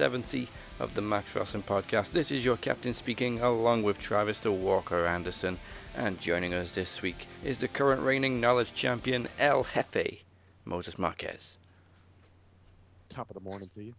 270 0.00 0.48
of 0.78 0.94
the 0.94 1.02
Max 1.02 1.34
Wrestling 1.34 1.62
Podcast. 1.62 2.12
This 2.12 2.30
is 2.30 2.42
your 2.42 2.56
captain 2.56 2.94
speaking, 2.94 3.40
along 3.40 3.82
with 3.82 3.98
Travis 3.98 4.40
the 4.40 4.50
Walker 4.50 5.04
Anderson. 5.04 5.58
And 5.94 6.18
joining 6.18 6.54
us 6.54 6.72
this 6.72 7.02
week 7.02 7.26
is 7.44 7.58
the 7.58 7.68
current 7.68 8.00
reigning 8.00 8.40
knowledge 8.40 8.72
champion, 8.72 9.28
El 9.38 9.66
Jefe, 9.74 10.22
Moses 10.64 10.98
Marquez. 10.98 11.58
Top 13.10 13.28
of 13.28 13.34
the 13.34 13.40
morning 13.40 13.68
to 13.74 13.82
you. 13.82 13.94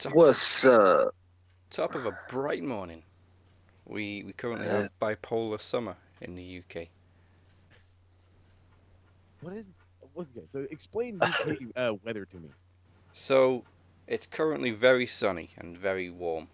Top, 0.00 0.16
What's 0.16 0.64
up? 0.64 1.14
top 1.70 1.94
of 1.94 2.04
a 2.04 2.18
bright 2.28 2.64
morning. 2.64 3.04
We, 3.86 4.24
we 4.24 4.32
currently 4.32 4.66
have 4.66 4.90
bipolar 5.00 5.60
summer 5.60 5.94
in 6.20 6.34
the 6.34 6.58
UK. 6.58 6.88
What 9.42 9.52
is? 9.52 9.66
Okay, 10.18 10.42
so 10.48 10.66
explain 10.72 11.20
UK 11.22 11.56
uh, 11.76 11.92
weather 12.04 12.24
to 12.24 12.36
me. 12.36 12.48
So, 13.12 13.62
it's 14.12 14.26
currently 14.26 14.70
very 14.70 15.06
sunny 15.06 15.48
and 15.56 15.78
very 15.78 16.10
warm. 16.10 16.48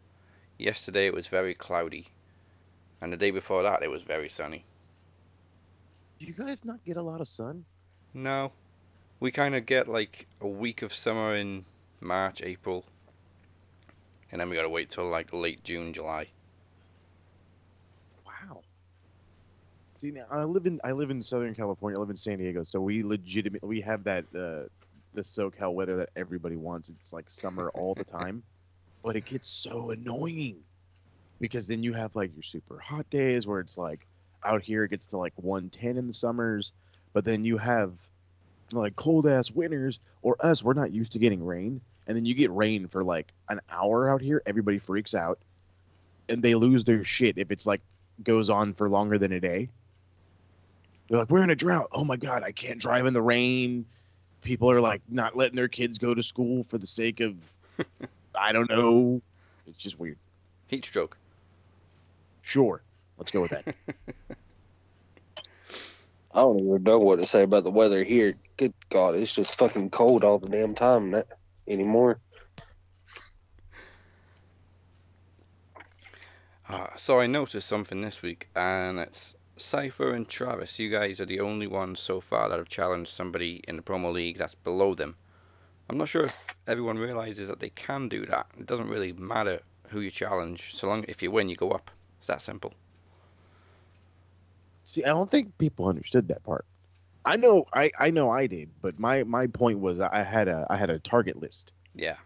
Yesterday 0.58 1.06
it 1.06 1.12
was 1.12 1.26
very 1.26 1.54
cloudy. 1.54 2.06
And 3.00 3.12
the 3.12 3.16
day 3.16 3.32
before 3.32 3.64
that 3.64 3.82
it 3.82 3.90
was 3.90 4.02
very 4.02 4.28
sunny. 4.28 4.64
Do 6.20 6.26
you 6.26 6.34
guys 6.34 6.64
not 6.64 6.84
get 6.84 6.96
a 6.96 7.02
lot 7.02 7.20
of 7.20 7.26
sun? 7.26 7.64
No. 8.14 8.52
We 9.18 9.32
kind 9.32 9.56
of 9.56 9.66
get 9.66 9.88
like 9.88 10.28
a 10.40 10.46
week 10.46 10.82
of 10.82 10.94
summer 10.94 11.34
in 11.34 11.64
March, 12.00 12.42
April. 12.44 12.84
And 14.30 14.40
then 14.40 14.48
we 14.48 14.54
gotta 14.54 14.68
wait 14.68 14.90
till 14.90 15.08
like 15.08 15.32
late 15.32 15.64
June, 15.64 15.92
July. 15.92 16.28
Wow. 18.24 18.62
See, 19.98 20.12
now 20.12 20.26
I 20.30 20.44
live 20.44 20.66
in 20.66 20.80
I 20.84 20.92
live 20.92 21.10
in 21.10 21.20
Southern 21.20 21.56
California. 21.56 21.98
I 21.98 22.00
live 22.00 22.10
in 22.10 22.16
San 22.16 22.38
Diego, 22.38 22.62
so 22.62 22.80
we 22.80 23.02
legitimate 23.02 23.64
we 23.64 23.80
have 23.80 24.04
that 24.04 24.24
uh, 24.32 24.68
the 25.14 25.22
SoCal 25.22 25.74
weather 25.74 25.96
that 25.96 26.10
everybody 26.16 26.56
wants. 26.56 26.88
It's 26.88 27.12
like 27.12 27.28
summer 27.28 27.70
all 27.70 27.94
the 27.94 28.04
time, 28.18 28.42
but 29.02 29.16
it 29.16 29.24
gets 29.24 29.48
so 29.48 29.90
annoying 29.90 30.56
because 31.40 31.66
then 31.66 31.82
you 31.82 31.92
have 31.92 32.14
like 32.16 32.34
your 32.34 32.42
super 32.42 32.78
hot 32.78 33.08
days 33.10 33.46
where 33.46 33.60
it's 33.60 33.78
like 33.78 34.06
out 34.44 34.62
here 34.62 34.84
it 34.84 34.90
gets 34.90 35.06
to 35.08 35.16
like 35.16 35.32
110 35.36 35.96
in 35.96 36.06
the 36.06 36.12
summers, 36.12 36.72
but 37.12 37.24
then 37.24 37.44
you 37.44 37.56
have 37.58 37.92
like 38.72 38.96
cold 38.96 39.26
ass 39.26 39.50
winters 39.50 39.98
or 40.22 40.36
us 40.40 40.62
we're 40.62 40.74
not 40.74 40.92
used 40.92 41.12
to 41.12 41.18
getting 41.18 41.42
rain 41.44 41.80
and 42.06 42.14
then 42.14 42.26
you 42.26 42.34
get 42.34 42.50
rain 42.50 42.86
for 42.86 43.02
like 43.02 43.32
an 43.48 43.58
hour 43.70 44.10
out 44.10 44.20
here 44.20 44.42
everybody 44.44 44.78
freaks 44.78 45.14
out 45.14 45.38
and 46.28 46.42
they 46.42 46.54
lose 46.54 46.84
their 46.84 47.02
shit 47.02 47.38
if 47.38 47.50
it's 47.50 47.66
like 47.66 47.80
goes 48.22 48.50
on 48.50 48.74
for 48.74 48.88
longer 48.91 49.18
than 49.18 49.32
a 49.32 49.41
day. 49.41 49.68
They're 51.08 51.18
like 51.18 51.30
we're 51.30 51.42
in 51.42 51.50
a 51.50 51.56
drought. 51.56 51.88
Oh 51.92 52.04
my 52.04 52.16
god 52.16 52.42
i 52.42 52.52
can't 52.52 52.80
drive 52.80 53.06
in 53.06 53.14
the 53.14 53.22
rain 53.22 53.86
people 54.48 54.70
are 54.70 54.81
like 54.81 55.03
not 55.10 55.36
letting 55.36 55.56
their 55.56 55.69
kids 55.69 55.98
go 55.98 56.14
to 56.14 56.22
school 56.22 56.64
for 56.64 56.78
the 56.78 56.86
sake 56.86 57.20
of 57.20 57.34
i 58.34 58.50
don't 58.50 58.70
know 58.70 59.20
it's 59.66 59.76
just 59.76 60.00
weird 60.00 60.16
Heat 60.69 60.86
stroke. 60.86 61.19
sure 62.41 62.81
let's 63.19 63.31
go 63.31 63.42
with 63.42 63.50
that 63.50 63.75
I 66.34 66.41
don't 66.41 66.60
even 66.60 66.82
know 66.82 66.98
what 66.98 67.19
to 67.19 67.26
say 67.26 67.42
about 67.42 67.64
the 67.64 67.70
weather 67.70 68.04
here. 68.04 68.34
Good 68.59 68.75
God, 68.91 69.14
it's 69.14 69.34
just 69.34 69.59
fucking 69.59 69.88
cold 69.91 70.25
all 70.25 70.38
the 70.38 70.50
damn 70.50 70.75
time 70.75 71.10
that, 71.12 71.26
anymore. 71.66 72.20
Uh, 76.69 76.88
so 76.97 77.19
I 77.19 77.26
noticed 77.26 77.66
something 77.66 78.03
this 78.03 78.20
week, 78.20 78.48
and 78.54 78.98
it's 78.98 79.34
Cypher 79.58 80.12
and 80.12 80.28
Travis. 80.28 80.78
You 80.78 80.91
guys 80.91 81.20
are 81.20 81.26
the 81.26 81.41
only 81.41 81.66
ones 81.66 82.00
so 82.00 82.20
far 82.20 82.48
that 82.48 82.58
have 82.58 82.69
challenged 82.69 83.10
somebody 83.12 83.62
in 83.69 83.76
the 83.76 83.82
promo 83.82 84.12
league 84.12 84.38
that's 84.38 84.54
below 84.54 84.94
them. 84.94 85.16
I'm 85.88 85.98
not 85.98 86.08
sure 86.08 86.24
if 86.24 86.46
everyone 86.66 86.98
realizes 86.98 87.48
that 87.48 87.60
they 87.60 87.70
can 87.70 88.08
do 88.08 88.26
that. 88.26 88.47
It 88.58 88.66
doesn't 88.66 88.88
really 88.88 89.12
matter 89.12 89.60
who 89.88 90.00
you 90.00 90.10
challenge, 90.10 90.74
so 90.74 90.86
long 90.88 91.04
if 91.08 91.22
you 91.22 91.30
win, 91.30 91.48
you 91.48 91.56
go 91.56 91.70
up. 91.70 91.91
It's 92.18 92.26
that 92.26 92.42
simple. 92.42 92.74
See, 94.84 95.04
I 95.04 95.08
don't 95.08 95.30
think 95.30 95.56
people 95.58 95.86
understood 95.86 96.28
that 96.28 96.42
part. 96.44 96.64
I 97.24 97.36
know, 97.36 97.66
I, 97.74 97.91
I 97.98 98.10
know, 98.10 98.30
I 98.30 98.47
did, 98.47 98.70
but 98.80 98.98
my 98.98 99.22
my 99.24 99.47
point 99.48 99.80
was 99.80 100.00
I 100.00 100.22
had 100.22 100.48
a 100.48 100.66
I 100.70 100.76
had 100.76 100.88
a 100.88 100.98
target 100.98 101.41
list. 101.41 101.72
Yeah. 101.94 102.16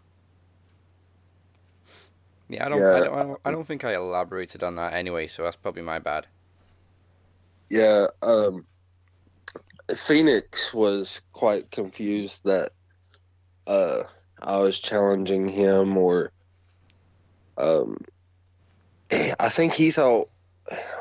Yeah, 2.48 2.66
I 2.66 2.68
don't, 2.68 2.92
I 2.92 3.00
Yeah. 3.00 3.00
don't, 3.00 3.14
I 3.14 3.22
don't, 3.22 3.40
I 3.46 3.50
don't 3.50 3.66
think 3.66 3.84
I 3.84 3.94
elaborated 3.94 4.62
on 4.62 4.76
that 4.76 4.92
anyway, 4.92 5.26
so 5.26 5.42
that's 5.42 5.56
probably 5.56 5.82
my 5.82 5.98
bad. 5.98 6.26
Yeah, 7.72 8.08
um, 8.20 8.66
Phoenix 9.96 10.74
was 10.74 11.22
quite 11.32 11.70
confused 11.70 12.42
that 12.44 12.72
uh, 13.66 14.02
I 14.42 14.58
was 14.58 14.78
challenging 14.78 15.48
him, 15.48 15.96
or 15.96 16.32
um, 17.56 17.96
I 19.10 19.48
think 19.48 19.72
he 19.72 19.90
thought, 19.90 20.28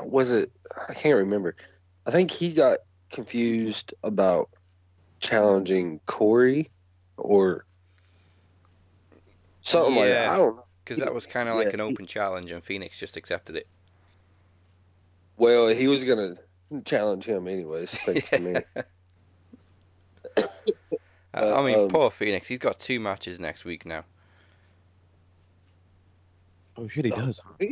was 0.02 0.32
it? 0.32 0.50
I 0.88 0.94
can't 0.94 1.18
remember. 1.18 1.58
I 2.06 2.12
think 2.12 2.32
he 2.32 2.54
got 2.54 2.78
confused 3.12 3.94
about 4.02 4.50
challenging 5.20 6.00
Corey 6.06 6.72
or 7.18 7.66
something 9.60 9.98
like 9.98 10.08
that. 10.08 10.28
Yeah. 10.28 10.34
I 10.34 10.38
don't 10.38 10.56
know. 10.56 10.66
Because 10.86 11.04
that 11.04 11.14
was 11.14 11.26
kind 11.26 11.50
of 11.50 11.56
like 11.56 11.68
Yeah. 11.68 11.74
an 11.74 11.82
open 11.82 12.08
challenge, 12.08 12.50
and 12.50 12.64
Phoenix 12.64 12.98
just 12.98 13.18
accepted 13.18 13.58
it. 13.58 13.68
Well, 15.36 15.68
he 15.68 15.90
was 15.90 16.06
gonna 16.06 16.38
challenge 16.86 17.26
him 17.26 17.48
anyways, 17.48 17.92
thanks 18.06 18.30
to 18.32 18.40
me. 18.40 18.56
Uh, 21.34 21.56
I 21.56 21.64
mean, 21.64 21.80
um, 21.80 21.88
poor 21.88 22.12
Phoenix. 22.12 22.46
He's 22.50 22.60
got 22.60 22.78
two 22.78 23.00
matches 23.00 23.40
next 23.40 23.64
week 23.64 23.86
now. 23.86 24.04
Oh 26.76 26.90
shit, 26.90 27.06
he 27.06 27.12
does. 27.12 27.40
Huh? 27.42 27.68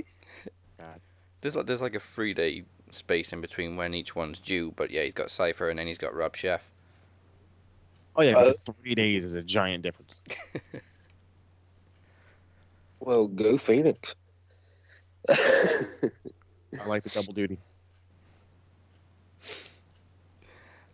There's 1.41 1.57
like 1.57 1.65
there's 1.65 1.81
like 1.81 1.93
a 1.93 1.99
three 1.99 2.33
day 2.33 2.63
space 2.91 3.33
in 3.33 3.41
between 3.41 3.75
when 3.75 3.93
each 3.93 4.15
one's 4.15 4.39
due, 4.39 4.73
but 4.77 4.91
yeah, 4.91 5.03
he's 5.03 5.13
got 5.13 5.29
Cipher 5.29 5.69
and 5.69 5.77
then 5.77 5.87
he's 5.87 5.97
got 5.97 6.15
Rob 6.15 6.37
Chef. 6.37 6.61
Oh 8.15 8.21
yeah, 8.21 8.37
Uh, 8.37 8.53
three 8.81 8.95
days 8.95 9.25
is 9.25 9.33
a 9.33 9.41
giant 9.41 9.83
difference. 9.83 10.21
Well, 13.01 13.27
go 13.27 13.57
Phoenix. 13.57 14.13
I 15.29 16.85
like 16.85 17.03
the 17.03 17.09
double 17.09 17.33
duty. 17.33 17.57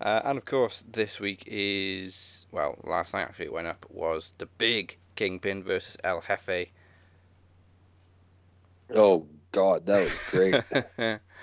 Uh, 0.06 0.22
and 0.24 0.38
of 0.38 0.46
course, 0.46 0.84
this 0.88 1.20
week 1.20 1.44
is 1.48 2.46
well, 2.52 2.78
last 2.84 3.12
night 3.16 3.24
actually 3.24 3.46
it 3.46 3.54
went 3.54 3.66
up 3.66 3.88
was 3.90 4.34
the 4.38 4.46
big 4.46 5.00
Kingpin 5.16 5.64
versus 5.64 5.98
El 6.04 6.22
Jefe. 6.22 6.68
oh 8.94 9.26
God, 9.52 9.88
that 9.88 10.08
was 10.08 10.20
great. 10.30 11.20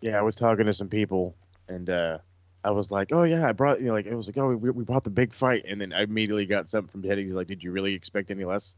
Yeah, 0.00 0.18
I 0.18 0.22
was 0.22 0.34
talking 0.34 0.66
to 0.66 0.74
some 0.74 0.90
people, 0.90 1.34
and 1.66 1.88
uh, 1.88 2.18
I 2.62 2.72
was 2.72 2.90
like, 2.90 3.10
"Oh 3.10 3.22
yeah, 3.22 3.48
I 3.48 3.52
brought 3.52 3.80
you 3.80 3.86
know, 3.86 3.94
like 3.94 4.04
it 4.04 4.14
was 4.14 4.26
like, 4.26 4.36
oh, 4.36 4.54
we, 4.54 4.68
we 4.68 4.84
brought 4.84 5.02
the 5.02 5.08
big 5.08 5.32
fight," 5.32 5.64
and 5.66 5.80
then 5.80 5.94
I 5.94 6.02
immediately 6.02 6.44
got 6.44 6.68
something 6.68 6.90
from 6.90 7.02
Teddy. 7.02 7.24
He's 7.24 7.32
like, 7.32 7.46
"Did 7.46 7.62
you 7.62 7.72
really 7.72 7.94
expect 7.94 8.30
any 8.30 8.44
less?" 8.44 8.76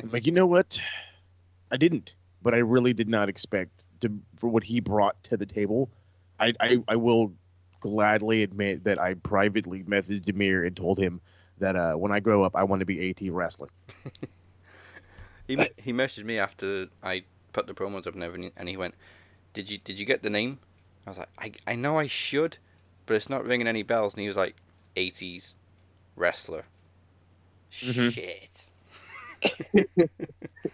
I'm 0.00 0.10
like, 0.12 0.24
you 0.24 0.30
know 0.30 0.46
what? 0.46 0.80
I 1.72 1.76
didn't, 1.76 2.14
but 2.40 2.54
I 2.54 2.58
really 2.58 2.92
did 2.92 3.08
not 3.08 3.28
expect 3.28 3.82
to 4.02 4.12
for 4.36 4.46
what 4.46 4.62
he 4.62 4.78
brought 4.78 5.20
to 5.24 5.36
the 5.36 5.44
table. 5.44 5.90
I 6.42 6.52
I, 6.60 6.84
I 6.88 6.96
will 6.96 7.32
gladly 7.80 8.42
admit 8.42 8.84
that 8.84 9.00
I 9.00 9.14
privately 9.14 9.82
messaged 9.84 10.24
Demir 10.24 10.66
and 10.66 10.76
told 10.76 10.98
him 10.98 11.20
that 11.58 11.76
uh, 11.76 11.94
when 11.94 12.12
I 12.12 12.20
grow 12.20 12.42
up, 12.42 12.56
I 12.56 12.64
want 12.64 12.80
to 12.80 12.86
be 12.86 13.10
AT 13.10 13.20
wrestling. 13.32 13.70
he 15.48 15.56
he 15.76 15.92
messaged 15.92 16.24
me 16.24 16.38
after 16.38 16.88
I 17.02 17.24
put 17.52 17.66
the 17.66 17.74
promos 17.74 18.06
up 18.06 18.14
and 18.14 18.22
everything, 18.22 18.52
and 18.56 18.68
he 18.68 18.76
went, 18.76 18.94
"Did 19.52 19.70
you 19.70 19.78
did 19.78 19.98
you 19.98 20.06
get 20.06 20.22
the 20.22 20.30
name?" 20.30 20.58
I 21.06 21.10
was 21.10 21.18
like, 21.18 21.28
"I 21.38 21.52
I 21.66 21.74
know 21.76 21.98
I 21.98 22.06
should, 22.06 22.58
but 23.06 23.14
it's 23.14 23.28
not 23.28 23.44
ringing 23.44 23.68
any 23.68 23.82
bells." 23.82 24.14
And 24.14 24.22
he 24.22 24.28
was 24.28 24.36
like, 24.36 24.56
"80s 24.96 25.54
wrestler." 26.16 26.64
Mhm. 27.80 28.12
Shit. 28.12 28.70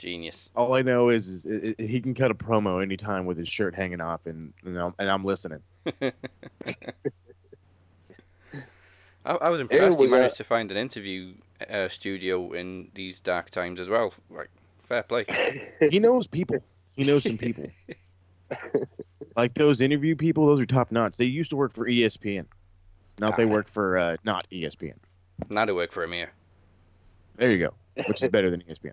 Genius. 0.00 0.48
All 0.56 0.74
I 0.74 0.82
know 0.82 1.10
is, 1.10 1.28
is 1.28 1.46
i 1.46 1.74
i 1.78 1.86
he 1.86 2.00
can 2.00 2.14
cut 2.14 2.30
a 2.30 2.34
promo 2.34 2.82
anytime 2.82 3.26
with 3.26 3.36
his 3.36 3.48
shirt 3.48 3.74
hanging 3.74 4.00
off, 4.00 4.26
and 4.26 4.52
and 4.64 4.78
I'm, 4.78 4.94
and 4.98 5.10
I'm 5.10 5.24
listening. 5.24 5.60
I, 9.24 9.34
I 9.34 9.48
was 9.50 9.60
impressed 9.60 9.98
we 9.98 10.06
he 10.06 10.10
managed 10.10 10.32
got- 10.32 10.36
to 10.38 10.44
find 10.44 10.70
an 10.70 10.76
interview 10.78 11.34
uh, 11.68 11.88
studio 11.88 12.52
in 12.52 12.88
these 12.94 13.20
dark 13.20 13.50
times 13.50 13.78
as 13.78 13.88
well. 13.88 14.14
Like, 14.30 14.48
fair 14.84 15.02
play. 15.02 15.26
he 15.90 15.98
knows 15.98 16.26
people. 16.26 16.56
He 16.92 17.04
knows 17.04 17.24
some 17.24 17.36
people. 17.38 17.70
like 19.36 19.54
those 19.54 19.80
interview 19.82 20.16
people, 20.16 20.46
those 20.46 20.60
are 20.60 20.66
top 20.66 20.90
notch. 20.90 21.16
They 21.16 21.26
used 21.26 21.50
to 21.50 21.56
work 21.56 21.72
for 21.74 21.86
ESPN. 21.86 22.46
Now 23.18 23.30
they 23.32 23.44
Ah. 23.44 23.48
work 23.48 23.68
for 23.68 23.98
uh, 23.98 24.16
not 24.24 24.46
ESPN. 24.50 24.94
Now 25.50 25.66
to 25.66 25.74
work 25.74 25.92
for 25.92 26.02
Amir. 26.04 26.30
There 27.36 27.50
you 27.50 27.58
go. 27.58 27.74
Which 28.08 28.22
is 28.22 28.28
better 28.30 28.50
than 28.50 28.62
ESPN. 28.62 28.92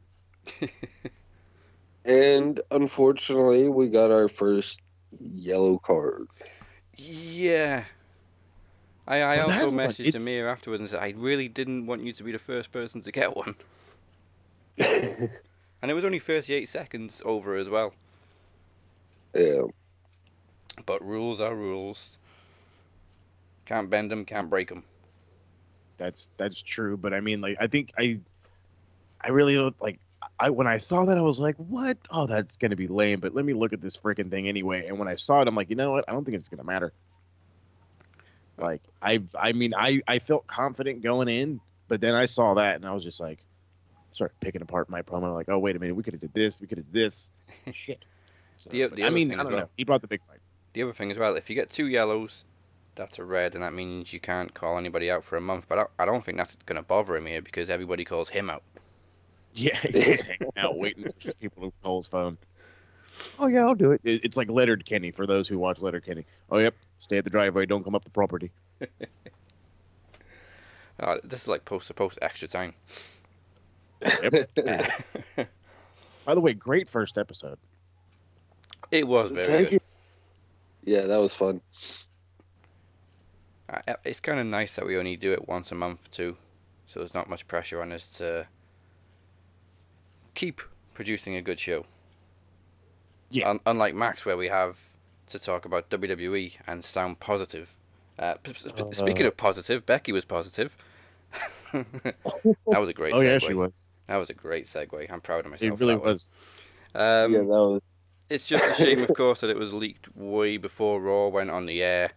And 2.05 2.59
unfortunately, 2.71 3.69
we 3.69 3.87
got 3.87 4.11
our 4.11 4.27
first 4.27 4.81
yellow 5.19 5.77
card. 5.77 6.27
Yeah. 6.95 7.83
I, 9.07 9.21
I 9.21 9.37
Well, 9.37 9.51
also 9.51 9.71
messaged 9.71 10.07
it's- 10.07 10.23
Amir 10.27 10.49
afterwards 10.49 10.81
and 10.81 10.89
said 10.89 10.99
I 10.99 11.13
really 11.17 11.47
didn't 11.47 11.85
want 11.85 12.03
you 12.03 12.11
to 12.13 12.23
be 12.23 12.31
the 12.31 12.39
first 12.39 12.71
person 12.71 13.01
to 13.01 13.11
get 13.11 13.35
one. 13.35 13.55
And 15.79 15.91
it 15.91 15.93
was 15.93 16.03
only 16.03 16.17
38 16.17 16.67
seconds 16.67 17.21
over 17.23 17.55
as 17.55 17.69
well. 17.69 17.93
yeah. 19.35 19.61
But 20.87 21.03
rules 21.03 21.39
are 21.39 21.53
rules. 21.55 22.17
Can't 23.65 23.87
bend 23.87 24.09
them, 24.09 24.25
can't 24.25 24.49
break 24.49 24.69
them. 24.69 24.83
That's 25.97 26.31
that's 26.37 26.61
true, 26.63 26.97
but 26.97 27.13
I 27.13 27.19
mean, 27.21 27.41
like, 27.41 27.57
I 27.59 27.67
think 27.67 27.93
I, 27.97 28.19
I 29.21 29.29
really 29.29 29.53
don't 29.53 29.79
like. 29.81 29.99
I 30.39 30.49
when 30.51 30.67
I 30.67 30.77
saw 30.77 31.05
that, 31.05 31.17
I 31.17 31.21
was 31.21 31.39
like, 31.39 31.55
"What? 31.57 31.97
Oh, 32.11 32.27
that's 32.27 32.57
gonna 32.57 32.75
be 32.75 32.87
lame." 32.87 33.19
But 33.19 33.33
let 33.33 33.43
me 33.45 33.53
look 33.53 33.73
at 33.73 33.81
this 33.81 33.97
freaking 33.97 34.29
thing 34.29 34.47
anyway. 34.47 34.85
And 34.87 34.99
when 34.99 35.07
I 35.07 35.15
saw 35.15 35.41
it, 35.41 35.47
I'm 35.47 35.55
like, 35.55 35.69
you 35.69 35.75
know 35.75 35.91
what? 35.91 36.05
I 36.07 36.11
don't 36.11 36.25
think 36.25 36.35
it's 36.35 36.49
gonna 36.49 36.63
matter. 36.63 36.93
Like, 38.57 38.81
I, 39.01 39.21
I 39.39 39.51
mean, 39.53 39.73
I, 39.75 40.01
I 40.07 40.17
felt 40.19 40.47
confident 40.47 41.03
going 41.03 41.27
in, 41.27 41.59
but 41.87 42.01
then 42.01 42.15
I 42.15 42.25
saw 42.25 42.55
that, 42.55 42.75
and 42.75 42.85
I 42.85 42.93
was 42.93 43.03
just 43.03 43.19
like, 43.19 43.39
started 44.13 44.39
picking 44.39 44.63
apart 44.63 44.89
my 44.89 45.03
promo. 45.03 45.33
Like, 45.33 45.47
oh, 45.49 45.59
wait 45.59 45.75
a 45.75 45.79
minute, 45.79 45.95
we 45.95 46.01
could 46.03 46.13
have 46.13 46.21
did 46.21 46.33
this, 46.33 46.59
we 46.59 46.65
could 46.65 46.79
have 46.79 46.91
did 46.91 47.05
this. 47.05 47.29
Shit. 47.71 48.03
So, 48.57 48.69
The- 48.71 48.87
the 48.87 49.03
I 49.03 49.07
other 49.07 49.15
mean, 49.15 49.31
I 49.33 49.37
don't 49.43 49.47
well- 49.51 49.57
know. 49.61 49.69
He 49.77 49.83
brought 49.83 50.01
the 50.01 50.07
big 50.07 50.21
fight. 50.27 50.39
The 50.73 50.81
other 50.83 50.93
thing 50.93 51.11
as 51.11 51.17
well, 51.19 51.35
if 51.35 51.49
you 51.49 51.55
get 51.55 51.69
two 51.69 51.85
yellows, 51.87 52.43
that's 52.95 53.19
a 53.19 53.23
red, 53.23 53.53
and 53.53 53.63
that 53.63 53.73
means 53.73 54.11
you 54.11 54.19
can't 54.19 54.53
call 54.55 54.77
anybody 54.79 55.09
out 55.11 55.23
for 55.23 55.37
a 55.37 55.41
month. 55.41 55.67
But 55.69 55.77
I, 55.79 56.03
I 56.03 56.05
don't 56.05 56.25
think 56.25 56.37
that's 56.39 56.55
going 56.65 56.77
to 56.77 56.81
bother 56.83 57.15
him 57.15 57.27
here 57.27 57.41
because 57.43 57.69
everybody 57.69 58.05
calls 58.05 58.29
him 58.29 58.49
out. 58.49 58.63
Yeah, 59.57 59.75
he's 59.81 60.05
just 60.05 60.23
hanging 60.25 60.51
out 60.55 60.77
waiting 60.77 61.11
for 61.19 61.33
people 61.33 61.69
to 61.69 61.73
call 61.83 61.97
his 61.99 62.07
phone. 62.07 62.37
Oh 63.39 63.47
yeah, 63.47 63.61
I'll 63.65 63.73
do 63.75 63.91
it. 63.91 64.01
It- 64.03 64.23
It's 64.23 64.37
like 64.37 64.49
Letterkenny 64.49 65.11
for 65.11 65.25
those 65.25 65.47
who 65.47 65.57
watch 65.57 65.79
Letterkenny. 65.81 66.25
Oh 66.51 66.59
yep, 66.59 66.75
stay 66.99 67.17
at 67.17 67.23
the 67.23 67.29
driveway, 67.31 67.65
don't 67.65 67.83
come 67.83 67.95
up 67.95 68.03
the 68.03 68.11
property. 68.11 68.51
Uh, 70.99 71.17
this 71.23 71.43
is 71.43 71.47
like 71.47 71.63
post 71.63 71.85
to 71.87 71.93
post 71.93 72.17
extra 72.23 72.47
time. 72.47 72.73
By 74.01 74.09
the 76.33 76.41
way, 76.41 76.55
great 76.55 76.89
first 76.89 77.19
episode. 77.19 77.59
it 78.89 79.07
was 79.07 79.31
very 79.31 79.45
Thank 79.45 79.69
good. 79.69 79.73
you. 79.73 79.79
Yeah, 80.95 81.01
that 81.01 81.17
was 81.17 81.35
fun. 81.35 81.61
Uh, 83.69 83.93
it's 84.05 84.19
kind 84.19 84.39
of 84.39 84.47
nice 84.47 84.75
that 84.75 84.87
we 84.87 84.97
only 84.97 85.15
do 85.17 85.31
it 85.33 85.47
once 85.47 85.71
a 85.71 85.75
month 85.75 86.09
too, 86.09 86.35
so 86.87 86.99
there's 86.99 87.13
not 87.13 87.29
much 87.29 87.47
pressure 87.47 87.79
on 87.81 87.91
us 87.91 88.07
to 88.17 88.47
keep 90.37 90.61
producing 90.93 91.35
a 91.35 91.41
good 91.41 91.59
show. 91.59 91.85
Yeah. 93.29 93.49
Un- 93.49 93.59
unlike 93.65 93.95
Max, 93.95 94.25
where 94.25 94.37
we 94.37 94.47
have 94.47 94.77
to 95.29 95.39
talk 95.39 95.65
about 95.65 95.89
WWE 95.89 96.53
and 96.67 96.85
sound 96.85 97.19
positive. 97.19 97.69
Uh, 98.17 98.35
p- 98.43 98.53
p- 98.53 98.69
Uh, 98.81 98.91
speaking 98.93 99.25
of 99.25 99.35
positive, 99.35 99.85
Becky 99.85 100.11
was 100.11 100.23
positive. 100.25 100.71
that 101.73 101.85
was 102.79 102.89
a 102.89 102.93
great. 102.93 103.13
oh 103.13 103.17
segue. 103.19 103.25
yeah, 103.25 103.39
she 103.39 103.53
was. 103.53 103.71
That 104.07 104.17
was 104.17 104.29
a 104.29 104.33
great 104.33 104.67
segue. 104.67 105.11
I'm 105.11 105.19
proud 105.21 105.45
of 105.45 105.51
myself. 105.51 105.73
It 105.73 105.79
really 105.79 105.97
was. 105.97 106.33
Um, 106.95 107.31
yeah, 107.33 107.39
that 107.39 107.45
was. 107.47 107.81
it's 108.29 108.45
just 108.47 108.79
a 108.79 108.83
shame, 108.83 109.03
of 109.03 109.13
course, 109.13 109.41
that 109.41 109.49
it 109.49 109.57
was 109.57 109.73
leaked 109.73 110.15
way 110.15 110.57
before 110.57 111.01
Raw 111.01 111.27
went 111.27 111.49
on 111.49 111.65
the 111.65 111.83
air, 111.83 112.11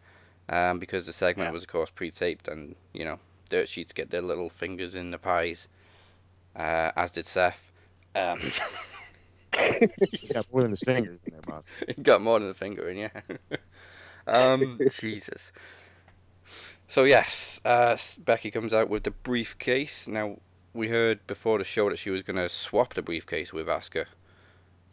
um, 0.49 0.79
because 0.79 1.07
the 1.07 1.13
segment 1.13 1.49
Yeah. 1.49 1.53
was, 1.53 1.65
of 1.65 1.69
course, 1.69 1.91
pre-taped, 1.91 2.47
and 2.49 2.77
you 2.93 3.05
know, 3.05 3.19
dirt 3.51 3.69
sheets 3.69 3.93
get 3.93 4.11
their 4.11 4.23
little 4.23 4.49
fingers 4.51 4.95
in 4.95 5.11
the 5.11 5.19
pies, 5.19 5.67
uh, 6.55 6.93
as 6.97 7.11
did 7.11 7.27
Seth. 7.27 7.70
Um, 8.15 8.41
He 10.11 10.29
got 10.33 10.47
more 10.53 10.63
than 10.63 10.71
his 10.71 10.83
fingers 10.83 11.19
in 11.25 11.33
there, 11.33 11.41
boss. 11.43 11.65
he 11.97 12.03
got 12.03 12.23
more 12.23 12.39
than 12.39 12.51
a 12.51 12.55
finger 12.55 12.89
in, 12.89 12.97
yeah. 12.97 13.21
um, 14.27 14.79
Jesus. 14.99 15.53
So 16.89 17.05
yes, 17.05 17.61
uh, 17.65 17.97
Becky 18.19 18.51
comes 18.51 18.73
out 18.73 18.89
with 18.89 19.05
the 19.05 19.11
briefcase. 19.11 20.09
Now 20.09 20.39
we 20.73 20.89
heard 20.89 21.27
before 21.27 21.59
the 21.59 21.65
show 21.65 21.89
that 21.91 21.99
she 21.99 22.11
was 22.11 22.23
going 22.23 22.37
to 22.37 22.49
swap 22.49 22.95
the 22.95 23.03
briefcase 23.03 23.53
with 23.53 23.67
Asuka 23.67 24.07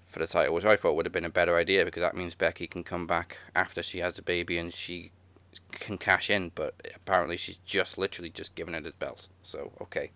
for 0.08 0.19
the 0.19 0.28
title, 0.28 0.54
which 0.54 0.66
I 0.66 0.75
thought 0.75 0.96
would 0.96 1.06
have 1.06 1.14
been 1.14 1.25
a 1.25 1.30
better 1.30 1.56
idea 1.56 1.86
because 1.86 2.02
that 2.02 2.16
means 2.16 2.36
Becky 2.36 2.68
can 2.68 2.84
come 2.84 3.08
back 3.08 3.38
after 3.56 3.84
she 3.84 4.00
has 4.00 4.16
the 4.16 4.22
baby 4.22 4.58
and 4.58 4.74
she 4.74 5.12
can 5.72 5.98
cash 5.98 6.30
in. 6.30 6.52
But 6.54 6.75
apparently 6.96 7.38
she's 7.38 7.58
just 7.66 7.98
literally 7.98 8.30
just 8.30 8.56
giving 8.56 8.75
it 8.75 8.84
the 8.84 8.92
belt. 8.92 9.28
So 9.44 9.72
okay, 9.81 10.12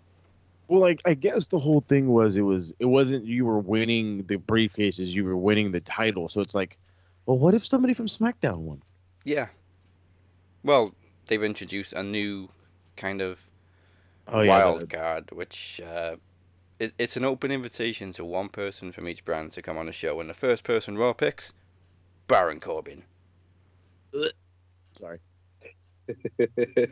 Well, 0.72 0.80
like 0.80 1.02
I 1.04 1.16
guess 1.16 1.48
the 1.48 1.60
whole 1.60 1.82
thing 1.82 2.08
was 2.08 2.38
it 2.38 2.44
was 2.44 2.74
it 2.80 2.86
wasn't 2.86 3.26
you 3.26 3.46
were 3.46 3.60
winning 3.60 4.24
the 4.28 4.38
briefcases, 4.38 5.08
you 5.08 5.26
were 5.26 5.36
winning 5.36 5.74
the 5.74 5.82
title. 5.82 6.30
So 6.30 6.40
it's 6.40 6.56
like, 6.56 6.78
well, 7.26 7.38
what 7.38 7.54
if 7.54 7.66
somebody 7.66 7.94
from 7.94 8.08
SmackDown 8.08 8.60
won? 8.60 8.82
yeah. 9.26 9.48
Well, 10.64 10.96
they've 11.28 11.44
introduced 11.44 11.92
a 11.92 12.04
new 12.04 12.48
kind 12.96 13.20
of 13.20 13.40
Oh 14.30 14.46
wild 14.46 14.90
card, 14.90 15.30
which 15.34 15.82
uh, 15.86 16.16
it, 16.80 16.94
it's 16.98 17.18
an 17.18 17.26
open 17.26 17.52
invitation 17.52 18.14
to 18.14 18.24
one 18.24 18.48
person 18.48 18.94
from 18.94 19.10
each 19.10 19.26
brand 19.26 19.52
to 19.52 19.62
come 19.62 19.78
on 19.78 19.88
the 19.88 19.92
show, 19.92 20.22
and 20.22 20.30
the 20.30 20.34
first 20.34 20.64
person 20.64 20.98
Raw 20.98 21.12
picks, 21.12 21.52
Baron 22.28 22.62
Corbin. 22.62 23.04
Sorry. 24.98 25.20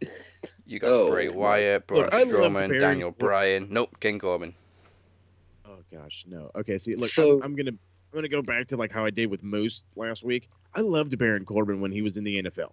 You 0.68 0.78
got 0.78 0.88
Oh, 0.90 1.10
Bray 1.10 1.28
Wyatt, 1.28 1.86
Braun 1.86 2.02
Look, 2.02 2.14
I 2.14 2.24
Strowman, 2.24 2.68
Baron- 2.68 2.78
Daniel 2.78 3.10
Bryan. 3.10 3.68
Nope, 3.70 3.98
King 4.00 4.18
Corbin. 4.18 4.54
Oh 5.66 5.78
gosh, 5.90 6.24
no. 6.28 6.50
Okay, 6.54 6.78
see, 6.78 6.94
look, 6.94 7.08
So- 7.08 7.38
I'm, 7.38 7.42
I'm 7.42 7.56
gonna 7.56 7.70
I'm 7.70 8.14
gonna 8.14 8.28
go 8.28 8.42
back 8.42 8.68
to 8.68 8.76
like 8.76 8.92
how 8.92 9.04
I 9.04 9.10
did 9.10 9.30
with 9.30 9.42
Moose 9.42 9.84
last 9.96 10.22
week. 10.24 10.48
I 10.74 10.82
loved 10.82 11.16
Baron 11.18 11.46
Corbin 11.46 11.80
when 11.80 11.90
he 11.90 12.02
was 12.02 12.18
in 12.18 12.24
the 12.24 12.42
NFL, 12.42 12.72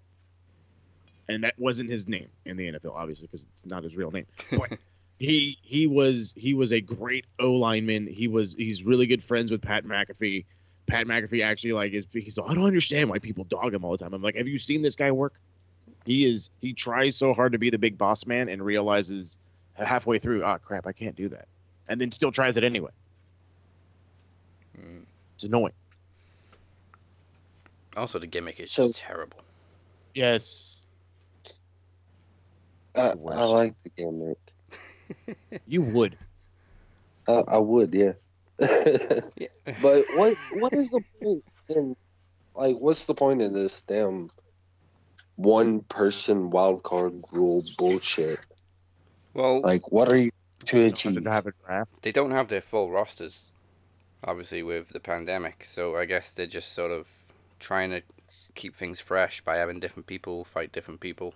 and 1.29 1.43
that 1.43 1.57
wasn't 1.57 1.89
his 1.89 2.07
name 2.07 2.27
in 2.45 2.57
the 2.57 2.71
NFL, 2.73 2.93
obviously, 2.93 3.27
because 3.27 3.47
it's 3.53 3.65
not 3.65 3.83
his 3.83 3.95
real 3.95 4.11
name. 4.11 4.25
But 4.51 4.77
he 5.17 5.57
he 5.61 5.87
was 5.87 6.33
he 6.35 6.53
was 6.53 6.73
a 6.73 6.81
great 6.81 7.25
O 7.39 7.53
lineman. 7.53 8.07
He 8.07 8.27
was 8.27 8.53
he's 8.57 8.83
really 8.83 9.05
good 9.07 9.23
friends 9.23 9.51
with 9.51 9.61
Pat 9.61 9.85
McAfee. 9.85 10.43
Pat 10.87 11.07
McAfee 11.07 11.43
actually 11.43 11.71
like 11.71 11.93
is 11.93 12.05
he's 12.11 12.37
I 12.37 12.53
don't 12.53 12.65
understand 12.65 13.09
why 13.09 13.19
people 13.19 13.45
dog 13.45 13.73
him 13.73 13.85
all 13.85 13.91
the 13.91 13.97
time. 13.97 14.13
I'm 14.13 14.21
like, 14.21 14.35
have 14.35 14.47
you 14.49 14.57
seen 14.57 14.81
this 14.81 14.97
guy 14.97 15.11
work? 15.11 15.39
He 16.05 16.25
is 16.25 16.49
he 16.61 16.73
tries 16.73 17.17
so 17.17 17.33
hard 17.33 17.53
to 17.53 17.57
be 17.57 17.69
the 17.69 17.77
big 17.79 17.97
boss 17.97 18.25
man 18.25 18.47
and 18.49 18.63
realizes 18.63 19.37
halfway 19.73 20.19
through, 20.19 20.43
ah 20.43 20.57
crap, 20.57 20.85
I 20.87 20.91
can't 20.93 21.15
do 21.15 21.29
that, 21.29 21.47
and 21.87 21.99
then 21.99 22.11
still 22.11 22.31
tries 22.31 22.57
it 22.57 22.63
anyway. 22.63 22.91
Mm. 24.79 25.03
It's 25.35 25.43
annoying. 25.43 25.73
Also, 27.97 28.19
the 28.19 28.27
gimmick 28.27 28.59
is 28.59 28.71
So- 28.71 28.87
just 28.87 28.99
terrible. 28.99 29.39
Yes, 30.13 30.85
I, 32.95 33.09
I 33.09 33.43
like 33.43 33.73
the 33.83 33.89
gimmick. 33.97 34.37
you 35.67 35.81
would. 35.81 36.17
I, 37.27 37.43
I 37.47 37.57
would, 37.57 37.93
yeah. 37.93 38.13
Yeah. 38.57 39.47
but 39.81 40.05
what 40.15 40.37
what 40.53 40.73
is 40.73 40.89
the 40.91 41.01
point 41.21 41.43
in 41.67 41.95
like 42.55 42.77
what's 42.77 43.05
the 43.05 43.13
point 43.13 43.41
in 43.41 43.51
this 43.51 43.81
damn 43.81 44.29
one 45.35 45.81
person 45.81 46.49
wild 46.49 46.83
card 46.83 47.13
rule 47.31 47.63
bullshit? 47.77 48.39
well, 49.33 49.61
Like 49.61 49.91
what 49.91 50.11
are 50.11 50.17
you 50.17 50.31
to 50.65 50.85
achieve? 50.85 51.23
to 51.23 51.29
have 51.31 51.45
a 51.47 51.53
draft. 51.65 51.91
they 52.01 52.11
don't 52.11 52.31
have 52.31 52.47
their 52.47 52.61
full 52.61 52.89
rosters, 52.89 53.41
obviously, 54.23 54.63
with 54.63 54.89
the 54.89 54.99
pandemic. 54.99 55.65
So 55.65 55.95
I 55.95 56.05
guess 56.05 56.31
they're 56.31 56.47
just 56.47 56.73
sort 56.73 56.91
of 56.91 57.05
trying 57.59 57.91
to 57.91 58.01
keep 58.55 58.75
things 58.75 58.99
fresh 58.99 59.41
by 59.41 59.57
having 59.57 59.79
different 59.79 60.07
people 60.07 60.45
fight 60.45 60.71
different 60.71 60.99
people. 60.99 61.33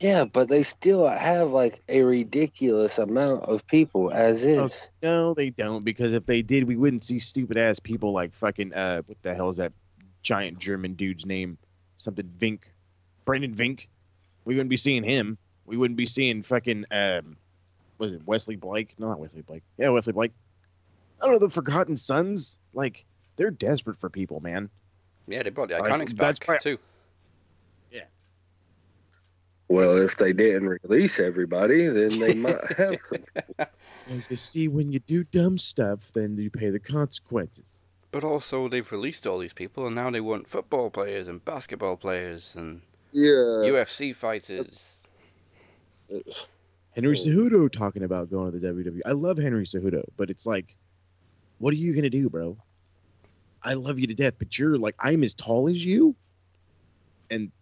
Yeah, 0.00 0.24
but 0.24 0.48
they 0.48 0.62
still 0.62 1.06
have 1.06 1.50
like 1.50 1.78
a 1.88 2.02
ridiculous 2.02 2.98
amount 2.98 3.44
of 3.44 3.66
people 3.66 4.10
as 4.10 4.42
is. 4.42 4.58
Okay. 4.58 4.74
No, 5.02 5.34
they 5.34 5.50
don't. 5.50 5.84
Because 5.84 6.14
if 6.14 6.24
they 6.24 6.40
did, 6.40 6.64
we 6.64 6.76
wouldn't 6.76 7.04
see 7.04 7.18
stupid 7.18 7.58
ass 7.58 7.78
people 7.80 8.12
like 8.12 8.34
fucking 8.34 8.72
uh, 8.72 9.02
what 9.04 9.20
the 9.22 9.34
hell 9.34 9.50
is 9.50 9.58
that 9.58 9.72
giant 10.22 10.58
German 10.58 10.94
dude's 10.94 11.26
name? 11.26 11.58
Something 12.00 12.32
Vink, 12.38 12.60
Brendan 13.26 13.54
Vink. 13.54 13.86
We 14.46 14.54
wouldn't 14.54 14.70
be 14.70 14.78
seeing 14.78 15.02
him. 15.04 15.36
We 15.66 15.76
wouldn't 15.76 15.98
be 15.98 16.06
seeing 16.06 16.42
fucking 16.42 16.86
um, 16.90 17.36
was 17.98 18.12
it 18.12 18.22
Wesley 18.26 18.56
Blake? 18.56 18.94
No, 18.98 19.08
not 19.08 19.20
Wesley 19.20 19.42
Blake. 19.42 19.62
Yeah, 19.76 19.90
Wesley 19.90 20.14
Blake. 20.14 20.32
I 21.20 21.26
don't 21.26 21.34
know 21.34 21.38
the 21.46 21.50
Forgotten 21.50 21.98
Sons. 21.98 22.56
Like 22.72 23.04
they're 23.36 23.50
desperate 23.50 23.98
for 23.98 24.08
people, 24.08 24.40
man. 24.40 24.70
Yeah, 25.28 25.42
they 25.42 25.50
brought 25.50 25.68
the 25.68 25.78
Like, 25.78 25.92
Iconics 25.92 26.16
that's 26.16 26.38
back 26.38 26.48
why- 26.48 26.56
too. 26.58 26.78
Yeah. 27.92 28.04
Well, 29.68 29.98
if 29.98 30.16
they 30.16 30.32
didn't 30.32 30.78
release 30.82 31.20
everybody, 31.20 31.86
then 31.86 32.18
they 32.18 32.32
might 32.34 32.56
have 32.78 32.98
some. 33.04 33.24
You 34.28 34.34
see, 34.36 34.66
when 34.66 34.90
you 34.90 34.98
do 34.98 35.22
dumb 35.22 35.56
stuff, 35.56 36.10
then 36.14 36.36
you 36.36 36.50
pay 36.50 36.70
the 36.70 36.80
consequences. 36.80 37.84
But 38.12 38.24
also, 38.24 38.68
they've 38.68 38.90
released 38.90 39.26
all 39.26 39.38
these 39.38 39.52
people, 39.52 39.86
and 39.86 39.94
now 39.94 40.10
they 40.10 40.20
want 40.20 40.48
football 40.48 40.90
players 40.90 41.28
and 41.28 41.44
basketball 41.44 41.96
players 41.96 42.54
and 42.56 42.82
Yeah. 43.12 43.62
UFC 43.70 44.12
fighters. 44.14 44.96
Henry 46.96 47.16
Oh. 47.16 47.20
Cejudo 47.20 47.70
talking 47.70 48.02
about 48.02 48.30
going 48.30 48.50
to 48.52 48.58
the 48.58 48.66
WWE. 48.66 49.00
I 49.06 49.12
love 49.12 49.38
Henry 49.38 49.64
Cejudo, 49.64 50.02
but 50.16 50.28
it's 50.28 50.44
like, 50.44 50.76
what 51.58 51.72
are 51.72 51.76
you 51.76 51.94
gonna 51.94 52.10
do, 52.10 52.28
bro? 52.28 52.56
I 53.62 53.74
love 53.74 53.98
you 53.98 54.06
to 54.08 54.14
death, 54.14 54.34
but 54.38 54.58
you're 54.58 54.76
like 54.78 54.96
I'm 54.98 55.22
as 55.22 55.34
tall 55.34 55.68
as 55.68 55.84
you, 55.84 56.16
and 57.30 57.52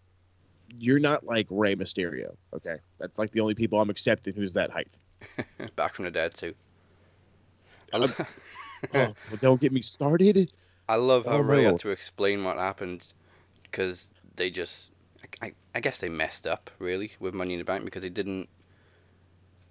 you're 0.78 1.00
not 1.00 1.24
like 1.26 1.46
Rey 1.50 1.74
Mysterio. 1.76 2.36
Okay, 2.54 2.76
that's 2.98 3.18
like 3.18 3.30
the 3.32 3.40
only 3.40 3.54
people 3.54 3.80
I'm 3.80 3.90
accepting 3.90 4.32
who's 4.34 4.54
that 4.54 4.70
height. 4.70 4.96
Back 5.76 5.94
from 5.94 6.06
the 6.06 6.10
dead 6.10 6.32
too. 6.34 6.54
I, 7.92 7.98
lo- 7.98 8.06
oh, 8.94 8.99
well, 8.99 9.14
don't 9.40 9.61
get 9.61 9.73
me 9.73 9.80
started. 9.80 10.52
I 10.88 10.97
love 10.97 11.26
how 11.26 11.37
Oh, 11.37 11.40
Rey 11.40 11.64
had 11.64 11.80
to 11.80 11.90
explain 11.90 12.44
what 12.44 12.56
happened 12.56 13.04
because 13.62 14.08
they 14.37 14.50
just, 14.50 14.88
I, 15.42 15.52
I 15.75 15.80
guess 15.80 16.00
they 16.00 16.08
messed 16.08 16.47
up 16.47 16.70
really 16.78 17.12
with 17.20 17.35
Money 17.35 17.54
in 17.54 17.58
the 17.58 17.64
Bank 17.64 17.85
because 17.85 18.02
they 18.02 18.08
didn't 18.08 18.49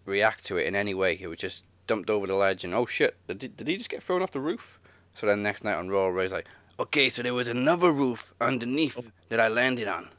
react 0.06 0.46
to 0.46 0.58
it 0.58 0.68
in 0.68 0.76
any 0.76 0.94
way. 0.94 1.18
It 1.20 1.28
was 1.28 1.40
just 1.40 1.64
dumped 1.88 2.10
over 2.10 2.28
the 2.28 2.36
ledge 2.36 2.64
and 2.64 2.74
oh 2.74 2.86
shit, 2.86 3.16
did, 3.28 3.42
he- 3.42 3.48
did 3.48 3.68
he 3.68 3.78
just 3.78 3.90
get 3.90 4.04
thrown 4.04 4.22
off 4.22 4.32
the 4.32 4.40
roof? 4.40 4.80
So 5.14 5.26
then 5.26 5.42
next 5.42 5.64
night 5.64 5.76
on 5.76 5.90
Raw, 5.90 6.08
Rey's 6.08 6.32
like, 6.32 6.46
okay, 6.80 7.10
so 7.10 7.24
there 7.24 7.34
was 7.34 7.48
another 7.48 7.92
roof 7.92 8.34
underneath 8.40 8.98
oh. 9.00 9.06
that 9.30 9.40
I 9.40 9.48
landed 9.48 9.88
on. 9.88 10.10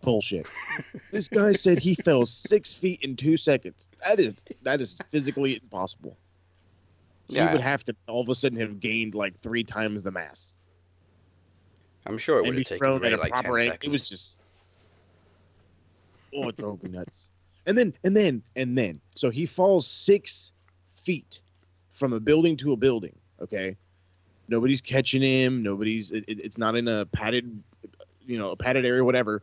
Bullshit. 0.00 0.46
this 1.12 1.28
guy 1.28 1.52
said 1.52 1.78
he 1.78 1.94
fell 1.94 2.26
six 2.26 2.74
feet 2.74 3.00
in 3.02 3.16
two 3.16 3.36
seconds. 3.36 3.88
That 4.06 4.20
is 4.20 4.36
that 4.62 4.80
is 4.80 4.98
physically 5.10 5.60
impossible. 5.62 6.16
He 7.28 7.36
Yeah. 7.36 7.52
would 7.52 7.60
have 7.62 7.82
to 7.84 7.96
all 8.06 8.20
of 8.20 8.28
a 8.28 8.34
sudden 8.34 8.58
have 8.60 8.80
gained 8.80 9.14
like 9.14 9.38
three 9.40 9.64
times 9.64 10.02
the 10.02 10.10
mass 10.10 10.54
I'm 12.06 12.18
sure 12.18 12.38
it 12.38 12.42
would 12.42 12.50
be 12.52 12.58
have 12.58 12.66
taken 12.66 12.78
thrown 12.78 13.00
Rey 13.00 13.12
at 13.12 13.18
a 13.18 13.22
like 13.22 13.32
10 13.32 13.42
proper 13.44 13.58
angle. 13.58 13.72
seconds. 13.72 13.88
It 13.88 13.90
was 13.90 14.08
just 14.08 14.30
oh, 16.34 16.48
it 16.48 16.56
drove 16.56 16.82
me 16.82 16.90
nuts. 16.90 17.30
And 17.66 17.78
then 17.78 17.94
and 18.04 18.14
then 18.16 18.42
and 18.56 18.76
then 18.76 19.00
so 19.14 19.30
he 19.30 19.46
falls 19.46 19.86
six 19.86 20.52
feet 20.94 21.40
from 21.92 22.12
a 22.12 22.20
building 22.20 22.56
to 22.58 22.72
a 22.72 22.76
building. 22.76 23.14
Okay, 23.40 23.76
nobody's 24.48 24.80
catching 24.80 25.22
him. 25.22 25.62
Nobody's. 25.62 26.10
It- 26.10 26.24
it's 26.28 26.58
not 26.58 26.76
in 26.76 26.88
a 26.88 27.06
padded, 27.06 27.62
you 28.26 28.38
know, 28.38 28.50
a 28.50 28.56
padded 28.56 28.84
area, 28.84 29.02
whatever. 29.04 29.42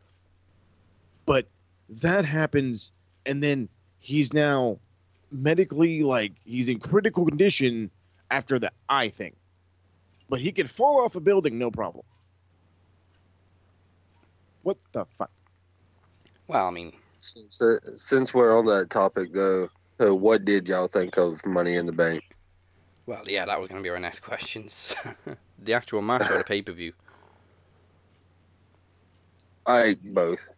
But 1.26 1.48
that 1.90 2.26
happens, 2.26 2.92
and 3.26 3.42
then 3.44 3.70
he's 4.00 4.34
now 4.34 4.80
medically 5.32 6.04
like 6.04 6.34
he's 6.46 6.70
in 6.70 6.80
critical 6.80 7.26
condition 7.26 7.90
after 8.30 8.60
the 8.60 8.72
eye 8.90 9.10
thing. 9.10 9.36
But 10.30 10.40
he 10.40 10.52
can 10.52 10.68
fall 10.68 11.02
off 11.02 11.16
a 11.16 11.20
building, 11.20 11.58
no 11.58 11.72
problem. 11.72 12.06
What 14.64 14.78
the 14.92 15.06
fuck? 15.18 15.32
Well, 16.48 16.68
I 16.68 16.72
mean, 16.72 16.94
Since, 17.20 17.62
uh, 17.62 17.78
since 17.96 18.34
we're 18.34 18.58
on 18.58 18.66
that 18.66 18.90
topic, 18.90 19.34
though, 19.34 19.68
uh, 20.00 20.16
what 20.16 20.46
did 20.46 20.68
y'all 20.68 20.88
think 20.88 21.18
of 21.18 21.46
Money 21.46 21.76
in 21.76 21.86
the 21.86 21.92
Bank? 21.92 22.24
well, 23.06 23.24
yeah, 23.28 23.46
that 23.46 23.60
was 23.60 23.68
going 23.68 23.82
to 23.82 23.84
be 23.84 23.90
our 23.90 24.00
next 24.00 24.22
questions. 24.22 24.96
the 25.60 25.74
actual 25.74 26.02
match 26.02 26.30
or 26.30 26.38
the 26.38 26.44
pay 26.44 26.62
per 26.62 26.72
view? 26.72 26.94
I 29.66 29.98
both. 30.04 30.50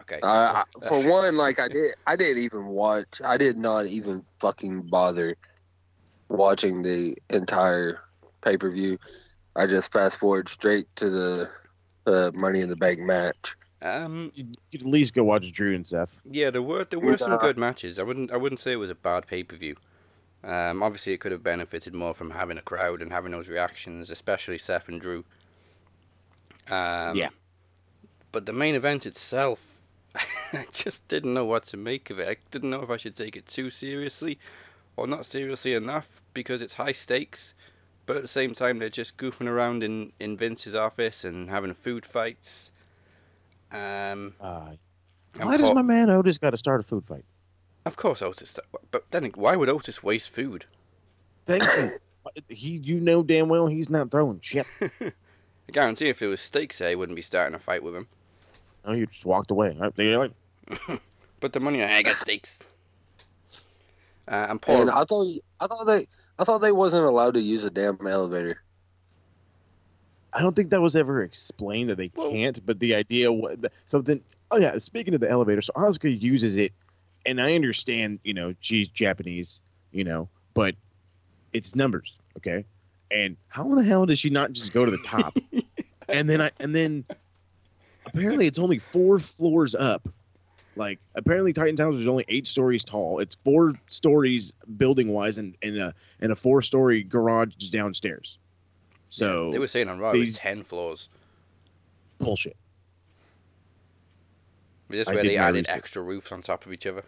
Okay. 0.00 0.20
I, 0.22 0.62
I, 0.62 0.86
for 0.86 1.00
one, 1.02 1.36
like 1.36 1.58
I 1.58 1.68
did, 1.68 1.94
I 2.06 2.16
didn't 2.16 2.42
even 2.42 2.66
watch. 2.66 3.20
I 3.24 3.36
did 3.36 3.58
not 3.58 3.86
even 3.86 4.22
fucking 4.38 4.82
bother 4.82 5.36
watching 6.28 6.82
the 6.82 7.16
entire 7.30 8.00
pay 8.42 8.56
per 8.56 8.70
view. 8.70 8.98
I 9.56 9.66
just 9.66 9.92
fast 9.92 10.18
forward 10.18 10.48
straight 10.48 10.86
to 10.96 11.08
the 11.08 11.50
uh, 12.06 12.30
Money 12.34 12.60
in 12.60 12.68
the 12.68 12.76
Bank 12.76 13.00
match. 13.00 13.56
Um, 13.80 14.32
You 14.34 14.46
could 14.72 14.82
at 14.82 14.86
least 14.86 15.14
go 15.14 15.24
watch 15.24 15.50
Drew 15.52 15.74
and 15.74 15.86
Seth. 15.86 16.18
Yeah, 16.30 16.50
there 16.50 16.62
were 16.62 16.84
there 16.84 16.98
were 16.98 17.16
some 17.16 17.38
good 17.38 17.56
matches. 17.56 17.98
I 17.98 18.02
wouldn't 18.02 18.30
I 18.30 18.36
wouldn't 18.36 18.60
say 18.60 18.72
it 18.72 18.76
was 18.76 18.90
a 18.90 18.94
bad 18.94 19.26
pay 19.26 19.42
per 19.42 19.56
view. 19.56 19.76
Um, 20.44 20.82
obviously, 20.82 21.12
it 21.12 21.18
could 21.18 21.32
have 21.32 21.42
benefited 21.42 21.94
more 21.94 22.14
from 22.14 22.30
having 22.30 22.58
a 22.58 22.62
crowd 22.62 23.02
and 23.02 23.10
having 23.12 23.32
those 23.32 23.48
reactions, 23.48 24.10
especially 24.10 24.58
Seth 24.58 24.88
and 24.88 25.00
Drew. 25.00 25.24
Um, 26.68 27.16
Yeah. 27.16 27.30
But 28.30 28.46
the 28.46 28.52
main 28.52 28.74
event 28.74 29.06
itself, 29.06 29.58
I 30.52 30.66
just 30.72 31.06
didn't 31.08 31.34
know 31.34 31.44
what 31.44 31.64
to 31.66 31.76
make 31.76 32.10
of 32.10 32.18
it. 32.18 32.28
I 32.28 32.36
didn't 32.50 32.70
know 32.70 32.82
if 32.82 32.90
I 32.90 32.96
should 32.96 33.16
take 33.16 33.36
it 33.36 33.46
too 33.46 33.70
seriously 33.70 34.38
or 34.96 35.06
not 35.06 35.26
seriously 35.26 35.74
enough 35.74 36.22
because 36.34 36.62
it's 36.62 36.74
high 36.74 36.92
stakes. 36.92 37.54
But 38.06 38.16
at 38.16 38.22
the 38.22 38.28
same 38.28 38.54
time, 38.54 38.78
they're 38.78 38.88
just 38.88 39.18
goofing 39.18 39.48
around 39.48 39.82
in, 39.82 40.12
in 40.18 40.36
Vince's 40.36 40.74
office 40.74 41.24
and 41.24 41.50
having 41.50 41.74
food 41.74 42.06
fights. 42.06 42.70
Um, 43.70 44.34
Uh, 44.40 44.70
why 45.36 45.58
does 45.58 45.74
my 45.74 45.82
man 45.82 46.08
Otis 46.08 46.38
got 46.38 46.50
to 46.50 46.56
start 46.56 46.80
a 46.80 46.82
food 46.84 47.04
fight? 47.06 47.24
Of 47.84 47.96
course, 47.96 48.22
Otis. 48.22 48.56
But 48.90 49.04
then, 49.10 49.30
why 49.34 49.56
would 49.56 49.68
Otis 49.68 50.02
waste 50.02 50.30
food? 50.30 50.64
Thank 51.46 51.62
you. 51.62 51.88
He, 52.48 52.72
you 52.72 53.00
know 53.00 53.22
damn 53.22 53.48
well 53.48 53.68
he's 53.68 53.88
not 53.88 54.10
throwing 54.10 54.40
shit. 54.40 54.66
I 55.00 55.12
guarantee 55.72 56.10
if 56.10 56.20
it 56.20 56.26
was 56.26 56.42
stakes 56.42 56.76
there, 56.76 56.90
he 56.90 56.94
wouldn't 56.94 57.16
be 57.16 57.22
starting 57.22 57.54
a 57.54 57.58
fight 57.58 57.82
with 57.82 57.94
him. 57.94 58.06
No, 58.88 58.94
you 58.94 59.04
just 59.06 59.26
walked 59.26 59.50
away. 59.50 59.76
They're 59.96 60.18
like, 60.18 60.32
But 61.40 61.52
the 61.52 61.60
money, 61.60 61.84
I 61.84 62.02
got 62.02 62.16
stakes. 62.16 62.58
Uh, 64.26 64.46
and 64.48 64.62
Paul, 64.62 64.80
And 64.82 64.90
I 64.90 65.04
thought, 65.04 65.26
I 65.60 65.66
thought 65.66 65.84
they, 65.84 66.06
I 66.38 66.44
thought 66.44 66.58
they 66.58 66.72
wasn't 66.72 67.04
allowed 67.04 67.34
to 67.34 67.40
use 67.40 67.64
a 67.64 67.70
damn 67.70 67.98
elevator. 68.06 68.62
I 70.32 70.40
don't 70.40 70.56
think 70.56 70.70
that 70.70 70.80
was 70.80 70.96
ever 70.96 71.22
explained 71.22 71.90
that 71.90 71.96
they 71.96 72.10
Well- 72.14 72.30
can't. 72.30 72.64
But 72.64 72.80
the 72.80 72.94
idea 72.94 73.30
was 73.30 73.58
something. 73.86 74.22
Oh 74.50 74.56
yeah, 74.58 74.78
speaking 74.78 75.12
of 75.12 75.20
the 75.20 75.28
elevator, 75.30 75.60
so 75.60 75.72
Asuka 75.74 76.18
uses 76.18 76.56
it, 76.56 76.72
and 77.26 77.40
I 77.42 77.54
understand. 77.54 78.20
You 78.24 78.32
know, 78.32 78.54
she's 78.60 78.88
Japanese. 78.88 79.60
You 79.92 80.04
know, 80.04 80.28
but 80.54 80.74
it's 81.52 81.74
numbers, 81.74 82.14
okay. 82.38 82.64
And 83.10 83.36
how 83.48 83.64
in 83.70 83.76
the 83.76 83.82
hell 83.84 84.06
does 84.06 84.18
she 84.18 84.30
not 84.30 84.52
just 84.52 84.72
go 84.72 84.84
to 84.86 84.90
the 84.90 84.98
top? 84.98 85.36
and 86.08 86.28
then 86.28 86.40
I 86.40 86.50
and 86.60 86.74
then 86.74 87.04
apparently 88.14 88.46
it's 88.46 88.58
only 88.58 88.78
four 88.78 89.18
floors 89.18 89.74
up. 89.74 90.08
Like 90.76 91.00
apparently 91.16 91.52
Titan 91.52 91.76
Towers 91.76 91.98
is 92.00 92.06
only 92.06 92.24
eight 92.28 92.46
stories 92.46 92.84
tall. 92.84 93.18
It's 93.18 93.36
four 93.44 93.72
stories 93.88 94.52
building 94.76 95.08
wise 95.12 95.38
and, 95.38 95.56
and 95.62 95.76
a 95.78 95.94
and 96.20 96.30
a 96.32 96.36
four 96.36 96.62
story 96.62 97.02
garage 97.02 97.52
is 97.60 97.70
downstairs. 97.70 98.38
So 99.08 99.50
they 99.50 99.58
were 99.58 99.66
saying 99.68 99.88
on 99.88 99.98
Raw 99.98 100.12
these- 100.12 100.38
ten 100.38 100.62
floors. 100.62 101.08
bullshit. 102.18 102.56
Just 104.90 105.10
I 105.10 105.14
where 105.14 105.22
they 105.22 105.36
added 105.36 105.66
research. 105.66 105.76
extra 105.76 106.02
roofs 106.02 106.32
on 106.32 106.42
top 106.42 106.64
of 106.64 106.72
each 106.72 106.86
other. 106.86 107.02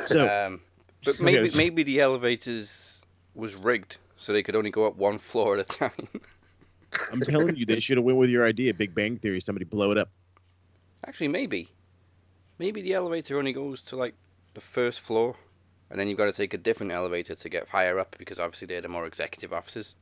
So 0.00 0.22
Um, 0.46 0.60
but 1.04 1.14
Okay, 1.16 1.24
maybe 1.24 1.48
so- 1.48 1.58
maybe 1.58 1.82
the 1.82 2.00
elevators 2.00 3.02
was 3.34 3.54
rigged 3.54 3.98
so 4.16 4.32
they 4.32 4.42
could 4.42 4.56
only 4.56 4.70
go 4.70 4.86
up 4.86 4.96
one 4.96 5.18
floor 5.18 5.56
at 5.58 5.60
a 5.60 5.64
time. 5.78 6.08
I'm 7.12 7.20
telling 7.20 7.56
you, 7.56 7.66
they 7.66 7.80
should 7.80 7.96
have 7.98 8.04
went 8.04 8.18
with 8.18 8.30
your 8.30 8.44
idea, 8.44 8.72
Big 8.74 8.94
Bang 8.94 9.18
Theory. 9.18 9.40
Somebody 9.40 9.64
blow 9.64 9.90
it 9.90 9.98
up. 9.98 10.10
Actually, 11.06 11.28
maybe, 11.28 11.68
maybe 12.58 12.82
the 12.82 12.94
elevator 12.94 13.38
only 13.38 13.52
goes 13.52 13.82
to 13.82 13.96
like 13.96 14.14
the 14.54 14.60
first 14.60 15.00
floor, 15.00 15.36
and 15.90 15.98
then 16.00 16.08
you've 16.08 16.18
got 16.18 16.24
to 16.24 16.32
take 16.32 16.54
a 16.54 16.58
different 16.58 16.92
elevator 16.92 17.34
to 17.34 17.48
get 17.48 17.68
higher 17.68 17.98
up 17.98 18.16
because 18.18 18.38
obviously 18.38 18.66
they're 18.66 18.80
the 18.80 18.88
more 18.88 19.06
executive 19.06 19.52
offices. 19.52 19.94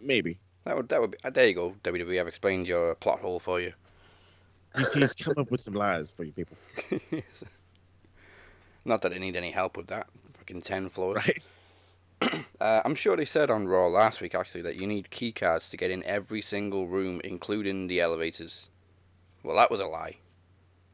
Maybe 0.00 0.38
That 0.64 0.76
would 0.76 0.88
that 0.90 1.00
would 1.00 1.10
be, 1.12 1.18
uh, 1.24 1.30
there 1.30 1.48
you 1.48 1.54
go. 1.54 1.74
WWE, 1.82 2.20
I've 2.20 2.28
explained 2.28 2.68
your 2.68 2.94
plot 2.94 3.20
hole 3.20 3.40
for 3.40 3.60
you. 3.60 3.72
he's, 4.76 4.92
he's 4.92 5.14
come 5.14 5.34
up 5.38 5.50
with 5.50 5.60
some 5.60 5.74
lies 5.74 6.12
for 6.12 6.24
you 6.24 6.32
people, 6.32 6.56
Not 8.84 9.02
that 9.02 9.12
I 9.12 9.18
need 9.18 9.34
any 9.36 9.50
help 9.50 9.76
with 9.76 9.88
that. 9.88 10.06
Fucking 10.34 10.62
ten 10.62 10.88
floors. 10.88 11.16
right? 11.16 11.44
Uh, 12.60 12.82
I'm 12.84 12.96
sure 12.96 13.16
they 13.16 13.24
said 13.24 13.50
on 13.52 13.68
Raw 13.68 13.86
last 13.86 14.20
week 14.20 14.34
actually 14.34 14.62
that 14.62 14.74
you 14.74 14.84
need 14.88 15.10
key 15.10 15.30
cards 15.30 15.70
to 15.70 15.76
get 15.76 15.92
in 15.92 16.02
every 16.04 16.42
single 16.42 16.88
room, 16.88 17.20
including 17.22 17.86
the 17.86 18.00
elevators. 18.00 18.66
Well, 19.44 19.54
that 19.54 19.70
was 19.70 19.78
a 19.78 19.86
lie. 19.86 20.16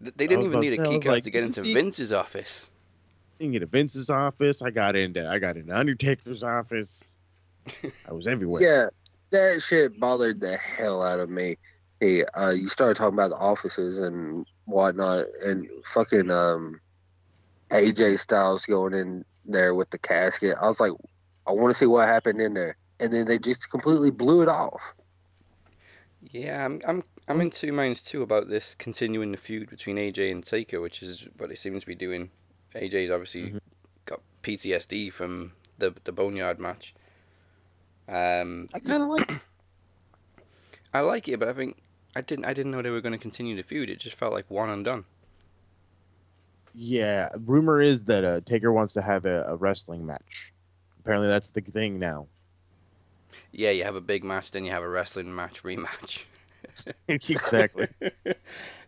Th- 0.03 0.13
They 0.15 0.27
didn't 0.27 0.45
even 0.45 0.61
need 0.61 0.77
to 0.77 0.83
a 0.83 0.85
say, 0.85 0.91
key 0.91 1.01
card 1.01 1.07
like, 1.07 1.25
to 1.25 1.31
get 1.31 1.43
into 1.43 1.63
see- 1.63 1.73
Vince's 1.73 2.13
office. 2.13 2.69
You 3.39 3.47
can 3.47 3.53
get 3.53 3.61
to 3.61 3.67
Vince's 3.67 4.11
office. 4.11 4.61
I 4.61 4.69
got 4.69 4.95
into 4.95 5.27
I 5.27 5.39
got 5.39 5.57
into 5.57 5.75
Undertaker's 5.75 6.43
office. 6.43 7.17
I 8.07 8.13
was 8.13 8.27
everywhere. 8.27 8.61
Yeah, 8.63 8.87
that 9.31 9.63
shit 9.63 9.99
bothered 9.99 10.43
the 10.43 10.59
hell 10.59 11.03
out 11.03 11.19
of 11.19 11.31
me. 11.31 11.57
Hey, 12.01 12.25
uh, 12.35 12.51
you 12.51 12.69
started 12.69 12.97
talking 12.99 13.15
about 13.19 13.31
the 13.31 13.37
offices 13.37 13.99
and 13.99 14.45
whatnot, 14.67 15.25
and 15.47 15.67
fucking 15.87 16.31
um, 16.31 16.79
AJ 17.71 18.19
Styles 18.19 18.67
going 18.67 18.93
in 18.93 19.25
there 19.47 19.75
with 19.75 19.89
the 19.89 19.99
casket. 19.99 20.57
I 20.61 20.67
was 20.69 20.79
like, 20.81 20.93
I 21.47 21.53
want 21.53 21.71
to 21.71 21.75
see 21.75 21.87
what 21.87 22.09
happened 22.09 22.41
in 22.41 22.55
there, 22.55 22.77
and 23.01 23.13
then 23.13 23.27
they 23.27 23.39
just 23.39 23.71
completely 23.71 24.11
blew 24.11 24.43
it 24.43 24.49
off. 24.49 24.95
Yeah, 26.31 26.65
I'm 26.65 26.81
I'm 26.87 27.05
I'm 27.29 27.41
in 27.41 27.51
two 27.51 27.73
minds 27.73 28.03
too 28.03 28.23
about 28.23 28.49
this 28.49 28.75
continuing 28.75 29.31
the 29.31 29.37
feud 29.37 29.69
between 29.71 29.97
AJ 29.97 30.33
and 30.33 30.45
Taker, 30.45 30.81
which 30.81 31.03
is 31.03 31.27
what 31.37 31.49
they 31.49 31.55
seem 31.55 31.79
to 31.79 31.87
be 31.87 31.95
doing. 31.95 32.31
AJ's 32.75 33.11
obviously 33.11 33.51
Mhm. 33.53 33.61
got 34.07 34.21
PTSD 34.43 35.13
from 35.13 35.53
the 35.79 35.95
the 36.05 36.13
Boneyard 36.13 36.59
match. 36.59 36.95
Um, 38.09 38.69
I 38.75 38.81
kind 38.81 39.03
of 39.03 39.09
like. 39.09 39.31
I 40.93 41.01
like 41.01 41.29
it, 41.29 41.41
but 41.41 41.49
I 41.49 41.53
think 41.53 41.77
I 42.17 42.21
didn't 42.21 42.45
I 42.47 42.55
didn't 42.55 42.73
know 42.73 42.81
they 42.81 42.91
were 42.91 43.01
going 43.01 43.13
to 43.13 43.19
continue 43.19 43.57
the 43.57 43.63
feud. 43.63 43.91
It 43.91 43.99
just 43.99 44.17
felt 44.17 44.33
like 44.33 44.51
one 44.51 44.71
and 44.71 44.85
done. 44.85 45.05
Yeah, 46.75 47.29
rumor 47.39 47.81
is 47.81 48.05
that 48.07 48.25
uh, 48.25 48.41
Taker 48.45 48.73
wants 48.73 48.95
to 48.95 49.03
have 49.03 49.27
a, 49.27 49.43
a 49.45 49.57
wrestling 49.57 50.05
match. 50.07 50.53
Apparently, 51.05 51.29
that's 51.29 51.51
the 51.51 51.61
thing 51.61 51.99
now. 51.99 52.27
Yeah, 53.53 53.71
you 53.71 53.85
have 53.85 53.95
a 53.95 54.01
big 54.01 54.25
match, 54.25 54.51
then 54.51 54.65
you 54.65 54.71
have 54.71 54.83
a 54.83 54.89
wrestling 54.89 55.35
match 55.35 55.63
rematch. 55.63 56.23
exactly. 57.09 57.89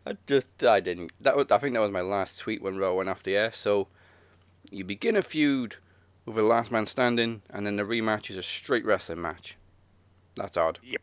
I 0.06 0.16
just 0.26 0.64
I 0.64 0.80
didn't. 0.80 1.12
That 1.20 1.36
was 1.36 1.46
I 1.50 1.58
think 1.58 1.74
that 1.74 1.80
was 1.80 1.90
my 1.90 2.00
last 2.00 2.38
tweet 2.38 2.62
when 2.62 2.78
Raw 2.78 2.94
went 2.94 3.08
off 3.08 3.22
the 3.22 3.36
air. 3.36 3.52
So 3.52 3.88
you 4.70 4.82
begin 4.82 5.14
a 5.14 5.22
feud 5.22 5.76
with 6.24 6.38
a 6.38 6.42
last 6.42 6.72
man 6.72 6.86
standing, 6.86 7.42
and 7.50 7.66
then 7.66 7.76
the 7.76 7.82
rematch 7.82 8.30
is 8.30 8.36
a 8.36 8.42
straight 8.42 8.84
wrestling 8.84 9.20
match. 9.20 9.56
That's 10.36 10.56
odd. 10.56 10.78
Yep. 10.82 11.02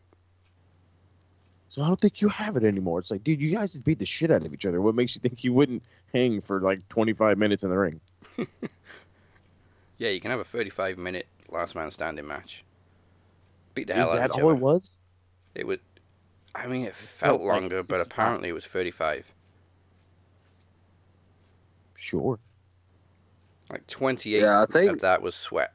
So 1.68 1.82
I 1.82 1.86
don't 1.86 2.00
think 2.00 2.20
you 2.20 2.28
have 2.28 2.56
it 2.56 2.64
anymore. 2.64 3.00
It's 3.00 3.10
like, 3.10 3.24
dude, 3.24 3.40
you 3.40 3.54
guys 3.54 3.72
just 3.72 3.84
beat 3.84 3.98
the 3.98 4.06
shit 4.06 4.30
out 4.30 4.44
of 4.44 4.52
each 4.52 4.66
other. 4.66 4.80
What 4.80 4.94
makes 4.94 5.14
you 5.14 5.20
think 5.20 5.42
you 5.42 5.52
wouldn't 5.52 5.82
hang 6.12 6.40
for 6.40 6.60
like 6.60 6.88
25 6.88 7.38
minutes 7.38 7.64
in 7.64 7.70
the 7.70 7.78
ring? 7.78 8.00
Yeah, 9.98 10.10
you 10.10 10.20
can 10.20 10.30
have 10.30 10.40
a 10.40 10.44
35 10.44 10.98
minute 10.98 11.26
last 11.48 11.74
man 11.74 11.90
standing 11.90 12.26
match. 12.26 12.64
Beat 13.74 13.86
the 13.88 13.92
Is 13.92 13.98
hell 13.98 14.10
out 14.10 14.16
that 14.16 14.30
of 14.30 14.36
each 14.36 14.42
all 14.42 14.50
it 14.50 14.58
was? 14.58 14.98
It 15.54 15.66
was. 15.66 15.78
I 16.54 16.66
mean, 16.66 16.84
it 16.84 16.94
felt 16.94 17.40
felt 17.40 17.42
like 17.42 17.60
longer, 17.60 17.82
but 17.82 18.00
apparently 18.00 18.48
it 18.48 18.52
was 18.52 18.64
35. 18.64 19.26
Sure. 21.96 22.38
Like 23.70 23.86
28 23.86 24.40
Yeah, 24.40 24.62
I 24.62 24.66
think 24.66 24.92
of 24.92 25.00
that 25.00 25.22
was 25.22 25.34
sweat. 25.34 25.72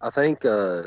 I 0.00 0.08
think 0.08 0.44
uh, 0.44 0.84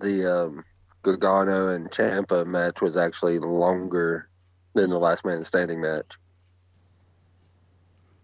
the 0.00 0.48
um, 0.48 0.64
Gargano 1.02 1.68
and 1.68 1.88
Ciampa 1.90 2.44
match 2.46 2.80
was 2.80 2.96
actually 2.96 3.38
longer 3.38 4.28
than 4.74 4.90
the 4.90 4.98
Last 4.98 5.24
Man 5.24 5.44
Standing 5.44 5.80
match. 5.80 6.16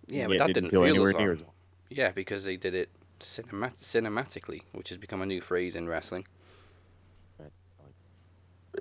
Yeah, 0.09 0.27
but 0.27 0.37
it 0.37 0.39
that 0.39 0.47
didn't, 0.49 0.71
feel 0.71 0.83
feel 0.83 0.91
anywhere 0.91 1.11
as 1.11 1.17
near 1.17 1.33
as 1.33 1.41
long. 1.41 1.53
Yeah, 1.91 2.11
because 2.11 2.45
they 2.45 2.57
did 2.57 2.75
it 2.75 2.89
cinemat- 3.21 3.81
cinematically, 3.83 4.63
which 4.73 4.89
has 4.91 4.99
become 4.99 5.23
a 5.23 5.27
new 5.27 5.41
phrase 5.41 5.75
in 5.77 5.89
wrestling. 5.89 6.27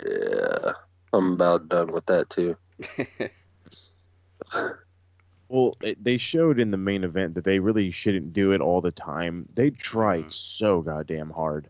Yeah, 0.05 0.71
I'm 1.13 1.33
about 1.33 1.69
done 1.69 1.91
with 1.91 2.05
that 2.07 2.29
too. 2.29 2.57
Well, 5.47 5.77
it, 5.81 6.03
they 6.03 6.17
showed 6.17 6.59
in 6.59 6.71
the 6.71 6.77
main 6.77 7.03
event 7.03 7.35
that 7.35 7.43
they 7.43 7.59
really 7.59 7.91
shouldn't 7.91 8.33
do 8.33 8.51
it 8.51 8.61
all 8.61 8.81
the 8.81 8.91
time. 8.91 9.47
They 9.53 9.69
tried 9.69 10.25
Mhm. 10.25 10.33
so 10.33 10.81
goddamn 10.81 11.29
hard 11.29 11.69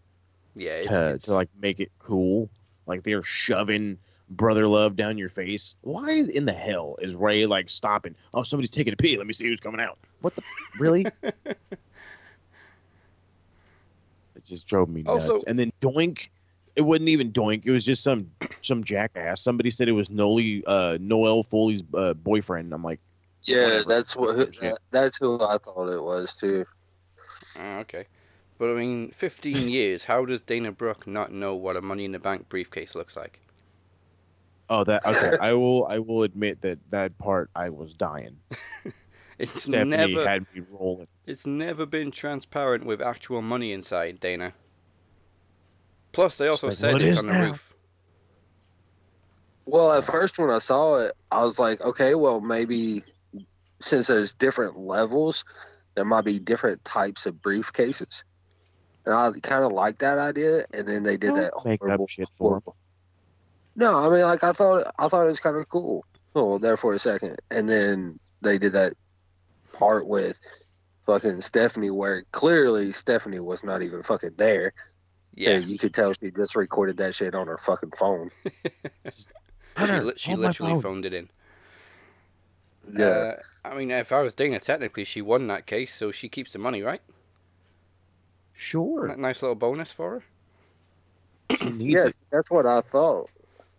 yeah, 0.55 0.77
it's, 0.77 0.87
to, 0.87 1.05
it's- 1.07 1.21
to 1.23 1.33
like 1.33 1.49
make 1.59 1.81
it 1.81 1.91
cool. 1.99 2.49
Like 2.87 3.03
they're 3.03 3.21
shoving 3.21 3.97
brother 4.29 4.67
love 4.67 4.95
down 4.95 5.17
your 5.17 5.29
face. 5.29 5.75
Why 5.81 6.21
in 6.33 6.45
the 6.45 6.53
hell 6.53 6.97
is 7.01 7.15
Rey 7.15 7.45
like 7.45 7.69
stopping? 7.69 8.15
Oh, 8.33 8.43
somebody's 8.43 8.69
taking 8.69 8.93
a 8.93 8.97
pee. 8.97 9.17
Let 9.17 9.27
me 9.27 9.33
see 9.33 9.47
who's 9.47 9.59
coming 9.59 9.81
out. 9.81 9.97
What 10.21 10.35
the 10.35 10.43
really? 10.79 11.05
it 11.23 11.57
just 14.43 14.67
drove 14.67 14.89
me 14.89 15.03
nuts. 15.03 15.29
Also- 15.29 15.43
and 15.47 15.57
then 15.57 15.71
Doink, 15.81 16.29
it 16.75 16.81
wasn't 16.81 17.09
even 17.09 17.31
Doink. 17.31 17.65
It 17.65 17.71
was 17.71 17.85
just 17.85 18.03
some 18.03 18.29
some 18.61 18.83
jackass. 18.83 19.41
Somebody 19.41 19.71
said 19.71 19.87
it 19.87 19.93
was 19.93 20.09
Noli 20.09 20.63
uh, 20.65 20.97
Noelle 20.99 21.43
Foley's 21.43 21.83
uh, 21.93 22.13
boyfriend. 22.13 22.73
I'm 22.73 22.83
like, 22.83 22.99
Yeah, 23.43 23.81
that's 23.87 24.15
what 24.15 24.35
that, 24.35 24.77
that's 24.91 25.17
who 25.17 25.35
I 25.41 25.57
thought 25.57 25.89
it 25.89 26.03
was 26.03 26.35
too. 26.35 26.65
Ah, 27.59 27.79
okay. 27.79 28.05
But 28.57 28.69
I 28.69 28.73
mean, 28.73 29.11
15 29.11 29.67
years, 29.67 30.05
how 30.05 30.23
does 30.23 30.39
Dana 30.39 30.71
Brooke 30.71 31.05
not 31.05 31.31
know 31.31 31.55
what 31.55 31.75
a 31.75 31.81
Money 31.81 32.05
in 32.05 32.13
the 32.13 32.19
Bank 32.19 32.47
briefcase 32.47 32.95
looks 32.95 33.17
like? 33.17 33.39
Oh, 34.69 34.83
that 34.83 35.05
okay. 35.05 35.37
I 35.41 35.53
will 35.53 35.85
I 35.87 35.99
will 35.99 36.23
admit 36.23 36.61
that 36.61 36.79
that 36.91 37.17
part 37.17 37.49
I 37.55 37.69
was 37.69 37.93
dying. 37.93 38.37
It's 39.37 39.63
Stephanie 39.63 39.89
never 39.97 40.25
had 40.25 40.45
me 40.55 40.61
rolling. 40.71 41.07
it's 41.25 41.45
never 41.45 41.85
been 41.85 42.09
transparent 42.09 42.85
with 42.85 43.01
actual 43.01 43.41
money 43.41 43.73
inside, 43.73 44.21
Dana. 44.21 44.53
Plus, 46.13 46.37
they 46.37 46.47
also 46.47 46.67
like, 46.67 46.77
said 46.77 46.93
"Well, 46.93 47.01
it 47.01 47.07
it's 47.09 47.19
on 47.19 47.27
the 47.27 47.33
now." 47.33 47.45
roof. 47.47 47.73
Well, 49.65 49.91
at 49.91 50.05
first 50.05 50.37
when 50.39 50.51
I 50.51 50.59
saw 50.59 51.01
it, 51.03 51.11
I 51.31 51.43
was 51.43 51.59
like, 51.59 51.81
okay, 51.81 52.15
well 52.15 52.39
maybe 52.39 53.01
since 53.81 54.07
there's 54.07 54.33
different 54.33 54.77
levels, 54.77 55.43
there 55.95 56.05
might 56.05 56.23
be 56.23 56.39
different 56.39 56.85
types 56.85 57.25
of 57.25 57.35
briefcases. 57.35 58.23
And 59.05 59.13
I 59.13 59.31
kind 59.43 59.65
of 59.65 59.73
like 59.73 59.97
that 59.97 60.17
idea. 60.17 60.63
And 60.73 60.87
then 60.87 61.03
they 61.03 61.17
did 61.17 61.33
Don't 61.33 61.35
that 61.37 61.51
make 61.65 61.81
up 61.81 61.87
horrible, 61.87 62.07
shit 62.07 62.29
for 62.37 62.55
'em. 62.55 62.61
horrible- 62.61 62.75
No, 63.75 64.05
I 64.05 64.09
mean, 64.09 64.23
like 64.23 64.43
I 64.43 64.53
thought, 64.53 64.91
I 64.97 65.07
thought 65.07 65.25
it 65.25 65.29
was 65.29 65.39
kind 65.39 65.57
of 65.57 65.67
cool. 65.67 66.05
Oh, 66.33 66.57
there 66.57 66.77
for 66.77 66.93
a 66.93 66.99
second, 66.99 67.37
and 67.51 67.67
then 67.67 68.19
they 68.41 68.57
did 68.57 68.73
that 68.73 68.93
part 69.73 70.07
with 70.07 70.39
fucking 71.05 71.41
Stephanie, 71.41 71.91
where 71.91 72.23
clearly 72.31 72.91
Stephanie 72.91 73.39
was 73.39 73.63
not 73.63 73.83
even 73.83 74.03
fucking 74.03 74.35
there. 74.37 74.73
Yeah, 75.33 75.51
And 75.51 75.65
you 75.65 75.77
could 75.77 75.93
tell 75.93 76.13
she 76.13 76.31
just 76.31 76.55
recorded 76.55 76.97
that 76.97 77.13
shit 77.13 77.35
on 77.35 77.47
her 77.47 77.57
fucking 77.57 77.91
phone. 77.97 78.29
she, 79.85 79.99
li- 79.99 80.13
she 80.15 80.29
hold 80.29 80.39
literally 80.39 80.73
phone. 80.73 80.81
phoned 80.81 81.05
it 81.05 81.13
in. 81.13 81.29
Yeah. 82.93 83.05
Uh, 83.05 83.35
I 83.65 83.75
mean, 83.75 83.91
if 83.91 84.11
I 84.11 84.21
was 84.21 84.33
Dana, 84.33 84.59
technically 84.59 85.03
she 85.03 85.21
won 85.21 85.47
that 85.47 85.65
case, 85.65 85.93
so 85.93 86.11
she 86.11 86.29
keeps 86.29 86.53
the 86.53 86.59
money, 86.59 86.81
right? 86.81 87.01
Sure. 88.53 89.07
That 89.09 89.19
nice 89.19 89.41
little 89.41 89.55
bonus 89.55 89.91
for 89.91 90.21
her. 91.49 91.57
She 91.57 91.65
needs 91.69 91.93
Yes, 91.93 92.19
that's 92.31 92.49
what 92.49 92.65
I 92.65 92.79
thought. 92.79 93.29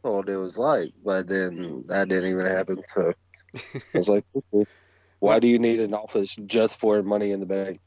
Thought 0.06 0.28
it 0.28 0.36
was 0.36 0.56
like, 0.56 0.92
but 1.04 1.26
then 1.26 1.82
that 1.88 2.08
didn't 2.08 2.30
even 2.30 2.46
happen. 2.46 2.80
So 2.94 3.12
I 3.56 3.80
was 3.92 4.08
like, 4.08 4.24
okay. 4.36 4.70
why 5.18 5.40
do 5.40 5.48
you 5.48 5.58
need 5.58 5.80
an 5.80 5.94
office 5.94 6.36
just 6.46 6.78
for 6.78 7.02
money 7.02 7.32
in 7.32 7.40
the 7.40 7.46
bank? 7.46 7.80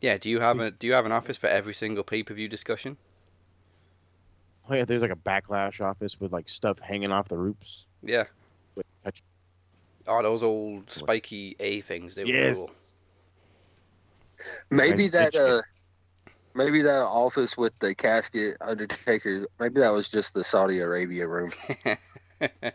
Yeah. 0.00 0.16
Do 0.16 0.30
you 0.30 0.40
have 0.40 0.58
a 0.58 0.70
Do 0.70 0.86
you 0.86 0.94
have 0.94 1.04
an 1.04 1.12
office 1.12 1.36
for 1.36 1.48
every 1.48 1.74
single 1.74 2.02
pay 2.02 2.22
per 2.22 2.32
view 2.32 2.48
discussion? 2.48 2.96
Oh 4.70 4.74
yeah, 4.74 4.86
there's 4.86 5.02
like 5.02 5.10
a 5.10 5.16
backlash 5.16 5.84
office 5.84 6.18
with 6.18 6.32
like 6.32 6.48
stuff 6.48 6.78
hanging 6.78 7.12
off 7.12 7.28
the 7.28 7.36
roofs. 7.36 7.88
Yeah. 8.02 8.24
With 8.74 8.86
touch- 9.04 9.22
Oh, 10.06 10.22
those 10.22 10.42
old 10.42 10.90
spiky 10.90 11.56
A 11.60 11.82
things. 11.82 12.14
They 12.14 12.24
were 12.24 12.54
cool. 12.54 12.70
Maybe 14.70 15.08
that 15.08 15.36
uh, 15.36 15.60
maybe 16.56 16.82
that 16.82 17.04
office 17.06 17.56
with 17.56 17.78
the 17.78 17.94
casket, 17.94 18.56
Undertaker. 18.60 19.46
Maybe 19.60 19.80
that 19.80 19.92
was 19.92 20.08
just 20.08 20.34
the 20.34 20.42
Saudi 20.42 20.80
Arabia 20.80 21.28
room. 21.28 21.52
yeah, 22.40 22.70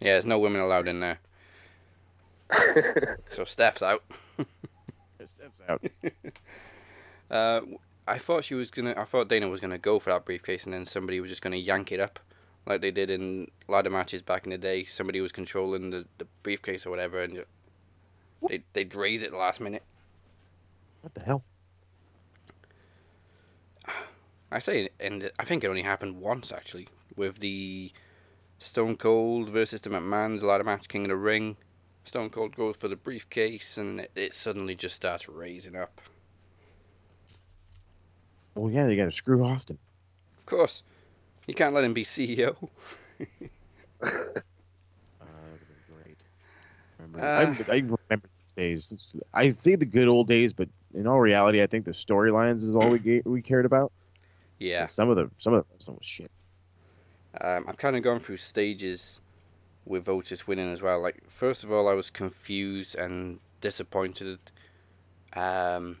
there's 0.00 0.26
no 0.26 0.38
women 0.38 0.60
allowed 0.60 0.88
in 0.88 1.00
there. 1.00 1.18
So 3.30 3.44
Steph's 3.44 3.82
out. 3.82 4.02
It 5.18 5.30
steps 5.30 5.60
out. 5.68 5.82
Uh, 7.30 7.60
I 8.08 8.18
thought 8.18 8.42
she 8.42 8.54
was 8.56 8.70
gonna. 8.70 8.92
I 8.96 9.04
thought 9.04 9.28
Dana 9.28 9.48
was 9.48 9.60
gonna 9.60 9.78
go 9.78 10.00
for 10.00 10.10
that 10.10 10.24
briefcase, 10.24 10.64
and 10.64 10.74
then 10.74 10.84
somebody 10.84 11.20
was 11.20 11.30
just 11.30 11.42
gonna 11.42 11.54
yank 11.54 11.92
it 11.92 12.00
up, 12.00 12.18
like 12.66 12.80
they 12.80 12.90
did 12.90 13.08
in 13.08 13.48
ladder 13.68 13.88
matches 13.88 14.20
back 14.20 14.42
in 14.42 14.50
the 14.50 14.58
day. 14.58 14.82
Somebody 14.82 15.20
was 15.20 15.30
controlling 15.30 15.90
the, 15.90 16.06
the 16.18 16.26
briefcase 16.42 16.84
or 16.86 16.90
whatever, 16.90 17.22
and 17.22 17.44
they 18.48 18.64
they'd 18.72 18.96
raise 18.96 19.22
it 19.22 19.30
the 19.30 19.36
last 19.36 19.60
minute. 19.60 19.84
What 21.02 21.14
the 21.14 21.22
hell? 21.22 21.44
I 24.52 24.58
say, 24.58 24.88
and 24.98 25.30
I 25.38 25.44
think 25.44 25.62
it 25.64 25.68
only 25.68 25.82
happened 25.82 26.20
once 26.20 26.50
actually, 26.52 26.88
with 27.16 27.38
the 27.38 27.92
Stone 28.58 28.96
Cold 28.96 29.48
versus 29.50 29.80
the 29.80 29.90
McMahon's 29.90 30.42
ladder 30.42 30.64
match, 30.64 30.88
King 30.88 31.04
of 31.04 31.08
the 31.10 31.16
Ring. 31.16 31.56
Stone 32.04 32.30
Cold 32.30 32.56
goes 32.56 32.76
for 32.76 32.88
the 32.88 32.96
briefcase, 32.96 33.78
and 33.78 34.00
it, 34.00 34.10
it 34.16 34.34
suddenly 34.34 34.74
just 34.74 34.96
starts 34.96 35.28
raising 35.28 35.76
up. 35.76 36.00
Well, 38.54 38.70
yeah, 38.72 38.86
they 38.86 38.96
got 38.96 39.04
to 39.04 39.12
screw 39.12 39.44
Austin. 39.44 39.78
Of 40.40 40.46
course, 40.46 40.82
you 41.46 41.54
can't 41.54 41.74
let 41.74 41.84
him 41.84 41.94
be 41.94 42.04
CEO. 42.04 42.56
Uh, 44.02 45.26
that 45.26 45.52
would've 45.52 45.68
been 45.68 45.94
great. 46.04 46.16
Remember, 46.98 47.20
Uh, 47.20 47.54
I, 47.70 47.72
I 47.72 47.76
remember 47.76 48.28
days. 48.56 48.92
I 49.34 49.50
see 49.50 49.76
the 49.76 49.84
good 49.84 50.08
old 50.08 50.26
days, 50.26 50.52
but 50.52 50.68
in 50.94 51.06
all 51.06 51.20
reality, 51.20 51.62
I 51.62 51.66
think 51.66 51.84
the 51.84 51.92
storylines 51.92 52.62
is 52.62 52.74
all 52.74 52.88
we 52.88 52.98
ga- 52.98 53.22
we 53.24 53.42
cared 53.42 53.66
about. 53.66 53.92
Yeah. 54.60 54.86
Some 54.86 55.10
of 55.10 55.16
the 55.16 55.28
some 55.38 55.54
of 55.54 55.64
the 55.76 55.82
some 55.84 55.96
was 55.96 56.06
shit. 56.06 56.30
Um, 57.40 57.64
I've 57.68 57.76
kind 57.78 57.96
of 57.96 58.02
gone 58.02 58.20
through 58.20 58.36
stages 58.36 59.20
with 59.86 60.08
Otis 60.08 60.46
winning 60.46 60.72
as 60.72 60.82
well. 60.82 61.00
Like, 61.00 61.22
first 61.28 61.64
of 61.64 61.72
all, 61.72 61.88
I 61.88 61.94
was 61.94 62.10
confused 62.10 62.94
and 62.94 63.38
disappointed. 63.60 64.38
Um, 65.34 65.96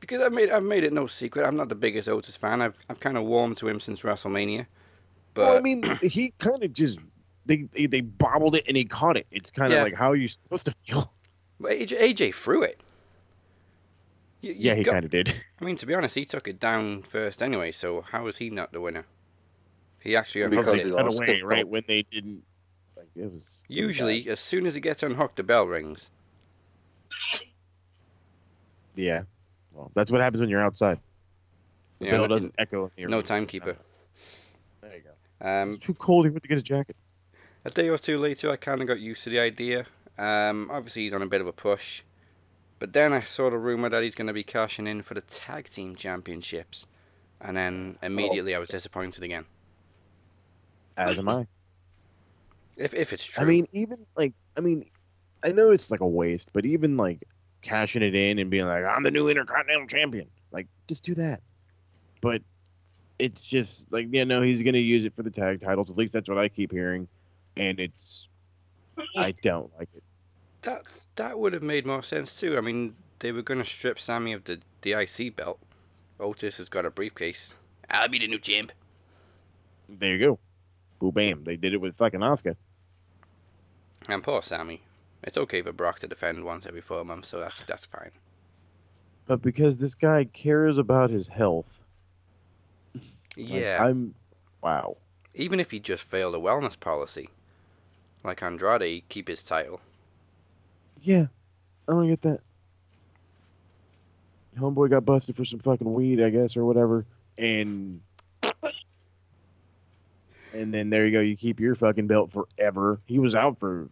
because 0.00 0.20
I've 0.20 0.32
made 0.32 0.50
I've 0.50 0.62
made 0.62 0.84
it 0.84 0.92
no 0.92 1.06
secret. 1.06 1.46
I'm 1.46 1.56
not 1.56 1.68
the 1.68 1.74
biggest 1.74 2.08
Otis 2.08 2.36
fan. 2.36 2.62
I've 2.62 2.74
I've 2.88 3.00
kind 3.00 3.16
of 3.16 3.24
warmed 3.24 3.56
to 3.58 3.68
him 3.68 3.80
since 3.80 4.02
WrestleMania. 4.02 4.66
But 5.32 5.48
well, 5.48 5.56
I 5.56 5.60
mean, 5.60 5.82
he 6.02 6.32
kind 6.38 6.62
of 6.62 6.72
just 6.72 7.00
they, 7.46 7.62
they 7.72 7.86
they 7.86 8.00
bobbled 8.02 8.54
it 8.54 8.64
and 8.68 8.76
he 8.76 8.84
caught 8.84 9.16
it. 9.16 9.26
It's 9.32 9.50
kind 9.50 9.72
of 9.72 9.78
Yeah. 9.78 9.82
like 9.84 9.94
how 9.94 10.10
are 10.10 10.16
you 10.16 10.28
supposed 10.28 10.66
to 10.66 10.74
feel? 10.86 11.10
but 11.58 11.72
AJ, 11.72 11.98
AJ 12.14 12.34
threw 12.34 12.62
it. 12.62 12.80
You, 14.44 14.52
you 14.52 14.58
Yeah, 14.60 14.74
he 14.74 14.82
got- 14.84 14.92
kind 14.92 15.04
of 15.04 15.10
did. 15.10 15.34
I 15.60 15.64
mean, 15.64 15.76
to 15.76 15.86
be 15.86 15.94
honest, 15.94 16.14
he 16.14 16.24
took 16.24 16.46
it 16.48 16.60
down 16.60 17.02
first 17.02 17.42
anyway. 17.42 17.72
So 17.72 18.02
how 18.02 18.26
is 18.26 18.36
he 18.36 18.50
not 18.50 18.72
the 18.72 18.80
winner? 18.80 19.06
He 20.00 20.16
actually 20.16 20.46
Because 20.48 20.66
unhooked 20.68 20.82
he 20.84 20.90
it. 20.90 20.96
cut 20.96 21.14
away 21.14 21.42
right 21.42 21.66
when 21.68 21.82
they 21.88 22.02
didn't. 22.10 22.42
Like 22.96 23.08
it 23.16 23.22
was 23.22 23.30
it 23.32 23.32
was 23.32 23.64
Usually, 23.68 24.28
as 24.28 24.38
soon 24.40 24.66
as 24.66 24.76
it 24.76 24.80
gets 24.80 25.02
unhooked, 25.02 25.36
the 25.36 25.42
bell 25.42 25.66
rings. 25.66 26.10
yeah, 28.94 29.22
Well, 29.72 29.90
that's 29.94 30.10
what 30.10 30.20
happens 30.20 30.40
when 30.40 30.50
you're 30.50 30.60
outside. 30.62 31.00
The 31.98 32.06
Yeah, 32.06 32.10
bell 32.12 32.20
no- 32.22 32.28
doesn't 32.28 32.54
echo. 32.58 32.90
in 32.96 33.10
No 33.10 33.22
timekeeper. 33.22 33.76
There 34.82 34.94
you 34.96 35.02
go. 35.02 35.46
Um, 35.46 35.70
it's 35.70 35.84
too 35.84 35.94
cold. 35.94 36.26
He 36.26 36.30
went 36.30 36.42
to 36.42 36.48
get 36.48 36.54
his 36.56 36.62
jacket. 36.62 36.96
a 37.64 37.70
day 37.70 37.88
or 37.88 37.98
two 37.98 38.18
later, 38.18 38.50
I 38.50 38.56
kind 38.56 38.80
of 38.82 38.86
got 38.88 39.00
used 39.00 39.24
to 39.24 39.30
the 39.30 39.38
idea. 39.40 39.86
Um, 40.18 40.70
obviously, 40.70 41.02
he's 41.04 41.12
on 41.14 41.22
a 41.22 41.26
bit 41.26 41.40
of 41.40 41.46
a 41.46 41.52
push. 41.52 42.02
But 42.78 42.92
then 42.92 43.12
I 43.12 43.20
saw 43.20 43.50
the 43.50 43.58
rumor 43.58 43.88
that 43.88 44.02
he's 44.02 44.14
going 44.14 44.26
to 44.26 44.32
be 44.32 44.44
cashing 44.44 44.86
in 44.86 45.02
for 45.02 45.14
the 45.14 45.20
tag 45.22 45.70
team 45.70 45.94
championships. 45.94 46.86
And 47.40 47.56
then 47.56 47.98
immediately 48.02 48.54
I 48.54 48.58
was 48.58 48.70
oh. 48.70 48.74
disappointed 48.74 49.22
again. 49.22 49.44
As 50.96 51.18
am 51.18 51.28
I. 51.28 51.46
If, 52.76 52.94
if 52.94 53.12
it's 53.12 53.24
true. 53.24 53.42
I 53.42 53.46
mean, 53.46 53.66
even 53.72 53.98
like, 54.16 54.32
I 54.56 54.60
mean, 54.60 54.86
I 55.42 55.52
know 55.52 55.70
it's 55.70 55.90
like 55.90 56.00
a 56.00 56.06
waste, 56.06 56.50
but 56.52 56.64
even 56.64 56.96
like 56.96 57.24
cashing 57.62 58.02
it 58.02 58.14
in 58.14 58.38
and 58.38 58.50
being 58.50 58.66
like, 58.66 58.84
I'm 58.84 59.02
the 59.02 59.10
new 59.10 59.28
Intercontinental 59.28 59.88
Champion, 59.88 60.28
like, 60.52 60.68
just 60.86 61.02
do 61.02 61.14
that. 61.16 61.40
But 62.20 62.42
it's 63.18 63.44
just 63.44 63.90
like, 63.92 64.06
yeah, 64.10 64.24
no, 64.24 64.42
he's 64.42 64.62
gonna 64.62 64.78
use 64.78 65.04
it 65.04 65.14
for 65.16 65.22
the 65.22 65.30
tag 65.30 65.60
titles. 65.60 65.90
At 65.90 65.96
least 65.96 66.12
that's 66.12 66.28
what 66.28 66.38
I 66.38 66.48
keep 66.48 66.70
hearing, 66.70 67.08
and 67.56 67.80
it's, 67.80 68.28
I 69.16 69.32
don't 69.42 69.70
like 69.78 69.88
it. 69.94 70.03
That, 70.64 71.06
that 71.16 71.38
would 71.38 71.52
have 71.52 71.62
made 71.62 71.86
more 71.86 72.02
sense 72.02 72.38
too. 72.38 72.56
I 72.58 72.60
mean, 72.60 72.94
they 73.20 73.32
were 73.32 73.42
going 73.42 73.60
to 73.60 73.66
strip 73.66 74.00
Sami 74.00 74.32
of 74.32 74.44
the, 74.44 74.60
the 74.82 74.92
IC 74.92 75.36
belt. 75.36 75.58
Otis 76.18 76.58
has 76.58 76.68
got 76.68 76.86
a 76.86 76.90
briefcase. 76.90 77.52
I'll 77.90 78.08
be 78.08 78.18
the 78.18 78.26
new 78.26 78.38
champ. 78.38 78.72
There 79.88 80.14
you 80.14 80.26
go. 80.26 80.38
Boo 80.98 81.12
bam. 81.12 81.44
They 81.44 81.56
did 81.56 81.74
it 81.74 81.80
with 81.80 81.96
fucking 81.96 82.22
Oscar. 82.22 82.56
And 84.08 84.22
poor 84.22 84.42
Sami. 84.42 84.82
It's 85.22 85.36
okay 85.38 85.62
for 85.62 85.72
Brock 85.72 86.00
to 86.00 86.06
defend 86.08 86.44
once 86.44 86.66
every 86.66 86.82
four 86.82 87.04
months, 87.04 87.28
so 87.28 87.40
that's 87.40 87.64
that's 87.64 87.86
fine. 87.86 88.10
But 89.26 89.40
because 89.40 89.78
this 89.78 89.94
guy 89.94 90.24
cares 90.24 90.76
about 90.76 91.08
his 91.08 91.28
health, 91.28 91.78
like, 92.94 93.04
Yeah. 93.36 93.82
I'm, 93.82 94.14
wow. 94.62 94.96
Even 95.34 95.60
if 95.60 95.70
he 95.70 95.80
just 95.80 96.02
failed 96.02 96.34
a 96.34 96.38
wellness 96.38 96.78
policy, 96.78 97.30
like 98.22 98.42
Andrade, 98.42 99.04
keep 99.08 99.28
his 99.28 99.42
title. 99.42 99.80
Yeah, 101.04 101.26
I 101.86 101.92
don't 101.92 102.08
get 102.08 102.22
that. 102.22 102.40
Homeboy 104.58 104.88
got 104.88 105.04
busted 105.04 105.36
for 105.36 105.44
some 105.44 105.58
fucking 105.58 105.92
weed, 105.92 106.22
I 106.22 106.30
guess, 106.30 106.56
or 106.56 106.64
whatever, 106.64 107.04
and 107.36 108.00
and 110.54 110.72
then 110.72 110.88
there 110.90 111.04
you 111.06 111.12
go. 111.12 111.20
You 111.20 111.36
keep 111.36 111.60
your 111.60 111.74
fucking 111.74 112.06
belt 112.06 112.32
forever. 112.32 113.00
He 113.06 113.18
was 113.18 113.34
out 113.34 113.58
for 113.58 113.88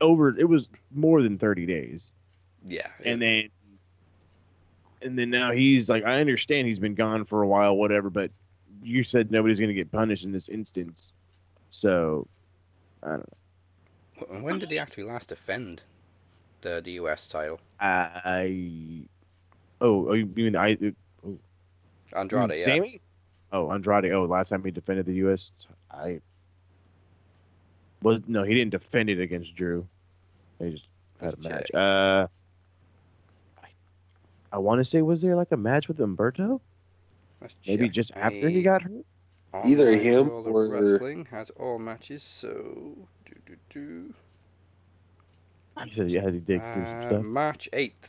over. 0.00 0.36
It 0.38 0.48
was 0.48 0.68
more 0.92 1.22
than 1.22 1.38
thirty 1.38 1.64
days, 1.64 2.10
Yeah. 2.66 2.88
and 3.04 3.22
then 3.22 3.48
and 5.00 5.18
then 5.18 5.30
now 5.30 5.52
he's 5.52 5.88
like, 5.88 6.04
I 6.04 6.20
understand 6.20 6.66
he's 6.66 6.78
been 6.78 6.94
gone 6.94 7.24
for 7.24 7.42
a 7.42 7.46
while, 7.48 7.76
whatever, 7.76 8.10
but 8.10 8.30
you 8.82 9.02
said 9.02 9.30
nobody's 9.30 9.60
gonna 9.60 9.72
get 9.72 9.90
punished 9.90 10.24
in 10.26 10.32
this 10.32 10.48
instance, 10.48 11.14
so 11.70 12.26
I 13.02 13.10
don't 13.10 13.18
know. 14.30 14.40
When 14.42 14.58
did 14.58 14.70
he 14.70 14.78
actually 14.78 15.04
last 15.04 15.28
defend 15.30 15.82
the 16.64 16.80
the 16.84 16.92
US 16.92 17.28
title? 17.28 17.60
I 17.78 19.06
oh, 19.80 20.08
oh 20.08 20.12
you 20.14 20.26
mean 20.26 20.56
I 20.56 20.76
Andrade, 22.16 22.44
Hmm, 22.44 22.50
yeah. 22.50 22.56
Sami? 22.56 23.00
Oh, 23.52 23.70
Andrade. 23.70 24.10
Oh, 24.12 24.24
last 24.24 24.48
time 24.48 24.64
he 24.64 24.70
defended 24.72 25.06
the 25.06 25.14
U.S. 25.26 25.52
I 25.90 26.20
was 28.02 28.20
no, 28.26 28.42
he 28.42 28.54
didn't 28.54 28.72
defend 28.72 29.10
it 29.10 29.20
against 29.20 29.54
Drew. 29.54 29.86
They 30.58 30.70
just 30.70 30.88
had 31.20 31.34
a 31.34 31.36
Let's 31.36 31.48
match. 31.48 31.70
Uh, 31.74 32.26
I, 33.62 33.68
I 34.52 34.58
want 34.58 34.80
to 34.80 34.84
say, 34.84 35.02
was 35.02 35.22
there 35.22 35.36
like 35.36 35.52
a 35.52 35.56
match 35.56 35.88
with 35.88 35.98
Humberto? 35.98 36.60
Let's 37.40 37.54
Maybe 37.66 37.86
check. 37.86 37.94
just 37.94 38.16
after 38.16 38.48
he 38.48 38.62
got 38.62 38.82
hurt. 38.82 39.04
Either 39.64 39.92
him 39.96 40.28
or- 40.30 40.66
Wrestling 40.66 41.26
has 41.30 41.50
all 41.50 41.78
matches, 41.78 42.22
so 42.22 42.96
do 43.24 43.34
do 43.46 43.56
do. 43.70 44.14
He 45.82 45.90
said, 45.92 46.10
yeah, 46.10 46.30
he 46.30 46.38
digs 46.38 46.68
through 46.68 46.86
some 46.86 46.98
Uh, 46.98 47.06
stuff. 47.06 47.22
March 47.22 47.68
eighth. 47.72 48.08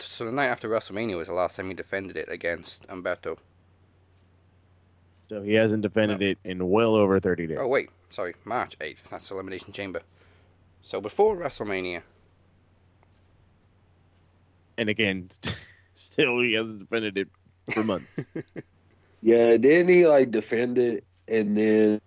So 0.00 0.24
the 0.24 0.32
night 0.32 0.46
after 0.46 0.68
WrestleMania 0.68 1.16
was 1.16 1.28
the 1.28 1.34
last 1.34 1.56
time 1.56 1.68
he 1.68 1.74
defended 1.74 2.16
it 2.16 2.28
against 2.28 2.86
Humberto. 2.88 3.38
So 5.28 5.42
he 5.42 5.52
hasn't 5.54 5.82
defended 5.82 6.22
it 6.22 6.38
in 6.44 6.68
well 6.70 6.94
over 6.94 7.20
thirty 7.20 7.46
days. 7.46 7.58
Oh 7.60 7.66
wait, 7.68 7.90
sorry, 8.10 8.34
March 8.44 8.76
eighth. 8.80 9.08
That's 9.10 9.30
Elimination 9.30 9.72
Chamber. 9.72 10.00
So 10.82 11.00
before 11.00 11.36
WrestleMania, 11.36 12.02
And 14.78 14.88
again, 14.88 15.28
still 15.96 16.40
he 16.40 16.54
hasn't 16.54 16.78
defended 16.78 17.18
it 17.18 17.28
for 17.72 17.84
months. 17.84 18.30
Yeah, 19.20 19.56
didn't 19.56 19.88
he 19.88 20.06
like 20.06 20.30
defend 20.30 20.78
it 20.78 21.02
and 21.26 21.56
then 21.56 22.00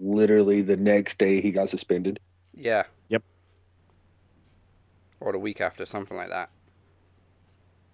literally 0.00 0.62
the 0.62 0.76
next 0.76 1.16
day 1.18 1.40
he 1.40 1.52
got 1.52 1.68
suspended? 1.68 2.18
yeah. 2.56 2.82
Yep. 5.20 5.26
Or 5.28 5.32
the 5.32 5.38
week 5.38 5.60
after, 5.60 5.86
something 5.86 6.16
like 6.16 6.30
that. 6.30 6.50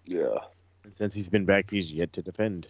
Yeah. 0.05 0.39
and 0.85 0.97
since 0.97 1.15
he's 1.15 1.29
been 1.29 1.45
back, 1.45 1.71
he's 1.71 1.93
yet 1.93 2.13
to 2.15 2.23
defend. 2.23 2.69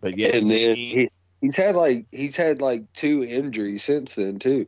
But 0.00 0.16
yeah, 0.16 0.36
and 0.36 0.50
then 0.50 0.76
he, 0.76 1.10
he's 1.40 1.56
had 1.56 1.76
like 1.76 2.06
he's 2.10 2.36
had 2.36 2.60
like 2.62 2.90
two 2.94 3.22
injuries 3.24 3.82
since 3.82 4.14
then 4.14 4.38
too. 4.38 4.66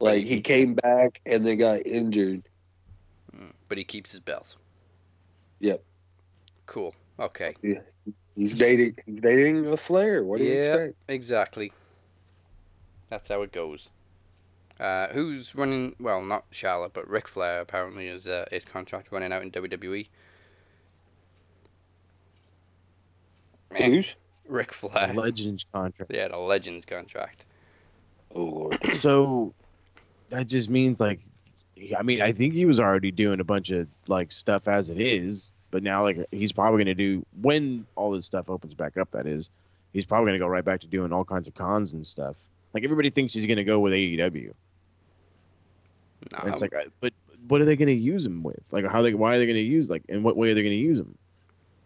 Like 0.00 0.24
he 0.24 0.40
came 0.40 0.74
back 0.74 1.20
and 1.26 1.44
then 1.44 1.58
got 1.58 1.86
injured. 1.86 2.42
Mm, 3.36 3.52
But 3.68 3.78
he 3.78 3.84
keeps 3.84 4.12
his 4.12 4.20
belt. 4.20 4.56
Yep. 5.60 5.82
Cool. 6.66 6.94
Okay. 7.18 7.54
Yeah. 7.62 7.80
He's 8.34 8.54
dating 8.54 8.96
he's 9.06 9.20
dating 9.20 9.66
a 9.66 9.76
Flair. 9.76 10.22
What 10.22 10.38
do 10.38 10.44
you 10.44 10.58
expect? 10.58 10.94
Exactly. 11.08 11.72
That's 13.10 13.28
how 13.28 13.42
it 13.42 13.52
goes. 13.52 13.88
Uh, 14.80 15.08
who's 15.08 15.54
running? 15.54 15.94
Well, 15.98 16.22
not 16.22 16.44
Charlotte, 16.50 16.92
but 16.92 17.08
Ric 17.08 17.26
Flair 17.26 17.60
apparently 17.60 18.06
is 18.06 18.26
uh, 18.26 18.46
his 18.50 18.64
contract 18.64 19.10
running 19.10 19.32
out 19.32 19.42
in. 19.42 19.50
WWE. 19.50 20.06
Man, 23.72 23.92
Who's? 23.92 24.06
Ric 24.46 24.72
Flair. 24.72 25.12
Legends 25.12 25.66
contract. 25.72 26.12
Yeah, 26.14 26.28
the 26.28 26.38
Legends 26.38 26.86
contract. 26.86 27.44
Oh 28.34 28.44
Lord. 28.44 28.78
so 28.94 29.52
that 30.30 30.46
just 30.46 30.68
means 30.68 31.00
like 31.00 31.20
i 31.96 32.02
mean 32.02 32.20
i 32.20 32.32
think 32.32 32.54
he 32.54 32.64
was 32.64 32.80
already 32.80 33.10
doing 33.10 33.40
a 33.40 33.44
bunch 33.44 33.70
of 33.70 33.86
like 34.08 34.32
stuff 34.32 34.68
as 34.68 34.88
it 34.88 35.00
is 35.00 35.52
but 35.70 35.82
now 35.82 36.02
like 36.02 36.18
he's 36.30 36.52
probably 36.52 36.78
going 36.84 36.86
to 36.86 36.94
do 36.94 37.24
when 37.40 37.86
all 37.94 38.10
this 38.10 38.26
stuff 38.26 38.50
opens 38.50 38.74
back 38.74 38.96
up 38.96 39.10
that 39.10 39.26
is 39.26 39.48
he's 39.92 40.04
probably 40.04 40.26
going 40.26 40.38
to 40.38 40.44
go 40.44 40.48
right 40.48 40.64
back 40.64 40.80
to 40.80 40.86
doing 40.86 41.12
all 41.12 41.24
kinds 41.24 41.46
of 41.46 41.54
cons 41.54 41.92
and 41.92 42.06
stuff 42.06 42.36
like 42.74 42.84
everybody 42.84 43.10
thinks 43.10 43.32
he's 43.32 43.46
going 43.46 43.56
to 43.56 43.64
go 43.64 43.78
with 43.78 43.92
aew 43.92 44.52
Nah, 46.32 46.46
it's 46.46 46.60
like 46.60 46.74
I- 46.74 46.86
but 47.00 47.12
what 47.48 47.60
are 47.60 47.64
they 47.64 47.76
going 47.76 47.88
to 47.88 48.00
use 48.00 48.24
him 48.24 48.42
with 48.42 48.60
like 48.70 48.86
how 48.86 49.02
they 49.02 49.14
why 49.14 49.34
are 49.34 49.38
they 49.38 49.46
going 49.46 49.56
to 49.56 49.62
use 49.62 49.88
like 49.88 50.02
in 50.08 50.22
what 50.22 50.36
way 50.36 50.50
are 50.50 50.54
they 50.54 50.62
going 50.62 50.72
to 50.72 50.76
use 50.76 50.98
him 50.98 51.16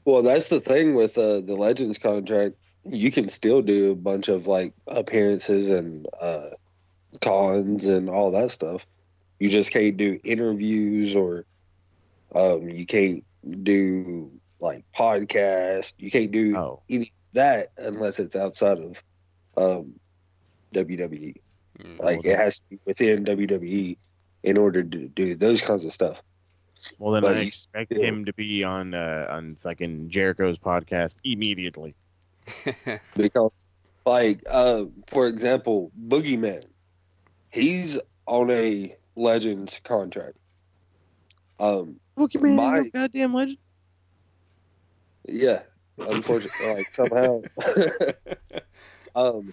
Well, 0.05 0.23
that's 0.23 0.49
the 0.49 0.61
thing 0.61 0.95
with 0.95 1.17
uh, 1.19 1.41
the 1.41 1.57
Legends 1.57 1.99
contract. 1.99 2.57
You 2.85 3.11
can 3.11 3.29
still 3.29 3.63
do 3.63 3.93
a 3.93 3.97
bunch 3.97 4.29
of 4.29 4.47
like 4.47 4.75
appearances 4.87 5.69
and 5.69 6.07
uh, 6.21 6.49
cons 7.21 7.87
and 7.87 8.09
all 8.09 8.31
that 8.33 8.51
stuff. 8.51 8.87
You 9.39 9.49
just 9.49 9.71
can't 9.73 9.97
do 9.97 10.19
interviews 10.25 11.15
or 11.15 11.45
um, 12.35 12.69
you 12.69 12.87
can't 12.87 13.25
do 13.63 14.31
like 14.61 14.85
podcasts. 14.99 15.93
You 15.99 16.11
can't 16.11 16.31
do 16.33 16.57
oh 16.57 16.83
that 17.35 17.69
unless 17.79 18.19
it's 18.19 18.37
outside 18.37 18.79
of 18.79 19.03
um, 19.57 19.99
WWE. 20.75 21.35
mm, 21.79 21.99
Like 22.01 22.25
it 22.25 22.37
has 22.37 22.57
to 22.59 22.63
be 22.71 22.79
within 22.87 23.25
WWE 23.25 23.99
in 24.43 24.57
order 24.59 24.83
to 24.83 25.09
do 25.09 25.35
those 25.35 25.61
kinds 25.61 25.85
of 25.85 25.93
stuff. 25.93 26.23
well 26.99 27.13
then 27.13 27.23
But 27.23 27.37
i 27.37 27.41
you 27.41 27.47
expect 27.47 27.93
still- 27.93 28.03
him 28.03 28.25
to 28.25 28.33
be 28.33 28.65
on 28.65 28.95
uh 28.95 29.27
on 29.31 29.57
fucking 29.63 30.09
jericho's 30.09 30.59
podcast 30.59 31.15
immediately 31.25 31.95
because 33.17 33.53
like 34.05 34.41
uh 34.51 34.85
for 35.07 35.29
example 35.29 35.93
boogeyman 36.09 36.65
he's 37.53 38.01
on 38.27 38.51
a 38.51 38.97
legends 39.15 39.81
contract 39.85 40.37
um 41.61 42.01
Pokemon, 42.19 42.55
My- 42.57 42.81
no 42.81 42.85
goddamn 42.93 43.33
legend. 43.35 43.59
yeah 45.29 45.61
unfortunately 45.99 46.67
like 46.75 46.93
somehow 46.95 47.43
um 49.15 49.53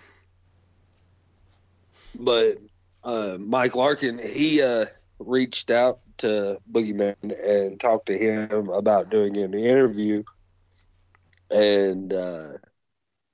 but 2.15 2.56
uh 3.04 3.38
mike 3.40 3.76
larkin 3.76 4.20
he 4.20 4.62
uh 4.62 4.86
reached 5.20 5.72
out 5.72 6.00
to 6.18 6.58
boogeyman 6.72 7.16
and 7.24 7.80
talked 7.80 8.08
to 8.08 8.18
him 8.18 8.70
about 8.70 9.10
doing 9.10 9.38
an 9.38 9.54
interview 9.54 10.24
and 11.52 12.14
uh 12.14 12.54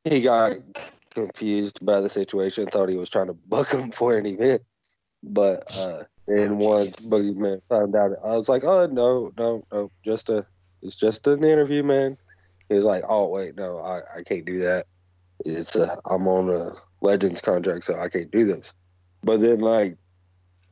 he 0.04 0.22
got 0.22 0.54
confused 1.14 1.84
by 1.86 2.00
the 2.00 2.10
situation 2.10 2.68
thought 2.68 2.90
he 2.90 2.96
was 2.98 3.10
trying 3.10 3.28
to 3.28 3.34
book 3.34 3.70
him 3.72 3.92
for 3.92 4.18
an 4.18 4.26
event 4.26 4.62
but 5.24 5.64
uh 5.76 6.04
And 6.28 6.54
Oh, 6.54 6.56
once 6.58 6.96
Boogeyman 6.98 7.62
found 7.70 7.96
out, 7.96 8.12
I 8.24 8.36
was 8.36 8.50
like, 8.50 8.64
"Oh 8.64 8.88
no, 8.88 9.32
no, 9.38 9.64
no, 9.72 9.92
just 10.04 10.30
a, 10.30 10.46
it's 10.82 10.96
just 10.96 11.28
an 11.28 11.44
interview, 11.44 11.84
man." 11.84 12.18
He's 12.70 12.84
like, 12.84 13.04
"Oh 13.08 13.28
wait, 13.30 13.56
no, 13.56 13.78
I, 13.80 14.02
I 14.18 14.24
can't 14.24 14.46
do 14.46 14.58
that. 14.60 14.86
It's 15.46 15.76
a, 15.76 15.98
I'm 16.06 16.28
on 16.28 16.50
a 16.50 16.72
Legends 17.02 17.42
contract, 17.42 17.86
so 17.86 17.96
I 18.00 18.10
can't 18.10 18.32
do 18.32 18.46
this." 18.46 18.74
But 19.26 19.42
then, 19.42 19.60
like 19.60 19.98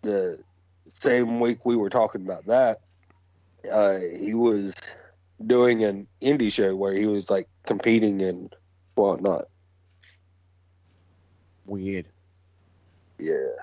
the 0.03 0.41
same 0.87 1.39
week 1.39 1.65
we 1.65 1.75
were 1.75 1.89
talking 1.89 2.21
about 2.21 2.45
that, 2.45 2.81
uh, 3.69 3.97
he 4.19 4.35
was 4.35 4.75
doing 5.47 5.83
an 5.83 6.07
indie 6.21 6.53
show 6.53 6.75
where 6.75 6.93
he 6.93 7.07
was 7.07 7.31
like 7.31 7.49
competing 7.65 8.21
and 8.21 8.55
whatnot. 8.93 9.45
Weird. 11.65 12.07
Yeah. 13.17 13.55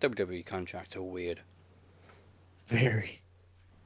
WWE 0.00 0.44
contracts 0.44 0.96
are 0.96 1.02
weird. 1.02 1.40
Very. 2.66 3.22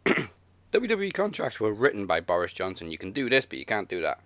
WWE 0.73 1.13
contracts 1.13 1.61
were 1.61 1.75
written 1.75 2.07
by 2.07 2.21
Boris 2.21 2.55
Johnson. 2.55 2.91
You 2.91 2.97
can 2.97 3.13
do 3.13 3.29
this, 3.29 3.45
but 3.45 3.59
you 3.59 3.67
can't 3.67 3.89
do 3.89 4.01
that. 4.01 4.21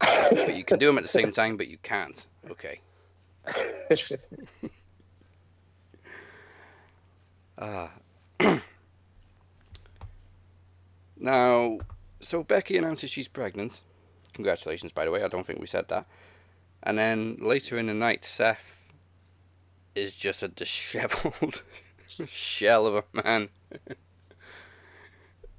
But 0.00 0.56
you 0.56 0.64
can 0.64 0.78
do 0.78 0.86
them 0.86 0.96
at 0.96 1.02
the 1.02 1.08
same 1.08 1.32
time, 1.32 1.58
but 1.58 1.68
you 1.68 1.76
can't. 1.82 2.26
Okay. 2.50 2.80
Uh, 7.56 7.88
now, 11.16 11.78
so 12.20 12.42
Becky 12.42 12.76
announces 12.76 13.10
she's 13.10 13.28
pregnant. 13.28 13.80
Congratulations, 14.32 14.92
by 14.92 15.04
the 15.04 15.10
way. 15.10 15.22
I 15.22 15.28
don't 15.28 15.46
think 15.46 15.60
we 15.60 15.66
said 15.66 15.88
that. 15.88 16.06
And 16.82 16.98
then 16.98 17.38
later 17.40 17.78
in 17.78 17.86
the 17.86 17.94
night, 17.94 18.24
Seth 18.24 18.90
is 19.94 20.14
just 20.14 20.42
a 20.42 20.48
disheveled 20.48 21.62
shell 22.26 22.86
of 22.86 22.96
a 22.96 23.04
man. 23.22 23.48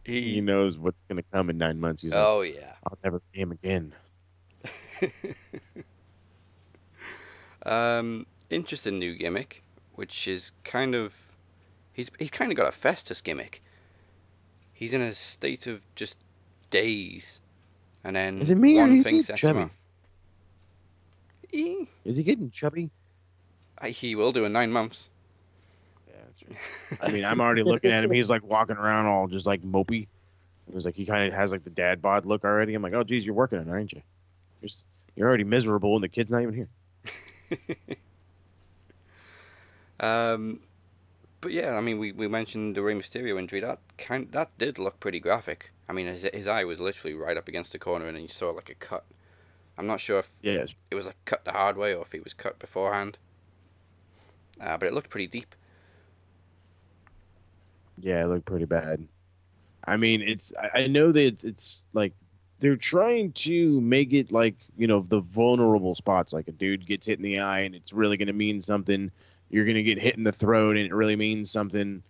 He 0.04 0.34
he, 0.34 0.42
knows 0.42 0.78
what's 0.78 1.00
gonna 1.10 1.24
come 1.34 1.50
in 1.50 1.58
nine 1.58 1.80
months. 1.80 2.04
He's 2.04 2.12
like, 2.12 2.24
oh 2.24 2.42
yeah. 2.42 2.74
I'll 2.86 3.00
never 3.04 3.20
see 3.34 3.40
him 3.42 3.52
again. 3.52 3.96
um, 7.66 8.26
interesting 8.50 9.00
new 9.00 9.16
gimmick, 9.16 9.64
which 9.96 10.28
is 10.28 10.52
kind 10.64 10.96
of 10.96 11.14
he's 11.94 12.10
he's 12.20 12.32
kind 12.32 12.52
of 12.52 12.58
got 12.58 12.68
a 12.68 12.72
Festus 12.72 13.22
gimmick. 13.22 13.62
He's 14.74 14.94
in 14.94 15.02
a 15.02 15.14
state 15.14 15.68
of 15.68 15.82
just 15.96 16.18
daze, 16.70 17.40
and 18.04 18.16
then 18.16 18.40
Is 18.42 18.52
it 18.52 18.58
me 18.58 18.78
or 18.78 18.82
one 18.82 18.96
you 18.98 19.04
thing 19.04 19.16
get 19.16 19.26
sets 19.28 19.42
him 19.42 19.50
chubby? 19.50 19.60
off. 19.64 19.72
He, 21.50 21.88
Is 22.04 22.18
he 22.18 22.24
getting 22.24 22.50
chubby? 22.50 22.90
I- 23.78 23.90
he 23.90 24.16
will 24.16 24.32
do 24.32 24.46
in 24.46 24.52
nine 24.54 24.72
months. 24.72 25.08
Yeah, 26.08 26.16
that's 26.26 26.44
right. 26.92 27.00
I 27.10 27.12
mean, 27.14 27.24
I'm 27.26 27.40
already 27.40 27.64
looking 27.64 27.92
at 27.92 28.04
him. 28.04 28.12
He's 28.12 28.30
like 28.30 28.44
walking 28.44 28.76
around 28.78 29.06
all 29.06 29.28
just 29.28 29.46
like 29.46 29.62
mopey. 29.64 30.08
It 30.68 30.74
was 30.74 30.86
like 30.86 30.96
he 30.96 31.06
kind 31.06 31.28
of 31.28 31.34
has 31.34 31.52
like 31.52 31.64
the 31.64 31.70
dad 31.70 32.02
bod 32.02 32.26
look 32.26 32.44
already. 32.44 32.74
I'm 32.74 32.82
like, 32.82 32.94
oh, 32.94 33.04
geez, 33.04 33.26
you're 33.26 33.36
working 33.36 33.60
on 33.60 33.68
it, 33.68 33.72
aren't 33.72 33.94
you? 33.94 34.02
You're, 34.62 34.68
s- 34.70 34.86
you're 35.16 35.28
already 35.28 35.44
miserable, 35.44 35.94
and 35.96 36.04
the 36.04 36.10
kid's 36.10 36.30
not 36.32 36.42
even 36.42 36.54
here. 36.56 36.68
Um, 40.00 40.62
but 41.42 41.52
yeah, 41.52 41.76
I 41.78 41.82
mean, 41.82 42.00
we, 42.00 42.12
we 42.14 42.28
mentioned 42.28 42.76
the 42.76 42.82
Rey 42.84 42.96
Mysterio 42.96 43.40
injury. 43.40 43.60
That 43.62 43.80
kind 43.98 44.32
that 44.34 44.58
did 44.58 44.80
look 44.80 45.00
pretty 45.00 45.20
graphic. 45.22 45.72
I 45.90 45.94
mean, 45.94 46.08
his 46.08 46.24
his 46.34 46.48
eye 46.48 46.64
was 46.66 46.80
literally 46.80 47.16
right 47.16 47.38
up 47.38 47.48
against 47.50 47.72
the 47.74 47.80
corner, 47.80 48.08
and 48.08 48.20
you 48.22 48.28
saw 48.30 48.52
like 48.52 48.70
a 48.70 48.76
cut. 48.76 49.06
I'm 49.78 49.88
not 49.88 50.02
sure 50.02 50.20
if 50.20 50.32
Yes. 50.42 50.76
it 50.92 50.96
was 50.96 51.08
like 51.08 51.18
cut 51.26 51.46
the 51.46 51.54
hard 51.54 51.78
way 51.78 51.96
or 51.96 52.04
if 52.04 52.12
he 52.14 52.20
was 52.22 52.34
cut 52.34 52.60
beforehand. 52.60 53.18
Uh, 54.60 54.78
but 54.78 54.88
it 54.88 54.94
looked 54.94 55.10
pretty 55.10 55.28
deep. 55.28 55.56
Yeah, 57.98 58.22
it 58.24 58.28
looked 58.28 58.46
pretty 58.46 58.66
bad. 58.66 59.08
I 59.86 59.98
mean, 59.98 60.22
it's 60.22 60.54
I, 60.62 60.84
I 60.84 60.88
know 60.88 61.12
that 61.12 61.22
it's, 61.26 61.44
it's 61.46 61.86
like 61.94 62.14
they're 62.66 62.76
trying 62.76 63.32
to 63.34 63.80
make 63.82 64.12
it 64.12 64.32
like 64.32 64.56
you 64.76 64.88
know 64.88 65.02
the 65.02 65.20
vulnerable 65.22 65.94
spots. 65.94 66.34
Like 66.34 66.48
a 66.48 66.52
dude 66.52 66.86
gets 66.88 67.06
hit 67.06 67.20
in 67.20 67.24
the 67.24 67.40
eye, 67.40 67.60
and 67.60 67.76
it's 67.76 67.94
really 67.94 68.18
going 68.18 68.28
to 68.28 68.34
mean 68.34 68.62
something. 68.64 69.12
You're 69.52 69.66
going 69.66 69.76
to 69.76 69.84
get 69.84 70.00
hit 70.00 70.18
in 70.18 70.24
the 70.24 70.32
throat, 70.32 70.76
and 70.78 70.86
it 70.88 70.94
really 70.94 71.16
means 71.16 71.52
something. 71.52 72.02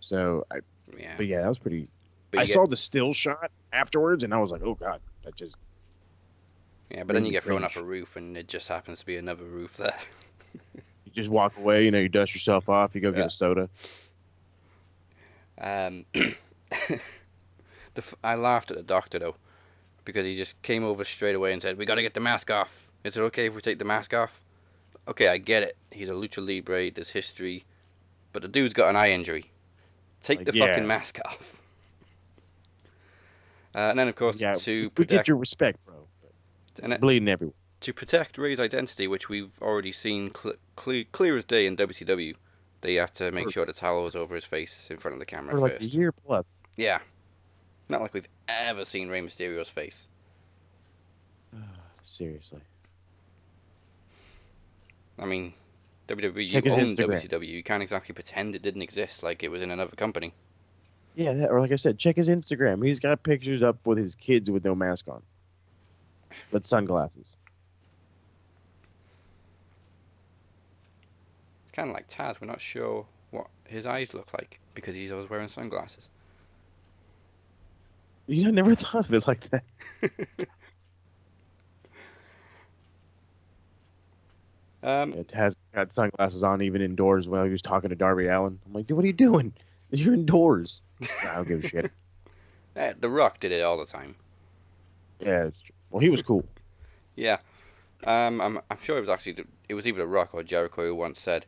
So, 0.00 0.44
I, 0.52 0.56
Yeah. 0.98 1.14
but 1.16 1.26
yeah, 1.26 1.40
that 1.40 1.48
was 1.48 1.58
pretty. 1.58 1.88
I 2.36 2.44
get- 2.44 2.52
saw 2.52 2.66
the 2.66 2.76
still 2.76 3.14
shot 3.14 3.50
afterwards, 3.72 4.24
and 4.24 4.34
I 4.34 4.38
was 4.38 4.50
like, 4.50 4.60
oh 4.62 4.74
god, 4.74 5.00
that 5.24 5.34
just 5.34 5.56
yeah, 6.90 7.04
but 7.04 7.14
then 7.14 7.24
you 7.24 7.32
get 7.32 7.44
thrown 7.44 7.64
off 7.64 7.76
a 7.78 7.82
roof, 7.82 8.16
and 8.16 8.36
it 8.36 8.46
just 8.48 8.68
happens 8.68 8.98
to 9.00 9.06
be 9.06 9.16
another 9.16 9.44
roof 9.44 9.76
there. 9.78 9.98
you 10.74 11.12
just 11.12 11.30
walk 11.30 11.56
away. 11.56 11.84
You 11.86 11.90
know, 11.90 11.98
you 11.98 12.10
dust 12.10 12.34
yourself 12.34 12.68
off. 12.68 12.94
You 12.94 13.00
go 13.00 13.08
Yeah. 13.08 13.16
get 13.16 13.26
a 13.28 13.30
soda. 13.30 13.68
Um, 15.58 16.04
the 16.12 17.00
I 18.22 18.34
laughed 18.34 18.70
at 18.70 18.76
the 18.76 18.82
doctor 18.82 19.18
though, 19.18 19.36
because 20.08 20.24
he 20.24 20.34
just 20.34 20.60
came 20.62 20.84
over 20.84 21.04
straight 21.04 21.34
away 21.34 21.52
and 21.52 21.60
said, 21.60 21.76
"We 21.76 21.84
got 21.84 21.96
to 21.96 22.02
get 22.02 22.14
the 22.14 22.20
mask 22.20 22.50
off. 22.50 22.88
Is 23.04 23.18
it 23.18 23.20
okay 23.20 23.44
if 23.46 23.54
we 23.54 23.60
take 23.60 23.78
the 23.78 23.84
mask 23.84 24.14
off?" 24.14 24.40
Okay, 25.06 25.28
I 25.28 25.36
get 25.36 25.62
it. 25.62 25.76
He's 25.90 26.08
a 26.08 26.12
lucha 26.14 26.38
libre. 26.44 26.90
There's 26.90 27.10
history, 27.10 27.64
but 28.32 28.40
the 28.40 28.48
dude's 28.48 28.72
got 28.72 28.88
an 28.88 28.96
eye 28.96 29.10
injury. 29.10 29.50
Take 30.22 30.46
the 30.46 30.54
yeah. 30.54 30.66
fucking 30.66 30.86
mask 30.86 31.18
off. 31.26 31.60
Uh, 33.74 33.78
and 33.90 33.98
then, 33.98 34.08
of 34.08 34.16
course, 34.16 34.40
Yeah, 34.40 34.54
to 34.54 34.84
we 34.84 34.88
protect 34.88 35.10
get 35.10 35.28
your 35.28 35.36
respect, 35.36 35.78
bro. 35.84 35.94
and 36.82 36.92
then- 36.92 37.00
Bleeding 37.00 37.28
everywhere. 37.28 37.54
to 37.80 37.92
protect 37.92 38.38
Rey's 38.38 38.58
identity, 38.58 39.06
which 39.06 39.28
we've 39.28 39.52
already 39.60 39.92
seen 39.92 40.34
cl- 40.34 40.56
clear, 40.74 41.04
clear 41.12 41.36
as 41.36 41.44
day 41.44 41.66
in 41.66 41.76
WCW, 41.76 42.34
they 42.80 42.94
have 42.94 43.12
to 43.14 43.30
make 43.30 43.50
sure 43.50 43.66
the 43.66 43.72
towel 43.74 44.06
is 44.06 44.16
over 44.16 44.34
his 44.34 44.44
face 44.44 44.88
in 44.90 44.96
front 44.96 45.12
of 45.12 45.20
the 45.20 45.26
camera 45.26 45.52
For 45.52 45.60
like 45.60 45.80
a 45.80 45.84
year 45.84 46.12
plus. 46.12 46.46
Yeah. 46.76 46.98
Not 47.88 48.00
like 48.00 48.14
we've 48.14 48.26
ever 48.48 48.84
seen 48.84 49.08
Rey 49.08 49.20
Mysterio's 49.20 49.68
face. 49.68 50.08
Seriously. 52.04 52.60
I 55.18 55.24
mean, 55.24 55.52
WWE 56.08 56.50
Check 56.50 56.64
his 56.64 56.76
owned 56.76 56.96
WCW. 56.96 57.46
You 57.46 57.62
can't 57.62 57.82
exactly 57.82 58.14
pretend 58.14 58.54
it 58.54 58.62
didn't 58.62 58.82
exist 58.82 59.22
like 59.22 59.42
it 59.42 59.48
was 59.48 59.62
in 59.62 59.70
another 59.70 59.94
company. 59.96 60.32
Yeah, 61.14 61.32
that, 61.32 61.50
or 61.50 61.60
like 61.60 61.72
I 61.72 61.76
said, 61.76 61.98
check 61.98 62.16
his 62.16 62.28
Instagram. 62.28 62.84
He's 62.84 63.00
got 63.00 63.22
pictures 63.22 63.62
up 63.62 63.84
with 63.84 63.98
his 63.98 64.14
kids 64.14 64.50
with 64.50 64.64
no 64.64 64.74
mask 64.74 65.08
on, 65.08 65.22
but 66.52 66.64
sunglasses. 66.64 67.36
It's 71.64 71.72
kind 71.72 71.88
of 71.88 71.94
like 71.94 72.08
Taz. 72.08 72.40
We're 72.40 72.46
not 72.46 72.60
sure 72.60 73.04
what 73.32 73.48
his 73.64 73.84
eyes 73.84 74.14
look 74.14 74.32
like 74.32 74.60
because 74.74 74.94
he's 74.94 75.10
always 75.10 75.28
wearing 75.28 75.48
sunglasses. 75.48 76.08
You 78.28 78.44
know, 78.44 78.48
I 78.48 78.52
never 78.52 78.74
thought 78.76 79.06
of 79.06 79.14
it 79.14 79.26
like 79.26 79.48
that. 79.50 79.64
Um, 84.82 85.12
It 85.14 85.32
has 85.32 85.56
got 85.74 85.92
sunglasses 85.92 86.44
on 86.44 86.62
even 86.62 86.80
indoors 86.80 87.28
while 87.28 87.44
he 87.44 87.50
was 87.50 87.62
talking 87.62 87.90
to 87.90 87.96
Darby 87.96 88.28
Allin. 88.28 88.58
I'm 88.64 88.72
like, 88.72 88.86
dude, 88.86 88.96
what 88.96 89.04
are 89.04 89.08
you 89.08 89.12
doing? 89.12 89.52
You're 89.90 90.14
indoors. 90.14 90.82
I 91.22 91.36
don't 91.36 91.48
give 91.48 91.64
a 91.64 91.68
shit. 91.68 91.90
eh, 92.76 92.92
the 93.00 93.08
Rock 93.10 93.40
did 93.40 93.52
it 93.52 93.62
all 93.62 93.78
the 93.78 93.86
time. 93.86 94.14
Yeah, 95.18 95.46
it's 95.46 95.60
true. 95.62 95.74
Well, 95.90 96.00
he 96.00 96.10
was 96.10 96.22
cool. 96.22 96.44
Yeah. 97.16 97.38
Um, 98.06 98.40
I'm, 98.40 98.60
I'm 98.70 98.78
sure 98.80 98.98
it 98.98 99.00
was 99.00 99.08
actually, 99.08 99.44
it 99.68 99.74
was 99.74 99.86
either 99.86 99.98
The 99.98 100.06
Rock 100.06 100.30
or 100.32 100.42
Jericho 100.42 100.86
who 100.86 100.94
once 100.94 101.20
said, 101.20 101.46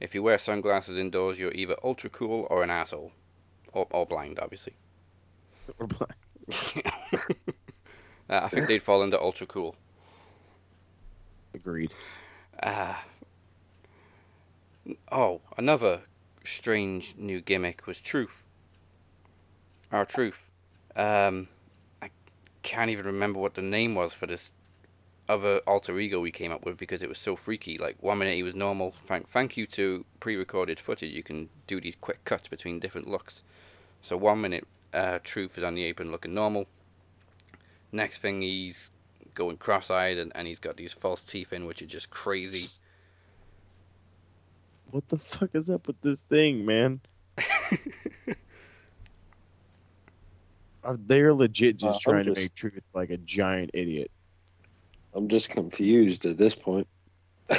if 0.00 0.14
you 0.14 0.22
wear 0.22 0.38
sunglasses 0.38 0.98
indoors, 0.98 1.38
you're 1.38 1.52
either 1.52 1.76
ultra 1.82 2.10
cool 2.10 2.46
or 2.50 2.62
an 2.62 2.70
asshole. 2.70 3.12
Or, 3.72 3.86
or 3.90 4.06
blind, 4.06 4.38
obviously. 4.38 4.74
We're 5.76 5.86
blind. 5.86 6.14
Uh, 8.30 8.40
I 8.44 8.48
think 8.48 8.66
they'd 8.66 8.82
fall 8.82 9.02
into 9.02 9.18
ultra 9.18 9.46
cool. 9.46 9.74
Agreed. 11.54 11.92
Ah. 12.62 13.04
oh, 15.10 15.40
another 15.56 16.02
strange 16.44 17.14
new 17.16 17.40
gimmick 17.40 17.86
was 17.86 18.00
Truth. 18.00 18.44
R-Truth. 19.90 20.50
Um, 20.94 21.48
I 22.02 22.10
can't 22.62 22.90
even 22.90 23.06
remember 23.06 23.38
what 23.38 23.54
the 23.54 23.62
name 23.62 23.94
was 23.94 24.12
for 24.12 24.26
this 24.26 24.52
other 25.28 25.60
alter 25.66 25.98
ego 25.98 26.20
we 26.20 26.30
came 26.30 26.50
up 26.50 26.64
with 26.64 26.78
because 26.78 27.02
it 27.02 27.08
was 27.08 27.18
so 27.18 27.36
freaky. 27.36 27.78
Like 27.78 27.96
one 28.00 28.18
minute 28.18 28.34
he 28.34 28.42
was 28.42 28.54
normal. 28.54 28.94
Thank, 29.06 29.28
thank 29.28 29.56
you 29.56 29.66
to 29.68 30.04
pre-recorded 30.20 30.80
footage. 30.80 31.12
You 31.12 31.22
can 31.22 31.48
do 31.66 31.80
these 31.80 31.96
quick 32.00 32.24
cuts 32.24 32.48
between 32.48 32.80
different 32.80 33.08
looks. 33.08 33.42
So 34.02 34.16
one 34.16 34.40
minute, 34.40 34.66
uh, 34.92 35.18
Truth 35.22 35.58
is 35.58 35.64
on 35.64 35.74
the 35.74 35.84
apron 35.84 36.10
looking 36.10 36.34
normal. 36.34 36.66
Next 37.92 38.18
thing 38.18 38.42
he's 38.42 38.90
going 39.34 39.56
cross-eyed 39.56 40.18
and, 40.18 40.32
and 40.34 40.46
he's 40.46 40.58
got 40.58 40.76
these 40.76 40.92
false 40.92 41.22
teeth 41.22 41.52
in, 41.52 41.66
which 41.66 41.80
are 41.82 41.86
just 41.86 42.10
crazy. 42.10 42.66
What 44.90 45.08
the 45.08 45.18
fuck 45.18 45.50
is 45.54 45.70
up 45.70 45.86
with 45.86 46.00
this 46.00 46.22
thing, 46.22 46.64
man? 46.66 47.00
Are 50.84 50.96
they 51.06 51.22
legit 51.24 51.76
just 51.76 52.06
Uh, 52.06 52.10
I'm 52.10 52.24
trying 52.24 52.34
to 52.34 52.40
make 52.40 52.54
Truth 52.54 52.82
like 52.94 53.10
a 53.10 53.18
giant 53.18 53.70
idiot? 53.74 54.10
I'm 55.14 55.28
just 55.28 55.50
confused 55.50 56.24
at 56.24 56.38
this 56.38 56.54
point. 56.54 56.86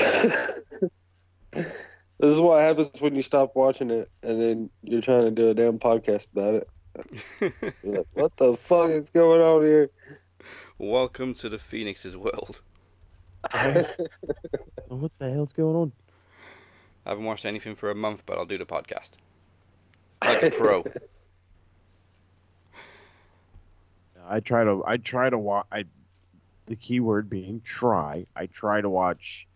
This 2.20 2.32
is 2.32 2.40
what 2.40 2.62
happens 2.62 2.90
when 3.00 3.16
you 3.16 3.22
stop 3.22 3.56
watching 3.56 3.90
it 3.90 4.10
and 4.24 4.42
then 4.42 4.70
you're 4.82 5.02
trying 5.02 5.24
to 5.24 5.32
do 5.32 5.50
a 5.50 5.54
damn 5.54 5.80
podcast 5.80 6.34
about 6.34 6.56
it. 6.56 6.70
You're 7.40 7.52
like, 7.84 8.08
what 8.14 8.36
the 8.38 8.56
fuck 8.56 8.90
is 8.90 9.10
going 9.10 9.42
on 9.42 9.62
here? 9.64 9.90
Welcome 10.78 11.34
to 11.36 11.50
the 11.50 11.60
Phoenix's 11.60 12.16
world. 12.18 12.62
What 14.88 15.12
the 15.20 15.30
hell's 15.32 15.54
going 15.54 15.76
on? 15.76 15.92
I 17.06 17.10
haven't 17.10 17.26
watched 17.26 17.46
anything 17.46 17.76
for 17.76 17.92
a 17.92 17.96
month, 17.96 18.24
but 18.26 18.38
I'll 18.40 18.46
do 18.46 18.58
the 18.58 18.66
podcast. 18.66 19.12
Like 20.26 20.42
a 20.44 20.50
pro. 20.52 20.84
I 24.28 24.40
try 24.42 24.64
to 24.64 24.84
I 24.86 24.98
try 24.98 25.30
to 25.30 25.38
watch 25.38 25.66
I 25.72 25.86
the 26.66 26.76
key 26.76 27.00
word 27.00 27.30
being 27.30 27.62
try. 27.64 28.26
I 28.36 28.48
try 28.48 28.82
to 28.82 28.90
watch 28.90 29.48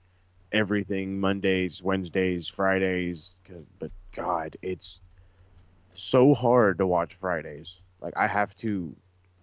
everything 0.52 1.20
Mondays, 1.20 1.82
Wednesdays, 1.84 2.48
Fridays 2.48 3.38
'cause- 3.44 3.66
but 3.80 3.92
god, 4.14 4.56
it's 4.62 5.02
so 5.94 6.34
hard 6.34 6.78
to 6.80 6.88
watch 6.88 7.14
Fridays. 7.16 7.82
Like 8.02 8.14
I 8.18 8.28
have 8.28 8.54
to 8.56 8.96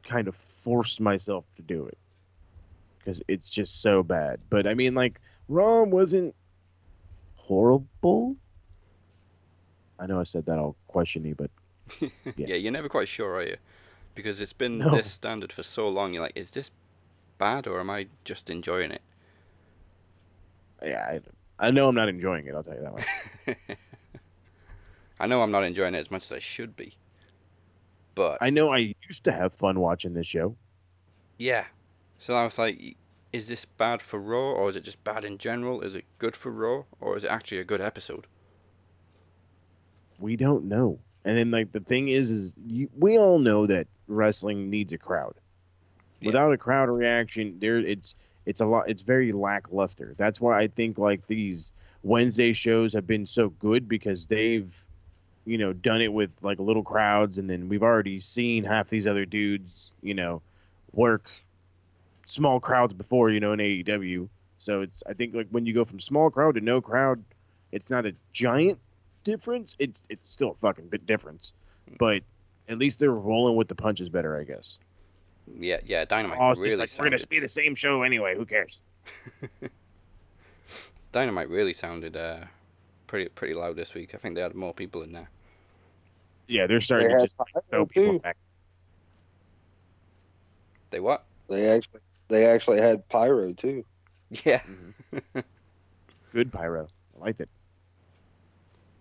kind 0.03 0.29
of 0.29 0.35
force 0.37 0.99
myself 1.01 1.45
to 1.57 1.63
do 1.63 1.87
it 1.87 1.99
cuz 3.05 3.23
it's 3.29 3.49
just 3.51 3.81
so 3.83 4.03
bad. 4.03 4.41
But 4.51 4.67
I 4.67 4.75
mean 4.75 4.95
like 4.95 5.21
Raw 5.49 5.83
wasn't 5.85 6.35
horrible. 7.37 8.37
I 9.99 10.07
know 10.07 10.21
I 10.21 10.25
said 10.25 10.47
that 10.47 10.59
all 10.59 10.77
questiony, 10.89 11.37
but 11.37 11.51
yeah. 12.37 12.55
you're 12.55 12.73
never 12.73 12.89
quite 12.89 13.09
sure, 13.09 13.35
are 13.35 13.43
you? 13.43 13.57
Because 14.15 14.41
it's 14.41 14.53
been 14.53 14.79
No. 14.79 14.91
this 14.97 15.11
standard 15.11 15.53
for 15.53 15.63
so 15.63 15.89
long. 15.89 16.15
You're 16.15 16.23
like, 16.23 16.37
is 16.37 16.51
this 16.51 16.71
bad 17.39 17.67
or 17.67 17.81
am 17.81 17.91
I 17.91 18.07
just 18.25 18.49
enjoying 18.51 18.91
it? 18.93 19.03
yeah, 20.83 21.19
I, 21.61 21.67
I 21.67 21.71
know 21.71 21.89
I'm 21.89 21.95
not 21.95 22.09
enjoying 22.09 22.47
it. 22.47 22.55
I'll 22.55 22.63
tell 22.63 22.75
you 22.75 22.81
that 22.83 22.93
much. 22.95 23.57
I 25.21 25.27
know 25.27 25.43
I'm 25.43 25.51
not 25.51 25.65
enjoying 25.65 25.95
it 25.95 25.99
as 25.99 26.11
much 26.11 26.25
as 26.25 26.33
I 26.33 26.39
should 26.41 26.75
be, 26.77 26.97
but 28.15 28.39
I 28.41 28.51
know 28.51 28.71
I 28.71 28.95
used 29.09 29.25
to 29.25 29.33
have 29.33 29.55
fun 29.55 29.79
watching 29.81 30.15
this 30.15 30.27
show. 30.27 30.57
yeah. 31.39 31.67
So 32.19 32.35
I 32.35 32.45
was 32.45 32.59
like, 32.59 32.97
is 33.33 33.49
this 33.49 33.65
bad 33.65 34.03
for 34.03 34.19
Raw 34.21 34.53
or 34.53 34.69
is 34.69 34.77
it 34.77 34.85
just 34.85 35.03
bad 35.05 35.25
in 35.25 35.39
general? 35.39 35.81
Is 35.81 35.95
it 35.95 36.05
good 36.19 36.37
for 36.37 36.51
Raw 36.53 36.85
or 37.01 37.17
is 37.17 37.25
it 37.25 37.29
actually 37.29 37.59
a 37.61 37.65
good 37.65 37.81
episode? 37.81 38.27
We 40.19 40.37
don't 40.37 40.65
know. 40.65 40.99
And 41.25 41.39
then 41.39 41.51
like 41.51 41.73
the 41.73 41.81
thing 41.81 42.09
is, 42.09 42.31
is 42.31 42.55
you, 42.67 42.91
we 42.99 43.17
all 43.19 43.39
know 43.39 43.67
that 43.67 43.87
wrestling 44.07 44.69
needs 44.69 44.93
a 44.93 44.99
crowd. 44.99 45.35
Yeah. 46.21 46.27
Without 46.29 46.53
a 46.53 46.59
crowd 46.59 46.91
reaction, 46.91 47.59
there 47.59 47.79
it's 47.79 48.15
it's 48.47 48.61
a 48.61 48.67
lot. 48.67 48.89
It's 48.89 49.03
very 49.03 49.33
lackluster. 49.33 50.15
That's 50.19 50.41
why 50.41 50.59
I 50.61 50.67
think 50.67 50.99
like 50.99 51.27
these 51.27 51.73
Wednesday 52.03 52.53
shows 52.53 52.93
have 52.93 53.07
been 53.07 53.27
so 53.27 53.51
good 53.51 53.89
because 53.89 54.27
they've, 54.27 54.75
you 55.51 55.59
know, 55.59 55.73
done 55.73 56.01
it 56.01 56.13
with 56.13 56.31
like 56.43 56.61
little 56.61 56.85
crowds, 56.85 57.37
and 57.37 57.51
then 57.51 57.69
we've 57.69 57.83
already 57.83 58.21
seen 58.21 58.63
half 58.63 58.89
these 58.89 59.05
other 59.05 59.25
dudes, 59.25 59.91
you 60.01 60.15
know, 60.15 60.41
work 60.93 61.29
small 62.25 62.61
crowds 62.61 62.93
before, 62.93 63.31
you 63.31 63.41
know, 63.41 63.53
in 63.53 63.59
AEW. 63.59 64.29
So 64.59 64.83
it's 64.83 65.03
I 65.09 65.13
think 65.13 65.35
like 65.35 65.49
when 65.51 65.67
you 65.67 65.75
go 65.75 65.85
from 65.85 65.99
small 65.99 66.31
crowd 66.31 66.55
to 66.55 66.61
no 66.61 66.81
crowd, 66.81 67.25
it's 67.73 67.91
not 67.91 68.07
a 68.07 68.15
giant 68.33 68.79
difference. 69.25 69.75
It's 69.81 70.05
it's 70.09 70.31
still 70.31 70.51
a 70.51 70.55
fucking 70.55 70.87
bit 70.87 71.05
difference, 71.05 71.53
but 71.99 72.23
at 72.69 72.79
least 72.79 73.01
they're 73.01 73.11
rolling 73.11 73.57
with 73.57 73.67
the 73.67 73.75
punches 73.75 74.09
better, 74.09 74.39
I 74.39 74.45
guess. 74.45 74.79
Yeah, 75.59 75.79
yeah. 75.85 76.05
Dynamite 76.05 76.39
Oh, 76.41 76.53
it's 76.53 76.61
really 76.61 76.77
like 76.77 76.93
we're 76.97 77.07
gonna 77.07 77.27
be 77.29 77.41
the 77.41 77.49
same 77.49 77.75
show 77.75 78.05
anyway. 78.05 78.37
Who 78.37 78.47
cares? 78.47 78.83
Dynamite 81.13 81.49
really 81.49 81.75
sounded 81.75 82.17
uh, 82.17 82.45
pretty 83.09 83.29
pretty 83.31 83.55
loud 83.55 83.75
this 83.75 83.95
week. 83.95 84.15
I 84.15 84.19
think 84.19 84.37
they 84.37 84.43
had 84.43 84.55
more 84.55 84.73
people 84.73 85.03
in 85.03 85.11
there. 85.11 85.29
Yeah, 86.51 86.67
they're 86.67 86.81
They 86.81 86.85
starting 86.85 87.09
to 87.11 87.23
just 87.23 87.35
throw 87.71 87.87
people 87.87 88.15
too. 88.15 88.19
back. 88.19 88.37
They 90.91 90.99
what? 90.99 91.25
They 91.49 91.69
actually 91.69 92.01
they 92.29 92.47
actually 92.47 92.81
had 92.81 93.09
pyro 93.09 93.53
too. 93.53 93.85
Yeah. 94.45 94.61
Good 96.33 96.53
pyro. 96.53 96.89
I 97.17 97.25
liked 97.25 97.41
it. 97.41 97.49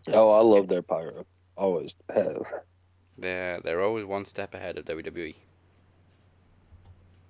Oh, 0.07 0.31
I 0.31 0.41
love 0.41 0.67
their 0.67 0.81
pyro. 0.83 1.25
Always 1.55 1.95
have. 2.13 2.41
They're 3.17 3.59
they're 3.61 3.81
always 3.81 4.05
one 4.05 4.25
step 4.25 4.53
ahead 4.53 4.77
of. 4.77 4.85
WWE. 4.85 5.35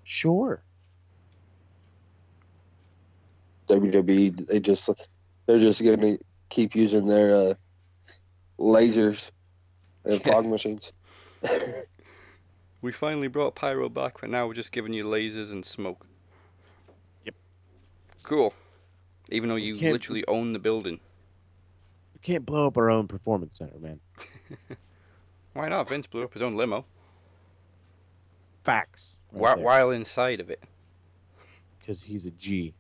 Sure. 0.04 0.62
WWE 3.70 4.48
they 4.48 4.60
just 4.60 4.90
they're 5.46 5.58
just 5.58 5.84
gonna 5.84 6.18
keep 6.50 6.76
using 6.76 7.06
their 7.06 7.34
uh, 7.34 7.54
lasers 8.60 9.32
and 10.06 10.26
Yeah. 10.26 10.34
fog 10.34 10.46
machines. 10.46 10.92
We 12.82 12.94
finally 12.94 13.28
brought 13.28 13.56
Pyro 13.56 13.90
back, 13.90 14.22
but 14.22 14.30
now 14.30 14.48
we're 14.48 14.54
just 14.54 14.72
giving 14.72 14.94
you 14.94 15.04
lasers 15.04 15.52
and 15.52 15.66
smoke. 15.66 16.06
Yep. 17.26 17.36
Cool. 18.24 18.54
Even 19.30 19.50
though 19.50 19.58
you 19.58 19.76
can't- 19.78 19.92
literally 19.92 20.24
own 20.30 20.54
the 20.54 20.60
building. 20.60 21.02
We 22.14 22.20
can't 22.22 22.46
blow 22.46 22.68
up 22.68 22.78
our 22.78 22.90
own 22.90 23.10
performance 23.10 23.58
center, 23.58 23.78
man. 23.80 24.00
Why 25.54 25.68
not? 25.68 25.90
Vince 25.90 26.08
blew 26.08 26.24
up 26.24 26.32
his 26.32 26.42
own 26.42 26.56
limo 26.56 26.86
Facts. 28.64 29.20
while, 29.32 29.60
while 29.60 29.92
inside 29.92 30.40
of 30.40 30.50
it. 30.50 30.64
Because 31.80 32.02
he's 32.04 32.26
a 32.28 32.32
G. 32.32 32.74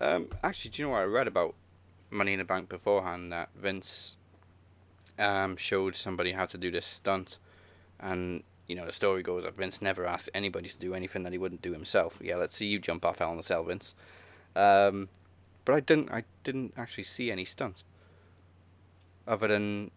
Um, 0.00 0.28
actually, 0.42 0.70
do 0.72 0.82
you 0.82 0.86
know 0.88 0.92
what 0.92 1.00
I 1.00 1.04
read 1.04 1.28
about 1.28 1.54
Money 2.10 2.32
in 2.34 2.40
the 2.40 2.44
Bank 2.44 2.68
beforehand? 2.68 3.32
That 3.32 3.48
Vince 3.56 4.16
um, 5.18 5.56
showed 5.56 5.94
somebody 5.96 6.32
how 6.32 6.46
to 6.46 6.58
do 6.58 6.70
this 6.70 6.86
stunt, 6.86 7.38
and 8.00 8.42
you 8.66 8.74
know 8.76 8.84
the 8.86 8.92
story 8.92 9.22
goes 9.22 9.44
that 9.44 9.56
Vince 9.56 9.80
never 9.80 10.06
asked 10.06 10.28
anybody 10.34 10.68
to 10.68 10.78
do 10.78 10.94
anything 10.94 11.22
that 11.22 11.32
he 11.32 11.38
wouldn't 11.38 11.62
do 11.62 11.72
himself. 11.72 12.18
Yeah, 12.20 12.36
let's 12.36 12.56
see 12.56 12.66
you 12.66 12.78
jump 12.78 13.04
off 13.04 13.18
Hell 13.18 13.32
in 13.32 13.38
a 13.38 13.42
Cell, 13.42 13.64
Vince. 13.64 13.94
Um, 14.54 15.08
but 15.64 15.74
I 15.74 15.80
didn't. 15.80 16.10
I 16.10 16.24
didn't 16.44 16.74
actually 16.76 17.04
see 17.04 17.30
any 17.30 17.44
stunts 17.44 17.82
other 19.26 19.48
than 19.48 19.90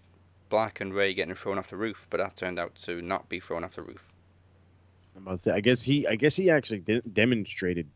Black 0.50 0.82
and 0.82 0.94
Rey 0.94 1.14
getting 1.14 1.36
thrown 1.36 1.58
off 1.58 1.70
the 1.70 1.78
roof. 1.78 2.08
But 2.10 2.18
that 2.18 2.36
turned 2.36 2.60
out 2.60 2.76
to 2.86 3.02
not 3.02 3.30
be 3.30 3.40
thrown 3.40 3.64
off 3.64 3.76
the 3.76 3.84
roof. 3.84 4.04
I'm 5.16 5.24
about 5.24 5.34
to 5.34 5.44
say. 5.44 5.52
I 5.52 5.60
guess 5.60 5.84
he. 5.84 6.08
I 6.08 6.16
guess 6.16 6.36
he 6.36 6.50
actually 6.50 6.80
de- 6.80 7.02
demonstrated. 7.02 7.88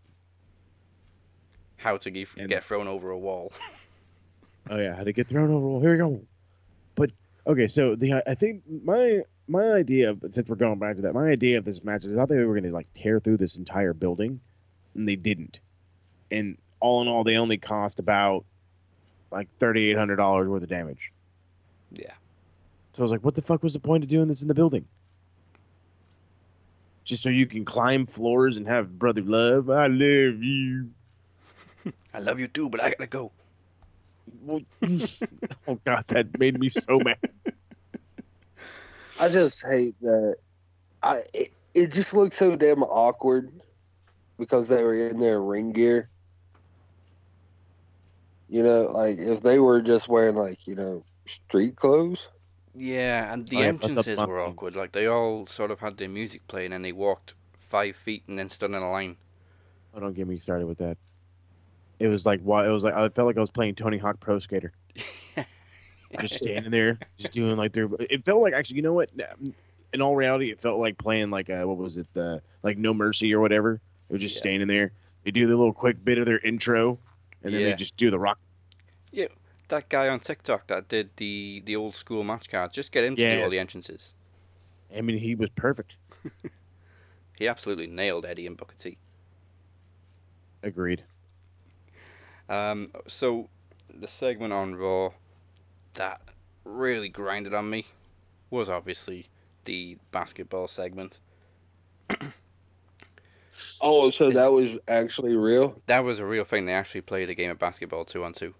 How 1.78 1.98
to 1.98 2.12
get, 2.12 2.30
And- 2.38 2.50
get 2.50 2.64
thrown 2.64 2.88
over 2.88 3.10
a 3.12 3.18
wall. 3.18 3.52
Oh 4.70 4.80
yeah, 4.80 4.96
how 4.96 5.04
to 5.04 5.12
get 5.12 5.28
thrown 5.28 5.50
over. 5.50 5.56
A 5.56 5.60
wall. 5.60 5.82
Here 5.82 5.92
we 5.92 5.98
go. 5.98 6.22
Okay, 7.46 7.68
so 7.68 7.96
the 7.96 8.24
I 8.26 8.36
think 8.36 8.64
my 8.84 9.22
my 9.48 9.72
idea 9.74 10.12
of 10.12 10.24
since 10.32 10.48
we're 10.48 10.56
going 10.56 10.80
back 10.80 10.96
to 10.96 11.02
that, 11.04 11.14
my 11.14 11.28
idea 11.30 11.58
of 11.58 11.66
this 11.66 11.84
match 11.84 12.06
is 12.06 12.14
I 12.14 12.16
thought 12.16 12.30
they 12.30 12.38
were 12.38 12.54
going 12.54 12.64
to 12.64 12.72
like 12.72 12.88
tear 12.94 13.20
through 13.20 13.38
this 13.38 13.58
entire 13.58 13.94
building, 13.94 14.40
and 14.96 15.08
they 15.08 15.16
didn't. 15.18 15.60
And 16.32 16.58
all 16.80 17.02
in 17.02 17.08
all, 17.08 17.24
they 17.24 17.36
only 17.38 17.58
cost 17.58 18.00
about 18.00 18.46
like 19.32 19.50
thirty 19.60 19.90
eight 19.90 19.98
hundred 19.98 20.18
dollars 20.18 20.48
worth 20.48 20.64
of 20.64 20.70
damage. 20.70 21.12
yeah. 21.92 22.14
So 22.94 23.02
I 23.02 23.04
was 23.04 23.12
like, 23.12 23.26
what 23.26 23.34
the 23.36 23.42
fuck 23.42 23.64
was 23.64 23.74
the 23.74 23.80
point 23.80 24.04
of 24.04 24.10
doing 24.10 24.28
this 24.28 24.44
in 24.44 24.48
the 24.48 24.54
building? 24.54 24.86
Just 27.04 27.24
so 27.24 27.30
you 27.30 27.48
can 27.48 27.66
climb 27.66 28.06
floors 28.06 28.56
and 28.56 28.68
have 28.68 28.98
brother 29.00 29.22
love. 29.24 29.70
I 29.70 29.88
love 29.88 30.44
you. 30.44 30.92
I 32.14 32.20
love 32.20 32.40
you 32.40 32.48
too, 32.48 32.70
but 32.70 32.82
I 32.82 32.92
gotta 32.92 33.08
go. 33.08 33.32
Well, 34.26 34.62
oh 35.68 35.80
god, 35.86 36.06
that 36.10 36.38
made 36.38 36.60
me 36.60 36.70
so 36.70 37.00
mad. 37.00 37.18
I 39.18 39.30
just 39.30 39.66
hate 39.66 40.00
that. 40.02 40.38
I 41.04 41.24
it, 41.34 41.50
it 41.74 41.92
just 41.94 42.14
looked 42.14 42.34
so 42.34 42.56
damn 42.56 42.84
awkward 42.84 43.52
because 44.38 44.70
they 44.70 44.84
were 44.84 44.96
in 44.96 45.20
their 45.20 45.42
ring 45.42 45.72
gear. 45.72 46.10
You 48.48 48.64
know, 48.64 48.84
like 48.94 49.16
if 49.18 49.42
they 49.42 49.60
were 49.60 49.82
just 49.82 50.08
wearing 50.08 50.36
like 50.36 50.66
you 50.68 50.76
know 50.76 51.04
street 51.26 51.76
clothes. 51.76 52.30
Yeah, 52.76 53.34
and 53.34 53.48
the 53.50 53.58
Oh, 53.58 53.62
yeah, 53.64 53.70
entrances 53.70 54.26
were 54.26 54.40
thing. 54.42 54.42
awkward. 54.42 54.76
Like 54.76 54.92
they 54.92 55.08
all 55.08 55.48
sort 55.48 55.72
of 55.72 55.80
had 55.80 55.98
their 55.98 56.10
music 56.10 56.48
playing, 56.48 56.74
and 56.74 56.84
they 56.84 56.92
walked 56.92 57.36
five 57.58 57.96
feet 57.96 58.24
and 58.28 58.38
then 58.40 58.50
stood 58.50 58.72
in 58.72 58.76
a 58.78 58.92
line. 58.92 59.18
Oh, 59.94 60.00
don't 60.00 60.14
get 60.14 60.28
me 60.28 60.38
started 60.38 60.68
with 60.68 60.78
that. 60.80 60.98
It 62.04 62.10
was 62.10 62.26
like 62.26 62.42
why 62.42 62.66
it 62.66 62.70
was 62.70 62.84
like 62.84 62.94
I 62.94 63.08
felt 63.08 63.28
like 63.28 63.38
I 63.38 63.40
was 63.40 63.50
playing 63.50 63.76
Tony 63.76 63.98
Hawk 63.98 64.20
Pro 64.20 64.38
Skater, 64.38 64.74
just 66.20 66.36
standing 66.36 66.70
there, 66.70 67.00
just 67.18 67.32
doing 67.32 67.56
like 67.56 67.72
their. 67.72 67.88
It 67.98 68.26
felt 68.26 68.42
like 68.42 68.54
actually, 68.54 68.76
you 68.76 68.82
know 68.82 68.92
what? 68.92 69.10
In 69.94 70.02
all 70.02 70.14
reality, 70.18 70.52
it 70.52 70.60
felt 70.60 70.80
like 70.80 70.98
playing 70.98 71.30
like 71.30 71.50
uh, 71.50 71.64
what 71.64 71.78
was 71.78 71.96
it? 71.96 72.08
The 72.14 72.42
like 72.62 72.78
No 72.78 72.94
Mercy 72.94 73.34
or 73.34 73.40
whatever. 73.40 73.80
They 74.10 74.16
were 74.16 74.20
just 74.20 74.36
Yeah. 74.36 74.40
standing 74.42 74.68
there. 74.68 74.92
They 75.24 75.32
do 75.32 75.48
the 75.48 75.56
little 75.56 75.72
quick 75.72 76.04
bit 76.04 76.18
of 76.18 76.26
their 76.26 76.40
intro, 76.40 77.00
and 77.42 77.54
then 77.54 77.62
Yeah. 77.62 77.70
they 77.70 77.76
just 77.76 77.96
do 77.96 78.12
the 78.12 78.20
rock. 78.20 78.38
Yeah, 79.14 79.28
that 79.70 79.88
guy 79.88 80.10
on 80.10 80.20
TikTok 80.20 80.68
that 80.68 80.90
did 80.90 81.10
the 81.16 81.64
the 81.66 81.78
old 81.78 81.96
school 81.96 82.26
match 82.26 82.50
cards, 82.50 82.74
just 82.76 82.92
get 82.92 83.06
him 83.06 83.16
to 83.16 83.30
do 83.30 83.42
all 83.42 83.50
the 83.50 83.60
entrances. 83.60 84.14
I 84.94 85.00
mean, 85.00 85.18
he 85.18 85.36
was 85.36 85.50
perfect. 85.52 85.96
He 87.36 87.48
absolutely 87.48 87.88
nailed 87.88 88.26
Eddie 88.28 88.46
and 88.46 88.56
Booker 88.56 88.76
T. 88.78 88.98
Agreed. 90.62 91.04
Um, 92.50 92.92
so 93.08 93.50
the 93.94 94.08
segment 94.08 94.54
on 94.54 94.76
Raw 94.76 95.12
that 95.96 96.22
really 96.66 97.10
grinded 97.10 97.54
on 97.54 97.70
me 97.70 97.88
was 98.50 98.70
obviously 98.70 99.30
the 99.66 99.98
basketball 100.12 100.68
segment. 100.68 101.20
Oh, 103.82 104.10
so 104.10 104.32
that 104.32 104.52
was 104.52 104.80
actually 104.88 105.36
real? 105.36 105.82
That 105.88 106.04
was 106.04 106.20
a 106.20 106.26
real 106.26 106.44
thing. 106.44 106.66
They 106.66 106.74
actually 106.74 107.02
played 107.02 107.30
a 107.30 107.36
game 107.36 107.52
of 107.52 107.60
basketball 107.60 108.06
two 108.06 108.24
on 108.24 108.34
two. 108.34 108.54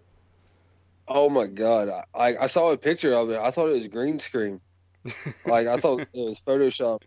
Oh 1.08 1.30
my 1.30 1.48
god! 1.48 1.90
I, 2.14 2.36
I 2.38 2.48
saw 2.48 2.72
a 2.72 2.78
picture 2.78 3.14
of 3.14 3.30
it. 3.30 3.40
I 3.40 3.52
thought 3.52 3.70
it 3.70 3.74
was 3.78 3.88
green 3.88 4.20
screen. 4.20 4.62
Like 5.46 5.68
I 5.68 5.78
thought 5.78 6.02
it 6.02 6.10
was 6.14 6.42
photoshopped. 6.42 7.04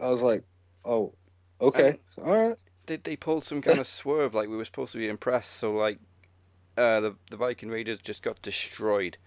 I 0.00 0.08
was 0.08 0.22
like, 0.22 0.42
oh, 0.84 1.14
okay, 1.60 1.98
all 2.24 2.48
right. 2.48 2.56
They 2.86 2.96
they 2.96 3.16
pulled 3.16 3.44
some 3.44 3.62
kind 3.62 3.78
of 3.78 3.86
swerve 3.86 4.34
like 4.34 4.48
we 4.48 4.56
were 4.56 4.64
supposed 4.64 4.92
to 4.92 4.98
be 4.98 5.08
impressed. 5.08 5.52
So 5.52 5.72
like, 5.72 5.98
uh, 6.78 7.00
the 7.00 7.14
the 7.30 7.36
Viking 7.36 7.68
Raiders 7.68 7.98
just 8.00 8.22
got 8.22 8.40
destroyed 8.40 9.18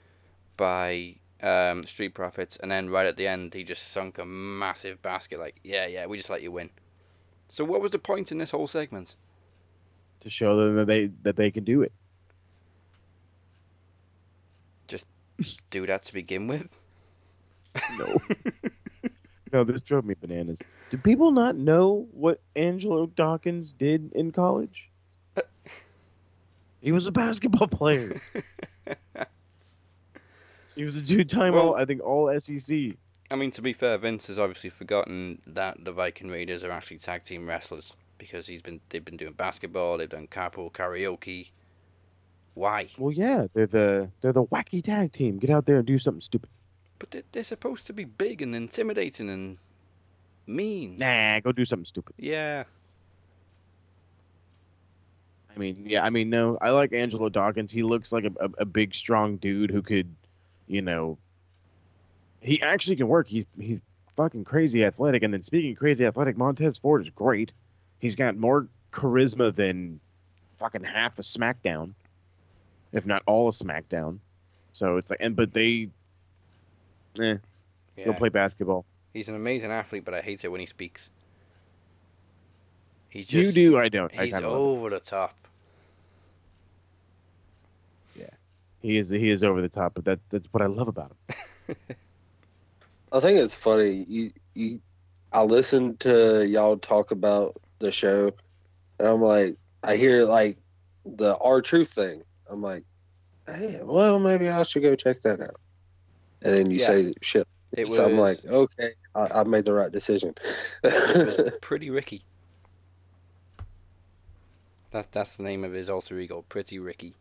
by 0.58 1.16
um, 1.42 1.84
Street 1.84 2.14
Profits, 2.14 2.58
and 2.58 2.72
then 2.72 2.90
right 2.90 3.06
at 3.06 3.18
the 3.18 3.28
end 3.28 3.54
he 3.54 3.64
just 3.64 3.92
sunk 3.92 4.18
a 4.18 4.26
massive 4.26 5.02
basket. 5.02 5.40
Like, 5.40 5.60
yeah, 5.64 5.88
yeah, 5.88 6.06
we 6.06 6.18
just 6.18 6.30
let 6.30 6.42
you 6.42 6.52
win. 6.52 6.70
So 7.50 7.66
what 7.66 7.82
was 7.82 7.92
the 7.92 8.00
point 8.00 8.32
in 8.32 8.38
this 8.38 8.52
whole 8.52 8.68
segment? 8.68 9.16
To 10.22 10.30
show 10.30 10.56
them 10.56 10.76
that 10.78 10.88
they 10.88 11.08
that 11.24 11.36
they 11.36 11.52
can 11.52 11.64
do 11.64 11.82
it. 11.82 11.92
Just 14.88 15.06
do 15.72 15.86
that 15.86 16.04
to 16.04 16.14
begin 16.14 16.48
with. 16.48 16.70
No. 17.98 18.22
no, 19.54 19.64
this 19.64 19.82
drove 19.82 20.06
me 20.06 20.14
bananas. 20.20 20.62
Do 20.90 20.98
people 20.98 21.32
not 21.32 21.56
know 21.56 22.08
what 22.12 22.42
Angelo 22.56 23.08
Dawkins 23.08 23.74
did 23.74 24.12
in 24.14 24.32
college? 24.32 24.91
He 26.82 26.92
was 26.92 27.08
a 27.08 27.12
basketball 27.12 27.68
player. 27.80 28.22
He 30.76 30.86
was 30.86 30.96
a 30.96 31.06
two-time 31.06 31.54
Well- 31.54 31.70
all, 31.70 31.76
I 31.76 31.84
think 31.86 32.02
all 32.02 32.32
SEC. 32.40 32.94
I 33.30 33.36
mean, 33.36 33.52
to 33.52 33.62
be 33.62 33.74
fair, 33.74 33.98
Vince 33.98 34.28
has 34.28 34.40
obviously 34.40 34.70
forgotten 34.70 35.42
that 35.48 35.84
the 35.84 35.92
Viking 35.92 36.30
Raiders 36.30 36.64
are 36.64 36.72
actually 36.72 36.98
tag 36.98 37.24
team 37.24 37.48
wrestlers 37.48 37.94
because 38.18 38.48
he's 38.48 38.62
been 38.62 38.80
they've 38.90 39.04
been 39.04 39.18
doing 39.18 39.34
basketball, 39.34 39.98
they've 39.98 40.10
done 40.10 40.28
carpool 40.28 40.72
karaoke. 40.72 41.50
Why? 42.54 42.90
Well, 42.98 43.12
yeah, 43.12 43.48
they're 43.54 43.68
the 43.68 44.10
they're 44.22 44.34
the 44.34 44.44
wacky 44.46 44.84
tag 44.84 45.12
team. 45.14 45.40
Get 45.40 45.50
out 45.50 45.66
there 45.66 45.78
and 45.78 45.86
do 45.86 45.98
something 45.98 46.22
stupid. 46.22 46.50
But 47.00 47.12
they're, 47.12 47.24
they're 47.32 47.44
supposed 47.44 47.86
to 47.88 47.94
be 47.94 48.04
big 48.04 48.42
and 48.42 48.54
intimidating 48.56 49.30
and 49.30 49.58
mean. 50.48 50.98
Nah, 50.98 51.40
go 51.40 51.52
do 51.54 51.64
something 51.66 51.86
stupid. 51.86 52.16
Yeah. 52.18 52.64
I 55.54 55.60
mean, 55.60 55.84
yeah, 55.86 56.04
I 56.04 56.10
mean, 56.10 56.30
no, 56.30 56.58
I 56.62 56.70
like 56.70 56.94
Angelo 56.94 57.30
Dawkins. 57.30 57.72
He 57.72 57.84
looks 57.84 58.12
like 58.12 58.24
a, 58.26 58.32
a, 58.46 58.50
a 58.60 58.66
big, 58.66 58.96
strong 58.96 59.38
dude 59.38 59.70
who 59.72 59.82
could, 59.82 60.14
you 60.68 60.82
know, 60.82 61.18
he 62.42 62.62
actually 62.62 62.96
can 62.96 63.08
work. 63.08 63.28
He, 63.28 63.46
he's 63.60 63.80
fucking 64.16 64.46
crazy 64.46 64.84
athletic. 64.86 65.24
And 65.24 65.34
then 65.34 65.44
speaking 65.44 65.74
of 65.74 65.78
crazy 65.78 66.06
athletic, 66.06 66.38
Montez 66.38 66.78
Ford 66.78 67.02
is 67.02 67.10
great. 67.10 67.52
He's 68.00 68.16
got 68.16 68.38
more 68.38 68.68
charisma 68.92 69.54
than 69.54 70.00
fucking 70.56 70.84
half 70.84 71.20
a 71.20 71.22
SmackDown, 71.22 71.94
if 72.94 73.06
not 73.06 73.24
all 73.26 73.48
of 73.48 73.56
SmackDown. 73.56 74.20
So 74.74 74.98
it's 74.98 75.10
like, 75.10 75.20
and 75.22 75.36
but 75.36 75.54
they, 75.54 75.90
eh, 77.20 77.38
Yeah. 77.98 78.06
go 78.06 78.14
play 78.14 78.30
basketball. 78.30 78.86
He's 79.14 79.28
an 79.28 79.36
amazing 79.36 79.72
athlete, 79.72 80.06
but 80.06 80.14
I 80.14 80.22
hate 80.22 80.44
it 80.46 80.48
when 80.48 80.62
he 80.62 80.66
speaks. 80.66 81.10
He's 83.12 83.32
you 83.32 83.52
do, 83.52 83.78
I 83.78 83.90
don't. 83.90 84.12
I 84.18 84.24
he's 84.26 84.34
kind 84.34 84.46
of. 84.46 84.52
over 84.54 84.90
the 84.90 85.02
top. 85.02 85.36
Yeah, 88.16 88.30
he 88.82 88.98
is 88.98 89.10
he 89.10 89.30
is 89.30 89.44
over 89.44 89.62
the 89.62 89.70
top, 89.70 89.94
but 89.94 90.06
that 90.06 90.20
that's 90.30 90.48
what 90.52 90.64
I 90.64 90.68
love 90.68 90.88
about 90.88 91.12
him. 91.12 91.76
I 93.12 93.20
think 93.20 93.38
it's 93.38 93.56
funny. 93.56 94.06
You 94.08 94.32
you, 94.56 94.82
I 95.34 95.44
listened 95.44 96.00
to 96.02 96.48
y'all 96.48 96.78
talk 96.78 97.12
about 97.12 97.54
the 97.80 97.92
show, 97.92 98.32
and 98.98 99.08
I'm 99.10 99.22
like, 99.22 99.58
I 99.86 99.98
hear 99.98 100.24
like 100.24 100.58
the 101.06 101.38
R 101.38 101.62
Truth 101.62 101.92
thing. 101.92 102.24
I'm 102.50 102.62
like, 102.62 102.86
hey, 103.46 103.80
well, 103.84 104.20
maybe 104.20 104.48
I 104.48 104.64
should 104.64 104.84
go 104.84 104.96
check 104.96 105.20
that 105.24 105.42
out. 105.42 105.58
And 106.44 106.54
then 106.54 106.72
you 106.72 106.80
Yeah. 106.80 106.88
say 106.88 107.14
shit. 107.22 107.46
It 107.74 107.88
was 107.88 107.98
so 107.98 108.06
I'm 108.06 108.18
like, 108.18 108.40
okay, 108.46 108.92
I, 109.16 109.42
I 109.42 109.44
made 109.44 109.66
the 109.66 109.74
right 109.74 109.92
decision. 109.92 110.34
it 110.84 111.26
was 111.44 111.60
Pretty 111.62 111.90
Ricky. 111.90 112.24
That 114.92 115.12
that's 115.12 115.38
the 115.38 115.44
name 115.44 115.64
of 115.64 115.74
his 115.74 115.90
alter 115.90 116.20
ego, 116.20 116.44
Pretty 116.50 116.80
Ricky. 116.80 117.16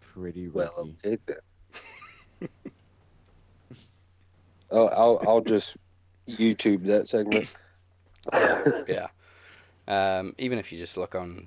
Pretty 0.00 0.48
Ricky. 0.48 0.56
well, 0.56 0.88
Ricky. 1.04 1.18
okay 1.28 1.38
then. 2.40 2.48
oh, 4.70 4.88
I'll 4.88 5.22
I'll 5.28 5.40
just 5.40 5.76
YouTube 6.28 6.84
that 6.84 7.08
segment. 7.08 7.48
Yeah. 8.88 9.08
Um, 9.88 10.34
even 10.38 10.58
if 10.58 10.72
you 10.72 10.78
just 10.78 10.96
look 10.96 11.14
on 11.14 11.46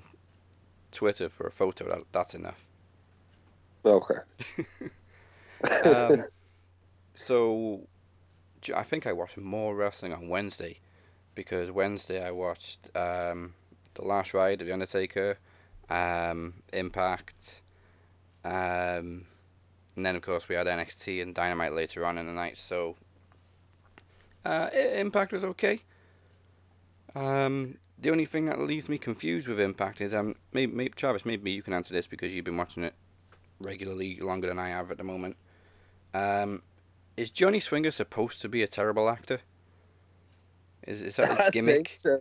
Twitter 0.92 1.28
for 1.28 1.46
a 1.46 1.50
photo, 1.50 1.86
that, 1.88 2.04
that's 2.12 2.34
enough. 2.34 2.64
okay. 3.84 4.14
Um, 5.84 6.24
so, 7.14 7.86
I 8.74 8.82
think 8.82 9.06
I 9.06 9.12
watched 9.12 9.36
more 9.36 9.74
wrestling 9.74 10.14
on 10.14 10.30
Wednesday 10.30 10.78
because 11.34 11.70
Wednesday 11.70 12.24
I 12.24 12.30
watched 12.30 12.78
um, 12.96 13.52
The 13.94 14.04
Last 14.04 14.34
Ride 14.34 14.60
of 14.60 14.66
The 14.66 14.72
Undertaker, 14.72 15.38
um, 15.88 16.62
Impact, 16.72 17.62
um, 18.44 19.26
and 19.96 20.06
then 20.06 20.16
of 20.16 20.22
course 20.22 20.48
we 20.48 20.54
had 20.54 20.66
NXT 20.66 21.22
and 21.22 21.34
Dynamite 21.34 21.72
later 21.74 22.04
on 22.06 22.18
in 22.18 22.26
the 22.26 22.32
night. 22.32 22.58
So, 22.58 22.96
uh, 24.44 24.68
Impact 24.72 25.32
was 25.32 25.44
okay. 25.44 25.82
Um, 27.14 27.78
the 27.98 28.10
only 28.10 28.24
thing 28.26 28.46
that 28.46 28.58
leaves 28.60 28.88
me 28.88 28.98
confused 28.98 29.48
with 29.48 29.60
Impact 29.60 30.00
is 30.00 30.14
um, 30.14 30.36
maybe, 30.52 30.72
maybe 30.72 30.94
Travis, 30.94 31.24
maybe 31.24 31.50
you 31.50 31.62
can 31.62 31.72
answer 31.74 31.92
this 31.92 32.06
because 32.06 32.32
you've 32.32 32.44
been 32.44 32.56
watching 32.56 32.84
it 32.84 32.94
regularly 33.60 34.18
longer 34.20 34.48
than 34.48 34.58
I 34.58 34.68
have 34.70 34.90
at 34.90 34.98
the 34.98 35.04
moment. 35.04 35.36
Um, 36.14 36.62
is 37.16 37.30
Johnny 37.30 37.60
Swinger 37.60 37.90
supposed 37.90 38.40
to 38.42 38.48
be 38.48 38.62
a 38.62 38.66
terrible 38.68 39.08
actor? 39.08 39.40
Is 40.86 41.02
is 41.02 41.16
that 41.16 41.30
his 41.30 41.40
I 41.40 41.50
gimmick? 41.50 41.84
think 41.84 41.90
so. 41.94 42.20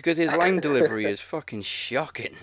Because 0.00 0.16
his 0.16 0.34
line 0.34 0.56
delivery 0.60 1.10
is 1.10 1.20
fucking 1.20 1.60
shocking. 1.60 2.34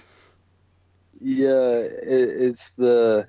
Yeah, 1.19 1.79
it, 1.79 1.97
it's 2.03 2.75
the 2.75 3.27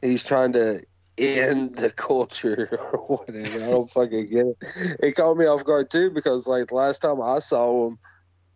he's 0.00 0.24
trying 0.24 0.54
to 0.54 0.82
end 1.18 1.76
the 1.76 1.90
culture 1.90 2.70
or 2.92 3.18
whatever. 3.18 3.56
I 3.56 3.68
don't 3.68 3.90
fucking 3.90 4.30
get 4.30 4.46
it. 4.46 4.56
It 4.98 5.12
caught 5.14 5.36
me 5.36 5.44
off 5.44 5.62
guard 5.62 5.90
too 5.90 6.10
because 6.10 6.46
like 6.46 6.72
last 6.72 7.00
time 7.00 7.20
I 7.20 7.40
saw 7.40 7.88
him, 7.88 7.98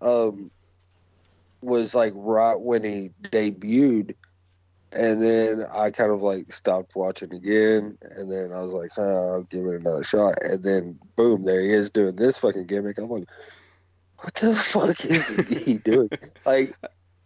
um, 0.01 0.51
was 1.61 1.95
like 1.95 2.15
right 2.17 2.59
when 2.59 2.83
he 2.83 3.11
debuted, 3.25 4.15
and 4.93 5.23
then 5.23 5.67
I 5.71 5.91
kind 5.91 6.13
of 6.13 6.23
like 6.23 6.51
stopped 6.51 6.97
watching 6.97 7.35
again, 7.35 7.99
and 8.17 8.33
then 8.33 8.53
I 8.55 8.63
was 8.63 8.73
like, 8.73 8.93
huh, 8.97 9.33
I'll 9.33 9.43
give 9.43 9.67
it 9.67 9.83
another 9.83 10.03
shot, 10.03 10.33
and 10.45 10.65
then 10.65 10.99
boom, 11.15 11.45
there 11.45 11.61
he 11.61 11.75
is 11.75 11.91
doing 11.91 12.17
this 12.17 12.39
fucking 12.39 12.69
gimmick. 12.69 12.97
I'm 12.97 13.11
like, 13.11 13.29
what 14.21 14.35
the 14.35 14.55
fuck 14.55 15.05
is 15.05 15.29
he 15.65 15.79
doing? 15.79 16.11
like 16.47 16.75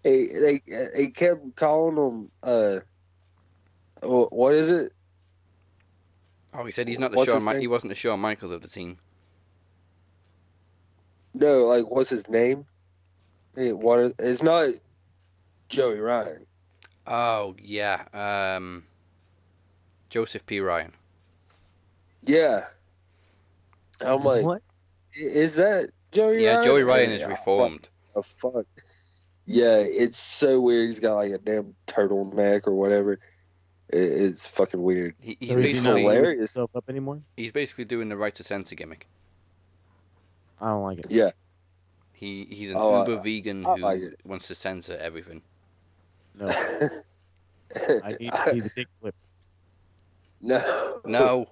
they 0.03 0.26
they 0.26 0.61
they 0.97 1.07
kept 1.09 1.57
calling 1.57 1.97
him 1.97 2.30
uh 2.43 2.80
what 4.03 4.55
is 4.55 4.70
it 4.70 4.93
Oh, 6.55 6.64
he 6.66 6.72
said 6.72 6.86
he's 6.86 6.99
not 6.99 7.12
the 7.12 7.16
What's 7.16 7.30
Shawn. 7.30 7.36
his 7.38 7.47
Mi- 7.47 7.53
name? 7.53 7.61
he 7.62 7.66
wasn't 7.66 7.90
the 7.90 7.95
Shawn 7.95 8.20
Michaels 8.20 8.53
of 8.53 8.61
the 8.61 8.68
team. 8.68 8.99
no 11.34 11.62
like 11.64 11.90
what's 11.90 12.11
his 12.11 12.28
name 12.28 12.66
Hey, 13.55 13.72
what 13.72 14.01
is, 14.01 14.14
it's 14.18 14.43
not 14.43 14.70
Joey 15.68 15.99
Ryan 15.99 16.45
Oh 17.07 17.55
yeah, 17.61 18.05
um, 18.12 18.84
Joseph 20.11 20.45
P. 20.47 20.61
Ryan. 20.61 20.93
yeah 22.24 22.61
I'm 24.01 24.22
like 24.24 24.45
what? 24.45 24.62
is 25.14 25.57
that 25.57 25.90
Joey 26.12 26.42
Yeah, 26.44 26.54
Ryan 26.56 26.64
Joey 26.64 26.82
Ryan 26.82 27.10
is 27.10 27.24
reformed. 27.26 27.88
the 28.14 28.22
fuck 28.22 28.66
yeah 29.46 29.78
it's 29.78 30.18
so 30.18 30.60
weird 30.60 30.88
he's 30.88 31.00
got 31.00 31.16
like 31.16 31.32
a 31.32 31.38
damn 31.38 31.74
turtleneck 31.88 32.66
or 32.68 32.74
whatever 32.74 33.18
it's 33.88 34.46
fucking 34.46 34.80
weird 34.80 35.14
He, 35.20 35.36
he's 35.40 35.50
So 35.50 35.58
is 35.58 35.82
not 35.82 35.94
basically 35.94 36.02
hilarious. 36.02 36.38
himself 36.38 36.70
up 36.76 36.84
anymore? 36.88 37.20
he's 37.36 37.50
basically 37.52 37.84
doing 37.84 38.08
the 38.08 38.16
right 38.16 38.34
to 38.36 38.44
censor 38.44 38.74
gimmick. 38.76 39.06
I 40.60 40.68
don't 40.68 40.82
like 40.82 40.98
it. 41.00 41.06
yeah 41.10 41.30
He 42.12 42.46
he's 42.50 42.70
an 42.70 42.76
Oh, 42.78 42.94
I- 42.94 43.06
uber 43.08 43.20
vegan 43.22 43.66
I 43.66 43.74
who 43.74 43.80
like 43.82 44.00
wants 44.24 44.46
to 44.48 44.54
censor 44.54 44.96
everything. 44.96 45.42
No, 46.38 46.46
I 48.04 48.16
need 48.20 48.30
to 48.32 48.50
see 48.52 48.60
the 48.60 48.72
dick 48.76 48.86
clip. 49.00 49.14
no 50.40 51.00
No, 51.04 51.46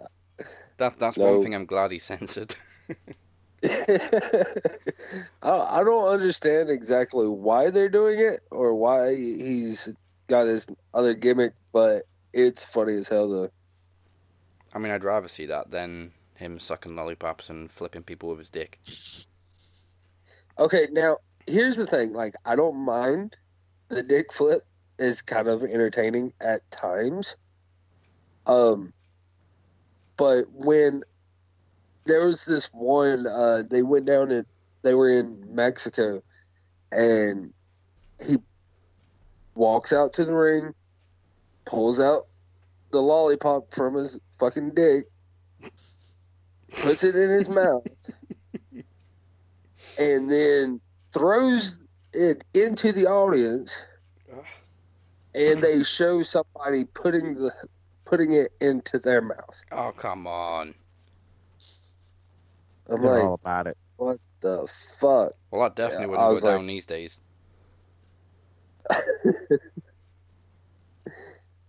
that 0.78 0.98
that's 0.98 1.16
No. 1.16 1.32
one 1.34 1.42
thing 1.44 1.54
I'm 1.54 1.66
glad 1.66 1.92
he 1.92 1.98
censored. 2.00 2.56
I, 5.42 5.50
I 5.50 5.84
don't 5.84 6.08
understand 6.08 6.70
exactly 6.70 7.28
why 7.28 7.70
they're 7.70 7.88
doing 7.88 8.18
it 8.18 8.40
or 8.50 8.74
why 8.74 9.14
he's 9.14 9.94
got 10.26 10.46
his 10.46 10.66
other 10.94 11.14
gimmick, 11.14 11.52
but 11.72 12.02
it's 12.32 12.64
funny 12.64 12.94
as 12.94 13.08
hell 13.08 13.28
though. 13.28 13.48
I 14.74 14.78
mean, 14.78 14.90
I'd 14.90 15.04
rather 15.04 15.28
see 15.28 15.46
that 15.46 15.70
than 15.70 16.12
him 16.34 16.58
sucking 16.58 16.96
lollipops 16.96 17.50
and 17.50 17.70
flipping 17.70 18.02
people 18.02 18.30
with 18.30 18.38
his 18.38 18.48
dick. 18.48 18.80
Okay, 20.58 20.88
now 20.90 21.18
here's 21.46 21.76
the 21.76 21.86
thing. 21.86 22.12
Like, 22.12 22.34
I 22.44 22.56
don't 22.56 22.84
mind 22.84 23.36
the 23.88 24.02
dick 24.02 24.32
flip 24.32 24.66
is 24.98 25.22
kind 25.22 25.48
of 25.48 25.62
entertaining 25.62 26.32
at 26.40 26.68
times. 26.70 27.36
Um, 28.46 28.92
but 30.16 30.44
when 30.52 31.02
there 32.06 32.26
was 32.26 32.44
this 32.44 32.68
one, 32.72 33.26
uh, 33.26 33.62
they 33.70 33.82
went 33.82 34.06
down 34.06 34.30
and 34.30 34.46
they 34.82 34.94
were 34.94 35.08
in 35.08 35.54
Mexico, 35.54 36.22
and 36.90 37.52
he 38.24 38.36
walks 39.54 39.92
out 39.92 40.14
to 40.14 40.24
the 40.24 40.34
ring, 40.34 40.74
pulls 41.64 42.00
out 42.00 42.26
the 42.90 43.00
lollipop 43.00 43.72
from 43.72 43.94
his 43.94 44.18
fucking 44.38 44.70
dick, 44.74 45.04
puts 46.76 47.04
it 47.04 47.14
in 47.14 47.30
his 47.30 47.48
mouth, 47.48 47.86
and 49.98 50.30
then 50.30 50.80
throws 51.12 51.78
it 52.12 52.44
into 52.54 52.92
the 52.92 53.06
audience 53.06 53.86
and 55.34 55.62
they 55.62 55.82
show 55.82 56.22
somebody 56.22 56.84
putting 56.84 57.34
the 57.34 57.52
putting 58.04 58.32
it 58.32 58.48
into 58.60 58.98
their 58.98 59.22
mouth. 59.22 59.62
Oh, 59.70 59.92
come 59.96 60.26
on. 60.26 60.74
I'm 62.88 63.02
They're 63.02 63.14
like, 63.14 63.22
all 63.22 63.34
about 63.34 63.66
it. 63.66 63.76
what 63.96 64.18
the 64.40 64.66
fuck? 65.00 65.32
Well, 65.50 65.62
that 65.62 65.76
definitely 65.76 66.06
Yeah, 66.06 66.10
wouldn't 66.10 66.26
I 66.26 66.28
go 66.28 66.34
was 66.34 66.42
down 66.42 66.66
these 66.66 66.86
days. 66.86 67.20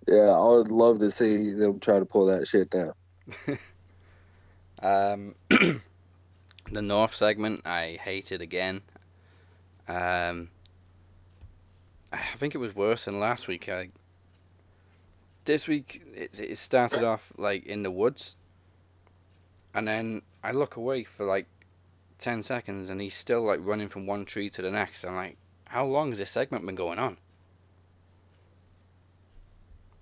Yeah, 0.07 0.31
I 0.31 0.47
would 0.57 0.71
love 0.71 0.99
to 0.99 1.11
see 1.11 1.51
them 1.51 1.79
try 1.79 1.99
to 1.99 2.05
pull 2.05 2.25
that 2.27 2.47
shit 2.47 2.69
down. 2.69 2.93
Um, 4.81 5.35
the 5.49 6.81
North 6.81 7.15
segment, 7.15 7.61
I 7.65 7.97
hated 8.03 8.41
again. 8.41 8.81
Um, 9.87 10.49
I 12.11 12.19
think 12.37 12.53
it 12.53 12.57
was 12.57 12.75
worse 12.75 13.05
than 13.05 13.17
last 13.19 13.47
week. 13.47 13.69
I, 13.69 13.89
this 15.45 15.67
week, 15.69 16.01
it, 16.13 16.37
it 16.37 16.57
started 16.57 17.01
off 17.01 17.31
like 17.37 17.65
in 17.65 17.83
the 17.83 17.91
woods, 17.91 18.35
and 19.73 19.87
then 19.87 20.21
I 20.43 20.51
look 20.51 20.75
away 20.75 21.03
for 21.05 21.25
like 21.25 21.47
ten 22.19 22.43
seconds, 22.43 22.89
and 22.89 22.99
he's 22.99 23.15
still 23.15 23.43
like 23.43 23.59
running 23.63 23.89
from 23.89 24.05
one 24.05 24.25
tree 24.25 24.49
to 24.51 24.61
the 24.61 24.71
next. 24.71 25.03
I'm 25.05 25.15
like, 25.15 25.37
how 25.65 25.85
long 25.85 26.09
has 26.09 26.19
this 26.19 26.29
segment 26.29 26.65
been 26.65 26.75
going 26.75 26.99
on? 26.99 27.17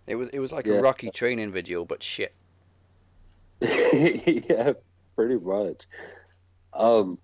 It 0.08 0.16
was 0.16 0.30
it 0.30 0.40
was 0.40 0.52
like 0.52 0.66
Yeah. 0.66 0.80
a 0.80 0.82
Rocky 0.82 1.12
training 1.12 1.52
video, 1.52 1.86
but 1.86 2.02
shit. 2.04 2.34
yeah, 3.62 4.74
pretty 5.16 5.38
much. 5.38 5.86
Um, 6.74 7.20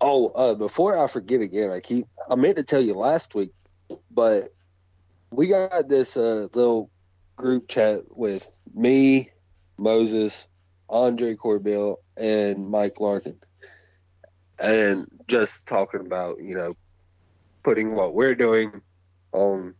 oh, 0.00 0.28
uh, 0.28 0.54
before 0.54 1.02
I 1.02 1.06
forget 1.06 1.40
again, 1.40 1.70
I 1.70 1.80
keep 1.80 2.06
I 2.30 2.34
meant 2.34 2.58
to 2.58 2.62
tell 2.64 2.80
you 2.82 2.94
last 2.94 3.34
week, 3.34 3.50
but 4.10 4.54
we 5.30 5.46
got 5.48 5.88
this 5.88 6.16
uh, 6.16 6.48
little 6.52 6.90
group 7.36 7.68
chat 7.68 8.02
with 8.10 8.50
me, 8.74 9.30
Moses, 9.78 10.46
Andre 10.90 11.34
Corbell, 11.34 11.96
and 12.16 12.68
Mike 12.68 13.00
Larkin, 13.00 13.38
and 14.58 15.06
just 15.28 15.66
talking 15.66 16.00
about 16.00 16.42
you 16.42 16.54
know 16.54 16.74
putting 17.62 17.94
what 17.94 18.14
we're 18.14 18.34
doing 18.34 18.80
on 19.32 19.74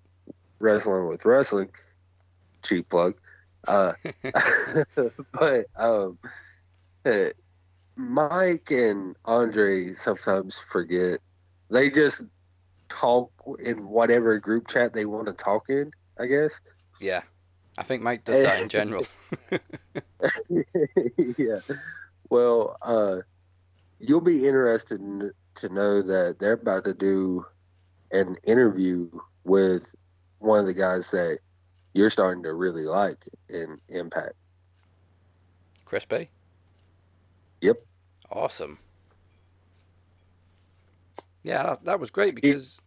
wrestling 0.58 1.08
with 1.08 1.24
wrestling. 1.24 1.70
Cheap 2.64 2.88
plug. 2.88 3.14
Uh, 3.66 3.92
but 5.32 5.66
um, 5.78 6.18
eh, 7.04 7.30
Mike 7.96 8.70
and 8.70 9.16
Andre 9.24 9.88
sometimes 9.92 10.58
forget. 10.58 11.18
They 11.70 11.90
just 11.90 12.24
talk 12.88 13.30
in 13.64 13.88
whatever 13.88 14.38
group 14.38 14.68
chat 14.68 14.92
they 14.92 15.04
want 15.04 15.26
to 15.26 15.32
talk 15.32 15.68
in. 15.68 15.90
I 16.18 16.26
guess. 16.26 16.60
Yeah, 17.00 17.22
I 17.78 17.84
think 17.84 18.02
Mike 18.02 18.24
does 18.24 18.42
that 18.44 18.60
in 18.60 18.68
general. 18.78 19.06
yeah. 21.38 21.60
Well, 22.28 22.76
uh, 22.82 23.18
you'll 24.00 24.20
be 24.20 24.48
interested 24.48 25.00
in, 25.00 25.30
to 25.54 25.72
know 25.72 26.02
that 26.02 26.38
they're 26.40 26.54
about 26.54 26.84
to 26.84 26.94
do 26.94 27.46
an 28.10 28.36
interview 28.46 29.08
with 29.44 29.94
one 30.40 30.58
of 30.58 30.66
the 30.66 30.74
guys 30.74 31.12
that 31.12 31.38
you're 31.94 32.10
starting 32.10 32.42
to 32.42 32.52
really 32.52 32.84
like 32.84 33.24
in 33.48 33.78
Impact. 33.88 34.34
Chris 35.84 36.04
Bey? 36.04 36.28
Yep. 37.60 37.84
Awesome. 38.30 38.78
Yeah, 41.44 41.62
that, 41.62 41.84
that 41.84 42.00
was 42.00 42.10
great 42.10 42.34
because 42.34 42.80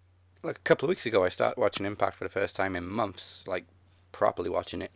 like 0.43 0.57
a 0.57 0.61
couple 0.61 0.85
of 0.85 0.89
weeks 0.89 1.05
ago 1.05 1.23
I 1.23 1.29
started 1.29 1.57
watching 1.57 1.85
Impact 1.85 2.17
for 2.17 2.25
the 2.25 2.29
first 2.29 2.57
time 2.57 2.75
in 2.75 2.85
months, 2.85 3.43
like 3.47 3.65
properly 4.11 4.49
watching 4.49 4.81
it. 4.81 4.91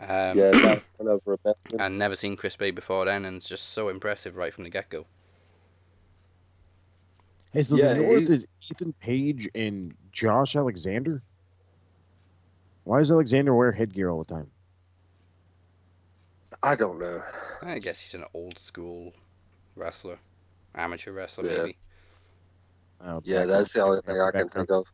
Um, 0.00 0.38
yeah, 0.38 0.50
not 0.52 0.82
kind 0.96 1.36
and 1.80 1.98
never 1.98 2.14
seen 2.14 2.36
Chris 2.36 2.54
Bey 2.54 2.70
before 2.70 3.04
then, 3.04 3.24
and 3.24 3.36
it's 3.36 3.48
just 3.48 3.70
so 3.70 3.88
impressive 3.88 4.36
right 4.36 4.54
from 4.54 4.64
the 4.64 4.70
get 4.70 4.88
go. 4.90 5.06
Hey, 7.52 7.62
so 7.64 7.76
Yeah, 7.76 7.94
the 7.94 8.02
North 8.02 8.30
is 8.30 8.46
Ethan 8.70 8.92
Page 9.00 9.48
and 9.54 9.94
Josh 10.12 10.54
Alexander. 10.54 11.22
Why 12.84 12.98
does 12.98 13.10
Alexander 13.10 13.54
wear 13.54 13.72
headgear 13.72 14.10
all 14.10 14.22
the 14.22 14.34
time? 14.34 14.50
I 16.62 16.74
don't 16.74 16.98
know. 16.98 17.20
I 17.62 17.78
guess 17.78 18.00
he's 18.00 18.14
an 18.14 18.24
old 18.34 18.58
school 18.58 19.12
wrestler, 19.76 20.18
amateur 20.74 21.12
wrestler 21.12 21.46
Yeah. 21.46 21.58
maybe. 21.58 21.76
Oh, 23.00 23.22
Yeah, 23.24 23.44
that's 23.44 23.72
the 23.72 23.82
only 23.82 24.00
thing 24.00 24.20
I 24.20 24.30
can 24.30 24.48
think 24.48 24.70
of. 24.70 24.84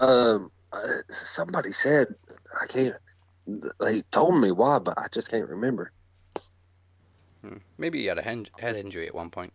Um, 0.00 0.50
uh, 0.72 0.78
somebody 1.08 1.70
said 1.70 2.08
I 2.60 2.66
can't. 2.66 2.94
They 3.46 4.02
told 4.10 4.40
me 4.40 4.52
why, 4.52 4.78
but 4.78 4.98
I 4.98 5.06
just 5.12 5.30
can't 5.30 5.48
remember. 5.48 5.92
Hmm. 7.42 7.58
Maybe 7.78 8.00
he 8.00 8.06
had 8.06 8.18
a 8.18 8.22
hen- 8.22 8.48
head 8.58 8.76
injury 8.76 9.06
at 9.06 9.14
one 9.14 9.30
point. 9.30 9.52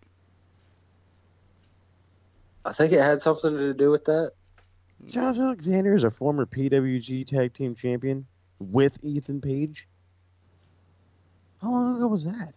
I 2.65 2.71
think 2.71 2.93
it 2.93 3.01
had 3.01 3.21
something 3.21 3.51
to 3.55 3.73
do 3.73 3.91
with 3.91 4.05
that. 4.05 4.31
Josh 5.05 5.37
Alexander 5.37 5.93
is 5.93 6.05
a 6.05 6.11
former 6.11 6.45
PWG 6.45 7.27
Tag 7.27 7.53
Team 7.53 7.75
Champion 7.75 8.25
with 8.59 9.03
Ethan 9.03 9.41
Page. 9.41 9.87
How 11.61 11.71
long 11.71 11.97
ago 11.97 12.07
was 12.07 12.23
that? 12.23 12.53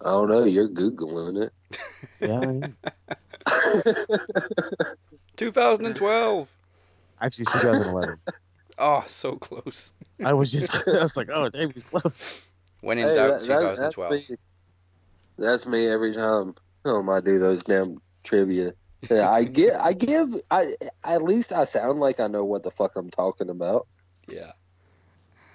I 0.00 0.10
don't 0.10 0.28
know. 0.28 0.44
You're 0.44 0.68
googling 0.68 1.44
it. 1.44 1.52
Yeah, 2.20 2.40
I 2.40 2.52
am. 2.52 2.76
2012. 5.36 6.48
Actually, 7.20 7.44
it's 7.44 7.52
2011. 7.60 8.18
Oh, 8.80 9.04
so 9.08 9.34
close. 9.34 9.90
I 10.24 10.32
was 10.34 10.52
just, 10.52 10.70
I 10.88 11.02
was 11.02 11.16
like, 11.16 11.28
oh, 11.32 11.48
damn, 11.48 11.72
he's 11.72 11.82
close. 11.82 12.28
When 12.80 12.98
in 12.98 13.08
Hey, 13.08 13.16
doubt, 13.16 13.40
that- 13.40 13.48
that- 13.48 13.76
that's 13.76 13.94
2012. 13.96 14.12
me. 14.12 14.36
That's 15.36 15.66
me 15.66 15.88
every 15.88 16.14
time. 16.14 16.54
Um, 16.84 17.10
I 17.10 17.20
do 17.20 17.40
those 17.40 17.64
damn 17.64 17.98
trivia. 18.22 18.72
Yeah, 19.10 19.28
I 19.28 19.42
get. 19.42 19.74
I 19.82 19.94
give. 19.94 20.28
I 20.52 20.74
at 21.04 21.22
least 21.22 21.52
I 21.52 21.64
sound 21.64 21.98
like 21.98 22.20
I 22.20 22.28
know 22.28 22.44
what 22.44 22.62
the 22.62 22.70
fuck 22.70 22.94
I'm 22.94 23.10
talking 23.10 23.50
about. 23.50 23.88
Yeah. 24.28 24.52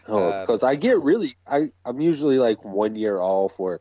Oh, 0.10 0.32
Uh, 0.32 0.42
because 0.42 0.64
I 0.64 0.76
get 0.76 1.02
really. 1.02 1.32
I 1.48 1.70
I'm 1.86 2.02
usually 2.02 2.40
like 2.40 2.66
one 2.66 2.98
year 2.98 3.20
off 3.22 3.58
where 3.58 3.80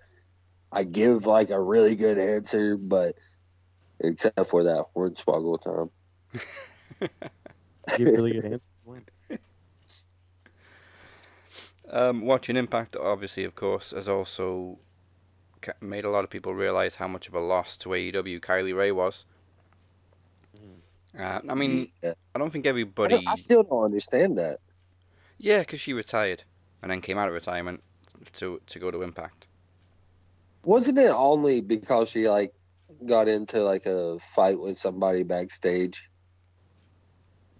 I 0.70 0.84
give 0.84 1.26
like 1.26 1.50
a 1.50 1.60
really 1.60 1.96
good 1.96 2.16
answer, 2.18 2.76
but 2.76 3.16
except 3.98 4.46
for 4.46 4.62
that 4.62 4.84
hornswoggle 4.94 5.62
time. 5.64 5.90
Give 7.98 8.08
really 8.08 8.32
good 8.32 8.44
answer. 8.44 8.60
Um, 11.90 12.22
watching 12.22 12.56
Impact, 12.56 12.96
obviously, 12.96 13.44
of 13.44 13.54
course, 13.54 13.90
has 13.90 14.08
also 14.08 14.78
made 15.80 16.04
a 16.04 16.10
lot 16.10 16.24
of 16.24 16.30
people 16.30 16.54
realize 16.54 16.94
how 16.94 17.06
much 17.06 17.28
of 17.28 17.34
a 17.34 17.40
loss 17.40 17.76
to 17.78 17.90
AEW 17.90 18.40
Kylie 18.40 18.74
Rae 18.74 18.92
was. 18.92 19.26
Uh, 21.18 21.40
I 21.46 21.54
mean, 21.54 21.92
Yeah. 22.02 22.14
I 22.34 22.38
don't 22.38 22.50
think 22.50 22.66
I, 22.66 22.70
everybody. 22.70 23.16
don't- 23.16 23.28
I 23.28 23.34
still 23.34 23.62
don't 23.62 23.84
understand 23.84 24.38
that. 24.38 24.58
Yeah, 25.36 25.58
because 25.60 25.80
she 25.80 25.92
retired 25.92 26.44
and 26.80 26.90
then 26.90 27.02
came 27.02 27.18
out 27.18 27.28
of 27.28 27.34
retirement 27.34 27.82
to 28.34 28.60
to 28.68 28.78
go 28.78 28.90
to 28.90 29.02
Impact. 29.02 29.46
Wasn't 30.64 30.96
it 30.96 31.10
only 31.10 31.60
because 31.60 32.08
she 32.10 32.28
like 32.28 32.54
got 33.04 33.28
into 33.28 33.62
like 33.62 33.84
a 33.84 34.18
fight 34.20 34.58
with 34.58 34.78
somebody 34.78 35.24
backstage? 35.24 36.08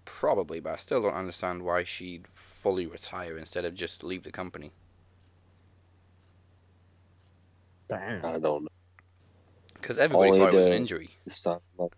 Probably, 0.05 0.59
but 0.59 0.73
I 0.73 0.77
still 0.77 1.01
don't 1.01 1.13
understand 1.13 1.63
why 1.63 1.83
she'd 1.83 2.27
fully 2.33 2.85
retire 2.85 3.37
instead 3.37 3.65
of 3.65 3.73
just 3.73 4.03
leave 4.03 4.23
the 4.23 4.31
company. 4.31 4.71
Bam. 7.87 8.21
I 8.23 8.39
don't 8.39 8.63
know. 8.63 8.69
Because 9.73 9.97
everybody 9.97 10.31
Only 10.31 10.39
thought 10.39 10.53
it 10.53 10.57
was 10.57 10.65
an 10.67 10.73
injury. 10.73 11.09
Like 11.77 11.91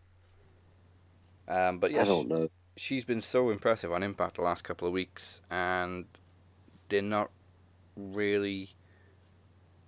Um, 1.47 1.78
but 1.78 1.91
yeah, 1.91 2.01
I 2.01 2.06
don't 2.06 2.28
know. 2.28 2.47
she's 2.76 3.06
been 3.06 3.22
so 3.22 3.51
impressive 3.51 3.91
on 3.91 4.01
Impact 4.01 4.38
the 4.38 4.41
last 4.41 4.64
couple 4.64 4.88
of 4.88 4.93
weeks, 4.93 5.41
and 5.51 6.06
they're 6.89 7.01
not 7.03 7.30
really. 7.95 8.72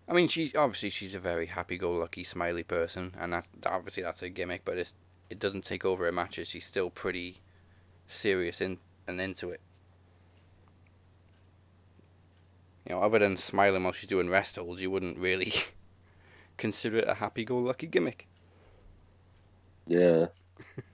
I 0.07 0.13
mean, 0.13 0.27
she 0.27 0.53
obviously 0.55 0.89
she's 0.89 1.15
a 1.15 1.19
very 1.19 1.47
happy-go-lucky, 1.47 2.23
smiley 2.23 2.63
person, 2.63 3.13
and 3.19 3.33
that 3.33 3.47
obviously 3.65 4.03
that's 4.03 4.21
a 4.21 4.29
gimmick. 4.29 4.61
But 4.63 4.77
it's, 4.77 4.93
it 5.29 5.39
doesn't 5.39 5.65
take 5.65 5.83
over 5.83 6.05
her 6.05 6.11
matches. 6.11 6.47
She's 6.47 6.65
still 6.65 6.89
pretty 6.89 7.41
serious 8.07 8.61
in 8.61 8.77
and 9.07 9.19
into 9.21 9.49
it. 9.49 9.61
You 12.87 12.95
know, 12.95 13.01
other 13.01 13.19
than 13.19 13.35
smiling 13.37 13.83
while 13.83 13.93
she's 13.93 14.09
doing 14.09 14.29
rest 14.29 14.55
holds, 14.55 14.81
you 14.81 14.89
wouldn't 14.89 15.17
really 15.17 15.53
consider 16.57 16.99
it 16.99 17.07
a 17.07 17.15
happy-go-lucky 17.15 17.87
gimmick. 17.87 18.27
Yeah. 19.85 20.27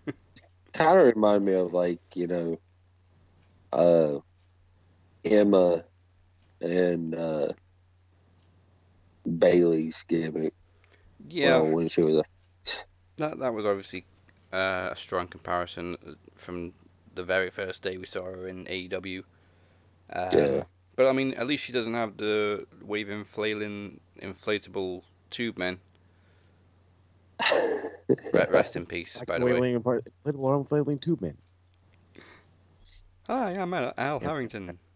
kind 0.74 1.00
of 1.00 1.16
remind 1.16 1.46
me 1.46 1.54
of 1.54 1.74
like 1.74 2.00
you 2.16 2.28
know, 2.28 2.58
uh, 3.72 4.20
Emma 5.24 5.84
and 6.62 7.16
uh, 7.16 7.48
Bayley's 9.38 10.04
gimmick. 10.04 10.54
Yeah, 11.28 11.62
Well, 11.62 11.76
when 11.76 11.88
she 11.90 12.02
was 12.02 12.18
a 12.18 12.72
That 13.18 13.40
that 13.40 13.54
was 13.54 13.66
obviously 13.66 14.06
uh, 14.52 14.90
a 14.92 14.96
strong 14.96 15.28
comparison 15.28 15.98
from 16.36 16.74
the 17.14 17.24
very 17.24 17.50
first 17.50 17.82
day 17.82 17.98
we 17.98 18.06
saw 18.06 18.26
her 18.26 18.48
in 18.48 18.66
AEW. 18.66 19.24
Um, 20.12 20.30
Yeah. 20.34 20.64
But 20.96 21.08
I 21.08 21.12
mean, 21.12 21.34
at 21.34 21.48
least 21.48 21.64
she 21.64 21.72
doesn't 21.74 21.94
have 21.96 22.18
the 22.18 22.68
waving, 22.82 23.24
flailing, 23.26 24.00
inflatable 24.22 25.02
tube 25.32 25.58
men. 25.58 25.80
Rest 28.34 28.76
in 28.76 28.86
peace, 28.86 29.16
Like 29.18 29.28
by 29.28 29.40
the 29.40 29.46
way. 29.46 29.52
flailing 29.54 29.76
apart, 29.76 30.06
little 30.24 30.46
arm 30.46 30.66
flailing 30.66 31.00
tube 31.00 31.22
man. 31.22 31.38
Hi, 33.28 33.52
I'm 33.52 33.74
Al, 33.74 33.94
Al 33.98 34.20
Yeah. 34.22 34.28
Harrington. 34.28 34.78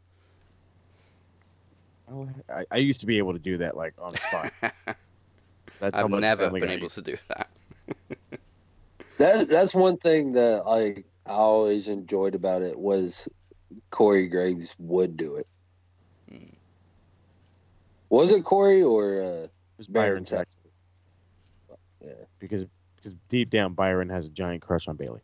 Oh, 2.10 2.26
I, 2.50 2.64
I 2.72 2.78
used 2.78 3.02
to 3.02 3.06
be 3.06 3.18
able 3.18 3.34
to 3.34 3.40
do 3.40 3.58
that 3.58 3.76
like 3.76 3.94
on 4.00 4.14
the 4.14 4.18
spot. 4.20 4.54
That's 5.82 5.94
I've 5.94 6.10
much 6.10 6.22
never 6.22 6.50
been 6.50 6.70
able 6.70 6.88
to 6.88 7.02
do 7.02 7.18
that. 7.28 7.50
That 9.18 9.50
that's 9.50 9.76
one 9.76 9.98
thing 9.98 10.32
that 10.32 10.64
I 10.66 11.04
I 11.28 11.34
always 11.34 11.88
enjoyed 11.88 12.36
about 12.36 12.62
it 12.62 12.78
was 12.80 13.28
Corey 13.90 14.28
Graves 14.28 14.76
would 14.80 15.18
do 15.18 15.36
it. 15.38 15.48
Hmm. 16.30 16.54
Was 18.10 18.32
it 18.32 18.44
Corey 18.44 18.82
or 18.82 19.22
uh, 19.22 19.48
was 19.78 19.88
Byron 19.88 20.24
Byron's 20.24 20.30
Saxton? 20.30 20.72
Yeah. 22.02 22.12
Because 22.40 22.66
because 22.96 23.14
deep 23.30 23.50
down 23.50 23.74
Byron 23.74 24.10
has 24.10 24.26
a 24.28 24.30
giant 24.30 24.62
crush 24.62 24.88
on 24.88 24.96
Bayley. 24.96 25.22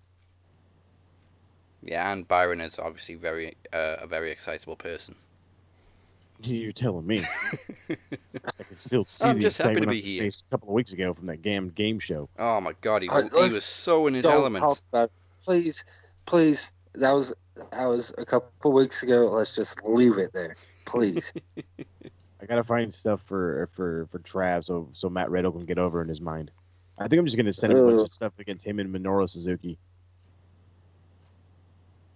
Yeah, 1.85 2.11
and 2.11 2.27
Byron 2.27 2.61
is 2.61 2.79
obviously 2.79 3.15
very 3.15 3.55
uh, 3.73 3.97
a 4.01 4.07
very 4.07 4.31
excitable 4.31 4.75
person. 4.75 5.15
You're 6.43 6.71
telling 6.73 7.05
me. 7.07 7.23
I 7.89 8.63
can 8.63 8.77
still 8.77 9.05
see 9.07 9.25
I'm 9.25 9.37
the 9.37 9.43
just 9.43 9.57
happy 9.61 9.75
to 9.75 9.79
excitement 9.81 9.91
be 9.91 9.97
on 9.99 10.03
his 10.03 10.13
here. 10.13 10.23
face 10.23 10.43
a 10.47 10.51
couple 10.51 10.69
of 10.69 10.73
weeks 10.73 10.93
ago 10.93 11.13
from 11.13 11.25
that 11.27 11.41
game 11.41 11.69
game 11.69 11.99
show. 11.99 12.27
Oh 12.39 12.59
my 12.61 12.73
god, 12.81 13.01
he, 13.03 13.09
was- 13.09 13.29
he 13.33 13.39
was 13.39 13.63
so 13.63 14.07
in 14.07 14.13
his 14.15 14.23
don't 14.23 14.33
element. 14.33 14.57
talk 14.61 14.79
about 14.91 15.05
it. 15.05 15.11
Please 15.43 15.85
please 16.25 16.71
that 16.95 17.11
was 17.11 17.33
that 17.71 17.85
was 17.85 18.13
a 18.17 18.25
couple 18.25 18.73
weeks 18.73 19.03
ago. 19.03 19.29
Let's 19.31 19.55
just 19.55 19.83
leave 19.85 20.17
it 20.17 20.31
there, 20.33 20.55
please. 20.85 21.33
I 22.41 22.45
gotta 22.45 22.63
find 22.63 22.93
stuff 22.93 23.21
for 23.21 23.69
for 23.73 24.07
for 24.11 24.19
Trav 24.19 24.65
so 24.65 24.89
so 24.93 25.09
Matt 25.09 25.29
Riddle 25.29 25.51
can 25.51 25.65
get 25.65 25.77
over 25.77 26.01
in 26.01 26.09
his 26.09 26.21
mind. 26.21 26.51
I 26.97 27.07
think 27.07 27.19
I'm 27.19 27.25
just 27.25 27.37
gonna 27.37 27.53
send 27.53 27.73
him 27.73 27.79
a 27.79 27.85
bunch 27.87 28.05
of 28.05 28.11
stuff 28.11 28.33
against 28.39 28.65
him 28.65 28.79
and 28.79 28.93
Minoru 28.93 29.29
Suzuki. 29.29 29.77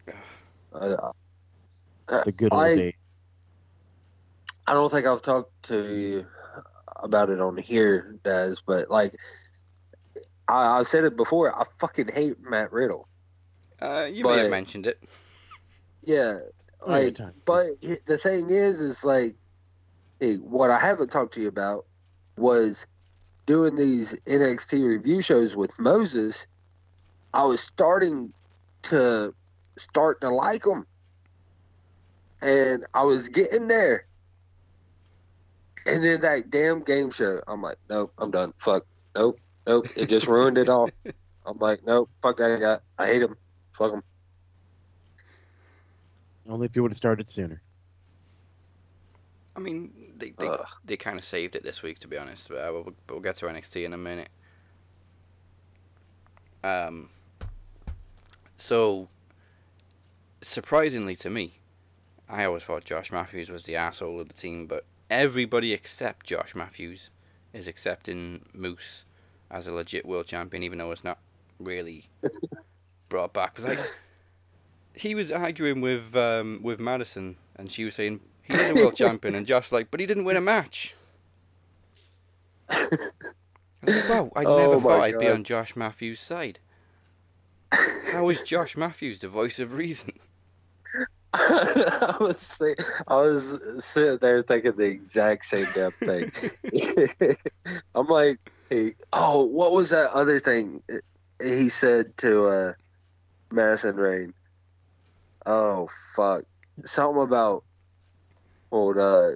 Uh, 0.73 1.11
The 2.25 2.31
good 2.33 2.53
old 2.53 2.61
I, 2.61 2.75
days. 2.75 2.93
I 4.67 4.73
don't 4.73 4.91
think 4.91 5.07
I've 5.07 5.23
talked 5.23 5.63
to 5.63 5.95
you 5.95 6.27
about 7.01 7.29
it 7.29 7.39
on 7.39 7.57
here, 7.57 8.19
Daz, 8.23 8.61
but 8.61 8.91
like 8.91 9.11
I, 10.47 10.77
I've 10.77 10.87
said 10.87 11.03
it 11.03 11.17
before. 11.17 11.57
I 11.57 11.63
fucking 11.79 12.09
hate 12.13 12.35
Matt 12.41 12.71
Riddle. 12.71 13.07
Uh, 13.81 14.07
you 14.11 14.23
may 14.23 14.37
have 14.37 14.49
mentioned 14.49 14.87
it. 14.87 15.01
Yeah, 16.03 16.39
like, 16.85 17.17
but 17.45 17.67
the 18.05 18.17
thing 18.17 18.49
is, 18.49 18.81
is 18.81 19.03
like, 19.03 19.35
hey, 20.19 20.35
what 20.35 20.71
I 20.71 20.79
haven't 20.79 21.11
talked 21.11 21.33
to 21.35 21.41
you 21.41 21.47
about 21.47 21.85
was 22.37 22.87
doing 23.45 23.75
these 23.75 24.19
NXT 24.21 24.87
review 24.87 25.21
shows 25.21 25.55
with 25.55 25.77
Moses. 25.79 26.47
I 27.33 27.43
was 27.45 27.61
starting 27.61 28.33
to 28.83 29.33
start 29.77 30.21
to 30.21 30.29
like 30.29 30.65
him, 30.65 30.85
and 32.41 32.85
I 32.93 33.03
was 33.03 33.29
getting 33.29 33.67
there. 33.67 34.05
And 35.85 36.03
then 36.03 36.21
that 36.21 36.49
damn 36.49 36.83
game 36.83 37.11
show, 37.11 37.39
I'm 37.47 37.61
like, 37.61 37.77
nope, 37.89 38.11
I'm 38.17 38.31
done. 38.31 38.53
Fuck, 38.59 38.83
nope, 39.15 39.39
nope. 39.65 39.87
It 39.95 40.09
just 40.09 40.27
ruined 40.27 40.57
it 40.57 40.69
all. 40.69 40.89
I'm 41.45 41.57
like, 41.59 41.85
nope, 41.85 42.09
fuck 42.21 42.37
that 42.37 42.59
guy. 42.59 42.77
I 42.97 43.07
hate 43.07 43.21
him. 43.21 43.37
Fuck 43.77 43.93
him. 43.93 44.03
Only 46.49 46.65
if 46.65 46.75
you 46.75 46.81
would 46.81 46.91
have 46.91 46.97
started 46.97 47.29
sooner. 47.29 47.61
I 49.55 49.59
mean, 49.59 49.91
they 50.15 50.31
they, 50.31 50.47
Ugh. 50.47 50.65
they 50.85 50.97
kind 50.97 51.19
of 51.19 51.25
saved 51.25 51.55
it 51.55 51.63
this 51.63 51.83
week, 51.83 51.99
to 51.99 52.07
be 52.07 52.17
honest. 52.17 52.49
But 52.49 52.57
uh, 52.57 52.71
we'll, 52.73 52.93
we'll 53.07 53.19
get 53.19 53.35
to 53.37 53.45
NXT 53.45 53.85
in 53.85 53.93
a 53.93 53.97
minute. 53.97 54.29
Um. 56.63 57.09
So, 58.57 59.09
surprisingly 60.41 61.15
to 61.17 61.29
me, 61.29 61.59
I 62.27 62.45
always 62.45 62.63
thought 62.63 62.83
Josh 62.83 63.11
Matthews 63.11 63.49
was 63.49 63.63
the 63.63 63.75
asshole 63.75 64.19
of 64.19 64.27
the 64.27 64.33
team, 64.33 64.65
but 64.65 64.85
everybody 65.11 65.73
except 65.73 66.25
Josh 66.25 66.55
Matthews 66.55 67.11
is 67.53 67.67
accepting 67.67 68.43
Moose 68.53 69.03
as 69.51 69.67
a 69.67 69.71
legit 69.71 70.05
world 70.05 70.25
champion, 70.25 70.63
even 70.63 70.79
though 70.79 70.91
it's 70.91 71.03
not 71.03 71.19
really 71.59 72.09
brought 73.09 73.33
back. 73.33 73.59
like, 73.59 73.79
he 74.93 75.15
was 75.15 75.31
arguing 75.31 75.81
with 75.81 76.15
um, 76.15 76.59
with 76.63 76.79
Madison, 76.79 77.37
and 77.55 77.71
she 77.71 77.83
was 77.83 77.95
saying 77.95 78.19
he's 78.43 78.71
a 78.71 78.75
world 78.75 78.95
champion, 78.97 79.35
and 79.35 79.45
Josh 79.45 79.65
was 79.65 79.71
like, 79.71 79.91
but 79.91 79.99
he 79.99 80.05
didn't 80.05 80.25
win 80.25 80.37
a 80.37 80.41
match. 80.41 80.95
I 82.69 82.87
like, 83.83 84.09
wow, 84.09 84.31
I 84.35 84.43
Oh 84.45 84.57
never 84.57 84.81
thought 84.81 85.01
I'd 85.01 85.19
be 85.19 85.27
on 85.27 85.43
Josh 85.43 85.75
Matthews' 85.75 86.19
side. 86.19 86.59
How 88.11 88.29
is 88.29 88.41
Josh 88.43 88.77
Matthews 88.77 89.19
the 89.19 89.27
voice 89.27 89.59
of 89.59 89.73
reason? 89.73 90.13
I 91.33 92.17
was 92.19 92.47
think, 92.47 92.79
I 93.07 93.15
was 93.15 93.83
sitting 93.85 94.17
there 94.19 94.41
thinking 94.41 94.75
the 94.77 94.89
exact 94.89 95.45
same 95.45 95.67
damn 95.75 95.91
thing. 95.91 96.31
I'm 97.93 98.07
like, 98.07 98.37
hey, 98.69 98.93
oh, 99.13 99.45
what 99.45 99.73
was 99.73 99.89
that 99.89 100.11
other 100.11 100.39
thing 100.39 100.81
he 101.41 101.69
said 101.69 102.17
to 102.17 102.47
uh, 102.47 102.73
Madison 103.51 103.95
Rayne? 103.95 104.33
Oh 105.45 105.87
fuck, 106.15 106.43
something 106.81 107.21
about 107.21 107.63
old 108.71 108.97
uh, 108.97 109.29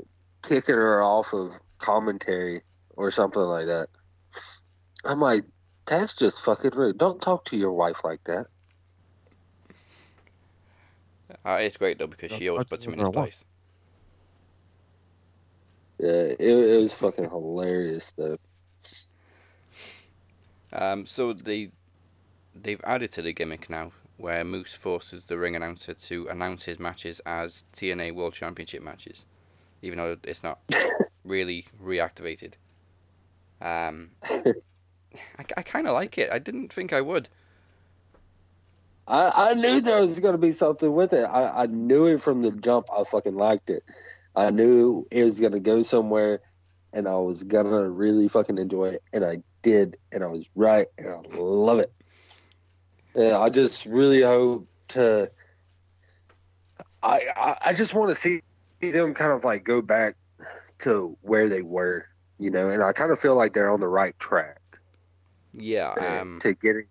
kicking 0.44 0.76
her 0.76 1.02
off 1.02 1.34
of 1.34 1.58
commentary 1.78 2.62
or 2.96 3.12
something 3.12 3.42
like 3.42 3.68
that. 3.68 3.88
I'm 5.04 5.20
like, 5.20 5.44
that's 5.86 6.16
just 6.16 6.42
fucking 6.42 6.72
rude. 6.76 6.98
Don't 6.98 7.22
talk 7.22 7.46
to 7.46 7.58
your 7.58 7.72
wife 7.72 8.04
like 8.04 8.24
that. 8.26 8.48
Uh, 11.46 11.60
it's 11.62 11.78
great 11.78 11.98
though 11.98 12.08
because 12.08 12.32
she 12.32 12.50
always 12.50 12.68
puts 12.68 12.86
him 12.86 12.94
in 12.94 13.00
his 13.00 13.10
place. 13.10 13.46
Yeah, 16.00 16.10
it, 16.10 16.40
it 16.40 16.82
was 16.82 16.94
fucking 16.96 17.30
hilarious 17.30 18.12
though. 18.14 18.38
Um, 20.74 21.06
so 21.06 21.34
they 21.34 21.72
they've 22.56 22.82
added 22.84 23.12
to 23.14 23.22
the 23.22 23.34
gimmick 23.34 23.70
now, 23.70 23.92
where 24.22 24.44
Moose 24.44 24.74
forces 24.74 25.26
the 25.26 25.38
ring 25.38 25.56
announcer 25.56 25.94
to 25.94 26.28
announce 26.28 26.66
his 26.66 26.80
matches 26.80 27.20
as 27.26 27.64
TNA 27.76 28.14
World 28.14 28.34
Championship 28.34 28.84
matches, 28.84 29.26
even 29.82 29.98
though 29.98 30.18
it's 30.24 30.44
not 30.44 30.60
really 31.26 31.68
reactivated. 31.84 32.54
Um, 33.62 34.12
I, 34.24 35.46
I 35.58 35.62
kind 35.64 35.88
of 35.88 35.94
like 35.94 36.18
it. 36.18 36.32
I 36.32 36.40
didn't 36.40 36.72
think 36.72 36.94
I 36.94 37.02
would. 37.02 37.30
I, 39.08 39.32
I 39.36 39.54
knew 39.56 39.82
there 39.82 40.00
was 40.00 40.20
going 40.20 40.34
to 40.34 40.42
be 40.42 40.52
something 40.52 40.94
with 40.94 41.14
it. 41.14 41.26
I, 41.26 41.64
I 41.64 41.66
knew 41.66 42.06
it 42.06 42.22
from 42.22 42.44
the 42.44 42.52
jump. 42.52 42.88
I 42.96 43.04
fucking 43.04 43.36
liked 43.36 43.70
it. 43.70 43.84
I 44.36 44.52
knew 44.52 45.08
it 45.12 45.24
was 45.24 45.40
going 45.40 45.52
to 45.54 45.60
go 45.60 45.84
somewhere 45.84 46.42
and 46.94 47.08
I 47.08 47.16
was 47.16 47.44
going 47.44 47.66
to 47.66 47.90
really 47.90 48.28
fucking 48.28 48.58
enjoy 48.58 48.90
it. 48.90 49.04
And 49.12 49.26
I 49.26 49.42
did. 49.62 49.98
And 50.12 50.24
I 50.24 50.28
was 50.28 50.50
right. 50.56 50.88
And 50.98 51.10
I 51.10 51.36
love 51.36 51.80
it. 51.80 51.92
Yeah, 53.16 53.40
I 53.40 53.50
just 53.50 53.86
really 53.86 54.22
hope 54.22 54.68
to. 54.90 55.30
I, 57.04 57.22
I, 57.36 57.58
I 57.68 57.74
just 57.74 57.94
want 57.94 58.10
to 58.10 58.16
see 58.16 58.42
them 58.80 59.14
kind 59.14 59.32
of 59.32 59.44
like 59.44 59.64
go 59.64 59.82
back 59.82 60.16
to 60.80 61.18
where 61.22 61.50
they 61.50 61.62
were, 61.62 62.06
you 62.40 62.50
know, 62.52 62.70
and 62.70 62.84
I 62.84 62.92
kind 62.94 63.12
of 63.12 63.20
feel 63.20 63.36
like 63.36 63.54
they're 63.54 63.70
on 63.72 63.80
the 63.80 63.88
right 63.88 64.18
track 64.20 64.60
Yeah. 65.54 65.94
uh, 66.00 66.22
Um, 66.22 66.40
to 66.42 66.54
getting 66.54 66.86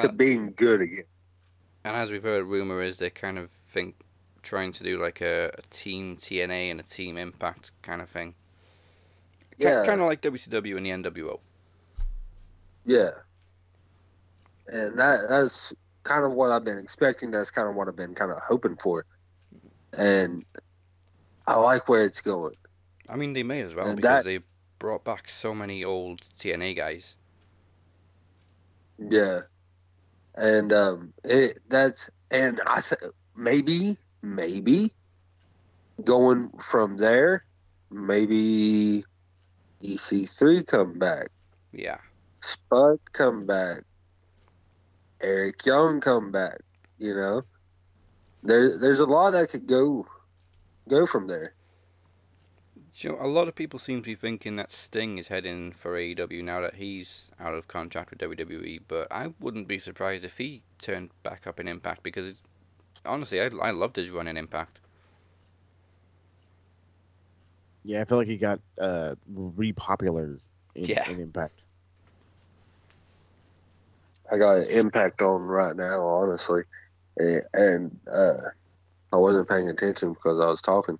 to 0.00 0.08
Uh, 0.08 0.12
being 0.12 0.52
good 0.56 0.80
again. 0.80 1.04
And 1.84 1.96
as 1.96 2.10
we've 2.10 2.22
heard, 2.22 2.44
rumor 2.46 2.82
is 2.82 2.98
they 2.98 3.10
kind 3.10 3.38
of 3.38 3.50
think 3.72 3.94
trying 4.42 4.72
to 4.72 4.82
do 4.84 5.00
like 5.00 5.20
a, 5.20 5.50
a 5.56 5.62
team 5.70 6.16
TNA 6.16 6.70
and 6.70 6.80
a 6.80 6.84
team 6.84 7.16
Impact 7.16 7.70
kind 7.82 8.02
of 8.02 8.08
thing. 8.08 8.34
Yeah, 9.58 9.84
Kind 9.86 10.00
of 10.00 10.08
like 10.08 10.20
WCW 10.20 10.76
and 10.76 11.04
the 11.04 11.10
NWO. 11.10 11.38
yeah. 12.84 13.10
And 14.66 14.98
that 14.98 15.20
that's 15.28 15.72
kind 16.04 16.24
of 16.24 16.34
what 16.34 16.50
I've 16.50 16.64
been 16.64 16.78
expecting. 16.78 17.30
That's 17.30 17.50
kind 17.50 17.68
of 17.68 17.74
what 17.74 17.88
I've 17.88 17.96
been 17.96 18.14
kind 18.14 18.30
of 18.30 18.38
hoping 18.46 18.76
for, 18.76 19.04
and 19.96 20.44
I 21.46 21.56
like 21.56 21.88
where 21.88 22.04
it's 22.04 22.20
going. 22.20 22.54
I 23.08 23.16
mean, 23.16 23.34
they 23.34 23.42
may 23.42 23.60
as 23.60 23.74
well 23.74 23.86
And 23.86 23.96
because 23.96 24.08
that- 24.10 24.24
they 24.24 24.40
brought 24.78 25.04
back 25.04 25.28
so 25.28 25.54
many 25.54 25.84
old 25.84 26.22
TNA 26.38 26.74
guys. 26.76 27.16
Yeah, 28.98 29.40
and 30.34 30.72
um, 30.72 31.12
it 31.24 31.58
that's 31.68 32.08
and 32.30 32.60
I 32.66 32.80
th- 32.80 33.12
maybe 33.36 33.96
maybe 34.22 34.92
going 36.04 36.50
from 36.58 36.96
there, 36.96 37.44
maybe 37.90 39.04
EC3 39.82 40.66
come 40.66 40.94
back, 40.94 41.28
Yeah. 41.72 41.98
Spud 42.40 42.98
come 43.12 43.46
back, 43.46 43.78
Eric 45.24 45.64
Young 45.64 46.00
come 46.00 46.30
back. 46.30 46.58
You 46.98 47.14
know, 47.14 47.42
there 48.42 48.78
there's 48.78 49.00
a 49.00 49.06
lot 49.06 49.30
that 49.32 49.48
could 49.50 49.66
go 49.66 50.06
go 50.88 51.06
from 51.06 51.26
there. 51.26 51.54
Do 52.76 53.08
You 53.08 53.14
know, 53.14 53.24
a 53.24 53.26
lot 53.26 53.48
of 53.48 53.54
people 53.56 53.78
seem 53.80 54.02
to 54.02 54.06
be 54.06 54.14
thinking 54.14 54.54
that 54.56 54.70
Sting 54.70 55.18
is 55.18 55.26
heading 55.26 55.72
for 55.72 55.94
AEW 55.94 56.44
now 56.44 56.60
that 56.60 56.74
he's 56.76 57.30
out 57.40 57.54
of 57.54 57.66
contract 57.66 58.10
with 58.10 58.20
WWE, 58.20 58.82
but 58.86 59.10
I 59.10 59.32
wouldn't 59.40 59.66
be 59.66 59.80
surprised 59.80 60.24
if 60.24 60.36
he 60.38 60.62
turned 60.78 61.10
back 61.24 61.46
up 61.48 61.58
in 61.58 61.66
Impact 61.66 62.04
because 62.04 62.28
it's, 62.28 62.42
honestly, 63.04 63.40
I, 63.40 63.50
I 63.60 63.72
loved 63.72 63.96
his 63.96 64.10
run 64.10 64.28
in 64.28 64.36
Impact. 64.36 64.78
Yeah, 67.82 68.00
I 68.00 68.04
feel 68.04 68.18
like 68.18 68.28
he 68.28 68.36
got 68.36 68.60
uh 68.80 69.16
repopular 69.34 70.38
in, 70.76 70.84
Yeah. 70.84 71.10
in 71.10 71.20
Impact. 71.20 71.63
I 74.32 74.38
got 74.38 74.58
an 74.58 74.66
impact 74.70 75.22
on 75.22 75.42
right 75.42 75.76
now, 75.76 76.04
honestly, 76.04 76.62
and, 77.16 77.42
and 77.52 77.98
uh, 78.12 78.48
I 79.12 79.16
wasn't 79.16 79.48
paying 79.48 79.68
attention 79.68 80.12
because 80.12 80.40
I 80.40 80.46
was 80.46 80.62
talking, 80.62 80.98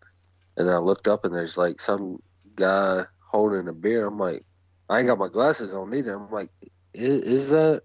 and 0.57 0.71
I 0.71 0.79
looked 0.79 1.09
up 1.09 1.25
and 1.25 1.35
there's 1.35 1.57
like 1.57 1.81
some 1.81 2.19
guy 2.55 3.03
holding 3.21 3.69
a 3.69 3.73
beer. 3.73 4.07
I'm 4.07 4.19
like, 4.19 4.45
I 4.89 4.99
ain't 4.99 5.09
got 5.09 5.19
my 5.19 5.29
glasses 5.29 5.75
on 5.75 5.95
either. 5.95 6.15
I'm 6.15 6.31
like, 6.31 6.51
is, 6.93 7.23
is 7.23 7.51
that? 7.51 7.83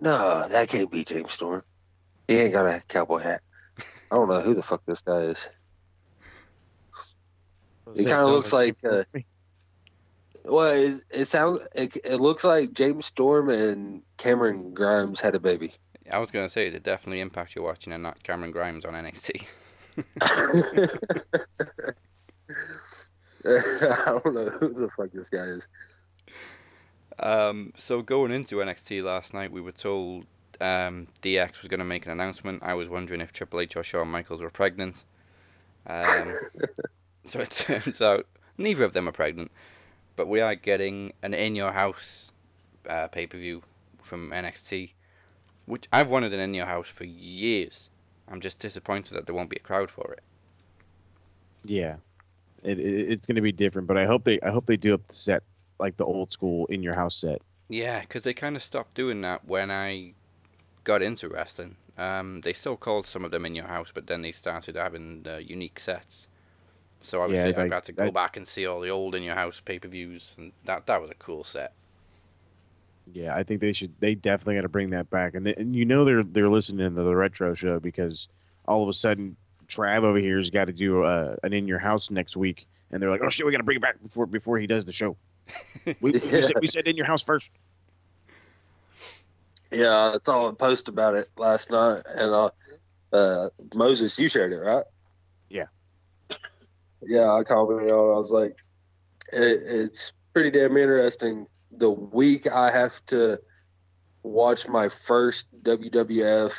No, 0.00 0.48
that 0.48 0.68
can't 0.68 0.90
be 0.90 1.04
James 1.04 1.32
Storm. 1.32 1.62
He 2.28 2.38
ain't 2.38 2.52
got 2.52 2.66
a 2.66 2.80
cowboy 2.88 3.18
hat. 3.18 3.40
I 4.10 4.16
don't 4.16 4.28
know 4.28 4.40
who 4.40 4.54
the 4.54 4.62
fuck 4.62 4.82
this 4.86 5.02
guy 5.02 5.22
is. 5.22 5.48
He 7.94 8.04
kind 8.04 8.22
of 8.22 8.30
looks 8.30 8.52
like. 8.52 8.76
Uh, 8.84 9.02
well, 10.44 10.72
it, 10.72 11.00
it 11.10 11.24
sounds. 11.26 11.66
It, 11.74 11.96
it 12.04 12.20
looks 12.20 12.44
like 12.44 12.72
James 12.72 13.06
Storm 13.06 13.48
and 13.50 14.02
Cameron 14.16 14.74
Grimes 14.74 15.20
had 15.20 15.34
a 15.34 15.40
baby. 15.40 15.72
I 16.10 16.18
was 16.18 16.30
going 16.30 16.46
to 16.46 16.50
say, 16.50 16.66
is 16.66 16.74
it 16.74 16.82
definitely 16.82 17.20
Impact 17.20 17.54
you're 17.54 17.64
watching 17.64 17.92
and 17.92 18.02
not 18.02 18.22
Cameron 18.22 18.50
Grimes 18.50 18.84
on 18.84 18.94
NXT? 18.94 19.44
I 23.44 24.20
don't 24.24 24.34
know 24.34 24.48
who 24.48 24.72
the 24.74 24.90
fuck 24.96 25.10
this 25.12 25.30
guy 25.30 25.38
is. 25.38 25.68
Um, 27.18 27.72
so 27.76 28.02
going 28.02 28.32
into 28.32 28.56
NXT 28.56 29.04
last 29.04 29.34
night, 29.34 29.52
we 29.52 29.60
were 29.60 29.72
told 29.72 30.26
um, 30.60 31.08
DX 31.22 31.60
was 31.60 31.68
going 31.68 31.78
to 31.78 31.84
make 31.84 32.06
an 32.06 32.12
announcement. 32.12 32.62
I 32.62 32.74
was 32.74 32.88
wondering 32.88 33.20
if 33.20 33.32
Triple 33.32 33.60
H 33.60 33.76
or 33.76 33.82
Shawn 33.82 34.08
Michaels 34.08 34.40
were 34.40 34.50
pregnant. 34.50 35.04
Um, 35.86 36.34
so 37.24 37.40
it 37.40 37.50
turns 37.50 38.00
out 38.00 38.26
neither 38.58 38.84
of 38.84 38.92
them 38.92 39.08
are 39.08 39.12
pregnant, 39.12 39.50
but 40.16 40.28
we 40.28 40.40
are 40.40 40.54
getting 40.54 41.12
an 41.22 41.34
In 41.34 41.56
Your 41.56 41.72
House 41.72 42.32
uh, 42.88 43.08
pay 43.08 43.26
per 43.26 43.38
view 43.38 43.62
from 44.00 44.30
NXT, 44.30 44.92
which 45.66 45.88
I've 45.92 46.10
wanted 46.10 46.32
an 46.32 46.40
In 46.40 46.54
Your 46.54 46.66
House 46.66 46.88
for 46.88 47.04
years. 47.04 47.88
I'm 48.28 48.40
just 48.40 48.58
disappointed 48.58 49.14
that 49.14 49.26
there 49.26 49.34
won't 49.34 49.50
be 49.50 49.56
a 49.56 49.60
crowd 49.60 49.90
for 49.90 50.12
it. 50.12 50.22
Yeah, 51.64 51.96
it, 52.62 52.78
it 52.78 53.10
it's 53.10 53.26
gonna 53.26 53.42
be 53.42 53.52
different, 53.52 53.86
but 53.88 53.96
I 53.96 54.06
hope 54.06 54.24
they 54.24 54.40
I 54.40 54.50
hope 54.50 54.66
they 54.66 54.76
do 54.76 54.94
up 54.94 55.06
the 55.06 55.14
set 55.14 55.42
like 55.78 55.96
the 55.96 56.04
old 56.04 56.32
school 56.32 56.66
in 56.66 56.82
your 56.82 56.94
house 56.94 57.16
set. 57.16 57.42
Yeah, 57.68 58.00
because 58.00 58.22
they 58.22 58.34
kind 58.34 58.56
of 58.56 58.62
stopped 58.62 58.94
doing 58.94 59.20
that 59.22 59.44
when 59.46 59.70
I 59.70 60.14
got 60.84 61.02
into 61.02 61.28
wrestling. 61.28 61.76
Um, 61.98 62.40
they 62.42 62.52
still 62.52 62.76
called 62.76 63.06
some 63.06 63.24
of 63.24 63.30
them 63.30 63.44
in 63.44 63.54
your 63.54 63.66
house, 63.66 63.88
but 63.92 64.06
then 64.06 64.22
they 64.22 64.32
started 64.32 64.76
having 64.76 65.24
uh, 65.28 65.36
unique 65.36 65.78
sets. 65.78 66.26
So 67.02 67.20
obviously, 67.22 67.50
Yeah, 67.50 67.56
I've 67.56 67.62
like, 67.64 67.70
got 67.70 67.84
to 67.86 67.92
go 67.92 68.04
that- 68.04 68.14
back 68.14 68.36
and 68.36 68.46
see 68.46 68.66
all 68.66 68.80
the 68.80 68.90
old 68.90 69.14
in 69.14 69.22
your 69.22 69.34
house 69.34 69.60
pay 69.64 69.78
per 69.78 69.88
views, 69.88 70.34
and 70.38 70.52
that 70.64 70.86
that 70.86 71.00
was 71.00 71.10
a 71.10 71.14
cool 71.14 71.44
set. 71.44 71.72
Yeah, 73.12 73.34
I 73.34 73.42
think 73.42 73.60
they 73.60 73.72
should. 73.72 73.92
They 73.98 74.14
definitely 74.14 74.54
got 74.54 74.62
to 74.62 74.68
bring 74.68 74.90
that 74.90 75.10
back, 75.10 75.34
and, 75.34 75.44
they, 75.44 75.54
and 75.54 75.74
you 75.74 75.84
know 75.84 76.04
they're 76.04 76.22
they're 76.22 76.48
listening 76.48 76.94
to 76.94 77.02
the 77.02 77.14
retro 77.14 77.54
show 77.54 77.80
because 77.80 78.28
all 78.66 78.82
of 78.82 78.88
a 78.88 78.92
sudden 78.92 79.36
Trav 79.66 80.04
over 80.04 80.18
here's 80.18 80.50
got 80.50 80.66
to 80.66 80.72
do 80.72 81.02
uh, 81.02 81.36
an 81.42 81.52
in 81.52 81.66
your 81.66 81.80
house 81.80 82.10
next 82.10 82.36
week, 82.36 82.66
and 82.90 83.02
they're 83.02 83.10
like, 83.10 83.20
oh 83.22 83.28
shit, 83.28 83.44
we 83.44 83.52
got 83.52 83.58
to 83.58 83.64
bring 83.64 83.78
it 83.78 83.82
back 83.82 84.00
before 84.02 84.26
before 84.26 84.58
he 84.58 84.66
does 84.66 84.84
the 84.84 84.92
show. 84.92 85.16
We, 85.84 85.96
we, 86.00 86.18
said, 86.18 86.52
we 86.60 86.66
said 86.68 86.86
in 86.86 86.96
your 86.96 87.06
house 87.06 87.22
first. 87.22 87.50
Yeah, 89.72 90.12
I 90.14 90.18
saw 90.18 90.48
a 90.48 90.52
post 90.52 90.88
about 90.88 91.14
it 91.14 91.28
last 91.36 91.70
night, 91.70 92.02
and 92.14 92.32
uh, 92.32 92.50
uh, 93.12 93.48
Moses, 93.74 94.18
you 94.18 94.28
shared 94.28 94.52
it, 94.52 94.58
right? 94.58 94.84
Yeah. 95.48 95.64
Yeah, 97.06 97.32
I 97.32 97.42
commented 97.44 97.90
on. 97.90 98.10
it. 98.10 98.14
I 98.14 98.18
was 98.18 98.30
like, 98.30 98.56
it, 99.32 99.60
it's 99.64 100.12
pretty 100.32 100.50
damn 100.50 100.76
interesting. 100.76 101.46
The 101.70 101.90
week 101.90 102.50
I 102.50 102.70
have 102.70 103.04
to 103.06 103.38
watch 104.22 104.68
my 104.68 104.88
first 104.88 105.48
WWF 105.62 106.52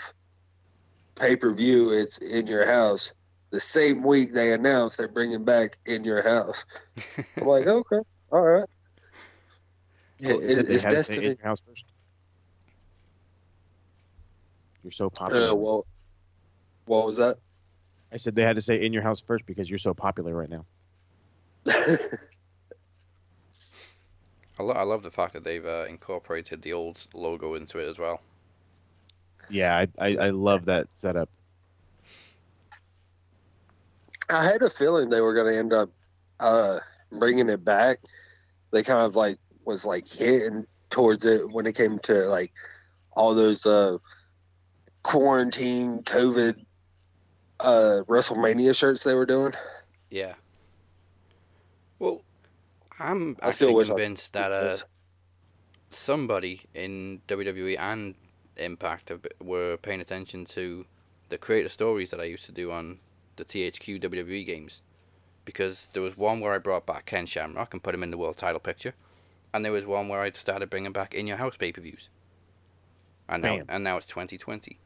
pay 1.15 1.35
per 1.35 1.53
view, 1.53 1.91
it's 1.91 2.17
in 2.17 2.47
your 2.47 2.65
house. 2.65 3.13
The 3.51 3.59
same 3.59 4.01
week 4.03 4.33
they 4.33 4.51
announced 4.53 4.97
they're 4.97 5.07
bringing 5.07 5.45
back 5.45 5.77
in 5.85 6.03
your 6.03 6.23
house. 6.23 6.65
I'm 7.37 7.45
like, 7.45 7.67
okay, 7.67 7.99
all 8.31 8.41
right. 8.41 8.67
Yeah, 10.19 10.33
Oh, 10.33 10.39
it, 10.39 10.69
it's 10.69 10.83
had 10.83 10.89
to 10.91 11.03
say 11.03 11.13
in 11.13 11.19
destiny. 11.21 11.27
your 11.39 11.47
house 11.47 11.59
first. 11.67 11.83
You're 14.83 14.91
so 14.91 15.09
popular. 15.09 15.51
Uh, 15.51 15.55
well, 15.55 15.85
what 16.85 17.05
was 17.05 17.17
that? 17.17 17.37
I 18.13 18.17
said 18.17 18.35
they 18.35 18.43
had 18.43 18.55
to 18.55 18.61
say 18.61 18.85
in 18.85 18.93
your 18.93 19.01
house 19.01 19.21
first 19.21 19.45
because 19.47 19.67
you're 19.69 19.79
so 19.79 19.93
popular 19.95 20.35
right 20.35 20.49
now. 20.49 20.65
I, 24.59 24.61
lo- 24.61 24.73
I 24.73 24.83
love 24.83 25.01
the 25.01 25.09
fact 25.09 25.33
that 25.33 25.43
they've 25.43 25.65
uh, 25.65 25.85
incorporated 25.89 26.61
the 26.61 26.73
old 26.73 27.03
logo 27.15 27.55
into 27.55 27.79
it 27.79 27.89
as 27.89 27.97
well. 27.97 28.21
Yeah, 29.49 29.75
I 29.75 29.87
I, 29.97 30.15
I 30.17 30.29
love 30.29 30.65
that 30.65 30.87
setup. 30.99 31.27
I 34.29 34.43
had 34.43 34.61
a 34.61 34.69
feeling 34.69 35.09
they 35.09 35.21
were 35.21 35.33
going 35.33 35.47
to 35.47 35.57
end 35.57 35.73
up 35.73 35.89
uh, 36.39 36.79
bringing 37.11 37.49
it 37.49 37.65
back. 37.65 37.97
They 38.71 38.83
kind 38.83 39.05
of 39.05 39.15
like 39.15 39.37
was 39.65 39.85
like 39.85 40.07
hitting 40.07 40.65
towards 40.91 41.25
it 41.25 41.51
when 41.51 41.65
it 41.65 41.75
came 41.75 41.97
to 41.99 42.27
like 42.27 42.53
all 43.13 43.33
those 43.33 43.65
uh, 43.65 43.97
quarantine 45.01 46.03
COVID 46.03 46.63
uh, 47.63 48.01
WrestleMania 48.07 48.75
shirts 48.75 49.03
they 49.03 49.15
were 49.15 49.25
doing. 49.25 49.53
Yeah. 50.11 50.33
Well, 51.99 52.21
I'm 52.99 53.37
I 53.41 53.51
still 53.51 53.69
actually 53.69 53.75
wish 53.75 53.87
I- 53.87 53.93
convinced 53.93 54.33
that 54.33 54.51
uh, 54.51 54.77
somebody 55.89 56.61
in 56.73 57.21
WWE 57.27 57.79
and 57.79 58.15
Impact 58.57 59.09
have, 59.09 59.25
were 59.41 59.77
paying 59.77 60.01
attention 60.01 60.45
to 60.45 60.85
the 61.29 61.37
creator 61.39 61.69
stories 61.69 62.11
that 62.11 62.19
I 62.19 62.25
used 62.25 62.45
to 62.45 62.51
do 62.51 62.71
on 62.71 62.99
the 63.37 63.43
THQ 63.45 64.03
WWE 64.03 64.45
games. 64.45 64.81
Because 65.45 65.87
there 65.93 66.03
was 66.03 66.15
one 66.15 66.39
where 66.39 66.53
I 66.53 66.57
brought 66.59 66.85
back 66.85 67.05
Ken 67.07 67.25
Shamrock 67.25 67.73
and 67.73 67.81
put 67.83 67.95
him 67.95 68.03
in 68.03 68.11
the 68.11 68.17
world 68.17 68.37
title 68.37 68.59
picture, 68.61 68.93
and 69.53 69.65
there 69.65 69.71
was 69.73 69.85
one 69.85 70.07
where 70.07 70.21
I'd 70.21 70.37
started 70.37 70.69
bringing 70.69 70.93
back 70.93 71.13
in 71.13 71.27
your 71.27 71.37
house 71.37 71.57
pay 71.57 71.71
per 71.71 71.81
views. 71.81 72.09
And 73.27 73.41
now, 73.43 73.57
Bam. 73.57 73.65
and 73.69 73.83
now 73.83 73.97
it's 73.97 74.05
2020. 74.05 74.77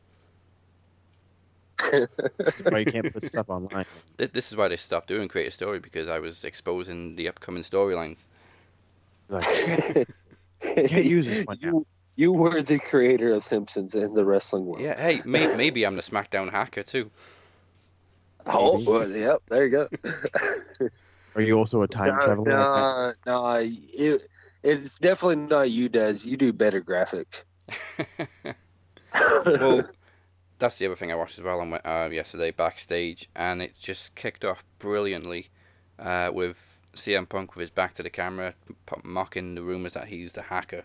This 2.38 2.60
is 2.60 2.72
why 2.72 2.80
you 2.80 2.86
can't 2.86 3.14
put 3.14 3.24
stuff 3.34 3.50
online. 3.50 3.86
This 4.18 4.52
is 4.52 4.56
why 4.56 4.68
they 4.68 4.78
stopped 4.78 5.08
doing 5.08 5.28
creator 5.28 5.52
story 5.52 5.80
because 5.80 6.08
I 6.10 6.20
was 6.20 6.44
exposing 6.44 7.16
the 7.16 7.28
upcoming 7.28 7.64
storylines. 7.64 8.26
Like, 9.30 9.44
can't 10.62 11.06
use 11.06 11.28
this 11.28 11.46
one 11.46 11.58
now. 11.62 11.70
you, 11.70 11.88
you 12.16 12.34
were 12.34 12.62
the 12.62 12.80
creator 12.80 13.34
of 13.34 13.44
Simpsons 13.44 13.94
in 13.94 14.14
the 14.14 14.26
wrestling 14.26 14.66
world. 14.66 14.82
Yeah, 14.82 15.00
hey, 15.00 15.22
may- 15.26 15.56
maybe 15.58 15.86
I'm 15.86 15.96
the 15.96 16.02
SmackDown 16.02 16.52
hacker 16.52 16.84
too. 16.84 17.12
Oh, 18.50 18.82
well, 18.88 19.10
yep. 19.10 19.42
There 19.50 19.66
you 19.66 19.72
go. 19.72 19.88
Are 21.36 21.42
you 21.42 21.56
also 21.56 21.82
a 21.82 21.88
time 21.88 22.18
traveler? 22.18 22.38
like 22.38 22.46
that? 22.46 22.56
Nah, 22.56 23.14
nah, 23.26 23.58
it, 23.60 24.22
it's 24.64 24.98
definitely 25.00 25.36
not 25.36 25.70
you, 25.70 25.90
Des. 25.90 26.20
You 26.24 26.38
do 26.38 26.54
better 26.54 26.82
graphics. 26.82 27.44
well, 29.46 29.84
that's 30.60 30.78
the 30.78 30.86
other 30.86 30.96
thing 30.96 31.12
I 31.12 31.16
watched 31.16 31.38
as 31.38 31.44
well 31.44 31.60
on 31.60 31.74
uh, 31.74 32.10
yesterday 32.12 32.52
backstage, 32.52 33.30
and 33.36 33.62
it 33.62 33.74
just 33.80 34.16
kicked 34.16 34.44
off 34.44 34.64
brilliantly 34.80 35.50
uh, 36.00 36.32
with 36.34 36.58
CM 36.96 37.30
Punk 37.30 37.56
with 37.56 37.62
his 37.62 37.70
back 37.70 37.94
to 37.96 38.04
the 38.04 38.10
camera, 38.10 38.54
mocking 39.04 39.56
the 39.56 39.62
rumors 39.62 39.94
that 39.94 40.08
he's 40.08 40.34
the 40.34 40.44
hacker. 40.44 40.84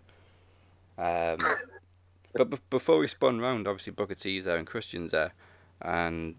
Um, 0.98 1.38
but 2.34 2.50
b- 2.50 2.58
before 2.70 3.02
he 3.02 3.08
spun 3.08 3.40
round, 3.40 3.66
obviously 3.66 3.92
Booker 3.92 4.14
T's 4.14 4.44
there 4.44 4.58
and 4.58 4.66
Christian's 4.66 5.12
there, 5.12 5.32
and 5.80 6.34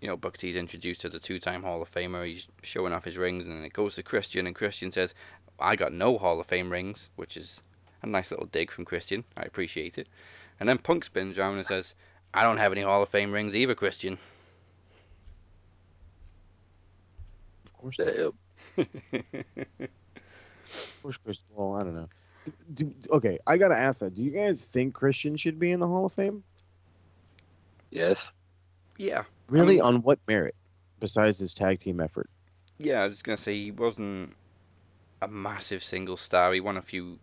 you 0.00 0.08
know 0.08 0.16
Booker 0.16 0.38
T's 0.38 0.56
introduced 0.56 1.04
as 1.04 1.14
a 1.14 1.20
two-time 1.20 1.62
Hall 1.62 1.82
of 1.82 1.92
Famer. 1.92 2.26
He's 2.26 2.48
showing 2.62 2.92
off 2.92 3.04
his 3.04 3.18
rings, 3.18 3.44
and 3.44 3.54
then 3.54 3.64
it 3.64 3.74
goes 3.74 3.96
to 3.96 4.02
Christian, 4.02 4.46
and 4.46 4.56
Christian 4.56 4.90
says, 4.90 5.14
"I 5.58 5.76
got 5.76 5.92
no 5.92 6.16
Hall 6.16 6.40
of 6.40 6.46
Fame 6.46 6.70
rings," 6.70 7.10
which 7.16 7.36
is 7.36 7.60
a 8.02 8.06
nice 8.06 8.30
little 8.30 8.46
dig 8.46 8.70
from 8.70 8.86
Christian. 8.86 9.24
I 9.36 9.42
appreciate 9.42 9.98
it. 9.98 10.08
And 10.58 10.68
then 10.68 10.78
Punk 10.78 11.04
spins 11.04 11.38
around 11.38 11.56
and 11.58 11.66
says, 11.66 11.94
I 12.34 12.42
don't 12.44 12.56
have 12.56 12.72
any 12.72 12.80
Hall 12.82 13.02
of 13.02 13.08
Fame 13.08 13.32
rings 13.32 13.54
either, 13.54 13.74
Christian. 13.74 14.18
Of 17.66 17.72
course, 17.74 17.96
Damn. 17.96 18.32
of 18.78 18.86
course, 21.02 21.16
Christian. 21.24 21.44
Well, 21.54 21.74
I 21.74 21.82
don't 21.84 21.94
know. 21.94 22.08
Do, 22.74 22.84
do- 22.84 23.08
okay, 23.12 23.38
I 23.46 23.56
gotta 23.56 23.76
ask 23.78 24.00
that. 24.00 24.14
Do 24.14 24.22
you 24.22 24.30
guys 24.30 24.64
think 24.66 24.94
Christian 24.94 25.36
should 25.36 25.58
be 25.58 25.70
in 25.72 25.80
the 25.80 25.86
Hall 25.86 26.06
of 26.06 26.12
Fame? 26.12 26.42
Yes. 27.90 28.32
yeah, 28.96 29.24
Really? 29.48 29.74
mean- 29.76 29.82
On 29.84 30.02
what 30.02 30.18
merit? 30.26 30.54
Besides 31.00 31.38
his 31.38 31.54
tag 31.54 31.80
team 31.80 32.00
effort? 32.00 32.30
yeah, 32.78 33.02
I 33.02 33.06
was 33.06 33.14
just 33.16 33.24
going 33.24 33.36
to 33.36 33.42
say 33.42 33.54
he 33.54 33.70
wasn't 33.70 34.32
a 35.20 35.28
massive 35.28 35.84
single 35.84 36.16
star. 36.16 36.52
He 36.52 36.60
won 36.60 36.76
a 36.76 36.82
few 36.82 37.18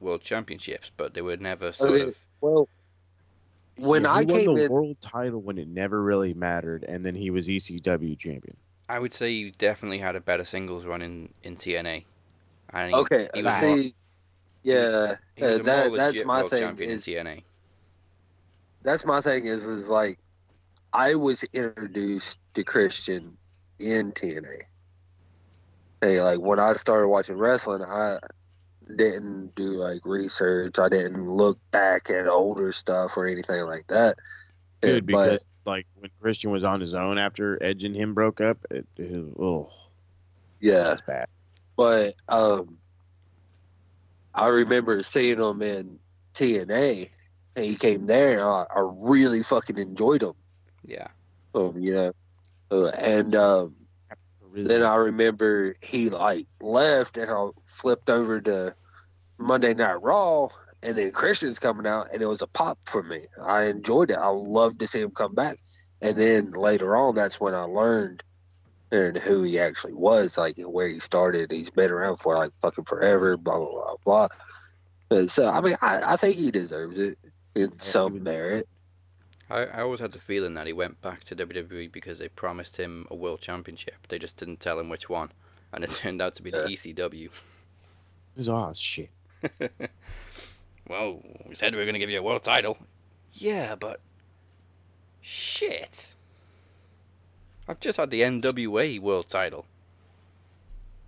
world 0.00 0.22
championships, 0.22 0.90
but 0.96 1.14
they 1.14 1.22
were 1.22 1.36
never 1.36 1.72
sort 1.72 1.92
mean, 1.92 2.08
of. 2.08 2.16
Well, 2.40 2.68
when 3.78 4.04
Yeah, 4.04 4.12
I 4.12 4.20
he 4.20 4.26
won 4.26 4.40
came 4.40 4.54
the 4.54 4.64
in, 4.64 4.72
world 4.72 4.96
title 5.00 5.40
when 5.40 5.58
it 5.58 5.68
never 5.68 6.02
really 6.02 6.34
mattered, 6.34 6.84
and 6.84 7.04
then 7.04 7.14
he 7.14 7.30
was 7.30 7.48
ECW 7.48 8.18
champion. 8.18 8.56
I 8.88 8.98
would 8.98 9.12
say 9.12 9.30
he 9.32 9.50
definitely 9.52 9.98
had 9.98 10.16
a 10.16 10.20
better 10.20 10.44
singles 10.44 10.86
run 10.86 11.02
in, 11.02 11.28
in 11.42 11.56
TNA. 11.56 12.04
And 12.72 12.90
he, 12.90 12.96
okay, 12.96 13.28
he 13.34 13.42
was 13.42 13.62
more- 13.62 13.76
see, 13.78 13.94
yeah, 14.62 15.14
he 15.36 15.44
was 15.44 15.60
uh, 15.60 15.62
that- 15.64 15.92
that's 15.94 16.24
my 16.24 16.42
thing 16.42 16.78
is- 16.78 17.04
TNA. 17.04 17.42
that's 18.82 19.04
my 19.04 19.20
thing 19.20 19.44
is 19.46 19.66
is 19.66 19.88
like 19.88 20.18
I 20.92 21.14
was 21.14 21.44
introduced 21.52 22.38
to 22.54 22.64
Christian 22.64 23.36
in 23.78 24.12
TNA. 24.12 24.60
Hey, 26.00 26.22
like 26.22 26.38
when 26.40 26.58
I 26.60 26.72
started 26.74 27.08
watching 27.08 27.36
wrestling, 27.36 27.82
I 27.82 28.18
didn't 28.96 29.54
do 29.54 29.78
like 29.78 30.00
research. 30.04 30.78
I 30.78 30.88
didn't 30.88 31.28
look 31.28 31.58
back 31.70 32.10
at 32.10 32.26
older 32.26 32.72
stuff 32.72 33.16
or 33.16 33.26
anything 33.26 33.64
like 33.66 33.86
that. 33.88 34.16
Good, 34.80 35.06
but 35.06 35.24
because 35.24 35.46
like 35.64 35.86
when 35.96 36.10
Christian 36.20 36.50
was 36.50 36.64
on 36.64 36.80
his 36.80 36.94
own 36.94 37.18
after 37.18 37.62
Edge 37.62 37.84
and 37.84 37.94
him 37.94 38.14
broke 38.14 38.40
up, 38.40 38.58
it, 38.70 38.86
it 38.96 39.34
oh, 39.38 39.70
yeah, 40.60 40.96
bad. 41.06 41.28
but 41.76 42.14
um, 42.28 42.78
I 44.34 44.48
remember 44.48 45.02
seeing 45.02 45.38
him 45.38 45.62
in 45.62 45.98
TNA, 46.34 47.10
and 47.56 47.64
he 47.64 47.74
came 47.74 48.06
there. 48.06 48.32
And 48.32 48.42
I, 48.42 48.66
I 48.74 48.90
really 48.96 49.42
fucking 49.42 49.78
enjoyed 49.78 50.22
him. 50.22 50.34
Yeah. 50.84 51.08
Um, 51.54 51.74
you 51.78 51.94
know, 51.94 52.12
uh, 52.70 52.90
and 52.98 53.34
um, 53.34 53.74
then 54.54 54.82
I 54.82 54.96
remember 54.96 55.76
he 55.80 56.10
like 56.10 56.46
left, 56.60 57.16
and 57.16 57.30
I 57.30 57.48
flipped 57.64 58.10
over 58.10 58.40
to 58.40 58.74
Monday 59.38 59.74
Night 59.74 60.02
Raw, 60.02 60.48
and 60.82 60.96
then 60.96 61.12
Christian's 61.12 61.58
coming 61.58 61.86
out, 61.86 62.08
and 62.12 62.22
it 62.22 62.26
was 62.26 62.42
a 62.42 62.46
pop 62.46 62.78
for 62.86 63.02
me. 63.02 63.22
I 63.42 63.64
enjoyed 63.64 64.10
it. 64.10 64.18
I 64.18 64.28
loved 64.28 64.80
to 64.80 64.86
see 64.86 65.00
him 65.00 65.10
come 65.10 65.34
back, 65.34 65.58
and 66.02 66.16
then 66.16 66.52
later 66.52 66.96
on, 66.96 67.14
that's 67.14 67.40
when 67.40 67.54
I 67.54 67.62
learned 67.62 68.22
and 68.90 69.18
who 69.18 69.42
he 69.42 69.58
actually 69.58 69.94
was, 69.94 70.38
like 70.38 70.56
where 70.58 70.88
he 70.88 70.98
started. 70.98 71.50
He's 71.50 71.70
been 71.70 71.90
around 71.90 72.16
for 72.16 72.36
like 72.36 72.52
fucking 72.62 72.84
forever, 72.84 73.36
blah 73.36 73.58
blah 73.58 73.68
blah 73.70 73.96
blah. 74.04 74.28
And 75.10 75.30
so 75.30 75.48
I 75.48 75.60
mean, 75.60 75.76
I, 75.82 76.00
I 76.06 76.16
think 76.16 76.36
he 76.36 76.50
deserves 76.50 76.98
it 76.98 77.18
in 77.54 77.78
some 77.78 78.22
merit. 78.22 78.66
I, 79.50 79.64
I 79.64 79.80
always 79.82 80.00
had 80.00 80.10
the 80.10 80.18
feeling 80.18 80.54
that 80.54 80.66
he 80.66 80.72
went 80.72 81.00
back 81.00 81.24
to 81.24 81.36
WWE 81.36 81.90
because 81.90 82.18
they 82.18 82.28
promised 82.28 82.76
him 82.76 83.06
a 83.10 83.14
world 83.14 83.40
championship. 83.40 84.06
They 84.08 84.18
just 84.18 84.36
didn't 84.36 84.60
tell 84.60 84.78
him 84.78 84.88
which 84.88 85.08
one. 85.08 85.32
And 85.72 85.84
it 85.84 85.90
turned 86.02 86.20
out 86.20 86.34
to 86.36 86.42
be 86.42 86.50
the 86.50 86.58
ECW. 86.58 87.30
This 88.34 88.42
is 88.42 88.48
oh 88.48 88.72
shit. 88.74 89.10
Well, 90.88 91.20
we 91.46 91.54
said 91.54 91.72
we 91.72 91.78
were 91.78 91.84
going 91.84 91.94
to 91.94 91.98
give 91.98 92.10
you 92.10 92.18
a 92.18 92.22
world 92.22 92.42
title. 92.42 92.78
Yeah, 93.34 93.74
but. 93.74 94.00
Shit. 95.20 96.14
I've 97.68 97.80
just 97.80 97.98
had 97.98 98.10
the 98.10 98.22
NWA 98.22 98.98
world 98.98 99.28
title. 99.28 99.66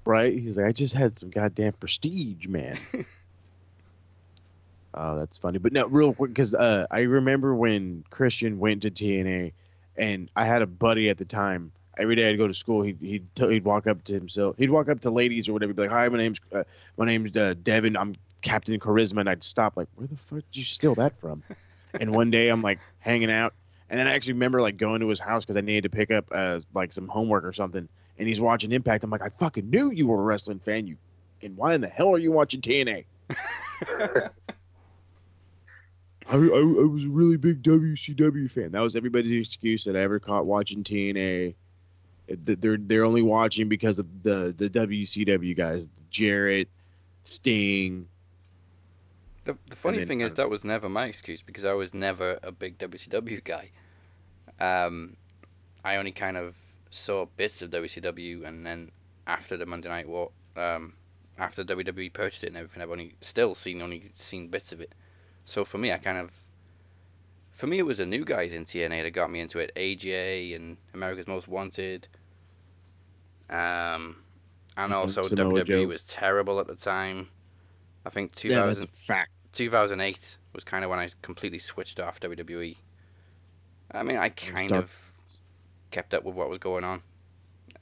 Right? 0.04 0.38
He's 0.38 0.58
like, 0.58 0.66
I 0.66 0.72
just 0.72 0.92
had 0.92 1.18
some 1.18 1.30
goddamn 1.30 1.72
prestige, 1.72 2.46
man. 2.46 2.78
oh, 4.94 5.18
that's 5.18 5.38
funny. 5.38 5.58
But 5.58 5.72
no, 5.72 5.86
real 5.86 6.12
quick, 6.12 6.32
because 6.32 6.54
uh, 6.54 6.86
I 6.90 7.00
remember 7.00 7.54
when 7.54 8.04
Christian 8.10 8.58
went 8.58 8.82
to 8.82 8.90
TNA, 8.90 9.52
and 9.96 10.30
I 10.36 10.44
had 10.44 10.62
a 10.62 10.66
buddy 10.66 11.08
at 11.08 11.18
the 11.18 11.24
time. 11.24 11.72
Every 11.98 12.16
day 12.16 12.30
I'd 12.30 12.38
go 12.38 12.46
to 12.46 12.54
school, 12.54 12.82
he'd 12.82 12.98
he'd, 13.00 13.26
he'd 13.36 13.64
walk 13.64 13.86
up 13.86 14.04
to 14.04 14.14
himself. 14.14 14.56
He'd 14.56 14.70
walk 14.70 14.88
up 14.88 15.00
to 15.00 15.10
ladies 15.10 15.48
or 15.48 15.52
whatever, 15.52 15.74
be 15.74 15.82
like, 15.82 15.90
"Hi, 15.90 16.08
my 16.08 16.18
name's 16.18 16.40
uh, 16.52 16.64
my 16.96 17.04
name's 17.04 17.36
uh, 17.36 17.54
Devin. 17.62 17.96
I'm 17.96 18.14
Captain 18.42 18.78
Charisma." 18.78 19.20
And 19.20 19.28
I'd 19.28 19.44
stop, 19.44 19.76
like, 19.76 19.88
"Where 19.96 20.06
the 20.06 20.16
fuck 20.16 20.38
did 20.38 20.56
you 20.56 20.64
steal 20.64 20.94
that 20.94 21.18
from?" 21.20 21.42
and 21.94 22.14
one 22.14 22.30
day 22.30 22.48
I'm 22.48 22.62
like 22.62 22.78
hanging 23.00 23.30
out, 23.30 23.54
and 23.90 23.98
then 23.98 24.06
I 24.06 24.14
actually 24.14 24.34
remember 24.34 24.62
like 24.62 24.76
going 24.76 25.00
to 25.00 25.08
his 25.08 25.20
house 25.20 25.44
because 25.44 25.56
I 25.56 25.60
needed 25.60 25.82
to 25.82 25.90
pick 25.90 26.10
up 26.10 26.26
uh, 26.32 26.60
like 26.72 26.92
some 26.92 27.08
homework 27.08 27.44
or 27.44 27.52
something 27.52 27.88
and 28.20 28.28
he's 28.28 28.40
watching 28.40 28.70
Impact. 28.70 29.02
I'm 29.02 29.10
like, 29.10 29.22
I 29.22 29.30
fucking 29.30 29.68
knew 29.70 29.90
you 29.90 30.06
were 30.06 30.20
a 30.20 30.22
wrestling 30.22 30.60
fan. 30.60 30.86
You, 30.86 30.96
and 31.42 31.56
why 31.56 31.74
in 31.74 31.80
the 31.80 31.88
hell 31.88 32.10
are 32.14 32.18
you 32.18 32.30
watching 32.30 32.60
TNA? 32.60 33.06
I, 36.30 36.36
I, 36.36 36.38
I 36.38 36.86
was 36.86 37.04
a 37.04 37.08
really 37.08 37.36
big 37.36 37.62
WCW 37.62 38.50
fan. 38.50 38.70
That 38.72 38.80
was 38.80 38.94
everybody's 38.94 39.46
excuse 39.46 39.84
that 39.84 39.96
I 39.96 40.00
ever 40.00 40.20
caught 40.20 40.46
watching 40.46 40.84
TNA. 40.84 41.54
They're 42.28 42.76
they're 42.76 43.04
only 43.04 43.22
watching 43.22 43.68
because 43.68 43.98
of 43.98 44.06
the 44.22 44.54
the 44.56 44.70
WCW 44.70 45.56
guys, 45.56 45.88
Jarrett, 46.10 46.68
Sting. 47.24 48.06
The, 49.44 49.56
the 49.68 49.74
funny 49.74 49.98
then 49.98 50.06
thing 50.06 50.20
is, 50.20 50.34
that 50.34 50.48
was 50.48 50.62
never 50.62 50.88
my 50.88 51.06
excuse 51.06 51.42
because 51.42 51.64
I 51.64 51.72
was 51.72 51.92
never 51.92 52.38
a 52.44 52.52
big 52.52 52.78
WCW 52.78 53.42
guy. 53.42 53.70
Um, 54.60 55.16
I 55.84 55.96
only 55.96 56.12
kind 56.12 56.36
of 56.36 56.54
saw 56.90 57.26
bits 57.36 57.62
of 57.62 57.70
WCW, 57.70 58.44
and 58.46 58.64
then 58.64 58.92
after 59.26 59.56
the 59.56 59.66
Monday 59.66 59.88
Night 59.88 60.08
War, 60.08 60.30
um, 60.56 60.92
after 61.38 61.64
WWE 61.64 62.12
purchased 62.12 62.44
it 62.44 62.48
and 62.48 62.56
everything, 62.56 62.82
I've 62.82 62.90
only 62.90 63.14
still 63.20 63.56
seen 63.56 63.82
only 63.82 64.12
seen 64.14 64.48
bits 64.48 64.70
of 64.70 64.80
it. 64.80 64.94
So 65.44 65.64
for 65.64 65.78
me, 65.78 65.92
I 65.92 65.98
kind 65.98 66.18
of, 66.18 66.30
for 67.52 67.66
me, 67.66 67.78
it 67.78 67.82
was 67.82 67.98
the 67.98 68.06
new 68.06 68.24
guys 68.24 68.52
in 68.52 68.64
TNA 68.64 69.02
that 69.02 69.10
got 69.10 69.30
me 69.30 69.40
into 69.40 69.58
it. 69.58 69.72
AJ 69.76 70.54
and 70.56 70.76
America's 70.94 71.26
Most 71.26 71.48
Wanted. 71.48 72.06
Um, 73.48 74.22
and 74.76 74.92
Mhm, 74.92 74.94
also 74.94 75.22
Samoa 75.22 75.62
WWE 75.62 75.64
Joe. 75.64 75.86
was 75.86 76.04
terrible 76.04 76.60
at 76.60 76.66
the 76.66 76.76
time. 76.76 77.28
I 78.06 78.10
think 78.10 78.34
2000, 78.34 78.82
Yeah, 78.82 78.86
fact. 79.06 79.30
2008 79.52 80.38
was 80.52 80.64
kind 80.64 80.84
of 80.84 80.90
when 80.90 80.98
I 81.00 81.08
completely 81.22 81.58
switched 81.58 81.98
off 82.00 82.20
WWE. 82.20 82.76
I 83.92 84.02
mean, 84.04 84.16
I 84.16 84.28
kind 84.28 84.70
dark. 84.70 84.84
of 84.84 85.12
kept 85.90 86.14
up 86.14 86.24
with 86.24 86.34
what 86.36 86.48
was 86.48 86.58
going 86.60 86.84
on. 86.84 87.02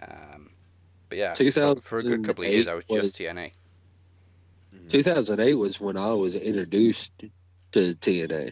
Um, 0.01 0.51
but 1.09 1.19
yeah, 1.19 1.35
for, 1.35 1.77
for 1.81 1.99
a 1.99 2.03
good 2.03 2.25
couple 2.25 2.45
of 2.45 2.51
years, 2.51 2.67
I 2.67 2.75
was 2.75 2.85
2008 2.87 3.03
just 3.03 3.17
TNA. 3.17 3.53
2008 4.89 5.55
was 5.55 5.81
when 5.81 5.97
I 5.97 6.13
was 6.15 6.35
introduced 6.37 7.25
to 7.73 7.79
TNA. 7.95 8.51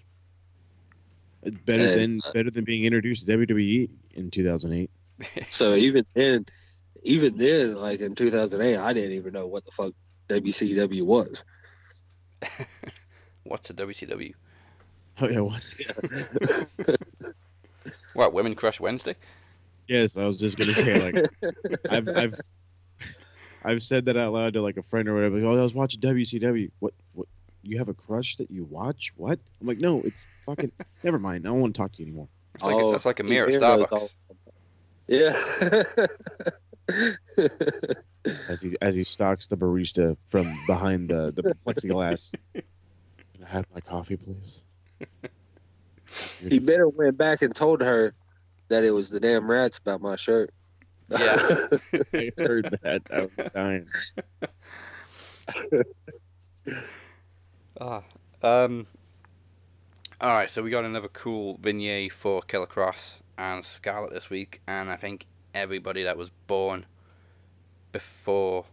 Better 1.64 1.84
And, 1.84 1.92
than 1.92 2.20
uh, 2.24 2.32
better 2.32 2.50
than 2.50 2.64
being 2.64 2.84
introduced 2.84 3.26
to 3.26 3.38
WWE 3.38 3.88
in 4.14 4.30
2008. 4.30 4.90
So 5.48 5.74
even 5.74 6.04
then, 6.14 6.44
even 7.02 7.36
then, 7.36 7.76
like 7.76 8.00
in 8.00 8.14
2008, 8.14 8.76
I 8.76 8.92
didn't 8.92 9.12
even 9.12 9.32
know 9.32 9.46
what 9.46 9.64
the 9.64 9.70
fuck 9.70 9.92
WCW 10.28 11.02
was. 11.02 11.44
What's 13.44 13.70
a 13.70 13.74
WCW? 13.74 14.34
Oh 15.20 15.28
yeah, 15.28 15.40
what? 15.40 15.72
What, 18.14 18.32
Women 18.32 18.54
Crush 18.54 18.80
Wednesday? 18.80 19.14
Yes, 19.88 20.16
I 20.16 20.26
was 20.26 20.38
just 20.38 20.56
gonna 20.56 20.72
say 20.72 21.12
like 21.12 21.26
I've 21.90 22.08
I've 22.08 22.40
I've 23.64 23.82
said 23.82 24.06
that 24.06 24.16
out 24.16 24.32
loud 24.32 24.54
to 24.54 24.62
like 24.62 24.76
a 24.76 24.82
friend 24.82 25.08
or 25.08 25.14
whatever. 25.14 25.38
Oh, 25.46 25.58
I 25.58 25.62
was 25.62 25.74
watching 25.74 26.00
WCW. 26.00 26.70
What 26.80 26.92
what? 27.12 27.28
You 27.66 27.78
have 27.78 27.88
a 27.88 27.94
crush 27.94 28.36
that 28.36 28.50
you 28.50 28.64
watch? 28.64 29.12
What? 29.16 29.38
I'm 29.60 29.66
like, 29.66 29.80
no, 29.80 30.00
it's 30.02 30.24
fucking. 30.44 30.70
never 31.02 31.18
mind. 31.18 31.46
I 31.46 31.50
don't 31.50 31.60
want 31.60 31.74
to 31.74 31.78
talk 31.80 31.92
to 31.92 31.98
you 31.98 32.06
anymore. 32.06 32.28
It's 32.54 32.64
like 32.64 32.74
Oh, 32.74 32.90
a, 32.90 32.92
that's 32.92 33.04
like 33.04 33.20
a 33.20 33.24
mirror 33.24 33.48
at 33.48 33.54
Starbucks. 33.54 34.14
Yeah. 35.08 35.32
As 38.48 38.60
he 38.60 38.74
as 38.80 38.94
he 38.94 39.04
stalks 39.04 39.46
the 39.46 39.56
barista 39.56 40.16
from 40.30 40.58
behind 40.66 41.10
the 41.10 41.32
the 41.32 41.42
plexiglass. 41.66 42.34
i 42.56 42.62
have 43.44 43.66
my 43.74 43.80
coffee, 43.80 44.16
please? 44.16 44.64
He 46.40 46.60
better 46.60 46.88
went 46.88 47.18
back 47.18 47.42
and 47.42 47.54
told 47.54 47.82
her 47.82 48.14
that 48.68 48.84
it 48.84 48.90
was 48.92 49.10
the 49.10 49.20
damn 49.20 49.50
rats 49.50 49.78
about 49.78 50.00
my 50.00 50.16
shirt. 50.16 50.50
Yeah. 51.10 51.18
I 52.14 52.30
heard 52.38 52.78
that. 52.82 53.02
I 53.12 53.20
was 53.22 53.50
dying. 53.52 53.86
Ah, 57.80 58.02
um. 58.42 58.86
All 60.20 60.30
right, 60.30 60.48
so 60.48 60.62
we 60.62 60.70
got 60.70 60.84
another 60.84 61.08
cool 61.08 61.58
vignette 61.60 62.10
for 62.12 62.40
Killer 62.42 62.66
Kross 62.66 63.20
and 63.36 63.62
Scarlett 63.64 64.12
this 64.14 64.30
week, 64.30 64.62
and 64.66 64.90
I 64.90 64.96
think 64.96 65.26
everybody 65.52 66.02
that 66.04 66.16
was 66.16 66.30
born 66.46 66.86
before 67.92 68.64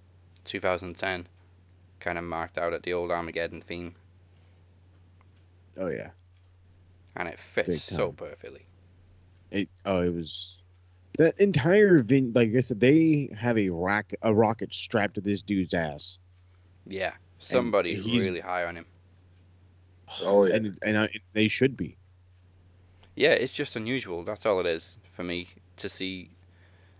2010 0.46 1.28
kind 2.00 2.18
of 2.18 2.24
marked 2.24 2.58
out 2.58 2.74
at 2.74 2.84
the 2.84 2.94
old 2.94 3.12
Armageddon 3.12 3.62
theme, 3.62 3.96
Oh 5.78 5.88
yeah. 5.88 6.12
and 7.16 7.28
it 7.28 7.40
fits 7.40 7.82
so 7.82 8.12
perfectly. 8.14 8.66
It, 9.52 9.70
oh, 9.86 10.02
it 10.02 10.14
was 10.14 10.58
that 11.18 11.38
entire 11.40 12.02
vin. 12.04 12.32
Like 12.34 12.56
I 12.56 12.62
said, 12.62 12.80
they 12.80 13.30
have 13.38 13.58
a 13.58 13.70
rock 13.70 14.12
a 14.22 14.34
rocket 14.34 14.74
strapped 14.74 15.16
to 15.16 15.22
this 15.22 15.42
dude's 15.42 15.74
ass. 15.74 16.20
Yeah, 16.88 17.14
somebody's 17.40 18.04
really 18.04 18.40
high 18.40 18.66
on 18.66 18.76
him. 18.78 18.86
Oh, 20.22 20.46
yeah. 20.46 20.56
and 20.56 20.78
and 20.84 20.98
I, 20.98 21.10
they 21.34 21.48
should 21.48 21.76
be. 21.78 21.98
Yeah, 23.16 23.32
it's 23.32 23.54
just 23.54 23.76
unusual. 23.76 24.24
That's 24.24 24.46
all 24.46 24.60
it 24.60 24.66
is 24.66 24.98
for 25.12 25.24
me 25.24 25.48
to 25.78 25.90
see 25.90 26.32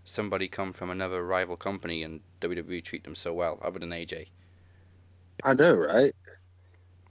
somebody 0.04 0.48
come 0.48 0.72
from 0.72 0.90
another 0.90 1.24
rival 1.24 1.56
company 1.56 2.02
and 2.02 2.20
WWE 2.40 2.82
treat 2.84 3.04
them 3.04 3.14
so 3.14 3.32
well, 3.32 3.58
other 3.62 3.78
than 3.78 3.90
AJ. 3.90 4.26
I 5.42 5.54
know, 5.54 5.74
right? 5.74 6.12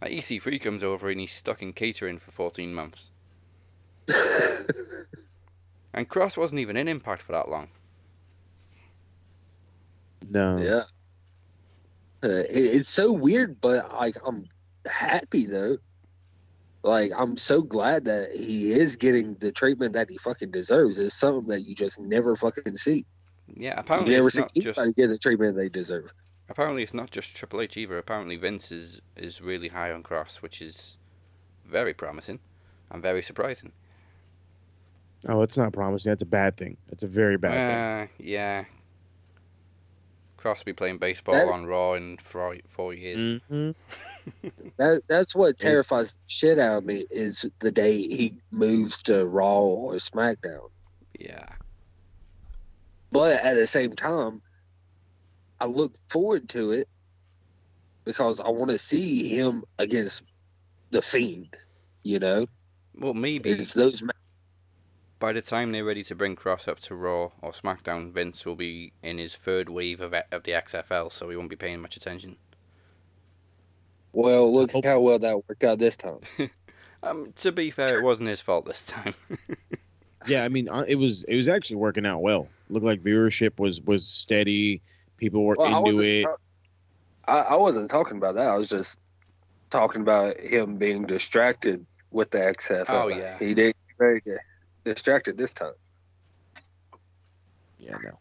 Like 0.01 0.11
EC3 0.11 0.61
comes 0.61 0.83
over 0.83 1.09
and 1.09 1.19
he's 1.19 1.33
stuck 1.33 1.61
in 1.61 1.73
catering 1.73 2.19
for 2.19 2.31
14 2.31 2.73
months. 2.73 3.09
And 5.93 6.09
Kross 6.09 6.35
wasn't 6.37 6.59
even 6.59 6.75
in 6.75 6.87
Impact 6.87 7.21
for 7.21 7.33
that 7.33 7.49
long. 7.49 7.67
No. 10.29 10.57
yeah. 10.57 10.81
Uh, 12.23 12.39
it, 12.39 12.47
it's 12.49 12.89
so 12.89 13.13
weird, 13.13 13.59
but 13.61 13.93
like 13.93 14.15
I'm 14.25 14.45
happy 14.89 15.45
though. 15.45 15.75
Like 16.83 17.11
I'm 17.17 17.37
so 17.37 17.61
glad 17.61 18.05
that 18.05 18.29
he 18.35 18.71
is 18.71 18.95
getting 18.97 19.35
the 19.35 19.51
treatment 19.51 19.93
that 19.93 20.09
he 20.09 20.17
fucking 20.17 20.51
deserves. 20.51 20.99
It's 20.99 21.15
something 21.15 21.47
that 21.47 21.61
you 21.61 21.75
just 21.75 21.99
never 21.99 22.35
fucking 22.35 22.75
see. 22.77 23.05
Yeah, 23.55 23.75
You 23.75 23.79
apparently 23.79 24.13
never 24.15 24.27
it's 24.27 24.35
see 24.35 24.41
not 24.41 24.51
just 24.55 24.77
anybody 24.79 24.93
get 25.01 25.07
the 25.09 25.17
treatment 25.17 25.55
they 25.55 25.69
deserve. 25.69 26.11
apparently 26.49 26.83
it's 26.83 26.93
not 26.93 27.09
just 27.11 27.35
Triple 27.35 27.61
H 27.61 27.77
either. 27.77 27.97
Apparently 27.97 28.35
Vince 28.35 28.71
is 28.71 28.99
is 29.15 29.41
really 29.41 29.69
high 29.69 29.91
on 29.91 30.03
Kross, 30.03 30.37
which 30.41 30.61
is 30.61 30.97
very 31.65 31.93
promising 31.93 32.39
and 32.91 33.01
very 33.01 33.21
surprising. 33.23 33.71
Oh, 35.29 35.41
it's 35.41 35.57
not 35.57 35.71
promising. 35.71 36.09
That's 36.11 36.21
a 36.21 36.25
bad 36.25 36.57
thing. 36.57 36.75
That's 36.89 37.03
a 37.03 37.07
very 37.07 37.37
bad 37.37 37.69
thing. 37.69 37.77
Uh, 37.77 38.27
yeah. 38.29 38.65
Kross 40.37 40.57
will 40.59 40.65
be 40.65 40.73
playing 40.73 40.97
baseball 40.97 41.35
That- 41.35 41.47
on 41.47 41.65
Raw 41.65 41.93
in 41.93 42.17
four, 42.17 42.57
four 42.67 42.93
years. 42.93 43.41
hmm 43.47 43.71
That 44.77 45.01
that's 45.07 45.35
what 45.35 45.59
terrifies 45.59 46.17
shit 46.27 46.57
out 46.57 46.79
of 46.79 46.85
me 46.85 47.05
is 47.11 47.45
the 47.59 47.71
day 47.71 47.93
he 47.93 48.33
moves 48.51 49.03
to 49.03 49.25
Raw 49.25 49.59
or 49.61 49.95
SmackDown. 49.95 50.69
Yeah. 51.19 51.45
But 53.11 53.43
at 53.43 53.53
the 53.53 53.67
same 53.67 53.91
time, 53.93 54.41
I 55.59 55.65
look 55.65 55.93
forward 56.09 56.49
to 56.49 56.71
it 56.71 56.87
because 58.05 58.39
I 58.39 58.49
want 58.49 58.71
to 58.71 58.79
see 58.79 59.27
him 59.29 59.63
against 59.77 60.23
the 60.89 61.01
Fiend. 61.01 61.55
You 62.03 62.19
know, 62.19 62.45
Well, 62.95 63.13
maybe 63.13 63.49
it's 63.51 63.75
those. 63.75 64.01
ma- 64.03 64.11
by 65.19 65.31
the 65.31 65.41
time 65.41 65.71
they're 65.71 65.85
ready 65.85 66.03
to 66.03 66.15
bring 66.15 66.35
Kross 66.35 66.67
up 66.67 66.79
to 66.81 66.95
Raw 66.95 67.29
or 67.41 67.51
SmackDown, 67.53 68.11
Vince 68.11 68.45
will 68.45 68.55
be 68.55 68.91
in 69.03 69.19
his 69.19 69.35
third 69.35 69.69
wave 69.69 70.01
of, 70.01 70.13
of 70.31 70.43
the 70.43 70.51
XFL, 70.51 71.13
so 71.13 71.29
he 71.29 71.37
won't 71.37 71.49
be 71.49 71.55
paying 71.55 71.79
much 71.79 71.95
attention. 71.95 72.35
Well, 74.13 74.53
look 74.53 74.71
Hope- 74.71 74.85
how 74.85 74.99
well 75.01 75.19
that 75.19 75.47
worked 75.49 75.63
out 75.63 75.79
this 75.79 75.97
time. 75.97 76.19
Um, 77.05 77.33
to 77.35 77.51
be 77.51 77.69
fair, 77.69 77.97
it 77.97 78.01
wasn't 78.05 78.29
his 78.29 78.39
fault 78.39 78.65
this 78.65 78.85
time. 78.85 79.13
Yeah, 80.25 80.45
I 80.45 80.47
mean, 80.47 80.69
uh, 80.69 80.85
it 80.87 80.95
was 80.95 81.23
it 81.27 81.35
was 81.35 81.49
actually 81.49 81.75
working 81.75 82.05
out 82.05 82.21
well. 82.21 82.47
Looked 82.69 82.85
like 82.85 83.03
viewership 83.03 83.59
was 83.59 83.81
was 83.81 84.07
steady. 84.07 84.81
People 85.17 85.43
were 85.43 85.55
Well, 85.57 85.67
into 85.67 85.81
wasn't 85.81 86.07
it. 86.07 86.23
ta- 86.23 86.35
I, 87.27 87.39
I 87.39 87.55
wasn't 87.57 87.89
talking 87.91 88.15
about 88.15 88.35
that. 88.35 88.47
I 88.47 88.55
was 88.55 88.69
just 88.69 88.97
talking 89.69 90.01
about 90.01 90.37
him 90.39 90.77
being 90.77 91.05
distracted 91.05 91.85
with 92.11 92.31
the 92.31 92.37
XFL. 92.37 92.85
Oh, 92.87 93.07
yeah. 93.09 93.37
he 93.37 93.53
did 93.53 93.75
very 93.99 94.21
di- 94.25 94.37
distracted 94.85 95.37
this 95.37 95.51
time. 95.51 95.73
Yeah, 97.77 97.97
no. 98.01 98.17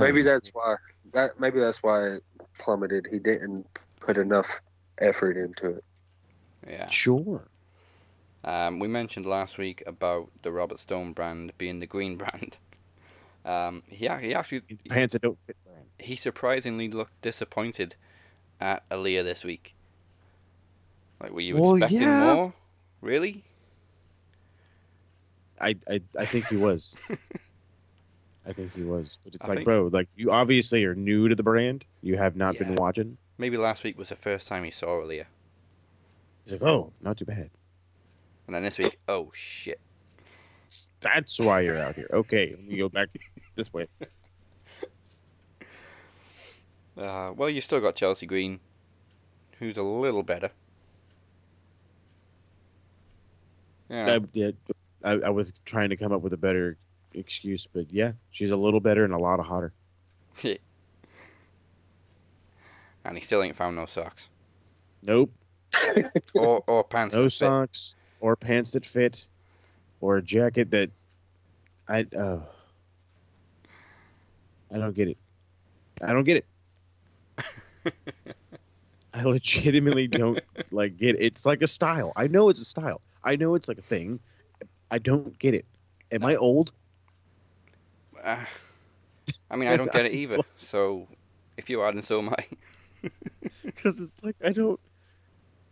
Maybe 0.00 0.20
Um, 0.20 0.24
that's 0.24 0.48
why 0.54 0.76
that 1.12 1.38
maybe 1.38 1.60
that's 1.60 1.82
why 1.82 2.06
it 2.14 2.22
plummeted. 2.58 3.08
He 3.10 3.18
didn't 3.18 3.66
put 4.08 4.16
enough 4.16 4.60
effort 5.02 5.36
into 5.36 5.76
it. 5.76 5.84
yeah. 6.66 6.88
sure. 6.88 7.46
Um, 8.42 8.78
we 8.78 8.88
mentioned 8.88 9.26
last 9.26 9.58
week 9.58 9.82
about 9.86 10.30
the 10.42 10.50
Robert 10.50 10.78
Stone 10.78 11.12
brand 11.12 11.52
being 11.58 11.78
the 11.80 11.86
green 11.86 12.16
brand. 12.22 12.56
Um, 13.44 13.82
he, 13.86 14.08
he 14.08 14.34
actually 14.34 14.62
pants 14.88 15.12
that 15.12 15.20
don't 15.22 15.36
fit. 15.46 15.56
Brand. 15.66 15.84
he 15.98 16.16
surprisingly 16.16 16.88
looked 16.88 17.20
disappointed 17.20 17.96
at 18.60 18.88
Aaliyah 18.88 19.24
this 19.24 19.44
week. 19.44 19.74
Like, 21.20 21.32
were 21.32 21.40
you 21.42 21.56
Well, 21.56 21.74
expecting 21.74 22.00
yeah. 22.00 22.34
more? 22.34 22.54
Really? 23.02 23.44
I, 25.60 25.76
I 25.90 26.00
I 26.18 26.24
think 26.24 26.46
he 26.46 26.56
was. 26.56 26.96
I 28.46 28.52
think 28.54 28.72
he 28.74 28.82
was, 28.82 29.18
but 29.24 29.34
it's 29.34 29.44
I 29.44 29.48
like, 29.48 29.58
think- 29.58 29.66
bro, 29.66 29.90
like 29.92 30.08
you 30.16 30.30
obviously 30.30 30.84
are 30.84 30.94
new 30.94 31.28
to 31.28 31.34
the 31.34 31.42
brand. 31.42 31.84
You 32.02 32.16
have 32.16 32.36
not 32.36 32.56
been 32.58 32.74
watching. 32.76 33.18
Maybe 33.38 33.56
last 33.56 33.84
week 33.84 33.96
was 33.96 34.08
the 34.08 34.16
first 34.16 34.48
time 34.48 34.64
he 34.64 34.70
saw 34.70 34.86
Aaliyah, 35.00 35.26
He's 36.44 36.52
like, 36.52 36.62
oh, 36.62 36.92
not 37.00 37.16
too 37.18 37.24
bad. 37.24 37.50
and 38.46 38.54
then 38.54 38.62
this 38.64 38.78
week, 38.78 38.98
oh 39.08 39.30
shit. 39.34 39.80
That's 41.00 41.38
why 41.38 41.60
you're 41.60 41.78
out 41.78 41.94
here. 41.94 42.08
Okay, 42.12 42.50
let 42.50 42.64
me 42.64 42.76
go 42.76 42.88
back 42.88 43.08
this 43.54 43.72
way. 43.72 43.86
Uh, 46.96 47.32
well, 47.36 47.48
you 47.48 47.60
still 47.60 47.80
got 47.80 47.94
Chelsea 47.94 48.26
Green, 48.26 48.58
who's 49.60 49.76
a 49.76 49.84
little 49.84 50.24
better. 50.24 50.50
Yeah, 53.88 54.14
I, 54.14 54.18
did- 54.18 54.56
I, 55.04 55.12
I 55.12 55.30
was 55.30 55.52
trying 55.64 55.90
to 55.90 55.96
come 55.96 56.10
up 56.12 56.22
with 56.22 56.32
a 56.32 56.36
better 56.36 56.76
excuse, 57.14 57.68
but 57.72 57.92
yeah, 57.92 58.12
she's 58.32 58.50
a 58.50 58.56
little 58.56 58.80
better 58.80 59.04
and 59.04 59.14
a 59.14 59.18
lot 59.18 59.38
hotter. 59.38 59.72
and 63.04 63.16
he 63.16 63.22
still 63.24 63.42
ain't 63.42 63.56
found 63.56 63.76
no 63.76 63.86
socks 63.86 64.28
Nope, 65.02 65.30
or 66.34 66.62
or 66.66 66.82
pants. 66.84 67.14
no 67.14 67.22
that 67.22 67.30
fit. 67.30 67.32
socks 67.32 67.94
or 68.20 68.34
pants 68.36 68.72
that 68.72 68.84
fit, 68.84 69.24
or 70.00 70.16
a 70.16 70.22
jacket 70.22 70.70
that 70.72 70.90
I 71.88 72.06
oh, 72.18 72.42
I 74.72 74.78
don't 74.78 74.94
get 74.94 75.08
it. 75.08 75.16
I 76.02 76.12
don't 76.12 76.24
get 76.24 76.38
it. 76.38 77.94
I 79.14 79.22
legitimately 79.22 80.08
don't 80.08 80.40
like 80.70 80.96
get 80.98 81.14
it. 81.14 81.22
It's 81.22 81.46
like 81.46 81.62
a 81.62 81.68
style. 81.68 82.12
I 82.16 82.26
know 82.26 82.48
it's 82.48 82.60
a 82.60 82.64
style. 82.64 83.00
I 83.24 83.36
know 83.36 83.54
it's 83.54 83.68
like 83.68 83.78
a 83.78 83.82
thing. 83.82 84.18
I 84.90 84.98
don't 84.98 85.38
get 85.38 85.54
it. 85.54 85.64
Am 86.12 86.24
I 86.24 86.36
old? 86.36 86.72
Uh, 88.22 88.44
I 89.50 89.56
mean, 89.56 89.68
I 89.68 89.76
don't 89.76 89.92
get 89.92 90.06
it 90.06 90.12
either. 90.22 90.38
So, 90.58 91.06
if 91.56 91.70
you 91.70 91.80
are, 91.80 91.92
then 91.92 92.02
so 92.02 92.18
am 92.18 92.30
I. 92.30 92.44
Because 93.64 94.00
it's 94.00 94.22
like 94.22 94.36
I 94.44 94.50
don't. 94.50 94.78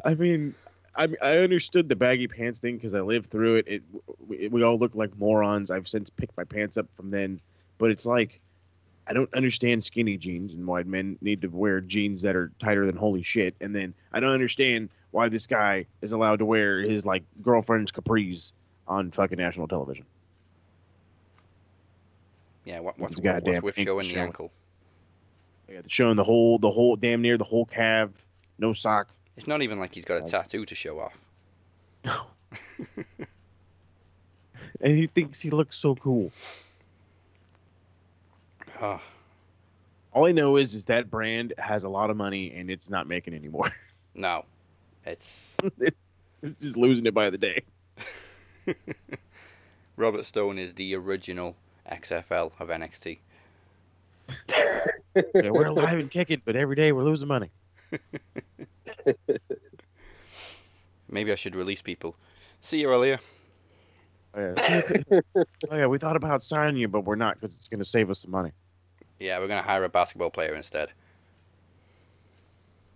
I 0.04 0.14
mean, 0.14 0.54
I 0.96 1.08
I 1.22 1.38
understood 1.38 1.88
the 1.88 1.96
baggy 1.96 2.28
pants 2.28 2.60
thing 2.60 2.76
because 2.76 2.94
I 2.94 3.00
lived 3.00 3.30
through 3.30 3.56
it. 3.56 3.68
It 3.68 3.82
we, 4.26 4.48
we 4.48 4.62
all 4.62 4.78
look 4.78 4.94
like 4.94 5.16
morons. 5.18 5.70
I've 5.70 5.88
since 5.88 6.10
picked 6.10 6.36
my 6.36 6.44
pants 6.44 6.76
up 6.76 6.86
from 6.94 7.10
then, 7.10 7.40
but 7.78 7.90
it's 7.90 8.06
like 8.06 8.40
I 9.06 9.12
don't 9.12 9.32
understand 9.34 9.84
skinny 9.84 10.16
jeans 10.16 10.52
and 10.52 10.66
why 10.66 10.82
men 10.82 11.16
need 11.20 11.42
to 11.42 11.48
wear 11.48 11.80
jeans 11.80 12.22
that 12.22 12.34
are 12.34 12.50
tighter 12.58 12.86
than 12.86 12.96
holy 12.96 13.22
shit. 13.22 13.54
And 13.60 13.74
then 13.74 13.94
I 14.12 14.20
don't 14.20 14.32
understand 14.32 14.90
why 15.12 15.28
this 15.28 15.46
guy 15.46 15.86
is 16.02 16.12
allowed 16.12 16.40
to 16.40 16.44
wear 16.44 16.80
his 16.80 17.06
like 17.06 17.22
girlfriend's 17.42 17.92
capris 17.92 18.52
on 18.88 19.10
fucking 19.10 19.38
national 19.38 19.68
television. 19.68 20.06
Yeah, 22.64 22.80
what, 22.80 22.98
what's, 22.98 23.12
His 23.12 23.18
what, 23.18 23.32
goddamn 23.32 23.62
what's 23.62 23.76
with 23.76 23.84
showing 23.84 24.08
the 24.08 24.18
ankle? 24.18 24.50
Yeah, 25.68 25.80
showing 25.88 26.16
the 26.16 26.24
whole 26.24 26.58
the 26.58 26.70
whole 26.70 26.96
damn 26.96 27.22
near 27.22 27.36
the 27.36 27.44
whole 27.44 27.64
calf, 27.64 28.10
no 28.58 28.72
sock. 28.72 29.08
It's 29.36 29.46
not 29.46 29.62
even 29.62 29.78
like 29.78 29.94
he's 29.94 30.04
got 30.04 30.24
a 30.24 30.26
tattoo 30.26 30.64
to 30.64 30.74
show 30.74 30.98
off. 31.00 31.14
No. 32.04 32.26
and 34.80 34.96
he 34.96 35.06
thinks 35.06 35.40
he 35.40 35.50
looks 35.50 35.76
so 35.76 35.94
cool. 35.96 36.32
Oh, 38.80 39.00
All 40.12 40.26
I 40.26 40.32
know 40.32 40.56
is 40.56 40.74
is 40.74 40.84
that 40.86 41.10
brand 41.10 41.54
has 41.58 41.84
a 41.84 41.88
lot 41.88 42.10
of 42.10 42.16
money 42.16 42.52
and 42.54 42.70
it's 42.70 42.88
not 42.88 43.06
making 43.06 43.34
anymore. 43.34 43.70
no. 44.14 44.44
It's 45.04 45.54
it's, 45.78 46.02
it's 46.42 46.56
just 46.58 46.76
losing 46.76 47.06
it 47.06 47.14
by 47.14 47.30
the 47.30 47.38
day. 47.38 47.62
Robert 49.96 50.26
Stone 50.26 50.58
is 50.58 50.74
the 50.74 50.94
original 50.94 51.56
XFL 51.90 52.52
of 52.58 52.68
NXT. 52.68 53.18
Yeah, 55.34 55.50
we're 55.50 55.66
alive 55.66 55.98
and 55.98 56.10
kicking, 56.10 56.42
but 56.44 56.56
every 56.56 56.76
day 56.76 56.92
we're 56.92 57.04
losing 57.04 57.28
money. 57.28 57.50
Maybe 61.08 61.32
I 61.32 61.34
should 61.36 61.54
release 61.54 61.80
people. 61.82 62.16
See 62.60 62.80
you 62.80 62.88
earlier. 62.88 63.18
Oh 64.34 64.54
yeah. 64.58 65.20
oh 65.70 65.76
yeah, 65.76 65.86
we 65.86 65.98
thought 65.98 66.16
about 66.16 66.42
signing 66.42 66.76
you, 66.76 66.88
but 66.88 67.02
we're 67.02 67.16
not 67.16 67.40
because 67.40 67.56
it's 67.56 67.68
going 67.68 67.78
to 67.78 67.84
save 67.84 68.10
us 68.10 68.20
some 68.20 68.30
money. 68.30 68.52
Yeah, 69.18 69.38
we're 69.38 69.48
gonna 69.48 69.62
hire 69.62 69.84
a 69.84 69.88
basketball 69.88 70.30
player 70.30 70.54
instead. 70.54 70.92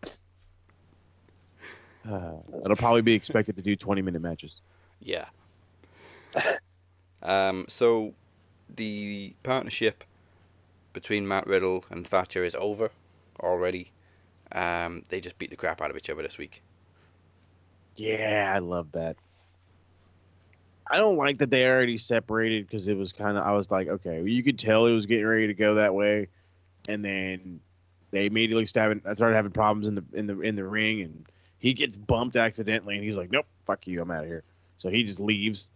Uh, 2.11 2.39
it'll 2.65 2.77
probably 2.77 3.03
be 3.03 3.13
expected 3.13 3.55
to 3.55 3.61
do 3.61 3.77
20 3.77 4.01
minute 4.01 4.23
matches. 4.23 4.63
Yeah. 5.01 5.27
um, 7.23 7.67
so 7.69 8.15
the 8.75 9.35
partnership 9.43 10.03
between 10.93 11.27
Matt 11.27 11.47
Riddle 11.47 11.85
and 11.91 12.07
Thatcher 12.07 12.45
is 12.45 12.55
over 12.55 12.91
already. 13.41 13.93
Um, 14.53 15.05
they 15.09 15.21
just 15.21 15.39
beat 15.39 15.51
the 15.51 15.57
crap 15.57 15.81
out 15.81 15.91
of 15.91 15.97
each 15.97 16.11
other 16.11 16.23
this 16.23 16.39
week. 16.39 16.63
Yeah, 17.97 18.51
I 18.55 18.59
love 18.59 18.93
that. 18.93 19.17
I 20.91 20.97
don't 20.97 21.17
like 21.17 21.39
that 21.39 21.51
they 21.51 21.67
already 21.67 21.99
separated 21.99 22.67
because 22.67 22.89
it 22.89 22.97
was 22.97 23.13
kind 23.13 23.37
of. 23.37 23.45
I 23.45 23.53
was 23.53 23.71
like, 23.71 23.87
okay, 23.87 24.19
well, 24.19 24.29
you 24.29 24.43
could 24.43 24.59
tell 24.59 24.87
it 24.87 24.93
was 24.93 25.07
getting 25.07 25.27
ready 25.27 25.47
to 25.47 25.55
go 25.55 25.75
that 25.75 25.95
way, 25.95 26.29
and 26.89 27.05
then 27.05 27.61
they 28.11 28.27
immediately 28.27 28.67
started 28.67 29.03
having 29.05 29.53
problems 29.53 29.87
in 29.87 29.95
the 29.95 30.05
in 30.15 30.27
the 30.27 30.41
in 30.41 30.57
the 30.57 30.65
ring, 30.65 31.03
and 31.03 31.27
he 31.59 31.75
gets 31.75 31.97
bumped 31.97 32.37
accidentally, 32.37 32.97
and 32.97 33.05
he's 33.05 33.17
like, 33.17 33.31
nope, 33.31 33.47
fuck 33.67 33.87
you, 33.87 34.03
I'm 34.03 34.11
out 34.11 34.23
of 34.23 34.27
here. 34.27 34.43
So 34.79 34.89
he 34.89 35.05
just 35.05 35.21
leaves, 35.21 35.71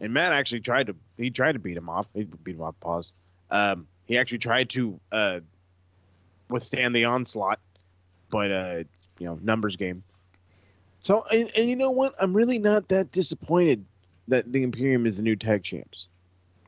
and 0.00 0.12
Matt 0.12 0.32
actually 0.32 0.60
tried 0.60 0.86
to 0.86 0.96
he 1.16 1.30
tried 1.30 1.52
to 1.52 1.58
beat 1.58 1.76
him 1.76 1.88
off. 1.88 2.06
He 2.14 2.24
beat 2.24 2.54
him 2.54 2.62
off. 2.62 2.78
Pause. 2.78 3.12
Um, 3.50 3.88
he 4.12 4.18
actually 4.18 4.38
tried 4.38 4.68
to 4.70 5.00
uh, 5.10 5.40
withstand 6.50 6.94
the 6.94 7.06
onslaught, 7.06 7.58
but 8.30 8.52
uh, 8.52 8.82
you 9.18 9.26
know, 9.26 9.38
numbers 9.42 9.76
game. 9.76 10.02
So, 11.00 11.24
and, 11.32 11.50
and 11.56 11.68
you 11.68 11.76
know 11.76 11.90
what? 11.90 12.14
I'm 12.20 12.34
really 12.34 12.58
not 12.58 12.88
that 12.88 13.10
disappointed 13.10 13.84
that 14.28 14.52
the 14.52 14.62
Imperium 14.62 15.06
is 15.06 15.16
the 15.16 15.22
new 15.22 15.34
tag 15.34 15.62
champs. 15.62 16.08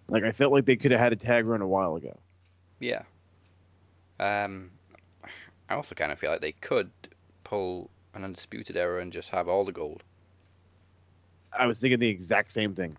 Like, 0.08 0.24
I 0.24 0.32
felt 0.32 0.52
like 0.52 0.64
they 0.64 0.76
could 0.76 0.90
have 0.90 1.00
had 1.00 1.12
a 1.12 1.16
tag 1.16 1.46
run 1.46 1.60
a 1.60 1.68
while 1.68 1.96
ago. 1.96 2.18
Yeah. 2.80 3.02
Um, 4.18 4.70
I 5.68 5.74
also 5.74 5.94
kind 5.94 6.12
of 6.12 6.18
feel 6.18 6.30
like 6.30 6.40
they 6.40 6.52
could 6.52 6.90
pull 7.44 7.90
an 8.14 8.24
undisputed 8.24 8.76
era 8.76 9.00
and 9.00 9.12
just 9.12 9.30
have 9.30 9.48
all 9.48 9.64
the 9.64 9.72
gold. 9.72 10.02
I 11.56 11.66
was 11.66 11.78
thinking 11.78 12.00
the 12.00 12.08
exact 12.08 12.52
same 12.52 12.74
thing. 12.74 12.96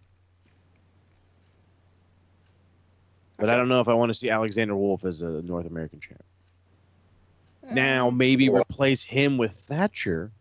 But 3.38 3.50
I 3.50 3.56
don't 3.58 3.68
know 3.68 3.82
if 3.82 3.88
I 3.88 3.94
want 3.94 4.10
to 4.10 4.14
see 4.14 4.30
Alexander 4.30 4.76
Wolfe 4.76 5.06
as 5.06 5.22
a 5.22 5.42
North 5.42 5.66
American 5.66 6.00
champ. 6.00 6.24
Now, 7.72 8.10
maybe 8.10 8.50
Well- 8.50 8.62
replace 8.62 9.04
him 9.04 9.38
with 9.38 9.52
Thatcher. 9.68 10.32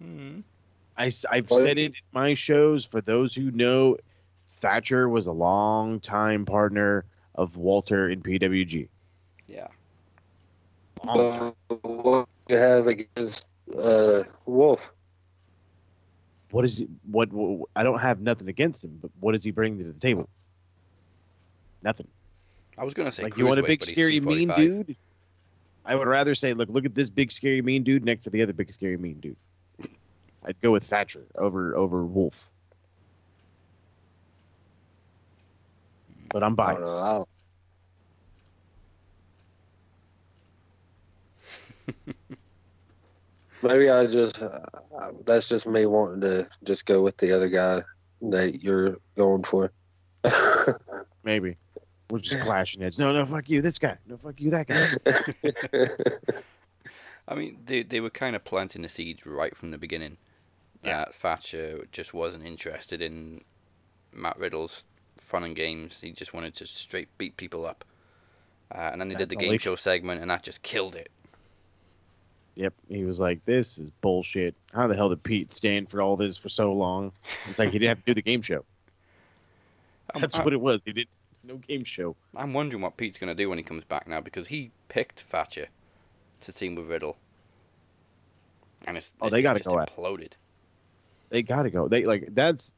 Hmm. 0.00 0.40
I, 0.96 1.10
have 1.30 1.50
Well- 1.50 1.62
said 1.62 1.78
it 1.78 1.86
in 1.86 1.92
my 2.12 2.34
shows. 2.34 2.84
For 2.84 3.00
those 3.00 3.34
who 3.34 3.50
know, 3.52 3.96
Thatcher 4.46 5.08
was 5.08 5.26
a 5.26 5.32
long 5.32 6.00
time 6.00 6.44
partner 6.44 7.04
of 7.36 7.56
Walter 7.56 8.08
in 8.10 8.20
PWG. 8.20 8.88
Yeah. 9.46 9.68
Long 11.04 11.54
But 11.68 11.78
what 11.84 12.28
you 12.48 12.56
have 12.56 12.86
against 12.88 13.46
uh, 13.78 14.24
Wolfe? 14.46 14.92
What 16.50 16.64
is 16.64 16.78
he, 16.78 16.88
What, 17.10 17.30
what 17.32 17.68
I 17.76 17.82
don't 17.84 18.00
have 18.00 18.20
nothing 18.20 18.48
against 18.48 18.82
him, 18.84 18.98
but 19.02 19.10
what 19.20 19.32
does 19.32 19.44
he 19.44 19.50
bring 19.50 19.78
to 19.78 19.84
the 19.84 19.92
table? 19.92 20.28
Nothing. 21.82 22.08
I 22.76 22.84
was 22.84 22.94
gonna 22.94 23.12
say 23.12 23.24
like 23.24 23.36
you 23.36 23.46
want 23.46 23.58
a 23.60 23.62
big 23.64 23.82
scary 23.84 24.20
mean 24.20 24.48
dude? 24.56 24.96
I 25.84 25.94
would 25.94 26.06
rather 26.08 26.34
say, 26.34 26.52
look, 26.54 26.68
look 26.68 26.84
at 26.84 26.94
this 26.94 27.08
big 27.10 27.32
scary 27.32 27.62
mean 27.62 27.82
dude 27.82 28.04
next 28.04 28.24
to 28.24 28.30
the 28.30 28.42
other 28.42 28.52
big 28.52 28.72
scary 28.72 28.96
mean 28.96 29.20
dude. 29.20 29.36
I'd 30.44 30.60
go 30.60 30.70
with 30.72 30.84
Thatcher 30.84 31.24
over 31.34 31.76
over 31.76 32.04
Wolfe. 32.04 32.48
But 36.30 36.42
I'm 36.42 36.58
I 36.60 36.72
don't 36.74 36.80
biased. 36.80 36.80
know. 36.80 37.02
I 37.02 37.12
don't- 42.04 42.08
Maybe 43.62 43.90
I 43.90 44.06
just 44.06 44.40
uh, 44.42 44.58
that's 45.26 45.48
just 45.48 45.66
me 45.66 45.86
wanting 45.86 46.20
to 46.22 46.48
just 46.64 46.86
go 46.86 47.02
with 47.02 47.16
the 47.16 47.34
other 47.34 47.48
guy 47.48 47.80
that 48.22 48.62
you're 48.62 48.98
going 49.16 49.42
for. 49.42 49.72
Maybe. 51.24 51.56
We're 52.10 52.20
just 52.20 52.42
clashing 52.44 52.82
heads. 52.82 52.98
No, 52.98 53.12
no, 53.12 53.26
fuck 53.26 53.48
you, 53.50 53.60
this 53.60 53.78
guy. 53.78 53.98
No, 54.06 54.16
fuck 54.16 54.40
you, 54.40 54.50
that 54.50 54.66
guy. 54.66 56.32
I 57.28 57.34
mean, 57.34 57.58
they 57.66 57.82
they 57.82 58.00
were 58.00 58.10
kind 58.10 58.34
of 58.34 58.44
planting 58.44 58.82
the 58.82 58.88
seeds 58.88 59.26
right 59.26 59.56
from 59.56 59.70
the 59.70 59.78
beginning. 59.78 60.16
Yeah. 60.82 61.00
That 61.00 61.14
Thatcher 61.16 61.86
just 61.92 62.14
wasn't 62.14 62.46
interested 62.46 63.02
in 63.02 63.42
Matt 64.12 64.38
Riddle's 64.38 64.84
fun 65.16 65.44
and 65.44 65.54
games. 65.54 65.98
He 66.00 66.12
just 66.12 66.32
wanted 66.32 66.54
to 66.56 66.66
straight 66.66 67.08
beat 67.18 67.36
people 67.36 67.66
up. 67.66 67.84
Uh, 68.72 68.90
and 68.92 69.00
then 69.00 69.08
they 69.08 69.14
did 69.14 69.28
the 69.28 69.34
That's 69.36 69.48
game 69.48 69.58
show 69.58 69.76
segment, 69.76 70.20
and 70.20 70.30
that 70.30 70.42
just 70.42 70.62
killed 70.62 70.94
it. 70.94 71.10
Yep. 72.58 72.74
He 72.88 73.04
was 73.04 73.18
like, 73.20 73.42
this 73.46 73.78
is 73.78 73.88
bullshit. 74.02 74.54
How 74.74 74.86
the 74.86 74.94
hell 74.94 75.08
did 75.08 75.22
Pete 75.22 75.52
stand 75.52 75.88
for 75.88 76.02
all 76.02 76.16
this 76.16 76.36
for 76.36 76.48
so 76.50 76.72
long? 76.72 77.12
It's 77.48 77.58
like 77.58 77.70
he 77.70 77.78
didn't 77.78 77.90
have 77.96 78.04
to 78.04 78.10
do 78.10 78.14
the 78.14 78.22
game 78.22 78.42
show. 78.42 78.64
I'm, 80.14 80.20
That's 80.20 80.36
what 80.36 80.52
it 80.52 80.60
was. 80.60 80.80
He 80.84 80.92
did 80.92 81.08
no 81.44 81.56
game 81.56 81.84
show. 81.84 82.16
I'm 82.36 82.52
wondering 82.52 82.82
what 82.82 82.96
Pete's 82.96 83.16
gonna 83.16 83.34
do 83.34 83.48
when 83.48 83.58
he 83.58 83.64
comes 83.64 83.84
back 83.84 84.06
now 84.08 84.20
because 84.20 84.46
he 84.46 84.70
picked 84.88 85.20
Thatcher 85.22 85.68
to 86.40 86.52
team 86.52 86.74
with 86.74 86.86
Riddle, 86.86 87.16
and 88.86 88.96
it's 88.96 89.12
Oh, 89.20 89.26
it's 89.26 89.32
they 89.32 89.42
gotta 89.42 89.60
just 89.60 89.70
go 89.70 89.78
at- 89.78 89.94
imploded. 89.94 90.32
They 91.30 91.42
gotta 91.42 91.70
go. 91.70 91.88
They 91.88 92.04
like 92.04 92.34
that's 92.34 92.72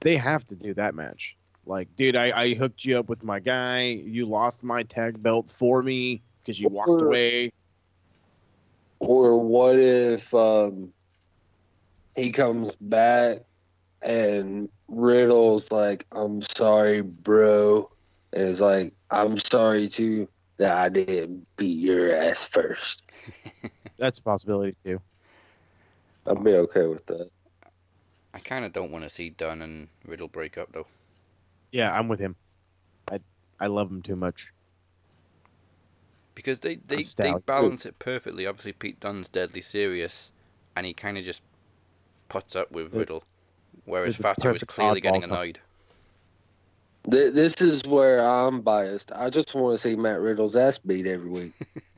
they 0.00 0.16
have 0.16 0.46
to 0.48 0.54
do 0.54 0.74
that 0.74 0.94
match. 0.94 1.36
Like, 1.66 1.88
dude, 1.96 2.14
I, 2.16 2.30
I 2.38 2.54
hooked 2.54 2.84
you 2.84 2.98
up 2.98 3.08
with 3.08 3.24
my 3.24 3.40
guy. 3.40 3.84
You 3.88 4.26
lost 4.26 4.62
my 4.62 4.82
tag 4.82 5.22
belt 5.22 5.50
for 5.50 5.82
me 5.82 6.20
because 6.40 6.60
you 6.60 6.68
walked 6.70 7.00
away. 7.02 7.52
Or 9.06 9.44
what 9.46 9.78
if 9.78 10.32
um, 10.32 10.92
he 12.16 12.32
comes 12.32 12.74
back 12.80 13.38
and 14.02 14.68
Riddle's 14.88 15.70
like, 15.70 16.06
"I'm 16.12 16.42
sorry, 16.42 17.02
bro," 17.02 17.86
and 18.32 18.48
it's 18.48 18.60
like, 18.60 18.94
"I'm 19.10 19.38
sorry 19.38 19.88
too 19.88 20.28
that 20.58 20.76
I 20.76 20.88
didn't 20.88 21.46
beat 21.56 21.78
your 21.78 22.14
ass 22.14 22.46
first. 22.46 23.02
That's 23.98 24.18
a 24.18 24.22
possibility 24.22 24.76
too. 24.84 25.00
I'd 26.26 26.42
be 26.42 26.54
okay 26.54 26.86
with 26.86 27.04
that. 27.06 27.28
I 28.32 28.38
kind 28.38 28.64
of 28.64 28.72
don't 28.72 28.90
want 28.90 29.04
to 29.04 29.10
see 29.10 29.30
Dunne 29.30 29.62
and 29.62 29.88
Riddle 30.06 30.28
break 30.28 30.58
up 30.58 30.72
though. 30.72 30.86
Yeah, 31.72 31.92
I'm 31.92 32.08
with 32.08 32.20
him. 32.20 32.36
I 33.10 33.20
I 33.60 33.66
love 33.66 33.90
him 33.90 34.02
too 34.02 34.16
much. 34.16 34.52
Because 36.34 36.60
they 36.60 36.76
they, 36.76 37.02
they 37.16 37.34
balance 37.46 37.86
it 37.86 37.98
perfectly. 37.98 38.46
Obviously, 38.46 38.72
Pete 38.72 39.00
Dunne's 39.00 39.28
deadly 39.28 39.60
serious, 39.60 40.32
and 40.76 40.86
he 40.86 40.92
kind 40.92 41.18
of 41.18 41.24
just 41.24 41.42
puts 42.28 42.56
up 42.56 42.70
with 42.72 42.92
Riddle, 42.94 43.24
whereas 43.84 44.16
the 44.16 44.22
Thatcher 44.22 44.52
was 44.52 44.64
clearly 44.64 45.00
getting 45.00 45.24
annoyed. 45.24 45.58
This 47.06 47.60
is 47.60 47.84
where 47.86 48.24
I'm 48.24 48.62
biased. 48.62 49.12
I 49.14 49.28
just 49.28 49.54
want 49.54 49.78
to 49.78 49.88
see 49.88 49.94
Matt 49.94 50.20
Riddle's 50.20 50.56
ass 50.56 50.78
beat 50.78 51.06
every 51.06 51.28
week. 51.28 51.52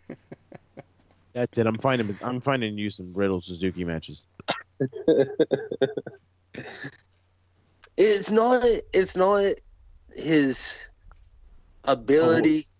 That's 1.32 1.56
it. 1.58 1.66
I'm 1.66 1.78
finding 1.78 2.18
I'm 2.22 2.40
finding 2.40 2.76
you 2.76 2.90
some 2.90 3.12
Riddle 3.14 3.40
Suzuki 3.40 3.84
matches. 3.84 4.24
it's 7.96 8.30
not. 8.30 8.64
It's 8.92 9.16
not 9.16 9.52
his 10.16 10.90
ability, 11.84 12.66
oh. 12.66 12.75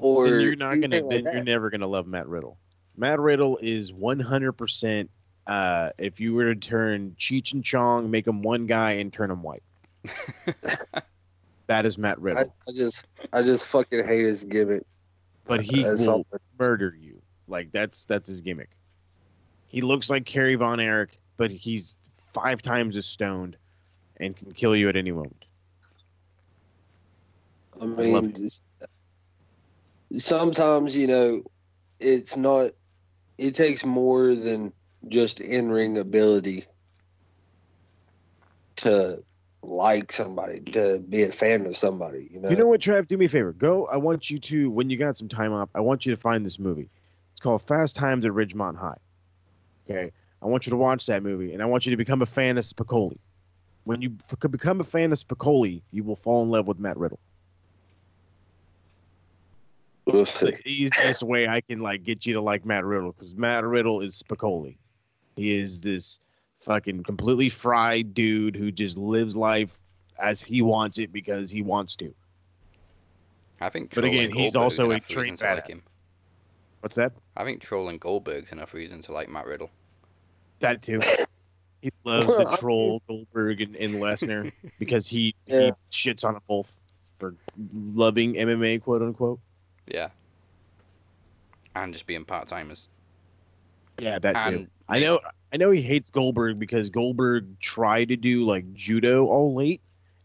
Or 0.00 0.28
Then 0.30 0.40
you're 0.40 0.56
not 0.56 0.80
gonna. 0.80 1.00
like 1.02 1.24
Then 1.24 1.34
you're 1.34 1.44
never 1.44 1.70
gonna 1.70 1.86
love 1.86 2.06
Matt 2.06 2.26
Riddle. 2.28 2.58
Matt 2.96 3.20
Riddle 3.20 3.58
is 3.62 3.92
100. 3.92 4.52
percent 4.52 5.10
uh, 5.46 5.90
If 5.98 6.20
you 6.20 6.34
were 6.34 6.52
to 6.54 6.60
turn 6.60 7.16
Cheech 7.18 7.52
and 7.54 7.64
Chong, 7.64 8.10
make 8.10 8.26
him 8.26 8.42
one 8.42 8.66
guy 8.66 8.92
and 8.92 9.12
turn 9.12 9.30
him 9.30 9.42
white, 9.42 9.62
that 11.66 11.86
is 11.86 11.96
Matt 11.98 12.20
Riddle. 12.20 12.52
I 12.68 12.72
just, 12.72 13.06
I 13.32 13.42
just 13.42 13.66
fucking 13.66 14.04
hate 14.04 14.22
his 14.24 14.44
gimmick. 14.44 14.82
But 15.46 15.62
he 15.62 15.82
That's 15.82 16.06
will 16.06 16.14
all- 16.14 16.26
murder 16.58 16.94
you. 16.98 17.20
Like 17.48 17.72
that's 17.72 18.04
that's 18.04 18.28
his 18.28 18.40
gimmick. 18.42 18.70
He 19.66 19.80
looks 19.80 20.08
like 20.10 20.24
Kerry 20.24 20.54
Von 20.56 20.78
Erich, 20.80 21.18
but 21.36 21.50
he's 21.50 21.94
five 22.32 22.60
times 22.62 22.96
as 22.96 23.06
stoned 23.06 23.56
and 24.18 24.36
can 24.36 24.52
kill 24.52 24.76
you 24.76 24.88
at 24.88 24.96
any 24.96 25.10
moment. 25.10 25.44
I 27.80 27.84
love 27.84 28.24
mean, 28.24 28.32
just- 28.34 28.62
sometimes 30.14 30.96
you 30.96 31.06
know, 31.06 31.42
it's 31.98 32.36
not 32.36 32.70
it 33.38 33.54
takes 33.54 33.84
more 33.84 34.34
than 34.34 34.72
just 35.08 35.40
in 35.40 35.70
ring 35.70 35.98
ability 35.98 36.64
to 38.76 39.22
like 39.62 40.12
somebody, 40.12 40.60
to 40.60 41.02
be 41.06 41.22
a 41.22 41.32
fan 41.32 41.66
of 41.66 41.76
somebody. 41.76 42.28
You 42.30 42.40
know, 42.40 42.50
You 42.50 42.56
know 42.56 42.66
what, 42.66 42.80
Trav? 42.80 43.06
Do 43.06 43.16
me 43.16 43.26
a 43.26 43.28
favor. 43.28 43.52
Go. 43.52 43.86
I 43.86 43.96
want 43.98 44.30
you 44.30 44.38
to, 44.38 44.70
when 44.70 44.90
you 44.90 44.96
got 44.96 45.16
some 45.16 45.28
time 45.28 45.52
off, 45.52 45.68
I 45.74 45.80
want 45.80 46.06
you 46.06 46.14
to 46.14 46.20
find 46.20 46.44
this 46.44 46.58
movie. 46.58 46.88
It's 47.32 47.40
called 47.40 47.62
Fast 47.62 47.96
Times 47.96 48.24
at 48.24 48.32
Ridgemont 48.32 48.76
High. 48.76 48.96
Okay. 49.88 50.12
I 50.42 50.46
want 50.46 50.66
you 50.66 50.70
to 50.70 50.76
watch 50.76 51.06
that 51.06 51.22
movie, 51.22 51.52
and 51.52 51.62
I 51.62 51.66
want 51.66 51.84
you 51.84 51.90
to 51.90 51.96
become 51.96 52.22
a 52.22 52.26
fan 52.26 52.56
of 52.56 52.64
Spicoli. 52.64 53.18
When 53.84 54.00
you 54.00 54.16
f- 54.30 54.50
become 54.50 54.80
a 54.80 54.84
fan 54.84 55.12
of 55.12 55.18
Spicoli, 55.18 55.82
you 55.90 56.02
will 56.02 56.16
fall 56.16 56.42
in 56.42 56.50
love 56.50 56.66
with 56.66 56.78
Matt 56.78 56.96
Riddle. 56.96 57.18
We'll 60.06 60.22
It's 60.22 60.40
see. 60.40 60.50
the 60.50 60.62
easiest 60.70 61.22
way 61.22 61.48
I 61.48 61.60
can 61.60 61.80
like 61.80 62.02
get 62.04 62.26
you 62.26 62.34
to 62.34 62.40
like 62.40 62.64
Matt 62.64 62.84
Riddle 62.84 63.12
because 63.12 63.34
Matt 63.34 63.64
Riddle 63.64 64.00
is 64.00 64.22
Spicoli. 64.22 64.76
He 65.36 65.58
is 65.58 65.80
this 65.80 66.18
fucking 66.60 67.02
completely 67.04 67.48
fried 67.48 68.12
dude 68.14 68.54
who 68.56 68.70
just 68.70 68.96
lives 68.96 69.34
life 69.36 69.78
as 70.18 70.40
he 70.40 70.60
wants 70.62 70.98
it 70.98 71.12
because 71.12 71.50
he 71.50 71.62
wants 71.62 71.96
to. 71.96 72.14
I 73.60 73.68
think. 73.68 73.94
But 73.94 74.04
again, 74.04 74.32
he's 74.32 74.56
also 74.56 74.90
a 74.90 74.94
enough 74.94 75.08
reason 75.08 75.22
trained 75.22 75.38
to 75.38 75.54
like 75.54 75.68
him. 75.68 75.82
What's 76.80 76.96
that? 76.96 77.12
I 77.36 77.44
think 77.44 77.60
trolling 77.60 77.98
Goldberg's 77.98 78.52
enough 78.52 78.72
reason 78.74 79.02
to 79.02 79.12
like 79.12 79.28
Matt 79.28 79.46
Riddle. 79.46 79.70
That 80.60 80.82
too. 80.82 81.00
He 81.82 81.90
loves 82.04 82.26
to 82.36 82.56
troll 82.58 83.00
Goldberg 83.08 83.62
and, 83.62 83.74
and 83.76 83.94
Lesnar 83.94 84.52
because 84.78 85.06
he, 85.06 85.34
Yeah. 85.46 85.70
he 85.70 85.72
shits 85.90 86.24
on 86.26 86.34
them 86.34 86.42
both 86.46 86.70
for 87.18 87.34
loving 87.72 88.34
MMA, 88.34 88.82
quote 88.82 89.00
unquote. 89.02 89.40
Yeah. 89.90 90.08
And 91.74 91.92
just 91.92 92.06
being 92.06 92.24
part 92.24 92.48
timers. 92.48 92.88
Yeah, 93.98 94.18
that 94.18 94.50
too. 94.50 94.66
I 94.88 94.98
know 94.98 95.20
I 95.52 95.56
know 95.56 95.70
he 95.70 95.82
hates 95.82 96.10
Goldberg 96.10 96.58
because 96.58 96.90
Goldberg 96.90 97.58
tried 97.60 98.08
to 98.08 98.16
do 98.16 98.44
like 98.44 98.72
judo 98.74 99.26
all 99.26 99.54
late 99.54 99.80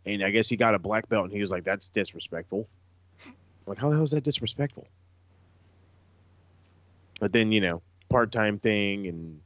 and 0.06 0.24
I 0.24 0.30
guess 0.30 0.48
he 0.48 0.56
got 0.56 0.76
a 0.76 0.80
black 0.80 1.10
belt 1.10 1.26
and 1.26 1.34
he 1.34 1.42
was 1.42 1.52
like, 1.52 1.64
That's 1.64 1.90
disrespectful. 1.90 2.68
I'm 3.26 3.34
like, 3.68 3.78
how 3.78 3.90
the 3.90 3.96
hell 3.96 4.04
is 4.04 4.12
that 4.12 4.24
disrespectful? 4.24 4.88
But 7.20 7.32
then, 7.32 7.52
you 7.52 7.62
know, 7.62 7.82
part 8.10 8.32
time 8.32 8.60
thing 8.60 9.08
and 9.08 9.40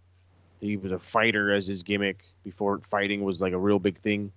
he 0.60 0.76
was 0.76 0.92
a 0.92 1.00
fighter 1.00 1.52
as 1.52 1.66
his 1.66 1.84
gimmick 1.84 2.26
before 2.44 2.80
fighting 2.90 3.24
was 3.24 3.40
like 3.40 3.54
a 3.54 3.58
real 3.58 3.80
big 3.80 3.98
thing. 4.00 4.32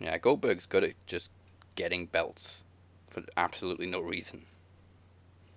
yeah, 0.00 0.16
Goldberg's 0.16 0.64
good 0.66 0.84
at 0.84 0.94
just 1.06 1.30
getting 1.74 2.06
belts 2.06 2.64
for 3.10 3.22
absolutely 3.36 3.86
no 3.86 4.00
reason. 4.00 4.42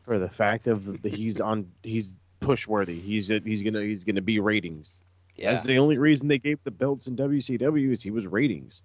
For 0.06 0.20
the 0.20 0.30
fact 0.30 0.68
of 0.68 1.00
he's 1.04 1.40
on 1.40 1.72
he's 1.84 2.18
push 2.40 2.68
worthy. 2.68 3.00
He's 3.00 3.28
he's 3.28 3.62
gonna 3.64 3.82
he's 3.82 4.04
gonna 4.04 4.22
be 4.22 4.40
ratings. 4.40 4.90
Yeah. 5.36 5.54
That's 5.54 5.66
the 5.66 5.78
only 5.78 5.98
reason 5.98 6.28
they 6.28 6.38
gave 6.38 6.60
the 6.64 6.72
belts 6.72 7.08
in 7.08 7.16
WCW 7.16 7.94
is 7.94 8.04
he 8.04 8.12
was 8.12 8.28
ratings. 8.28 8.82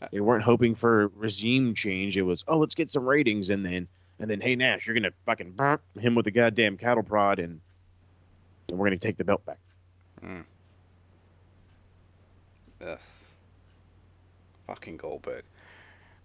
Uh, 0.00 0.08
They 0.12 0.20
weren't 0.20 0.44
hoping 0.44 0.74
for 0.74 1.08
regime 1.08 1.74
change. 1.74 2.16
It 2.16 2.22
was, 2.22 2.42
oh, 2.48 2.56
let's 2.58 2.74
get 2.74 2.90
some 2.90 3.04
ratings, 3.04 3.50
and 3.50 3.64
then 3.66 3.86
and 4.18 4.30
then, 4.30 4.40
hey 4.40 4.54
Nash, 4.54 4.86
you're 4.86 4.94
gonna 4.94 5.12
fucking 5.26 5.52
burp 5.52 5.82
him 5.98 6.14
with 6.14 6.26
a 6.26 6.30
goddamn 6.30 6.76
cattle 6.76 7.02
prod, 7.02 7.38
and, 7.38 7.60
and 8.68 8.78
we're 8.78 8.86
gonna 8.86 8.98
take 8.98 9.16
the 9.16 9.24
belt 9.24 9.44
back. 9.44 9.58
Ugh. 12.82 12.98
Fucking 14.66 14.96
Goldberg. 14.96 15.44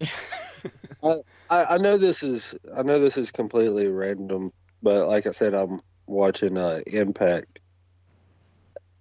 I, 1.50 1.64
I 1.70 1.78
know 1.78 1.96
this 1.96 2.22
is 2.22 2.54
I 2.76 2.82
know 2.82 2.98
this 2.98 3.16
is 3.16 3.30
completely 3.30 3.88
random, 3.88 4.52
but 4.82 5.08
like 5.08 5.26
I 5.26 5.30
said, 5.30 5.54
I'm 5.54 5.80
watching 6.06 6.58
uh, 6.58 6.80
Impact. 6.86 7.58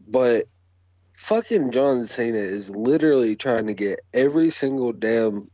But 0.07 0.45
fucking 1.17 1.71
John 1.71 2.05
Cena 2.05 2.37
is 2.37 2.69
literally 2.69 3.35
trying 3.35 3.67
to 3.67 3.73
get 3.73 4.01
every 4.13 4.49
single 4.49 4.91
damn 4.91 5.49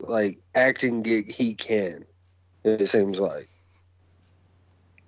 like 0.00 0.38
acting 0.54 1.02
gig 1.02 1.30
he 1.30 1.54
can. 1.54 2.04
It 2.64 2.88
seems 2.88 3.20
like. 3.20 3.48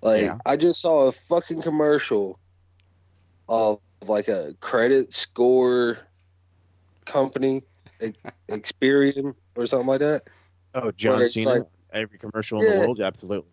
Like 0.03 0.23
Yeah. 0.23 0.35
I 0.47 0.57
just 0.57 0.81
saw 0.81 1.09
a 1.09 1.13
fucking 1.13 1.63
commercial 1.63 2.39
of 3.49 3.81
like 4.07 4.29
a 4.29 4.55
credit 4.61 5.15
score 5.15 5.99
company, 7.05 7.63
Experian 8.49 9.35
or 9.61 9.67
something 9.67 9.87
like 9.87 10.01
that. 10.01 10.23
Oh, 10.75 10.91
John 10.93 11.29
Cena, 11.29 11.51
like- 11.51 11.67
every 11.93 12.19
commercial 12.19 12.61
in 12.61 12.69
the 12.69 12.75
Yeah. 12.77 12.81
world, 12.81 13.01
absolutely. 13.01 13.51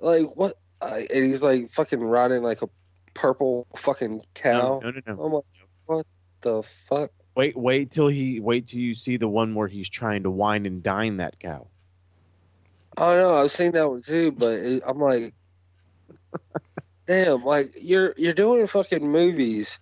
Like 0.00 0.34
what? 0.36 0.54
I, 0.80 1.06
and 1.12 1.24
he's 1.24 1.42
like 1.42 1.68
fucking 1.70 2.00
riding 2.00 2.42
like 2.42 2.62
a 2.62 2.68
purple 3.12 3.66
fucking 3.76 4.22
cow. 4.34 4.80
No, 4.82 4.90
no, 4.90 5.00
no, 5.06 5.14
no. 5.14 5.22
I'm 5.24 5.32
like, 5.32 5.44
what 5.86 6.06
the 6.40 6.62
fuck? 6.62 7.10
Wait, 7.34 7.56
wait 7.56 7.90
till 7.90 8.08
he 8.08 8.40
wait 8.40 8.66
till 8.68 8.80
you 8.80 8.94
see 8.94 9.16
the 9.18 9.28
one 9.28 9.54
where 9.54 9.68
he's 9.68 9.88
trying 9.88 10.22
to 10.22 10.30
wine 10.30 10.64
and 10.66 10.82
dine 10.82 11.18
that 11.18 11.38
cow. 11.38 11.66
I 12.96 13.14
know. 13.14 13.34
I've 13.34 13.50
seen 13.50 13.72
that 13.72 13.88
one 13.90 14.02
too, 14.02 14.32
but 14.32 14.54
it, 14.58 14.82
I'm 14.86 14.98
like, 14.98 15.34
damn, 17.06 17.44
like 17.44 17.66
you're 17.80 18.14
you're 18.16 18.32
doing 18.32 18.66
fucking 18.66 19.06
movies. 19.06 19.78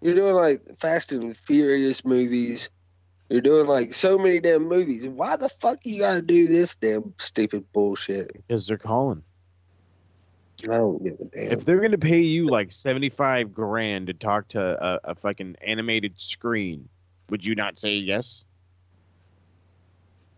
You're 0.00 0.14
doing 0.14 0.34
like 0.34 0.60
Fast 0.78 1.12
and 1.12 1.36
Furious 1.36 2.04
movies. 2.04 2.70
You're 3.32 3.40
doing 3.40 3.66
like 3.66 3.94
so 3.94 4.18
many 4.18 4.40
damn 4.40 4.68
movies. 4.68 5.08
Why 5.08 5.36
the 5.36 5.48
fuck 5.48 5.78
you 5.84 6.00
gotta 6.00 6.20
do 6.20 6.46
this 6.46 6.74
damn 6.76 7.14
stupid 7.18 7.64
bullshit? 7.72 8.30
Because 8.34 8.66
they're 8.66 8.76
calling. 8.76 9.22
I 10.64 10.66
don't 10.66 11.02
give 11.02 11.14
a 11.14 11.24
damn. 11.24 11.52
If 11.52 11.64
they're 11.64 11.80
gonna 11.80 11.96
pay 11.96 12.20
you 12.20 12.50
like 12.50 12.70
seventy 12.72 13.08
five 13.08 13.54
grand 13.54 14.08
to 14.08 14.12
talk 14.12 14.48
to 14.48 14.60
a, 14.60 15.12
a 15.12 15.14
fucking 15.14 15.56
animated 15.62 16.20
screen, 16.20 16.90
would 17.30 17.46
you 17.46 17.54
not 17.54 17.78
say 17.78 17.94
yes? 17.94 18.44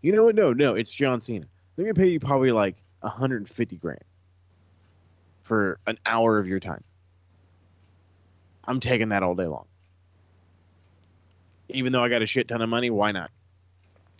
You 0.01 0.13
know 0.13 0.23
what? 0.23 0.35
No, 0.35 0.53
no, 0.53 0.75
it's 0.75 0.89
John 0.89 1.19
Cena. 1.19 1.47
They're 1.75 1.83
gonna 1.83 1.95
pay 1.95 2.07
you 2.07 2.21
probably 2.21 2.53
like 2.53 2.77
hundred 3.03 3.41
and 3.41 3.49
fifty 3.49 3.75
grand 3.75 4.05
for 5.43 5.79
an 5.85 5.99
hour 6.05 6.39
of 6.39 6.47
your 6.47 6.61
time. 6.61 6.85
I'm 8.63 8.79
taking 8.79 9.09
that 9.09 9.21
all 9.21 9.35
day 9.35 9.47
long. 9.47 9.65
Even 11.69 11.91
though 11.91 12.03
I 12.03 12.09
got 12.09 12.21
a 12.21 12.25
shit 12.25 12.47
ton 12.47 12.61
of 12.61 12.69
money, 12.69 12.89
why 12.89 13.11
not? 13.11 13.31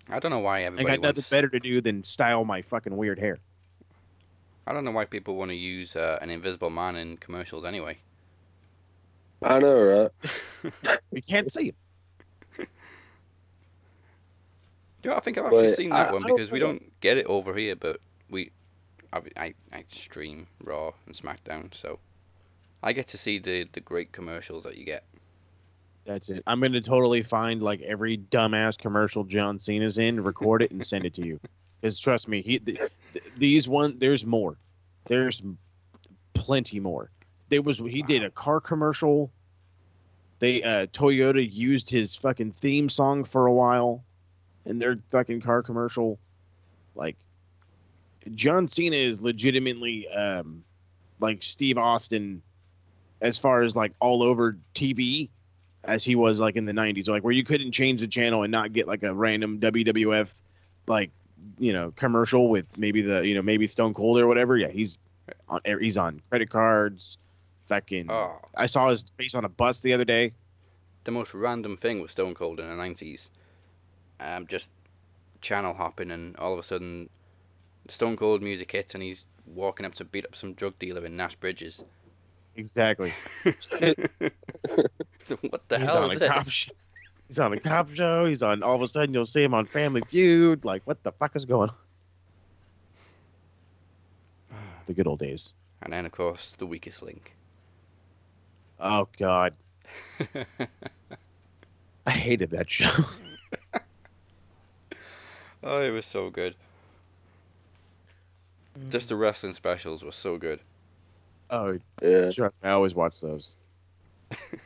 I 0.10 0.20
don't 0.20 0.32
know 0.32 0.40
why 0.40 0.60
I 0.60 0.64
everybody 0.64 0.88
got 0.88 1.02
nothing 1.02 1.16
wants. 1.22 1.30
better 1.30 1.50
to 1.50 1.60
do 1.60 1.82
than 1.82 2.04
style 2.04 2.44
my 2.46 2.62
fucking 2.62 2.96
weird 2.96 3.20
hair. 3.20 3.38
I 4.68 4.74
don't 4.74 4.84
know 4.84 4.92
why 4.92 5.06
people 5.06 5.36
want 5.36 5.50
to 5.52 5.56
use 5.56 5.96
uh, 5.96 6.18
an 6.22 6.30
invisible 6.30 6.70
man 6.72 6.96
in 6.96 7.18
commercials 7.18 7.66
anyway. 7.66 7.98
I 9.44 9.60
know, 9.60 10.10
right? 10.64 10.72
We 11.12 11.22
can't 11.22 11.52
see 11.52 11.70
it. 11.70 11.76
Do 12.58 12.66
you 15.04 15.10
know, 15.12 15.18
I 15.18 15.20
think 15.20 15.38
I've 15.38 15.46
actually 15.46 15.68
But 15.68 15.76
seen 15.78 15.90
that 15.92 16.10
I- 16.10 16.14
one 16.14 16.24
I 16.24 16.28
don't 16.28 16.38
because 16.38 16.52
we 16.52 16.60
don't 16.60 17.00
get 17.00 17.18
it 17.18 17.26
over 17.28 17.56
here, 17.56 17.76
but 17.76 18.00
we, 18.30 18.52
I, 19.14 19.22
I, 19.38 19.54
I 19.72 19.84
stream 19.92 20.48
Raw 20.64 20.94
and 21.06 21.16
SmackDown, 21.16 21.74
so 21.76 22.00
I 22.82 22.92
get 22.94 23.08
to 23.10 23.18
see 23.18 23.38
the 23.38 23.68
the 23.72 23.82
great 23.82 24.12
commercials 24.12 24.64
that 24.64 24.78
you 24.78 24.86
get. 24.86 25.04
That's 26.06 26.30
it. 26.30 26.44
I'm 26.46 26.60
gonna 26.62 26.82
totally 26.82 27.24
find 27.24 27.64
like 27.64 27.82
every 27.82 28.18
dumbass 28.18 28.78
commercial 28.78 29.24
John 29.24 29.60
Cena's 29.60 29.98
in, 29.98 30.24
record 30.24 30.62
it, 30.62 30.72
and 30.72 30.86
send 30.86 31.06
it 31.06 31.14
to 31.16 31.26
you. 31.26 31.40
Because 31.82 32.00
trust 32.00 32.28
me, 32.28 32.42
he 32.42 32.58
th- 32.58 32.80
th- 33.14 33.26
these 33.38 33.68
one 33.68 34.00
there's 34.00 34.26
more. 34.26 34.58
There's 35.06 35.44
plenty 36.34 36.80
more. 36.80 37.12
There 37.50 37.62
was 37.62 37.78
he 37.78 38.02
did 38.02 38.24
a 38.24 38.32
car 38.32 38.60
commercial. 38.60 39.32
They 40.40 40.64
uh 40.64 40.88
Toyota 40.88 41.48
used 41.48 41.90
his 41.92 42.16
fucking 42.16 42.54
theme 42.54 42.90
song 42.90 43.24
for 43.24 43.46
a 43.46 43.54
while 43.54 44.04
in 44.66 44.80
their 44.80 44.98
fucking 45.12 45.42
car 45.42 45.62
commercial. 45.62 46.18
Like 46.96 47.18
John 48.34 48.68
Cena 48.68 48.96
is 48.96 49.22
legitimately 49.22 50.08
um 50.08 50.64
like 51.20 51.44
Steve 51.44 51.78
Austin 51.78 52.42
as 53.22 53.38
far 53.38 53.62
as 53.62 53.76
like 53.76 53.94
all 54.00 54.24
over 54.24 54.58
TV 54.74 55.30
as 55.86 56.04
he 56.04 56.16
was 56.16 56.40
like 56.40 56.56
in 56.56 56.66
the 56.66 56.74
90s 56.74 57.08
like 57.08 57.24
where 57.24 57.34
you 57.34 57.44
couldn't 57.44 57.72
change 57.72 58.02
the 58.02 58.08
channel 58.08 58.44
and 58.44 58.52
not 58.52 58.74
get 58.74 58.88
like 58.88 59.04
a 59.04 59.14
random 59.14 59.60
WWF 59.60 60.30
like 60.88 61.12
you 61.60 61.74
know 61.74 61.92
commercial 61.96 62.50
with 62.50 62.66
maybe 62.78 63.02
the 63.02 63.26
you 63.26 63.36
know 63.36 63.42
maybe 63.42 63.68
Stone 63.68 63.94
Cold 63.94 64.20
or 64.20 64.28
whatever. 64.28 64.58
Yeah 64.58 64.70
he's 64.70 64.98
on 65.50 65.62
he's 65.80 65.98
on 65.98 66.22
credit 66.30 66.50
cards 66.50 67.18
fucking 67.68 68.08
Oh, 68.10 68.40
I 68.56 68.68
saw 68.68 68.90
his 68.90 69.04
face 69.18 69.36
on 69.36 69.46
a 69.46 69.50
bus 69.50 69.82
the 69.82 69.94
other 69.94 70.06
day. 70.06 70.34
The 71.04 71.12
most 71.12 71.34
random 71.34 71.78
thing 71.78 72.02
with 72.02 72.12
Stone 72.12 72.36
Cold 72.36 72.60
in 72.60 72.68
the 72.68 72.76
nineties, 72.76 73.30
um, 74.20 74.48
just 74.48 74.70
channel 75.42 75.74
hopping, 75.74 76.12
and 76.12 76.36
all 76.38 76.54
of 76.54 76.60
a 76.60 76.64
sudden, 76.64 77.10
Stone 77.90 78.18
Cold 78.18 78.42
music 78.42 78.72
hits, 78.72 78.94
and 78.96 79.04
he's 79.04 79.26
walking 79.46 79.86
up 79.86 79.94
to 79.96 80.06
beat 80.06 80.26
up 80.26 80.36
some 80.36 80.54
drug 80.54 80.78
dealer 80.80 81.06
in 81.06 81.16
Nash 81.16 81.36
Bridges. 81.36 81.84
Exactly 82.56 83.14
what 83.44 83.54
the 85.68 85.80
he's 85.80 85.88
hell 85.94 86.04
on 86.04 86.12
is 86.12 86.16
a 86.18 86.20
this? 86.20 86.30
cop 86.30 86.48
sh- 86.50 86.70
he's 87.28 87.40
on 87.40 87.54
a 87.54 87.60
cop 87.60 87.90
show 87.94 88.26
he's 88.26 88.42
on 88.44 88.64
all 88.64 88.76
of 88.76 88.82
a 88.82 88.88
sudden 88.88 89.14
you'll 89.14 89.26
see 89.26 89.44
him 89.44 89.54
on 89.54 89.66
Family 89.66 90.02
Feud 90.10 90.64
like 90.66 90.82
what 90.86 91.04
the 91.04 91.12
fuck 91.14 91.36
is 91.36 91.46
going 91.46 91.70
on 91.70 91.76
the 94.86 94.94
good 94.94 95.08
old 95.08 95.20
days. 95.20 95.54
And 95.82 95.94
then, 95.94 96.06
of 96.06 96.12
course, 96.12 96.56
the 96.58 96.66
weakest 96.66 97.02
link. 97.02 97.36
Oh 98.80 99.08
God, 99.18 99.56
I 102.06 102.12
hated 102.12 102.52
that 102.52 102.70
show. 102.70 102.90
oh, 105.64 105.82
it 105.82 105.92
was 105.92 106.06
so 106.06 106.30
good. 106.30 106.56
Just 108.90 109.10
the 109.10 109.16
wrestling 109.16 109.54
specials 109.54 110.04
were 110.04 110.12
so 110.12 110.38
good. 110.38 110.60
Oh, 111.50 111.78
Yeah, 112.02 112.32
sure. 112.32 112.54
I 112.64 112.72
always 112.72 112.96
watch 112.96 113.22
those. 113.22 113.56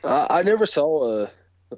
I, 0.04 0.28
I 0.30 0.44
never 0.44 0.66
saw 0.66 1.24
a, 1.24 1.32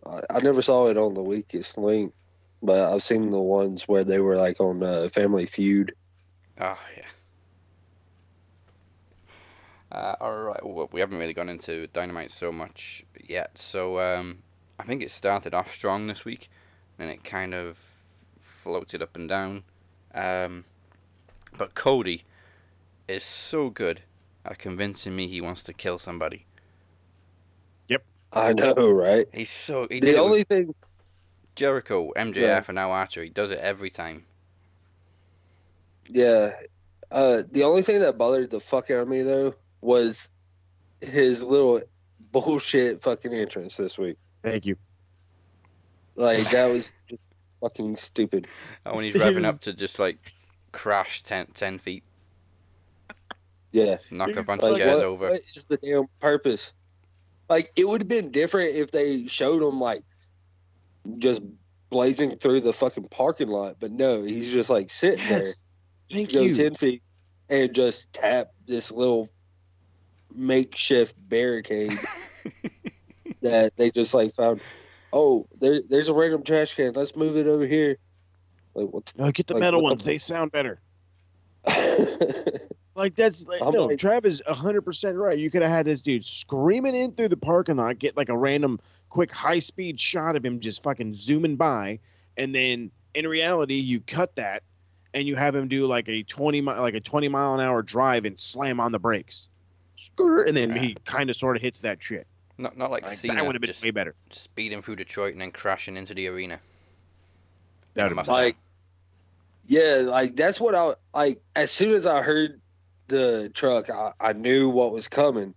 I, 0.05 0.19
I 0.29 0.39
never 0.41 0.61
saw 0.61 0.87
it 0.89 0.97
on 0.97 1.13
the 1.13 1.23
weakest 1.23 1.77
link, 1.77 2.13
but 2.61 2.93
I've 2.93 3.03
seen 3.03 3.29
the 3.29 3.41
ones 3.41 3.87
where 3.87 4.03
they 4.03 4.19
were 4.19 4.37
like 4.37 4.59
on 4.59 4.83
uh, 4.83 5.09
Family 5.13 5.45
Feud. 5.45 5.93
Oh, 6.59 6.79
yeah. 6.97 7.05
Uh, 9.91 10.15
all 10.21 10.37
right. 10.37 10.65
Well, 10.65 10.89
we 10.91 11.01
haven't 11.01 11.17
really 11.17 11.33
gone 11.33 11.49
into 11.49 11.87
Dynamite 11.87 12.31
so 12.31 12.51
much 12.51 13.03
yet. 13.27 13.57
So 13.57 13.99
um, 13.99 14.39
I 14.79 14.83
think 14.83 15.01
it 15.01 15.11
started 15.11 15.53
off 15.53 15.71
strong 15.71 16.07
this 16.07 16.23
week, 16.23 16.49
and 16.97 17.09
it 17.09 17.23
kind 17.23 17.53
of 17.53 17.77
floated 18.39 19.01
up 19.01 19.15
and 19.15 19.27
down. 19.27 19.63
Um, 20.13 20.63
but 21.57 21.75
Cody 21.75 22.23
is 23.07 23.23
so 23.23 23.69
good 23.69 24.03
at 24.45 24.57
convincing 24.59 25.15
me 25.15 25.27
he 25.27 25.41
wants 25.41 25.63
to 25.63 25.73
kill 25.73 25.99
somebody. 25.99 26.45
Yep. 27.89 28.03
I 28.33 28.53
know, 28.53 28.91
right? 28.91 29.25
He's 29.33 29.49
so 29.51 29.87
he 29.89 29.99
The 29.99 30.17
only 30.17 30.43
thing, 30.43 30.73
Jericho, 31.55 32.11
MJF, 32.15 32.35
Yeah. 32.35 32.63
and 32.67 32.75
now 32.75 32.91
Archer. 32.91 33.23
He 33.23 33.29
does 33.29 33.51
it 33.51 33.59
every 33.59 33.89
time. 33.89 34.25
yeah, 36.09 36.51
uh, 37.11 37.43
the 37.51 37.63
only 37.63 37.81
thing 37.81 37.99
that 37.99 38.17
bothered 38.17 38.49
the 38.49 38.59
fuck 38.59 38.89
out 38.91 39.01
of 39.03 39.07
me 39.07 39.21
though 39.21 39.53
was 39.81 40.29
his 41.01 41.43
little 41.43 41.81
bullshit 42.31 43.01
fucking 43.01 43.33
entrance 43.33 43.75
this 43.77 43.97
week. 43.97 44.17
Thank 44.43 44.65
you. 44.65 44.75
Like 46.15 46.49
that 46.51 46.67
was 46.67 46.91
just 47.09 47.21
fucking 47.61 47.97
stupid. 47.97 48.47
And 48.85 48.95
when 48.95 49.05
he's 49.05 49.13
Steve's- 49.15 49.25
revving 49.31 49.45
up 49.45 49.59
to 49.61 49.73
just 49.73 49.99
like 49.99 50.17
crash 50.71 51.23
10, 51.23 51.47
10 51.53 51.79
feet, 51.79 52.03
Yeah. 53.71 53.97
knock 54.11 54.29
a 54.29 54.35
He's 54.35 54.47
bunch 54.47 54.61
Like, 54.61 54.71
of 54.73 54.77
chairs 54.77 54.95
what, 54.97 55.05
over. 55.05 55.29
what 55.31 55.41
is 55.55 55.65
the 55.65 55.77
damn 55.77 56.05
purpose? 56.19 56.73
Like, 57.49 57.71
it 57.75 57.87
would 57.87 58.01
have 58.01 58.07
been 58.07 58.31
different 58.31 58.75
if 58.75 58.91
they 58.91 59.27
showed 59.27 59.61
him 59.67 59.79
like 59.79 60.03
just 61.17 61.41
blazing 61.89 62.37
through 62.37 62.61
the 62.61 62.73
fucking 62.73 63.07
parking 63.09 63.47
lot, 63.49 63.75
but 63.79 63.91
no, 63.91 64.23
he's 64.23 64.51
just 64.51 64.69
like 64.69 64.89
sitting 64.89 65.19
Yes. 65.19 65.29
there, 66.09 66.17
Thank 66.19 66.31
go 66.33 66.41
you. 66.41 66.55
ten 66.55 66.75
feet, 66.75 67.01
and 67.49 67.73
just 67.73 68.13
tap 68.13 68.51
this 68.67 68.91
little 68.91 69.29
makeshift 70.33 71.15
barricade 71.27 71.97
that 73.41 73.75
they 73.77 73.91
just 73.91 74.13
like 74.13 74.33
found. 74.35 74.61
Oh, 75.13 75.45
there, 75.59 75.81
there's 75.89 76.07
a 76.07 76.13
random 76.13 76.43
trash 76.43 76.75
can. 76.75 76.93
Let's 76.93 77.15
move 77.17 77.35
it 77.35 77.47
over 77.47 77.65
here. 77.65 77.97
Like 78.73 78.87
what? 78.87 79.11
No, 79.17 79.29
get 79.31 79.47
the 79.47 79.55
Like, 79.55 79.61
metal 79.61 79.81
what 79.81 79.89
the- 79.89 79.93
ones. 79.95 80.05
They 80.05 80.17
sound 80.19 80.51
better. 80.53 80.79
The 82.93 82.99
Like 82.99 83.15
that's 83.15 83.45
like, 83.45 83.61
no. 83.61 83.85
like- 83.87 83.97
Trav 83.97 84.25
is 84.25 84.41
hundred 84.47 84.81
percent 84.81 85.17
right. 85.17 85.37
You 85.37 85.49
could 85.49 85.61
have 85.61 85.71
had 85.71 85.85
this 85.85 86.01
dude 86.01 86.25
screaming 86.25 86.95
in 86.95 87.11
through 87.13 87.29
the 87.29 87.37
parking 87.37 87.77
lot, 87.77 87.99
get 87.99 88.15
like 88.17 88.29
a 88.29 88.37
random 88.37 88.79
quick 89.09 89.31
high 89.31 89.59
speed 89.59 89.99
shot 89.99 90.35
of 90.35 90.45
him 90.45 90.59
just 90.59 90.83
fucking 90.83 91.13
zooming 91.13 91.55
by, 91.55 91.99
and 92.37 92.53
then 92.55 92.91
in 93.13 93.27
reality 93.27 93.75
you 93.75 93.99
cut 93.99 94.35
that 94.35 94.63
and 95.13 95.27
you 95.27 95.35
have 95.35 95.53
him 95.55 95.67
do 95.67 95.85
like 95.85 96.07
a 96.07 96.23
twenty 96.23 96.61
mile 96.61 96.81
like 96.81 96.93
a 96.93 96.99
twenty 97.01 97.27
mile 97.27 97.53
an 97.53 97.59
hour 97.59 97.81
drive 97.81 98.23
and 98.25 98.39
slam 98.39 98.79
on 98.79 98.91
the 98.91 98.99
brakes, 98.99 99.49
and 100.17 100.55
then 100.55 100.69
Yeah. 100.71 100.81
he 100.81 100.95
kind 101.05 101.29
of 101.29 101.35
sort 101.35 101.55
of 101.57 101.61
hits 101.61 101.81
that 101.81 102.01
shit. 102.01 102.25
Not 102.57 102.77
not 102.77 102.91
like, 102.91 103.03
Like, 103.05 103.19
that 103.21 103.45
would 103.45 103.55
have 103.55 103.61
been 103.61 103.73
way 103.83 103.91
better. 103.91 104.15
speeding 104.29 104.81
through 104.81 104.97
Detroit 104.97 105.33
and 105.33 105.41
then 105.41 105.51
crashing 105.51 105.97
into 105.97 106.13
the 106.13 106.27
arena. 106.27 106.59
That 107.95 108.03
would've 108.03 108.15
Must 108.17 108.27
been- 108.27 108.33
like 108.35 108.57
yeah 109.67 110.03
like 110.07 110.35
that's 110.35 110.59
what 110.59 110.73
i 110.73 110.93
like 111.13 111.39
as 111.55 111.69
soon 111.71 111.93
as 111.95 112.07
i 112.07 112.21
heard 112.21 112.60
the 113.11 113.51
truck 113.55 113.91
i, 113.91 114.13
I 114.21 114.33
knew 114.33 114.69
what 114.69 114.93
was 114.93 115.09
coming 115.09 115.55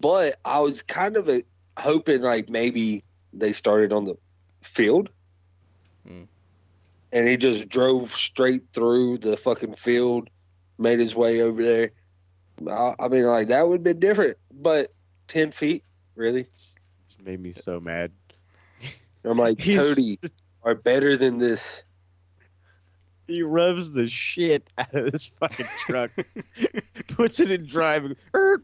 but 0.00 0.36
i 0.44 0.60
was 0.60 0.82
kind 0.82 1.16
of 1.16 1.28
uh 1.28 1.40
hoping 1.78 2.22
like 2.22 2.50
maybe 2.50 3.04
they 3.34 3.52
started 3.52 3.92
on 3.92 4.04
the 4.04 4.16
field 4.62 5.10
Hmm. 6.06 6.24
and 7.12 7.28
he 7.28 7.36
just 7.36 7.68
drove 7.68 8.10
straight 8.12 8.62
through 8.72 9.18
the 9.18 9.36
fucking 9.36 9.74
field 9.74 10.30
made 10.78 11.00
his 11.00 11.14
way 11.16 11.42
over 11.42 11.62
there 11.62 11.90
i, 12.70 12.94
I 13.00 13.08
mean 13.08 13.24
like 13.26 13.48
that 13.48 13.68
would 13.68 13.80
have 13.80 13.84
been 13.84 14.00
different 14.00 14.38
but 14.52 14.88
10 15.28 15.52
feet 15.52 15.84
really 16.16 16.48
Just 17.08 17.22
made 17.24 17.40
me 17.40 17.52
so 17.52 17.80
mad. 17.80 18.12
i'm 19.24 19.38
like 19.38 19.58
cody 19.74 20.20
are 20.62 20.74
better 20.74 21.16
than 21.16 21.38
this 21.38 21.84
He 23.28 23.42
revs 23.42 23.92
the 23.92 24.08
shit 24.08 24.68
out 24.78 24.92
of 24.94 25.12
this 25.12 25.26
fucking 25.26 25.68
truck, 25.78 26.10
puts 27.08 27.40
it 27.40 27.50
in 27.50 27.66
drive, 27.66 28.06
and 28.06 28.16
er, 28.34 28.62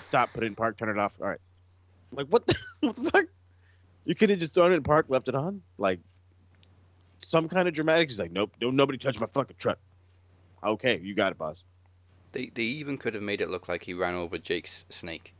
stop, 0.00 0.32
put 0.32 0.42
it 0.42 0.46
in 0.46 0.54
park, 0.54 0.78
turn 0.78 0.88
it 0.88 0.98
off. 0.98 1.16
All 1.20 1.28
right. 1.28 1.40
Like 2.10 2.26
what 2.28 2.46
the, 2.46 2.56
what 2.80 2.96
the 2.96 3.10
fuck? 3.10 3.26
You 4.04 4.14
could 4.14 4.30
have 4.30 4.38
just 4.38 4.54
thrown 4.54 4.72
it 4.72 4.76
in 4.76 4.82
park, 4.82 5.06
left 5.08 5.28
it 5.28 5.34
on, 5.34 5.62
like 5.78 6.00
some 7.20 7.48
kind 7.48 7.68
of 7.68 7.74
dramatic. 7.74 8.08
He's 8.10 8.18
like, 8.18 8.32
nope, 8.32 8.52
don't 8.58 8.74
nobody 8.74 8.98
touch 8.98 9.20
my 9.20 9.26
fucking 9.32 9.56
truck. 9.58 9.78
Okay, 10.64 10.98
you 11.02 11.14
got 11.14 11.32
it, 11.32 11.38
boss. 11.38 11.62
They 12.32 12.50
they 12.54 12.62
even 12.62 12.96
could 12.96 13.14
have 13.14 13.22
made 13.22 13.42
it 13.42 13.50
look 13.50 13.68
like 13.68 13.82
he 13.82 13.92
ran 13.92 14.14
over 14.14 14.38
Jake's 14.38 14.84
snake. 14.88 15.34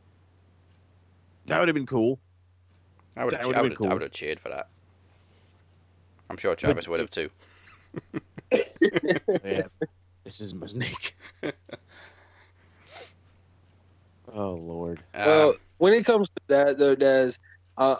That 1.47 1.59
would 1.59 1.67
have 1.67 1.75
been 1.75 1.87
cool. 1.87 2.19
I 3.17 3.25
would 3.25 3.33
have 3.33 3.41
cool. 3.75 3.89
I 3.89 3.93
would 3.93 4.01
have 4.01 4.11
cheered 4.11 4.39
for 4.39 4.49
that. 4.49 4.69
I'm 6.29 6.37
sure 6.37 6.55
Travis 6.55 6.87
would 6.87 6.99
have 6.99 7.11
too. 7.11 7.29
Yeah, 9.43 9.67
this 10.25 10.39
is 10.41 10.53
my 10.53 10.65
snake. 10.67 11.15
oh 14.33 14.53
lord. 14.55 15.03
Well, 15.23 15.53
Um, 15.53 15.57
when 15.77 15.93
it 15.93 16.05
comes 16.05 16.29
to 16.31 16.41
that 16.49 16.77
though, 16.77 16.95
Daz, 16.95 17.39
uh, 17.77 17.97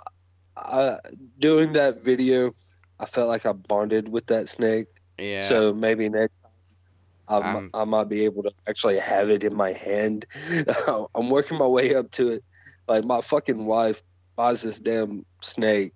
uh, 0.56 0.98
doing 1.40 1.74
that 1.74 2.04
video, 2.04 2.52
I 3.00 3.06
felt 3.06 3.30
like 3.30 3.46
I 3.46 3.54
bonded 3.54 4.10
with 4.10 4.28
that 4.28 4.50
snake. 4.50 4.88
yeah. 5.18 5.62
So 5.62 5.74
maybe 5.74 6.10
next 6.10 6.34
time 6.44 7.56
I, 7.56 7.62
Um, 7.62 7.72
I 7.82 7.86
might 7.86 8.10
be 8.10 8.26
able 8.26 8.44
to 8.44 8.52
actually 8.68 9.00
have 9.00 9.30
it 9.30 9.44
in 9.44 9.56
my 9.56 9.72
hand. 9.72 10.26
I'm 11.16 11.30
working 11.30 11.58
my 11.58 11.68
way 11.68 11.96
up 11.96 12.12
to 12.12 12.32
it. 12.34 12.44
Like 12.88 13.04
my 13.06 13.22
fucking 13.22 13.66
wife 13.66 14.02
buys 14.36 14.62
this 14.62 14.80
damn 14.80 15.24
snake, 15.42 15.94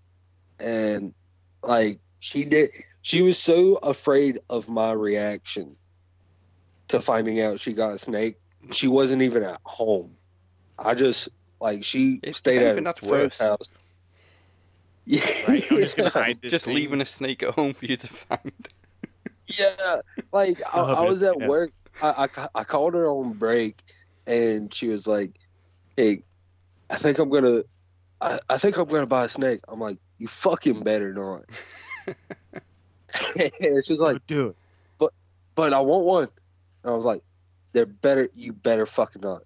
and 0.60 1.14
like 1.64 2.00
she 2.20 2.46
did, 2.46 2.70
she 3.08 3.22
was 3.22 3.38
so 3.40 3.76
afraid 3.76 4.38
of 4.50 4.68
my 4.68 4.92
reaction 4.92 5.78
to 6.90 7.00
finding 7.00 7.40
out 7.40 7.58
she 7.58 7.72
got 7.72 7.94
a 7.94 7.98
snake. 7.98 8.36
She 8.72 8.90
wasn't 8.90 9.22
even 9.22 9.44
at 9.44 9.62
home. 9.64 10.18
I 10.78 10.94
just 10.94 11.30
like 11.62 11.86
she 11.86 12.20
If- 12.22 12.36
stayed 12.36 12.58
at 12.58 12.76
anything, 12.78 12.88
a 12.88 13.18
that's 13.24 13.38
house. 13.40 13.74
Yeah, 15.06 15.22
Right, 15.48 15.64
I'm 15.72 15.78
just 15.78 15.96
gonna 15.96 16.10
hide 16.26 16.40
this 16.42 16.52
just 16.52 16.68
leaving 16.68 17.00
a 17.00 17.06
snake 17.06 17.44
at 17.44 17.54
home 17.54 17.74
for 17.74 17.86
you 17.86 17.96
to 17.96 18.08
find. 18.08 18.52
Yeah, 19.58 20.02
like 20.34 20.60
I, 20.68 20.82
Oh, 20.82 20.94
I 20.96 21.02
was 21.04 21.24
at 21.24 21.40
yeah. 21.40 21.48
work. 21.48 21.72
I, 22.02 22.28
I 22.36 22.48
I 22.54 22.64
called 22.66 22.94
her 22.94 23.08
on 23.08 23.32
break, 23.36 23.80
and 24.28 24.74
she 24.74 24.90
was 24.90 25.08
like, 25.08 25.32
"Hey, 25.96 26.24
I 26.90 26.96
think 26.96 27.18
I'm 27.20 27.30
gonna, 27.30 27.62
I, 28.20 28.40
I 28.50 28.58
think 28.58 28.76
I'm 28.76 28.90
gonna 28.90 29.08
buy 29.08 29.24
a 29.24 29.30
snake." 29.30 29.62
I'm 29.70 29.80
like, 29.80 30.00
"You 30.18 30.28
fucking 30.28 30.82
better 30.84 31.14
not." 31.14 31.44
and 33.62 33.84
she 33.84 33.94
was 33.94 34.02
like, 34.02 34.26
do 34.28 34.50
it. 34.50 34.56
"But 35.58 35.74
I 35.74 35.82
want 35.82 36.06
one." 36.06 36.28
And 36.84 36.94
I 36.94 36.96
was 36.96 37.04
like, 37.04 37.24
"They're 37.74 37.88
better. 37.88 38.30
You 38.36 38.54
better 38.54 38.86
fucking 38.86 39.24
not." 39.24 39.42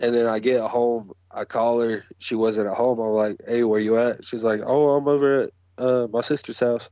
And 0.00 0.14
then 0.14 0.26
I 0.26 0.38
get 0.38 0.62
home. 0.62 1.12
I 1.30 1.44
call 1.44 1.82
her. 1.82 2.06
She 2.18 2.34
wasn't 2.34 2.68
at 2.68 2.76
home. 2.76 2.98
I'm 2.98 3.10
like, 3.10 3.36
"Hey, 3.46 3.62
where 3.62 3.78
you 3.78 3.98
at?" 3.98 4.24
She's 4.24 4.42
like, 4.42 4.62
"Oh, 4.64 4.88
I'm 4.96 5.06
over 5.06 5.40
at 5.42 5.50
uh, 5.76 6.08
my 6.10 6.22
sister's 6.22 6.58
house." 6.58 6.88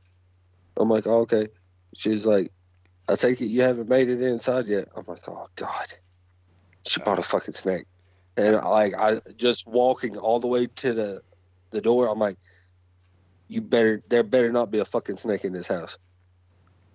I'm 0.77 0.87
like, 0.87 1.07
oh, 1.07 1.21
"Okay." 1.21 1.47
She's 1.95 2.27
like, 2.27 2.51
"I 3.07 3.15
take 3.15 3.41
it 3.41 3.47
you 3.47 3.63
haven't 3.63 3.89
made 3.89 4.07
it 4.07 4.21
inside 4.21 4.67
yet." 4.67 4.87
I'm 4.95 5.05
like, 5.07 5.27
"Oh 5.27 5.47
God." 5.55 5.87
She 6.85 7.01
bought 7.01 7.17
a 7.17 7.23
fucking 7.23 7.55
snake, 7.55 7.85
and 8.37 8.55
like 8.55 8.93
I 8.95 9.19
just 9.35 9.67
walking 9.67 10.15
all 10.15 10.39
the 10.39 10.47
way 10.47 10.67
to 10.67 10.93
the 10.93 11.21
the 11.71 11.81
door. 11.81 12.07
I'm 12.07 12.19
like, 12.19 12.37
"You 13.49 13.61
better. 13.61 14.01
There 14.07 14.23
better 14.23 14.51
not 14.51 14.71
be 14.71 14.79
a 14.79 14.85
fucking 14.85 15.17
snake 15.17 15.43
in 15.43 15.51
this 15.51 15.67
house." 15.67 15.97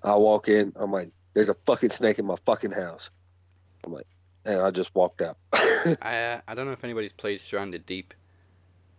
I 0.03 0.17
walk 0.17 0.49
in. 0.49 0.73
I'm 0.77 0.91
like, 0.91 1.13
"There's 1.35 1.51
a 1.51 1.57
fucking 1.67 1.91
snake 1.91 2.19
in 2.19 2.25
my 2.27 2.37
fucking 2.47 2.73
house." 2.73 3.11
I'm 3.85 3.93
like, 3.93 4.07
and 4.47 4.61
I 4.61 4.71
just 4.71 4.95
walked 4.95 5.21
out. 5.21 5.37
I 5.53 6.17
uh, 6.17 6.41
I 6.49 6.55
don't 6.55 6.67
know 6.67 6.73
if 6.73 6.85
anybody's 6.85 7.13
played 7.13 7.41
Stranded 7.41 7.85
Deep, 7.85 8.15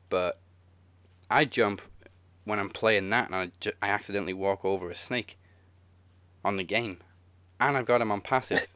but 0.09 0.39
I 1.29 1.45
jump 1.45 1.81
when 2.43 2.59
I'm 2.59 2.69
playing 2.69 3.09
that, 3.09 3.27
and 3.27 3.35
I, 3.35 3.51
ju- 3.59 3.73
I 3.81 3.89
accidentally 3.89 4.33
walk 4.33 4.63
over 4.63 4.91
a 4.91 4.95
snake 4.95 5.37
on 6.43 6.57
the 6.57 6.63
game, 6.63 6.99
and 7.59 7.75
I've 7.75 7.85
got 7.85 8.01
him 8.01 8.11
on 8.11 8.21
passive, 8.21 8.67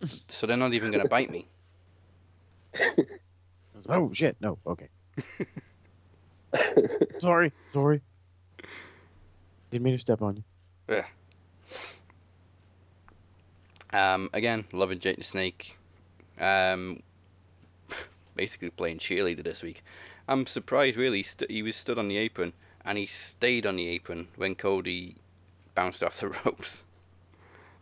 So 0.28 0.46
they're 0.46 0.56
not 0.56 0.74
even 0.74 0.90
gonna 0.92 1.08
bite 1.08 1.30
me. 1.30 1.48
Oh 3.88 4.10
shit! 4.10 4.36
No. 4.40 4.58
Okay. 4.66 4.88
sorry. 7.18 7.52
Sorry. 7.72 8.00
Didn't 9.70 9.84
mean 9.84 9.94
to 9.94 10.00
step 10.00 10.22
on 10.22 10.36
you. 10.36 10.44
Yeah. 10.88 11.04
Um, 13.92 14.30
again, 14.32 14.64
loving 14.72 14.98
Jake 14.98 15.18
the 15.18 15.24
Snake. 15.24 15.76
Um, 16.38 17.02
basically 18.36 18.70
playing 18.70 18.98
cheerleader 18.98 19.42
this 19.42 19.62
week. 19.62 19.82
I'm 20.28 20.46
surprised, 20.46 20.96
really. 20.96 21.22
St- 21.22 21.50
he 21.50 21.62
was 21.62 21.76
stood 21.76 21.98
on 21.98 22.08
the 22.08 22.16
apron 22.16 22.52
and 22.84 22.98
he 22.98 23.06
stayed 23.06 23.66
on 23.66 23.76
the 23.76 23.88
apron 23.88 24.28
when 24.36 24.54
Cody 24.54 25.16
bounced 25.74 26.02
off 26.02 26.20
the 26.20 26.28
ropes. 26.44 26.84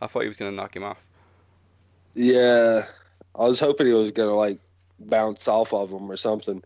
I 0.01 0.07
thought 0.07 0.21
he 0.21 0.27
was 0.27 0.37
going 0.37 0.51
to 0.51 0.55
knock 0.55 0.75
him 0.75 0.83
off. 0.83 0.99
Yeah, 2.15 2.85
I 3.37 3.43
was 3.43 3.59
hoping 3.59 3.87
he 3.87 3.93
was 3.93 4.11
gonna 4.11 4.33
like 4.33 4.57
bounce 4.99 5.47
off 5.47 5.73
of 5.73 5.91
him 5.91 6.09
or 6.09 6.15
something. 6.15 6.63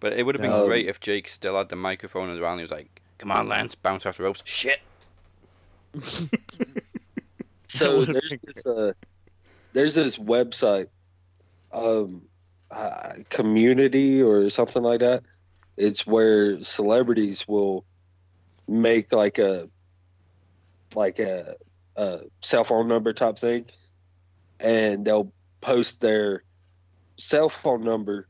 But 0.00 0.12
it 0.12 0.24
would 0.24 0.34
have 0.36 0.42
been 0.42 0.52
Um, 0.52 0.66
great 0.66 0.86
if 0.86 1.00
Jake 1.00 1.28
still 1.28 1.56
had 1.56 1.68
the 1.68 1.76
microphone 1.76 2.30
around. 2.30 2.52
and 2.52 2.60
He 2.60 2.64
was 2.64 2.70
like, 2.70 3.00
"Come 3.18 3.32
on, 3.32 3.48
Lance, 3.48 3.74
bounce 3.74 4.06
off 4.06 4.16
the 4.18 4.22
ropes." 4.24 4.42
Shit. 4.44 4.80
So 7.70 7.98
would've 7.98 8.14
there's 8.14 8.30
been 8.30 8.40
this 8.46 8.66
uh, 8.66 8.92
there's 9.74 9.94
this 9.94 10.16
website, 10.16 10.86
um, 11.72 12.22
uh, 12.70 13.10
community 13.28 14.22
or 14.22 14.48
something 14.48 14.82
like 14.82 15.00
that. 15.00 15.22
It's 15.76 16.06
where 16.06 16.62
celebrities 16.64 17.46
will 17.46 17.84
make 18.66 19.12
like 19.12 19.38
a 19.38 19.68
like 20.94 21.18
a, 21.18 21.56
a 21.96 22.20
cell 22.40 22.64
phone 22.64 22.88
number 22.88 23.12
type 23.12 23.38
thing, 23.38 23.66
and 24.60 25.04
they'll 25.04 25.30
post 25.60 26.00
their 26.00 26.42
cell 27.18 27.50
phone 27.50 27.84
number 27.84 28.28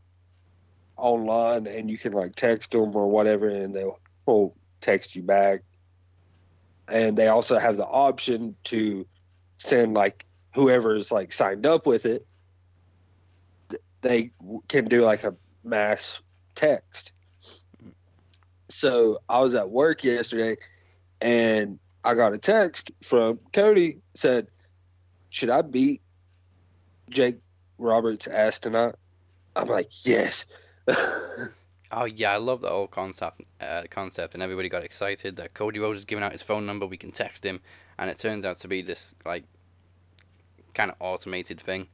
online, 0.99 1.66
and 1.66 1.91
you 1.91 1.99
can 1.99 2.12
like 2.12 2.35
text 2.35 2.73
them 2.73 2.95
or 2.95 3.09
whatever, 3.09 3.49
and 3.49 3.75
they'll 3.75 4.55
text 4.81 5.16
you 5.16 5.23
back. 5.23 5.61
And 6.87 7.16
they 7.16 7.29
also 7.29 7.59
have 7.59 7.77
the 7.77 7.87
option 7.87 8.57
to 8.65 9.07
send 9.57 9.95
like 9.95 10.25
whoever's 10.55 11.11
like 11.11 11.33
signed 11.33 11.66
up 11.66 11.87
with 11.87 12.07
it 12.07 12.27
they 14.01 14.31
can 14.69 14.87
do 14.87 15.03
like 15.03 15.25
a 15.25 15.35
mass 15.65 16.20
text. 16.55 17.12
So 18.69 19.19
i 19.29 19.41
was 19.41 19.55
at 19.55 19.70
work 19.70 20.05
yesterday 20.05 20.57
and 21.20 21.79
i 22.05 22.15
got 22.15 22.35
a 22.35 22.39
text 22.39 22.91
from 23.03 23.39
cody 23.53 23.99
said 24.15 24.47
should 25.31 25.49
i 25.49 25.62
beat 25.62 26.03
jake 27.09 27.39
roberts 27.79 28.27
ass 28.27 28.61
tonight? 28.61 28.95
I'm 29.57 29.69
like 29.69 29.91
yes 30.05 30.45
Oh 31.90 32.05
yeah, 32.05 32.32
I 32.32 32.36
love 32.36 32.60
the 32.60 32.69
whole 32.69 32.86
concept. 32.86 33.43
Uh, 33.60 33.85
concept, 33.90 34.35
and 34.35 34.43
everybody 34.43 34.69
got 34.69 34.85
excited 34.85 35.36
that 35.36 35.55
Cody 35.55 35.78
Rhodes 35.78 36.01
is 36.01 36.05
giving 36.05 36.23
out 36.23 36.32
his 36.32 36.43
phone 36.43 36.66
number. 36.66 36.86
We 36.86 36.98
can 36.98 37.12
text 37.12 37.44
him, 37.44 37.60
and 37.98 38.10
it 38.10 38.19
turns 38.19 38.44
out 38.44 38.60
to 38.60 38.69
be 38.69 38.82
this 38.82 39.15
like 39.24 39.44
kind 40.74 40.90
of 40.90 40.97
automated 41.01 41.60
thing. 41.60 41.89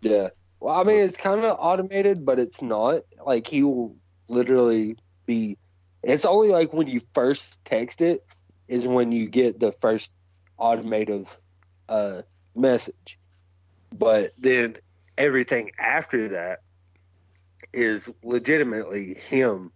Yeah. 0.00 0.28
Well, 0.60 0.74
I 0.74 0.84
mean, 0.84 1.00
it's 1.00 1.18
kind 1.18 1.44
of 1.44 1.56
automated, 1.60 2.24
but 2.24 2.38
it's 2.38 2.62
not. 2.62 3.02
Like, 3.24 3.46
he 3.46 3.62
will 3.62 3.94
literally 4.28 4.96
be. 5.26 5.58
It's 6.02 6.24
only 6.24 6.48
like 6.48 6.72
when 6.72 6.86
you 6.86 7.00
first 7.12 7.62
text 7.64 8.00
it 8.00 8.24
is 8.68 8.86
when 8.86 9.12
you 9.12 9.28
get 9.28 9.60
the 9.60 9.72
first 9.72 10.12
automated 10.56 11.26
uh, 11.88 12.22
message. 12.56 13.18
But 13.96 14.32
then 14.38 14.76
everything 15.16 15.72
after 15.78 16.28
that 16.30 16.60
is 17.72 18.10
legitimately 18.22 19.14
him 19.14 19.72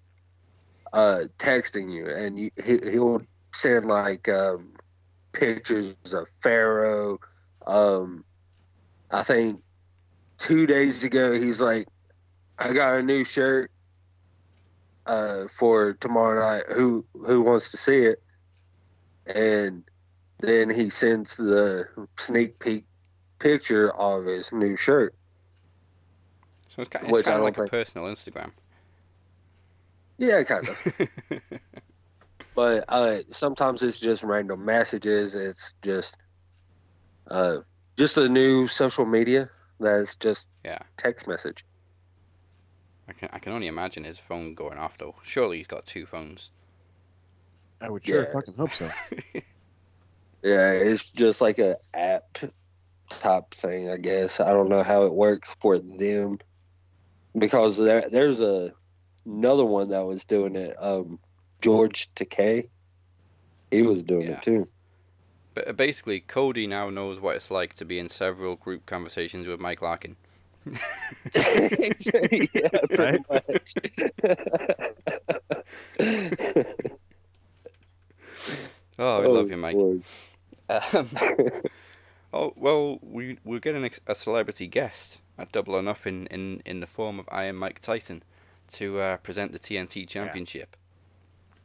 uh, 0.92 1.24
texting 1.38 1.92
you, 1.92 2.06
and 2.09 2.38
you, 2.38 2.50
he, 2.64 2.78
he'll 2.90 3.22
send 3.52 3.86
like 3.86 4.28
um, 4.28 4.72
pictures 5.32 5.94
of 6.12 6.28
Pharaoh. 6.28 7.18
Um, 7.66 8.24
I 9.10 9.22
think 9.22 9.62
two 10.38 10.66
days 10.66 11.04
ago 11.04 11.32
he's 11.32 11.60
like, 11.60 11.86
"I 12.59 12.72
got 12.72 12.98
a 12.98 13.02
new 13.02 13.24
shirt 13.24 13.70
uh, 15.06 15.44
for 15.48 15.94
tomorrow 15.94 16.40
night. 16.40 16.64
Who 16.74 17.04
who 17.26 17.42
wants 17.42 17.70
to 17.72 17.76
see 17.76 18.04
it?" 18.04 18.22
And 19.34 19.84
then 20.40 20.70
he 20.70 20.90
sends 20.90 21.36
the 21.36 21.84
sneak 22.18 22.59
peek 22.59 22.84
picture 23.38 23.94
of 23.96 24.24
his 24.24 24.52
new 24.52 24.76
shirt. 24.76 25.14
So 26.74 26.81
it's 26.82 26.89
kind, 26.89 27.05
it's 27.05 27.12
Which 27.12 27.27
kind 27.27 27.35
I 27.35 27.36
of 27.36 27.40
don't 27.40 27.44
like 27.44 27.59
a 27.59 27.61
think- 27.62 27.70
personal 27.70 28.07
Instagram. 28.09 28.51
Yeah, 30.19 30.43
kind 30.44 30.69
of. 30.69 30.93
but 32.55 32.85
uh, 32.89 33.16
sometimes 33.31 33.82
it's 33.82 33.99
just 33.99 34.23
random 34.23 34.65
messages. 34.65 35.35
It's 35.35 35.74
just 35.82 36.16
uh, 37.28 37.59
just 37.99 38.16
a 38.19 38.28
new 38.28 38.66
social 38.69 39.05
media 39.05 39.49
that's 39.81 40.16
just 40.16 40.49
Yeah. 40.65 40.78
text 40.97 41.27
message. 41.27 41.65
I 43.09 43.12
can 43.15 43.28
I 43.32 43.39
can 43.40 43.53
only 43.53 43.66
imagine 43.66 44.05
his 44.05 44.19
phone 44.19 44.55
going 44.55 44.78
off 44.78 44.97
though. 44.97 45.16
Surely 45.24 45.59
he's 45.59 45.66
got 45.66 45.85
two 45.86 46.07
phones. 46.07 46.51
I 47.81 47.90
would 47.90 48.07
sure 48.07 48.23
Yeah. 48.24 48.32
fucking 48.32 48.55
hope 48.55 48.73
so. 48.74 48.90
Yeah, 50.44 50.73
it's 50.73 51.09
just 51.09 51.40
like 51.40 51.61
a 51.61 51.77
app 51.94 52.36
type 53.11 53.51
thing, 53.53 53.90
I 53.90 53.97
guess. 53.97 54.40
I 54.40 54.51
don't 54.51 54.69
know 54.69 54.82
how 54.82 55.07
it 55.07 55.15
works 55.15 55.55
for 55.61 55.78
them 55.78 56.39
because 57.36 57.76
there 57.76 58.09
there's 58.10 58.40
a 58.40 58.72
another 59.24 59.64
one 59.64 59.88
that 59.88 60.04
was 60.04 60.24
doing 60.24 60.56
it. 60.56 60.74
Um, 60.78 61.18
George 61.60 62.12
Takei, 62.14 62.68
he 63.70 63.82
was 63.82 64.02
doing 64.02 64.28
Yeah. 64.28 64.32
it 64.36 64.42
too. 64.42 64.66
But 65.54 65.68
uh, 65.68 65.72
basically, 65.72 66.20
Cody 66.20 66.66
now 66.66 66.90
knows 66.90 67.20
what 67.20 67.36
it's 67.36 67.50
like 67.50 67.74
to 67.74 67.84
be 67.84 67.98
in 67.98 68.09
several 68.09 68.56
group 68.56 68.86
conversations 68.86 69.46
with 69.46 69.60
Mike 69.60 69.82
Larkin. 69.82 70.16
yeah, 70.66 70.78
pretty 72.90 73.18
much. 73.28 73.74
Oh, 78.98 79.22
I 79.22 79.26
love 79.26 79.50
you, 79.50 79.56
Mike. 79.56 79.76
Um, 80.68 81.10
oh 82.32 82.52
well, 82.56 82.98
we 83.02 83.38
we're 83.44 83.59
getting 83.59 83.84
a, 83.84 83.90
a 84.06 84.14
celebrity 84.14 84.66
guest 84.66 85.18
at 85.43 85.52
Double 85.52 85.74
or 85.74 85.82
Nothing 85.82 86.27
in 86.31 86.62
in 86.64 86.81
the 86.81 86.86
form 86.86 87.19
of 87.19 87.28
Iron 87.31 87.56
Mike 87.56 87.81
Tyson 87.81 88.23
to 88.73 88.98
uh, 89.01 89.16
present 89.19 89.52
the 89.52 89.59
TNT 89.59 90.09
Championship. 90.09 90.77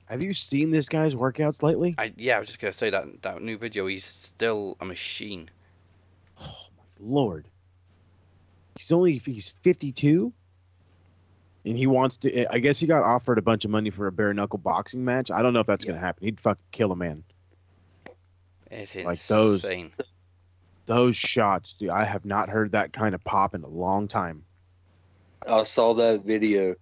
Have 0.07 0.23
you 0.23 0.33
seen 0.33 0.71
this 0.71 0.89
guy's 0.89 1.15
workouts 1.15 1.61
lately? 1.61 1.95
I 1.97 2.11
yeah, 2.17 2.37
I 2.37 2.39
was 2.39 2.47
just 2.47 2.59
gonna 2.59 2.73
say 2.73 2.89
that 2.89 3.21
that 3.21 3.41
new 3.41 3.57
video. 3.57 3.87
He's 3.87 4.05
still 4.05 4.75
a 4.81 4.85
machine. 4.85 5.49
Oh 6.41 6.67
my 6.77 6.83
lord. 6.99 7.47
He's 8.77 8.91
only 8.91 9.17
he's 9.17 9.55
52 9.63 10.31
and 11.65 11.77
he 11.77 11.87
wants 11.87 12.17
to 12.19 12.53
I 12.53 12.59
guess 12.59 12.79
he 12.79 12.87
got 12.87 13.03
offered 13.03 13.37
a 13.37 13.41
bunch 13.41 13.65
of 13.65 13.71
money 13.71 13.89
for 13.89 14.07
a 14.07 14.11
bare 14.11 14.33
knuckle 14.33 14.59
boxing 14.59 15.03
match. 15.03 15.31
I 15.31 15.41
don't 15.41 15.53
know 15.53 15.59
if 15.61 15.67
that's 15.67 15.83
going 15.83 15.95
to 15.95 16.05
happen. 16.05 16.23
He'd 16.25 16.39
fucking 16.39 16.63
kill 16.71 16.91
a 16.91 16.95
man. 16.95 17.23
It's 18.69 18.95
Like 18.95 19.25
those- 19.27 19.63
insane. 19.63 19.91
Those 19.97 20.07
shots, 21.11 21.73
dude, 21.73 21.89
I 21.89 22.05
have 22.05 22.25
not 22.25 22.49
heard 22.49 22.71
that 22.71 22.93
kind 22.93 23.13
of 23.13 23.23
pop 23.23 23.53
in 23.53 23.63
a 23.63 23.67
long 23.67 24.07
time. 24.07 24.43
I 25.47 25.63
saw 25.63 25.93
that 25.93 26.23
video, 26.25 26.75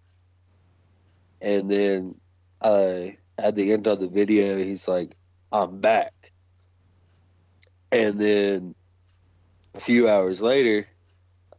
and 1.41 1.69
then 1.69 2.15
uh, 2.61 3.07
at 3.37 3.55
the 3.55 3.73
end 3.73 3.87
of 3.87 3.99
the 3.99 4.09
video, 4.09 4.57
he's 4.57 4.87
like, 4.87 5.15
"I'm 5.51 5.79
back," 5.81 6.31
and 7.91 8.19
then 8.19 8.75
a 9.73 9.79
few 9.79 10.07
hours 10.07 10.41
later, 10.41 10.87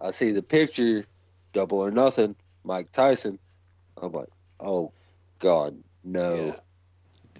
I 0.00 0.12
see 0.12 0.32
the 0.32 0.42
picture, 0.42 1.04
double 1.52 1.78
or 1.78 1.90
nothing, 1.90 2.36
Mike 2.64 2.92
Tyson. 2.92 3.38
I'm 4.00 4.12
like, 4.12 4.30
"Oh 4.58 4.92
God, 5.38 5.76
no!" 6.02 6.46
Yeah. 6.46 6.56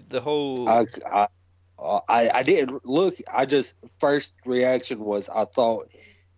The 0.09 0.21
whole 0.21 0.69
I, 0.69 0.85
I, 1.11 1.27
I, 1.79 2.29
I 2.33 2.43
didn't 2.43 2.85
look. 2.85 3.15
I 3.31 3.45
just 3.45 3.75
first 3.99 4.33
reaction 4.45 4.99
was 4.99 5.29
I 5.29 5.45
thought 5.45 5.87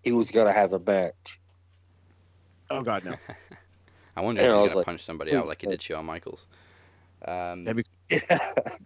he 0.03 0.11
was 0.11 0.31
gonna 0.31 0.53
have 0.53 0.73
a 0.73 0.79
match. 0.79 1.39
Oh 2.69 2.81
god 2.83 3.03
no. 3.05 3.15
I 4.15 4.21
wonder 4.21 4.41
Yeah, 4.41 4.51
if 4.51 4.55
I 4.55 4.61
he's 4.61 4.73
gonna 4.73 4.77
like, 4.77 4.85
punch 4.85 5.03
somebody 5.05 5.33
out 5.35 5.45
please 5.45 5.49
like 5.49 5.61
he 5.61 5.67
don't. 5.67 5.71
did 5.71 5.81
Shawn 5.81 6.05
Michaels. 6.05 6.45
Um, 7.25 7.63
be 7.63 7.83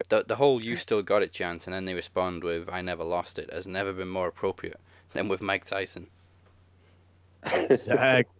the 0.08 0.24
the 0.26 0.36
whole 0.36 0.62
"you 0.62 0.76
still 0.76 1.02
got 1.02 1.22
it" 1.22 1.32
chant, 1.32 1.66
and 1.66 1.74
then 1.74 1.84
they 1.84 1.94
respond 1.94 2.44
with 2.44 2.68
"I 2.68 2.82
never 2.82 3.04
lost 3.04 3.38
it" 3.38 3.52
has 3.52 3.66
never 3.66 3.92
been 3.92 4.08
more 4.08 4.28
appropriate 4.28 4.80
than 5.12 5.28
with 5.28 5.40
Mike 5.40 5.64
Tyson. 5.64 6.08
exactly. 7.44 8.32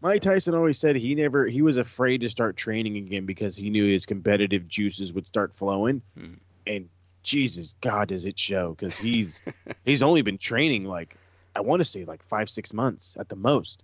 Mike 0.00 0.22
Tyson 0.22 0.54
always 0.54 0.78
said 0.78 0.96
he 0.96 1.14
never 1.14 1.46
he 1.46 1.62
was 1.62 1.76
afraid 1.76 2.22
to 2.22 2.28
start 2.30 2.56
training 2.56 2.96
again 2.96 3.24
because 3.26 3.56
he 3.56 3.70
knew 3.70 3.86
his 3.86 4.06
competitive 4.06 4.66
juices 4.68 5.12
would 5.12 5.26
start 5.26 5.54
flowing. 5.54 6.02
Hmm. 6.18 6.34
And 6.66 6.88
Jesus 7.22 7.74
God 7.80 8.08
does 8.08 8.24
it 8.24 8.38
show 8.38 8.74
because 8.78 8.96
he's 8.96 9.40
he's 9.84 10.02
only 10.02 10.22
been 10.22 10.38
training 10.38 10.84
like 10.84 11.16
I 11.54 11.60
want 11.60 11.80
to 11.80 11.84
say 11.84 12.04
like 12.04 12.22
five 12.22 12.48
six 12.48 12.72
months 12.72 13.16
at 13.18 13.28
the 13.28 13.36
most, 13.36 13.82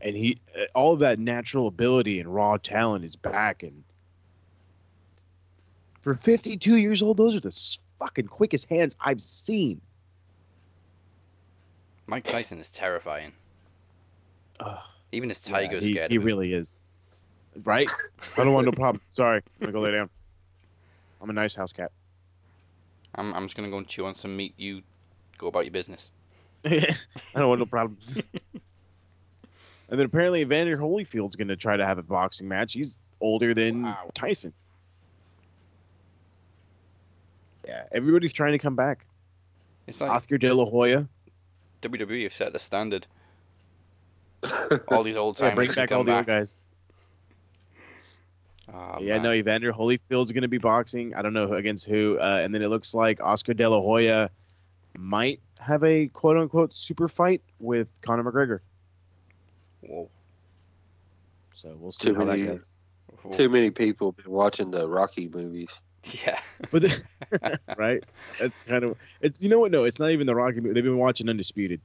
and 0.00 0.16
he 0.16 0.40
uh, 0.56 0.64
all 0.74 0.92
of 0.92 0.98
that 1.00 1.18
natural 1.18 1.66
ability 1.68 2.20
and 2.20 2.32
raw 2.32 2.56
talent 2.56 3.04
is 3.04 3.16
back. 3.16 3.62
And 3.62 3.84
for 6.02 6.14
52 6.14 6.76
years 6.76 7.02
old, 7.02 7.16
those 7.16 7.34
are 7.36 7.40
the 7.40 7.78
fucking 7.98 8.26
quickest 8.26 8.68
hands 8.68 8.94
I've 9.00 9.22
seen. 9.22 9.80
Mike 12.06 12.26
Tyson 12.26 12.60
is 12.60 12.70
terrifying. 12.70 13.32
Ugh. 14.60 14.78
Even 15.12 15.28
his 15.28 15.48
Yeah, 15.48 15.56
tiger's 15.56 15.84
he, 15.84 15.92
scared 15.92 16.10
he 16.10 16.16
of 16.16 16.24
really 16.24 16.52
is. 16.52 16.78
Right? 17.64 17.90
I 18.36 18.44
don't 18.44 18.52
want 18.52 18.66
no 18.66 18.72
problem. 18.72 19.00
Sorry, 19.14 19.38
I'm 19.38 19.60
gonna 19.60 19.72
go 19.72 19.80
lay 19.80 19.92
down. 19.92 20.10
I'm 21.22 21.30
a 21.30 21.32
nice 21.32 21.54
house 21.54 21.72
cat. 21.72 21.90
I'm, 23.14 23.32
I'm 23.34 23.44
just 23.44 23.56
gonna 23.56 23.70
go 23.70 23.78
and 23.78 23.86
chew 23.86 24.06
on 24.06 24.14
some 24.14 24.36
meat. 24.36 24.54
You 24.56 24.82
go 25.38 25.46
about 25.46 25.64
your 25.64 25.72
business. 25.72 26.10
I 26.64 26.94
don't 27.34 27.48
want 27.48 27.60
no 27.60 27.66
problems. 27.66 28.16
and 29.88 29.98
then 29.98 30.06
apparently 30.06 30.40
Evander 30.40 30.76
Holyfield's 30.76 31.36
gonna 31.36 31.56
try 31.56 31.76
to 31.76 31.86
have 31.86 31.98
a 31.98 32.02
boxing 32.02 32.48
match. 32.48 32.72
He's 32.74 33.00
older 33.20 33.54
than 33.54 33.82
Wow. 33.82 34.10
Tyson. 34.14 34.52
Yeah, 37.66 37.84
everybody's 37.92 38.32
trying 38.32 38.52
to 38.52 38.58
come 38.58 38.76
back. 38.76 39.06
It's 39.86 40.00
like 40.00 40.10
Oscar 40.10 40.38
De 40.38 40.52
La 40.52 40.64
Hoya. 40.64 41.08
WWE 41.82 42.24
have 42.24 42.34
set 42.34 42.52
the 42.52 42.58
standard. 42.58 43.06
All 44.88 45.02
these 45.02 45.16
old 45.16 45.38
Yeah, 45.40 45.54
bring 45.54 45.72
back 45.72 45.88
come 45.88 45.98
all 45.98 46.04
the 46.04 46.16
old 46.16 46.26
guys. 46.26 46.62
Oh, 48.72 48.98
yeah, 49.00 49.14
man. 49.14 49.22
no, 49.22 49.32
Evander 49.32 49.72
Holyfield's 49.72 50.32
going 50.32 50.42
to 50.42 50.48
be 50.48 50.58
boxing. 50.58 51.14
I 51.14 51.22
don't 51.22 51.32
know 51.32 51.52
against 51.52 51.86
who. 51.86 52.18
Uh, 52.18 52.40
and 52.42 52.54
then 52.54 52.62
it 52.62 52.68
looks 52.68 52.94
like 52.94 53.20
Oscar 53.22 53.54
De 53.54 53.68
La 53.68 53.80
Hoya 53.80 54.30
might 54.98 55.40
have 55.58 55.84
a 55.84 56.08
quote 56.08 56.36
unquote 56.36 56.76
super 56.76 57.08
fight 57.08 57.42
with 57.60 57.88
Conor 58.02 58.24
McGregor. 58.24 58.60
Whoa. 59.82 60.10
So 61.54 61.76
we'll 61.78 61.92
see 61.92 62.08
Too 62.08 62.14
how 62.16 62.24
many- 62.24 62.42
that 62.42 62.56
goes. 62.58 62.68
Whoa. 63.22 63.32
Too 63.32 63.48
many 63.48 63.70
people 63.70 64.12
been 64.12 64.30
watching 64.30 64.70
the 64.70 64.88
Rocky 64.88 65.28
movies. 65.28 65.70
Yeah. 66.24 66.38
But 66.70 66.82
the, 66.82 67.60
right, 67.76 68.02
that's 68.40 68.58
kind 68.60 68.82
of 68.82 68.96
it's. 69.20 69.42
You 69.42 69.48
know 69.50 69.60
what? 69.60 69.70
No, 69.70 69.84
it's 69.84 69.98
not 69.98 70.10
even 70.10 70.26
the 70.26 70.34
Rocky 70.34 70.60
movie. 70.60 70.72
They've 70.74 70.82
been 70.82 70.96
watching 70.98 71.28
Undisputed. 71.28 71.80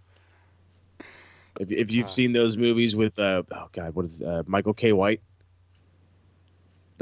If, 1.60 1.70
if 1.72 1.92
you've 1.92 2.06
Ah. 2.06 2.10
seen 2.10 2.32
those 2.32 2.56
movies 2.58 2.96
with 2.96 3.20
uh 3.20 3.44
oh 3.52 3.68
god, 3.74 3.94
what 3.94 4.06
is 4.06 4.22
uh, 4.22 4.44
Michael 4.48 4.74
Jai 4.74 4.94
White, 4.94 5.22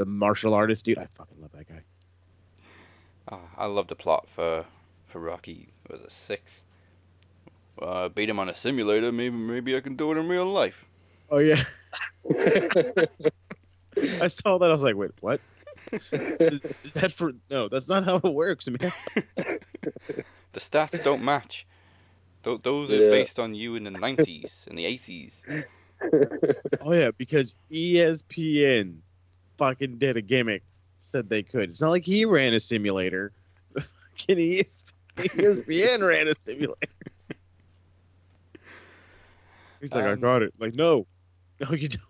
the 0.00 0.06
martial 0.06 0.54
artist 0.54 0.86
dude, 0.86 0.96
I 0.96 1.06
fucking 1.14 1.38
love 1.42 1.52
that 1.52 1.68
guy. 1.68 1.82
Oh, 3.30 3.40
I 3.58 3.66
love 3.66 3.86
the 3.88 3.94
plot 3.94 4.26
for 4.34 4.64
for 5.04 5.20
Rocky. 5.20 5.68
Was 5.90 6.00
it 6.00 6.10
six? 6.10 6.64
Uh, 7.80 8.08
beat 8.08 8.30
him 8.30 8.38
on 8.38 8.48
a 8.48 8.54
simulator. 8.54 9.12
Maybe 9.12 9.36
maybe 9.36 9.76
I 9.76 9.80
can 9.80 9.94
do 9.96 10.10
it 10.12 10.16
in 10.16 10.26
real 10.26 10.46
life. 10.46 10.86
Oh 11.30 11.36
yeah, 11.38 11.62
I 14.22 14.28
saw 14.28 14.56
that. 14.58 14.70
I 14.70 14.72
was 14.72 14.82
like, 14.82 14.96
wait, 14.96 15.10
what? 15.20 15.40
Is, 16.12 16.60
is 16.84 16.92
that 16.94 17.12
for? 17.12 17.32
No, 17.50 17.68
that's 17.68 17.86
not 17.88 18.04
how 18.04 18.16
it 18.16 18.24
works, 18.24 18.68
man. 18.68 18.92
The 20.52 20.58
stats 20.58 21.04
don't 21.04 21.22
match. 21.22 21.64
Tho- 22.42 22.56
Those 22.56 22.90
are 22.90 22.98
based 23.10 23.38
on 23.38 23.54
you 23.54 23.76
in 23.76 23.84
the 23.84 23.90
90s 23.92 24.66
and 24.66 24.76
the 24.76 24.84
80s. 24.84 25.64
Oh 26.84 26.92
yeah, 26.92 27.12
because 27.16 27.54
ESPN 27.70 28.96
fucking 29.60 29.98
did 29.98 30.16
a 30.16 30.22
gimmick, 30.22 30.62
said 30.98 31.28
they 31.28 31.42
could. 31.44 31.70
It's 31.70 31.80
not 31.82 31.90
like 31.90 32.04
he 32.04 32.24
ran 32.24 32.54
a 32.54 32.58
simulator. 32.60 33.30
Fucking 33.76 34.38
ES- 34.38 34.82
ESPN 35.16 36.08
ran 36.08 36.26
a 36.28 36.34
simulator. 36.34 36.88
He's 39.80 39.94
like, 39.94 40.04
I 40.04 40.12
Um, 40.12 40.20
got 40.20 40.42
it. 40.42 40.52
Like, 40.58 40.74
no, 40.74 41.06
no, 41.60 41.70
you 41.72 41.88
don't. 41.88 42.02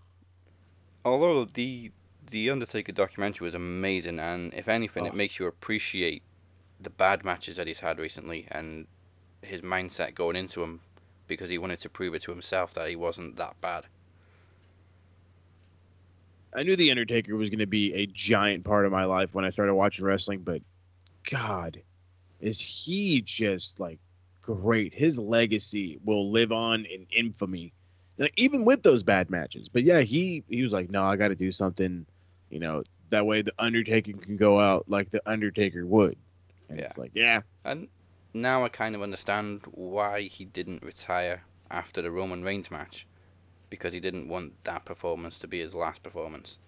Although 1.05 1.45
the 1.45 1.93
the 2.31 2.51
Undertaker 2.51 2.93
documentary 2.93 3.45
was 3.47 3.55
amazing, 3.55 4.21
and 4.21 4.55
if 4.55 4.69
anything, 4.69 5.03
Oh. 5.05 5.07
it 5.09 5.15
makes 5.15 5.39
you 5.41 5.47
appreciate 5.47 6.23
the 6.81 6.91
bad 6.91 7.25
matches 7.25 7.57
that 7.57 7.67
he's 7.67 7.81
had 7.81 7.99
recently 7.99 8.47
and 8.53 8.87
his 9.43 9.63
mindset 9.63 10.15
going 10.15 10.37
into 10.37 10.61
them 10.61 10.81
because 11.27 11.49
he 11.49 11.59
wanted 11.59 11.81
to 11.81 11.89
prove 11.89 12.15
it 12.15 12.23
to 12.23 12.31
himself 12.31 12.73
that 12.75 12.89
he 12.89 12.95
wasn't 12.97 13.37
that 13.37 13.61
bad. 13.61 13.87
I 16.55 16.63
knew 16.63 16.77
the 16.77 16.91
Undertaker 16.91 17.37
was 17.37 17.49
going 17.49 17.61
to 17.61 17.67
be 17.67 17.95
a 17.95 18.07
giant 18.07 18.65
part 18.65 18.87
of 18.87 18.93
my 18.93 19.05
life 19.05 19.35
when 19.35 19.45
I 19.45 19.51
started 19.51 19.75
watching 19.75 20.05
wrestling, 20.05 20.41
but 20.41 20.63
God, 21.31 21.81
is 22.41 22.61
he 22.61 23.23
just 23.23 23.79
like 23.79 23.99
great? 24.43 24.93
His 24.93 25.19
legacy 25.19 26.01
will 26.05 26.31
live 26.31 26.51
on 26.51 26.85
in 26.87 27.07
infamy, 27.11 27.73
like 28.19 28.33
even 28.37 28.65
with 28.65 28.83
those 28.83 29.03
bad 29.03 29.31
matches. 29.31 29.69
But 29.69 29.85
yeah, 29.85 30.01
he 30.01 30.43
he 30.49 30.63
was 30.63 30.73
like, 30.73 30.91
no, 30.91 31.05
I 31.05 31.17
got 31.17 31.29
to 31.29 31.37
do 31.37 31.53
something, 31.53 32.05
you 32.51 32.59
know, 32.59 32.83
that 33.11 33.27
way 33.27 33.43
the 33.43 33.53
Undertaker 33.59 34.13
can 34.13 34.37
go 34.37 34.59
out 34.59 34.89
like 34.89 35.11
the 35.11 35.23
Undertaker 35.27 35.87
would. 35.87 36.17
And 36.69 36.81
it's 36.81 36.99
like, 36.99 37.11
yeah, 37.15 37.43
And 37.65 37.89
now 38.33 38.65
I 38.65 38.69
kind 38.69 38.95
of 38.95 39.03
understand 39.03 39.63
why 39.73 40.23
he 40.23 40.45
didn't 40.45 40.83
retire 40.83 41.43
after 41.71 42.01
the 42.01 42.11
Roman 42.11 42.43
Reigns 42.43 42.71
match 42.71 43.07
because 43.71 43.93
he 43.93 44.01
didn't 44.01 44.29
want 44.29 44.53
that 44.65 44.85
performance 44.85 45.39
to 45.39 45.49
be 45.49 45.61
his 45.61 45.75
last 45.75 46.03
performance. 46.03 46.59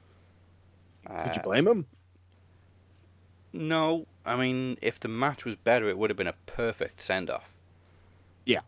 could 1.06 1.34
you 1.34 1.40
Uh, 1.40 1.42
blame 1.42 1.66
him? 1.66 1.86
No, 3.52 4.06
I 4.24 4.36
mean, 4.36 4.78
if 4.80 4.98
the 4.98 5.08
match 5.08 5.44
was 5.44 5.56
better, 5.56 5.88
it 5.88 5.98
would 5.98 6.08
have 6.08 6.16
been 6.16 6.26
a 6.26 6.32
perfect 6.46 7.02
send 7.02 7.28
off. 7.28 7.50
Yeah. 8.46 8.60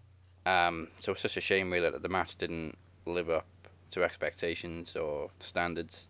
Um. 0.44 0.88
So 1.00 1.12
it's 1.12 1.22
such 1.22 1.36
a 1.38 1.40
shame, 1.40 1.72
really, 1.72 1.88
that 1.88 2.02
the 2.02 2.08
match 2.08 2.36
didn't 2.36 2.76
live 3.06 3.30
up 3.30 3.46
to 3.92 4.04
expectations 4.04 4.94
or 4.94 5.30
standards. 5.40 6.08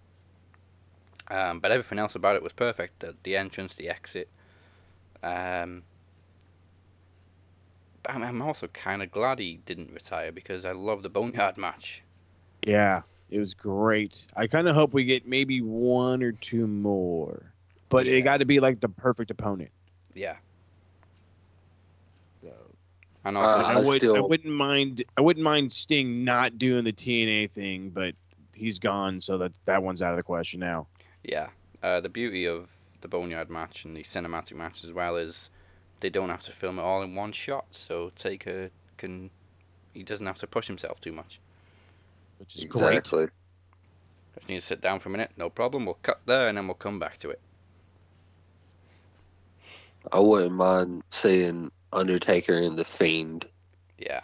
Um. 1.28 1.60
But 1.60 1.70
everything 1.70 1.98
else 1.98 2.14
about 2.16 2.34
it 2.36 2.42
was 2.42 2.52
perfect. 2.52 3.00
The, 3.00 3.14
the 3.22 3.36
entrance, 3.36 3.74
the 3.74 3.88
exit. 3.88 4.28
Um. 5.22 5.84
I'm, 8.06 8.22
I'm 8.22 8.42
also 8.42 8.66
kind 8.68 9.02
of 9.02 9.10
glad 9.10 9.38
he 9.38 9.60
didn't 9.64 9.92
retire 9.92 10.32
because 10.32 10.64
I 10.64 10.72
love 10.72 11.02
the 11.02 11.08
Boneyard 11.08 11.56
match. 11.66 12.02
Yeah, 12.66 13.02
it 13.30 13.38
was 13.38 13.54
great. 13.54 14.24
I 14.36 14.46
kind 14.46 14.68
of 14.68 14.74
hope 14.74 14.92
we 14.92 15.04
get 15.04 15.26
maybe 15.26 15.60
one 15.60 16.22
or 16.22 16.32
two 16.32 16.66
more, 16.66 17.52
but 17.88 18.06
Yeah. 18.06 18.14
it 18.14 18.22
got 18.22 18.38
to 18.38 18.44
be 18.44 18.60
like 18.60 18.80
the 18.80 18.88
perfect 18.88 19.30
opponent. 19.30 19.70
Yeah. 20.14 20.36
So. 22.42 22.52
And 23.24 23.36
Uh, 23.36 23.40
I, 23.40 23.72
I 23.74 23.80
would. 23.80 24.04
I 24.04 24.20
wouldn't 24.20 24.54
mind. 24.54 25.04
I 25.16 25.20
wouldn't 25.20 25.44
mind 25.44 25.72
Sting 25.72 26.24
not 26.24 26.58
doing 26.58 26.84
the 26.84 26.92
TNA 26.92 27.50
thing, 27.50 27.90
but 27.90 28.14
he's 28.54 28.78
gone, 28.78 29.20
so 29.20 29.38
that 29.38 29.52
that 29.64 29.82
one's 29.82 30.02
out 30.02 30.12
of 30.12 30.16
the 30.16 30.22
question 30.22 30.60
now. 30.60 30.86
Yeah, 31.22 31.48
uh, 31.82 32.00
the 32.00 32.08
beauty 32.08 32.46
of 32.46 32.68
the 33.00 33.08
Boneyard 33.08 33.50
match 33.50 33.84
and 33.84 33.96
the 33.96 34.02
cinematic 34.02 34.54
match 34.54 34.84
as 34.84 34.92
well 34.92 35.16
is 35.16 35.50
they 36.00 36.10
don't 36.10 36.28
have 36.28 36.42
to 36.44 36.52
film 36.52 36.78
it 36.78 36.82
all 36.82 37.02
in 37.02 37.14
one 37.14 37.32
shot, 37.32 37.66
so 37.70 38.10
Taker 38.16 38.70
can 38.96 39.30
he 39.92 40.02
doesn't 40.02 40.26
have 40.26 40.38
to 40.38 40.46
push 40.46 40.66
himself 40.66 41.00
too 41.00 41.12
much. 41.12 41.40
Which 42.38 42.56
is 42.56 42.64
great. 42.64 42.98
Exactly. 42.98 43.26
Just 44.34 44.48
need 44.48 44.56
to 44.56 44.60
sit 44.60 44.80
down 44.80 44.98
for 44.98 45.08
a 45.08 45.12
minute, 45.12 45.30
no 45.36 45.48
problem. 45.48 45.84
We'll 45.86 45.98
cut 46.02 46.20
there 46.26 46.48
and 46.48 46.58
then 46.58 46.66
we'll 46.66 46.74
come 46.74 46.98
back 46.98 47.18
to 47.18 47.30
it. 47.30 47.40
I 50.12 50.18
wouldn't 50.18 50.52
mind 50.52 51.02
seeing 51.10 51.70
Undertaker 51.92 52.58
and 52.58 52.76
the 52.76 52.84
Fiend. 52.84 53.46
Yeah, 53.98 54.20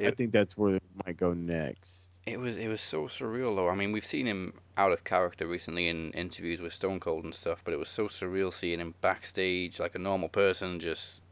I 0.00 0.10
think 0.10 0.32
that's 0.32 0.56
where 0.56 0.76
it 0.76 0.82
might 1.06 1.16
go 1.16 1.32
next. 1.32 2.10
it 2.26 2.38
was 2.38 2.56
it 2.56 2.68
was 2.68 2.80
so 2.80 3.04
surreal 3.04 3.56
though. 3.56 3.68
I 3.68 3.74
mean, 3.74 3.92
we've 3.92 4.04
seen 4.04 4.26
him 4.26 4.52
out 4.76 4.92
of 4.92 5.02
character 5.04 5.46
recently 5.46 5.88
in 5.88 6.12
interviews 6.12 6.60
with 6.60 6.72
Stone 6.72 7.00
Cold 7.00 7.24
and 7.24 7.34
stuff, 7.34 7.62
but 7.64 7.72
it 7.72 7.78
was 7.78 7.88
so 7.88 8.06
surreal 8.08 8.52
seeing 8.52 8.80
him 8.80 8.94
backstage 9.00 9.80
like 9.80 9.94
a 9.94 9.98
normal 9.98 10.28
person, 10.28 10.78
just 10.78 11.22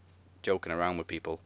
joking 0.42 0.72
around 0.72 0.96
with 0.98 1.06
people. 1.06 1.40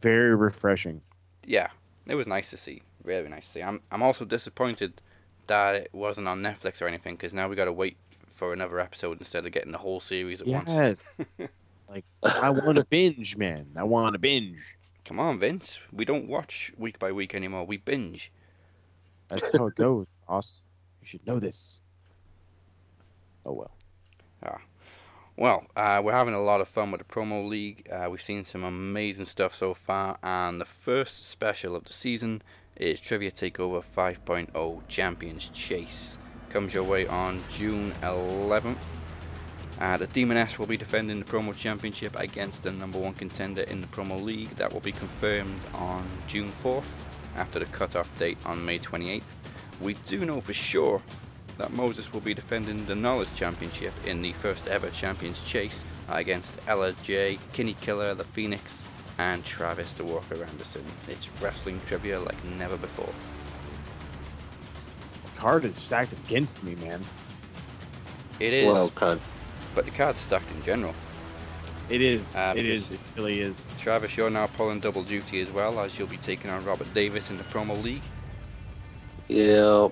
Very 0.00 0.34
refreshing. 0.34 1.00
Yeah, 1.46 1.68
it 2.06 2.14
was 2.14 2.26
nice 2.26 2.50
to 2.50 2.56
see. 2.56 2.82
Really 3.02 3.28
nice 3.28 3.46
to 3.46 3.52
see. 3.52 3.62
I'm 3.62 3.80
I'm 3.90 4.02
also 4.02 4.24
disappointed 4.24 5.00
that 5.46 5.74
it 5.74 5.90
wasn't 5.92 6.28
on 6.28 6.42
Netflix 6.42 6.80
or 6.80 6.86
anything 6.86 7.16
because 7.16 7.34
now 7.34 7.48
we 7.48 7.56
got 7.56 7.66
to 7.66 7.72
wait 7.72 7.96
for 8.34 8.52
another 8.52 8.80
episode 8.80 9.18
instead 9.20 9.46
of 9.46 9.52
getting 9.52 9.72
the 9.72 9.78
whole 9.78 10.00
series 10.00 10.40
at 10.40 10.46
once. 10.46 10.68
Yes. 10.68 11.20
like 11.88 12.04
I 12.22 12.50
want 12.50 12.78
to 12.78 12.84
binge, 12.84 13.36
man. 13.36 13.66
I 13.76 13.84
want 13.84 14.14
to 14.14 14.18
binge. 14.18 14.58
Come 15.04 15.20
on, 15.20 15.38
Vince. 15.38 15.78
We 15.92 16.04
don't 16.04 16.28
watch 16.28 16.72
week 16.78 16.98
by 16.98 17.12
week 17.12 17.34
anymore. 17.34 17.66
We 17.66 17.76
binge. 17.76 18.32
That's 19.28 19.56
how 19.56 19.66
it 19.66 19.74
goes, 19.74 20.06
boss. 20.26 20.60
You 21.02 21.08
should 21.08 21.26
know 21.26 21.38
this. 21.38 21.80
Oh 23.44 23.52
well. 23.52 23.70
Ah. 24.42 24.58
Well, 25.36 25.64
uh, 25.74 26.00
we're 26.04 26.12
having 26.12 26.34
a 26.34 26.40
lot 26.40 26.60
of 26.60 26.68
fun 26.68 26.92
with 26.92 27.00
the 27.00 27.12
promo 27.12 27.48
league. 27.48 27.88
Uh, 27.90 28.08
we've 28.08 28.22
seen 28.22 28.44
some 28.44 28.62
amazing 28.62 29.24
stuff 29.24 29.52
so 29.52 29.74
far, 29.74 30.16
and 30.22 30.60
the 30.60 30.64
first 30.64 31.28
special 31.28 31.74
of 31.74 31.82
the 31.82 31.92
season 31.92 32.40
is 32.76 33.00
Trivia 33.00 33.32
Takeover 33.32 33.82
5.0 33.96 34.82
Champions 34.86 35.48
Chase. 35.48 36.18
Comes 36.50 36.72
your 36.72 36.84
way 36.84 37.08
on 37.08 37.42
June 37.50 37.92
11th. 38.02 38.76
Uh, 39.80 39.96
the 39.96 40.06
Demoness 40.06 40.56
will 40.56 40.66
be 40.66 40.76
defending 40.76 41.18
the 41.18 41.24
promo 41.24 41.52
championship 41.52 42.14
against 42.16 42.62
the 42.62 42.70
number 42.70 43.00
one 43.00 43.14
contender 43.14 43.62
in 43.62 43.80
the 43.80 43.88
promo 43.88 44.22
league. 44.22 44.50
That 44.50 44.72
will 44.72 44.78
be 44.78 44.92
confirmed 44.92 45.60
on 45.74 46.08
June 46.28 46.52
4th 46.62 46.84
after 47.34 47.58
the 47.58 47.66
cutoff 47.66 48.08
date 48.20 48.38
on 48.46 48.64
May 48.64 48.78
28th. 48.78 49.22
We 49.80 49.94
do 50.06 50.24
know 50.24 50.40
for 50.40 50.54
sure 50.54 51.02
that 51.58 51.72
Moses 51.72 52.12
will 52.12 52.20
be 52.20 52.34
defending 52.34 52.84
the 52.86 52.94
Knowledge 52.94 53.32
Championship 53.34 53.92
in 54.06 54.22
the 54.22 54.32
first 54.34 54.66
ever 54.68 54.90
Champions 54.90 55.42
Chase 55.44 55.84
against 56.08 56.52
Ella 56.66 56.92
J, 57.02 57.38
Kinney 57.52 57.74
Killer, 57.80 58.14
The 58.14 58.24
Phoenix, 58.24 58.82
and 59.18 59.44
Travis 59.44 59.94
the 59.94 60.04
Walker 60.04 60.42
Anderson. 60.42 60.84
It's 61.08 61.28
wrestling 61.40 61.80
trivia 61.86 62.20
like 62.20 62.42
never 62.58 62.76
before. 62.76 63.12
The 65.24 65.40
Card 65.40 65.64
is 65.64 65.76
stacked 65.78 66.12
against 66.12 66.62
me, 66.64 66.74
man. 66.76 67.04
It 68.40 68.52
is, 68.52 68.66
Well, 68.66 68.90
kind. 68.90 69.20
but 69.74 69.84
the 69.84 69.92
card's 69.92 70.20
stacked 70.20 70.50
in 70.50 70.62
general. 70.64 70.94
It 71.88 72.00
is. 72.00 72.34
Uh, 72.34 72.54
it. 72.56 72.64
It 72.66 72.98
really 73.14 73.40
is. 73.40 73.60
Travis, 73.78 74.16
you're 74.16 74.30
now 74.30 74.46
pulling 74.46 74.80
double 74.80 75.04
duty 75.04 75.40
as 75.42 75.50
well, 75.50 75.78
as 75.80 75.98
you'll 75.98 76.08
be 76.08 76.16
taking 76.16 76.50
on 76.50 76.64
Robert 76.64 76.92
Davis 76.94 77.30
in 77.30 77.36
the 77.36 77.44
promo 77.44 77.80
league. 77.82 78.02
Yeah. 79.28 79.88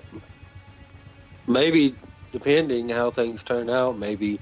Maybe, 1.47 1.95
depending 2.31 2.89
how 2.89 3.11
things 3.11 3.43
turn 3.43 3.69
out, 3.69 3.97
maybe 3.97 4.39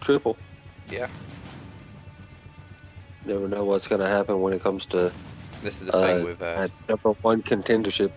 triple. 0.00 0.36
Yeah. 0.90 1.08
Never 3.24 3.48
know 3.48 3.64
what's 3.64 3.88
going 3.88 4.00
to 4.00 4.06
happen 4.08 4.40
when 4.40 4.52
it 4.52 4.62
comes 4.62 4.86
to 4.86 5.12
This 5.62 5.80
is 5.80 5.88
the 5.88 5.96
Uh, 5.96 6.06
thing 6.06 6.24
with 6.26 6.40
uh, 6.42 6.68
number 6.88 7.12
one 7.22 7.42
contendership. 7.42 8.12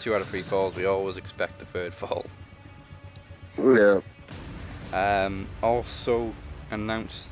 two 0.00 0.14
out 0.14 0.20
of 0.20 0.28
three 0.28 0.40
falls. 0.40 0.74
We 0.76 0.84
always 0.86 1.16
expect 1.16 1.58
the 1.58 1.64
third 1.66 1.94
fall. 1.94 2.26
Yeah. 3.58 4.00
Um, 4.92 5.48
also 5.62 6.32
announced, 6.70 7.28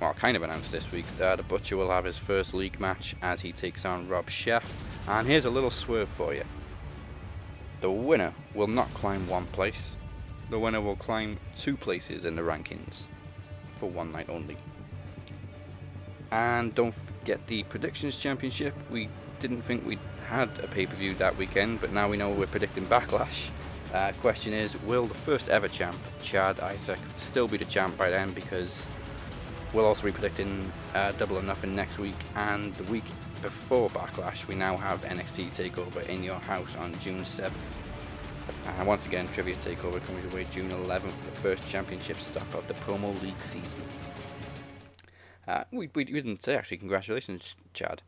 well, 0.00 0.12
kind 0.14 0.36
of 0.36 0.42
announced 0.42 0.70
this 0.72 0.90
week 0.92 1.06
that 1.18 1.36
the 1.36 1.42
Butcher 1.42 1.76
will 1.76 1.90
have 1.90 2.04
his 2.04 2.18
first 2.18 2.52
league 2.54 2.78
match 2.80 3.14
as 3.22 3.40
he 3.40 3.52
takes 3.52 3.84
on 3.84 4.08
Rob 4.08 4.28
Chef. 4.28 4.70
And 5.08 5.26
here's 5.26 5.44
a 5.44 5.50
little 5.50 5.70
swerve 5.70 6.08
for 6.10 6.34
you: 6.34 6.44
the 7.82 7.90
winner 7.90 8.32
will 8.54 8.68
not 8.68 8.92
climb 8.94 9.28
one 9.28 9.46
place. 9.48 9.96
The 10.50 10.58
winner 10.58 10.80
will 10.80 10.96
climb 10.96 11.38
two 11.58 11.76
places 11.76 12.24
in 12.24 12.36
the 12.36 12.42
rankings 12.42 13.02
for 13.78 13.90
one 13.90 14.12
night 14.12 14.30
only. 14.30 14.56
And 16.30 16.74
don't 16.74 16.94
forget 16.94 17.44
the 17.48 17.64
predictions 17.64 18.16
championship. 18.16 18.74
We 18.90 19.08
didn't 19.40 19.62
think 19.62 19.84
we 19.84 19.98
had 20.28 20.48
a 20.62 20.68
pay-per-view 20.68 21.14
that 21.14 21.36
weekend, 21.36 21.80
but 21.80 21.92
now 21.92 22.08
we 22.08 22.16
know 22.16 22.30
we're 22.30 22.46
predicting 22.46 22.86
Backlash. 22.86 23.48
Uh, 23.92 24.12
question 24.20 24.52
is, 24.52 24.80
will 24.82 25.04
the 25.04 25.14
first 25.14 25.48
ever 25.48 25.68
champ, 25.68 25.98
Chad 26.22 26.60
Isaac, 26.60 27.00
still 27.18 27.48
be 27.48 27.58
the 27.58 27.64
champ 27.66 27.98
by 27.98 28.08
then? 28.08 28.30
Because 28.32 28.86
we'll 29.74 29.84
also 29.84 30.04
be 30.04 30.12
predicting 30.12 30.72
uh, 30.94 31.12
Double 31.12 31.36
or 31.36 31.42
Nothing 31.42 31.74
next 31.74 31.98
week, 31.98 32.16
and 32.36 32.74
the 32.76 32.84
week 32.84 33.04
before 33.42 33.90
Backlash, 33.90 34.46
we 34.46 34.54
now 34.54 34.76
have 34.76 35.02
NXT 35.02 35.50
Takeover 35.50 36.06
in 36.08 36.22
your 36.22 36.38
house 36.40 36.74
on 36.76 36.98
June 37.00 37.22
7th. 37.24 37.52
And 38.64 38.86
once 38.86 39.06
again, 39.06 39.26
Trivia 39.28 39.56
Takeover 39.56 40.04
comes 40.04 40.22
your 40.24 40.32
way 40.32 40.44
June 40.50 40.70
11th, 40.70 41.02
the 41.24 41.40
first 41.42 41.68
championship 41.68 42.16
stop 42.18 42.54
of 42.54 42.66
the 42.68 42.74
promo 42.74 43.20
league 43.22 43.40
season. 43.40 43.82
Uh, 45.46 45.64
we, 45.72 45.88
we, 45.94 46.04
we 46.04 46.04
didn't 46.04 46.42
say 46.42 46.54
actually, 46.56 46.76
congratulations, 46.78 47.56
Chad. 47.74 48.02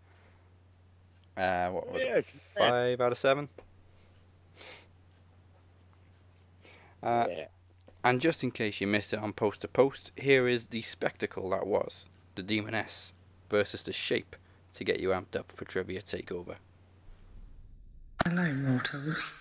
Uh, 1.36 1.68
what 1.70 1.92
was 1.92 2.02
Yeah, 2.02 2.16
it? 2.18 2.26
Five 2.56 3.00
out 3.00 3.12
of 3.12 3.18
seven. 3.18 3.48
Uh, 7.02 7.26
yeah. 7.28 7.46
and 8.02 8.20
just 8.20 8.42
in 8.42 8.50
case 8.50 8.80
you 8.80 8.86
missed 8.86 9.12
it 9.12 9.18
on 9.18 9.32
post 9.32 9.60
to 9.60 9.68
post, 9.68 10.12
here 10.16 10.48
is 10.48 10.66
the 10.66 10.82
spectacle 10.82 11.50
that 11.50 11.66
was 11.66 12.06
the 12.34 12.42
Demoness 12.42 13.12
versus 13.50 13.82
the 13.82 13.92
Shape 13.92 14.36
to 14.74 14.84
get 14.84 15.00
you 15.00 15.10
amped 15.10 15.36
up 15.36 15.52
for 15.52 15.64
Trivia 15.64 16.02
Takeover. 16.02 16.56
Hello, 18.26 18.52
mortals. 18.54 19.34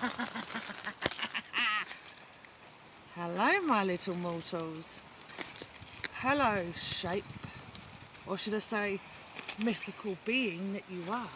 Hello, 3.14 3.60
my 3.66 3.84
little 3.84 4.16
mortals. 4.16 5.02
Hello, 6.14 6.64
shape. 6.74 7.22
Or 8.26 8.38
should 8.38 8.54
I 8.54 8.60
say, 8.60 8.98
mythical 9.62 10.16
being 10.24 10.72
that 10.72 10.84
you 10.90 11.04
are. 11.12 11.28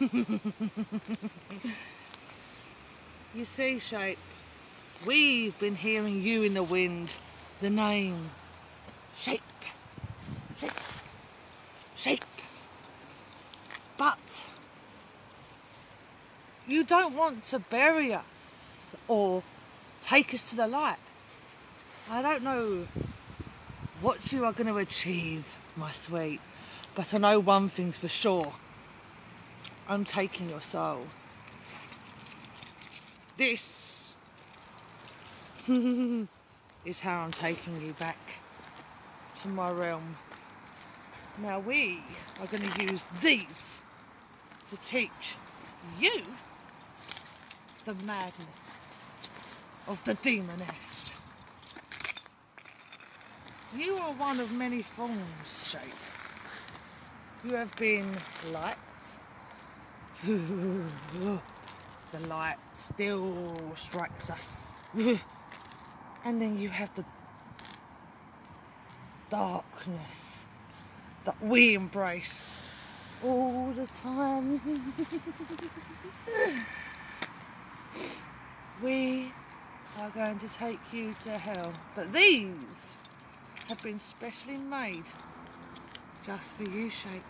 you 3.34 3.44
see, 3.44 3.78
shape, 3.78 4.18
we've 5.06 5.56
been 5.60 5.76
hearing 5.76 6.22
you 6.22 6.42
in 6.42 6.54
the 6.54 6.64
wind, 6.64 7.14
the 7.60 7.70
name. 7.70 8.30
Shape. 9.20 9.42
Shape. 10.58 10.72
Shape. 11.94 12.24
But 13.96 14.48
you 16.66 16.82
don't 17.04 17.18
want 17.18 17.44
to 17.44 17.58
bury 17.58 18.14
us 18.14 18.94
or 19.08 19.42
take 20.00 20.32
us 20.32 20.48
to 20.48 20.56
the 20.56 20.66
light. 20.66 20.96
I 22.10 22.22
don't 22.22 22.42
know 22.42 22.86
what 24.00 24.32
you 24.32 24.46
are 24.46 24.54
going 24.54 24.68
to 24.68 24.78
achieve, 24.78 25.54
my 25.76 25.92
sweet, 25.92 26.40
but 26.94 27.12
I 27.12 27.18
know 27.18 27.40
one 27.40 27.68
thing's 27.68 27.98
for 27.98 28.08
sure. 28.08 28.54
I'm 29.86 30.06
taking 30.06 30.48
your 30.48 30.62
soul. 30.62 31.00
This 33.36 34.16
is 35.68 37.00
how 37.00 37.20
I'm 37.20 37.32
taking 37.32 37.82
you 37.82 37.92
back 37.92 38.18
to 39.42 39.48
my 39.48 39.70
realm. 39.70 40.16
Now 41.36 41.58
we 41.58 42.02
are 42.40 42.46
going 42.46 42.62
to 42.62 42.82
use 42.86 43.04
these 43.20 43.78
to 44.70 44.76
teach 44.78 45.34
you 46.00 46.22
the 47.84 47.94
madness 48.06 48.86
of 49.86 50.02
the 50.04 50.14
demoness. 50.14 51.14
You 53.76 53.96
are 53.96 54.12
one 54.12 54.40
of 54.40 54.50
many 54.52 54.80
forms, 54.80 55.68
Shape. 55.70 55.82
You 57.44 57.56
have 57.56 57.74
been 57.76 58.08
light. 58.52 58.76
the 60.24 62.20
light 62.26 62.56
still 62.70 63.54
strikes 63.74 64.30
us. 64.30 64.78
and 66.24 66.40
then 66.40 66.58
you 66.58 66.70
have 66.70 66.94
the 66.94 67.04
darkness 69.28 70.46
that 71.26 71.36
we 71.42 71.74
embrace 71.74 72.60
all 73.22 73.74
the 73.76 73.86
time. 74.02 74.94
we 78.82 79.32
are 79.98 80.10
going 80.10 80.38
to 80.38 80.48
take 80.48 80.80
you 80.92 81.14
to 81.20 81.30
hell. 81.30 81.72
But 81.94 82.12
these 82.12 82.96
have 83.68 83.82
been 83.82 83.98
specially 83.98 84.56
made 84.56 85.04
just 86.26 86.56
for 86.56 86.64
you, 86.64 86.90
Shape. 86.90 87.22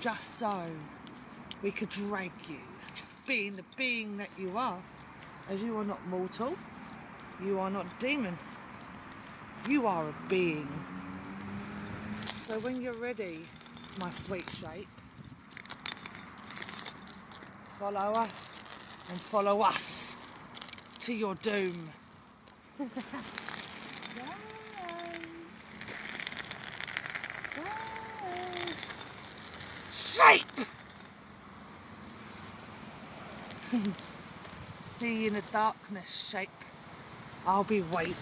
Just 0.00 0.38
so 0.38 0.64
we 1.62 1.70
could 1.70 1.88
drag 1.88 2.32
you, 2.48 2.58
being 3.26 3.56
the 3.56 3.64
being 3.76 4.18
that 4.18 4.28
you 4.38 4.52
are, 4.56 4.78
as 5.48 5.62
you 5.62 5.76
are 5.78 5.84
not 5.84 6.06
mortal, 6.08 6.54
you 7.42 7.58
are 7.58 7.70
not 7.70 7.98
demon, 7.98 8.36
you 9.68 9.86
are 9.86 10.08
a 10.08 10.14
being. 10.28 10.68
So 12.26 12.58
when 12.60 12.82
you're 12.82 12.92
ready, 12.94 13.40
my 13.98 14.10
sweet 14.10 14.48
Shape, 14.50 14.88
follow 17.78 18.12
us 18.20 18.60
and 19.08 19.20
follow 19.20 19.62
us 19.62 20.16
to 21.00 21.12
your 21.12 21.34
doom. 21.36 21.90
Shape! 29.94 30.44
See 34.98 35.22
you 35.22 35.28
in 35.28 35.34
the 35.34 35.42
darkness, 35.52 36.28
Shape. 36.30 36.48
I'll 37.46 37.64
be 37.64 37.82
waiting. 37.82 38.16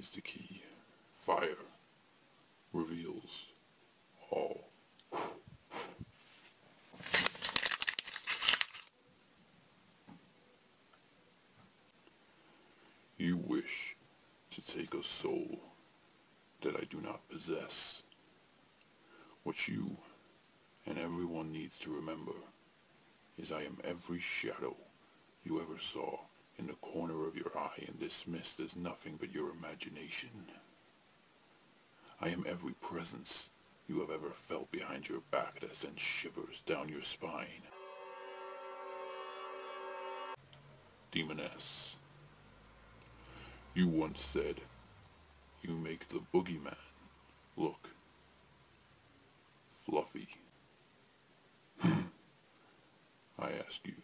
Is 0.00 0.10
the 0.10 0.20
key. 0.22 0.62
Fire 1.12 1.62
reveals 2.72 3.48
all. 4.30 4.62
You 13.18 13.36
wish 13.36 13.94
to 14.52 14.66
take 14.66 14.94
a 14.94 15.02
soul 15.02 15.60
that 16.62 16.76
I 16.76 16.84
do 16.88 17.02
not 17.02 17.28
possess. 17.28 18.02
What 19.42 19.68
you 19.68 19.98
and 20.86 20.98
everyone 20.98 21.52
needs 21.52 21.78
to 21.80 21.94
remember 21.94 22.32
is 23.36 23.52
I 23.52 23.64
am 23.64 23.76
every 23.84 24.20
shadow 24.20 24.76
you 25.44 25.60
ever 25.60 25.78
saw 25.78 26.20
in 26.60 26.66
the 26.66 26.74
corner 26.74 27.26
of 27.26 27.34
your 27.36 27.50
eye 27.56 27.84
and 27.88 27.98
dismissed 27.98 28.60
as 28.60 28.76
nothing 28.76 29.16
but 29.18 29.34
your 29.34 29.50
imagination. 29.50 30.28
I 32.20 32.28
am 32.28 32.44
every 32.46 32.74
presence 32.74 33.48
you 33.88 34.00
have 34.00 34.10
ever 34.10 34.28
felt 34.30 34.70
behind 34.70 35.08
your 35.08 35.22
back 35.30 35.60
that 35.60 35.74
sends 35.74 36.02
shivers 36.02 36.62
down 36.66 36.90
your 36.90 37.00
spine. 37.00 37.64
Demoness. 41.10 41.96
You 43.74 43.88
once 43.88 44.20
said 44.20 44.60
you 45.62 45.70
make 45.74 46.08
the 46.08 46.20
boogeyman 46.34 46.76
look 47.56 47.88
fluffy. 49.72 50.28
I 51.82 53.52
ask 53.66 53.86
you, 53.86 53.94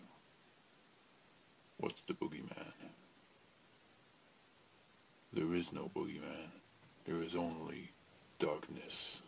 what's 1.79 2.01
the 2.03 2.15
boogeyman? 2.15 2.73
There 5.33 5.55
is 5.67 5.73
no 5.73 5.91
boogeyman. 5.95 6.51
There 7.05 7.23
is 7.23 7.35
only 7.35 7.91
darkness. 8.39 9.23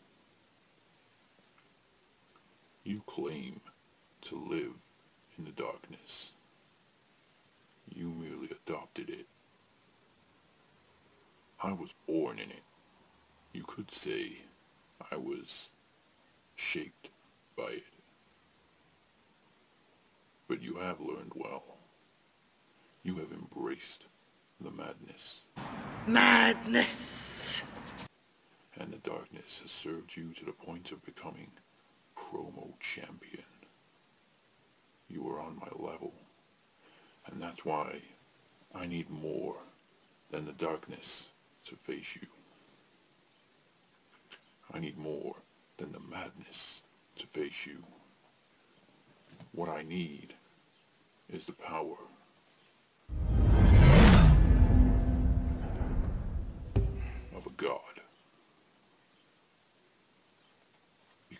You 2.85 3.01
claim 3.06 3.60
to 4.23 4.36
live 4.36 4.74
in 5.36 5.44
the 5.44 5.51
darkness. 5.51 6.32
You 7.94 8.09
merely 8.09 8.51
adopted 8.51 9.10
it. 9.10 9.27
I 11.62 11.73
was 11.73 11.94
born 12.06 12.39
in 12.39 12.51
it. 12.51 12.62
You 13.52 13.65
could 13.65 13.90
say 13.90 14.39
I 15.10 15.16
was 15.16 15.70
shaped 16.55 17.09
by 17.56 17.70
it. 17.70 17.85
But 20.47 20.62
you 20.62 20.77
have 20.77 21.01
learned 21.01 21.32
well. 21.35 21.65
You 23.02 23.16
have 23.16 23.32
embraced 23.32 24.05
the 24.60 24.70
madness, 24.70 25.44
Madness! 26.06 27.62
and 28.78 28.93
the 28.93 29.09
darkness 29.09 29.60
has 29.62 29.70
served 29.70 30.16
you 30.16 30.32
to 30.35 30.44
the 30.44 30.52
point 30.52 30.93
of 30.93 31.05
becoming 31.05 31.51
promo 32.16 32.78
champion. 32.80 33.44
You 35.09 35.28
are 35.28 35.40
on 35.40 35.56
my 35.60 35.68
level, 35.74 36.12
and 37.26 37.40
that's 37.40 37.64
why 37.64 38.01
I 38.74 38.86
need 38.86 39.10
more 39.10 39.56
than 40.30 40.44
the 40.44 40.52
darkness 40.52 41.28
to 41.66 41.76
face 41.76 42.16
you. 42.20 42.26
I 44.72 44.78
need 44.78 44.98
more 44.98 45.36
than 45.78 45.93
the 45.93 46.01
madness 46.01 46.82
to 47.16 47.26
face 47.26 47.66
you. 47.66 47.85
What 49.52 49.68
I 49.68 49.82
need 49.82 50.35
is 51.32 51.47
the 51.47 51.52
power 51.52 51.97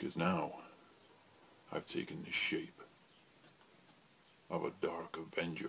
Because 0.09 0.25
now 0.25 0.53
I've 1.71 1.85
taken 1.85 2.23
the 2.25 2.33
shape 2.33 2.81
of 4.49 4.65
a 4.65 4.73
dark 4.81 5.19
avenger. 5.19 5.69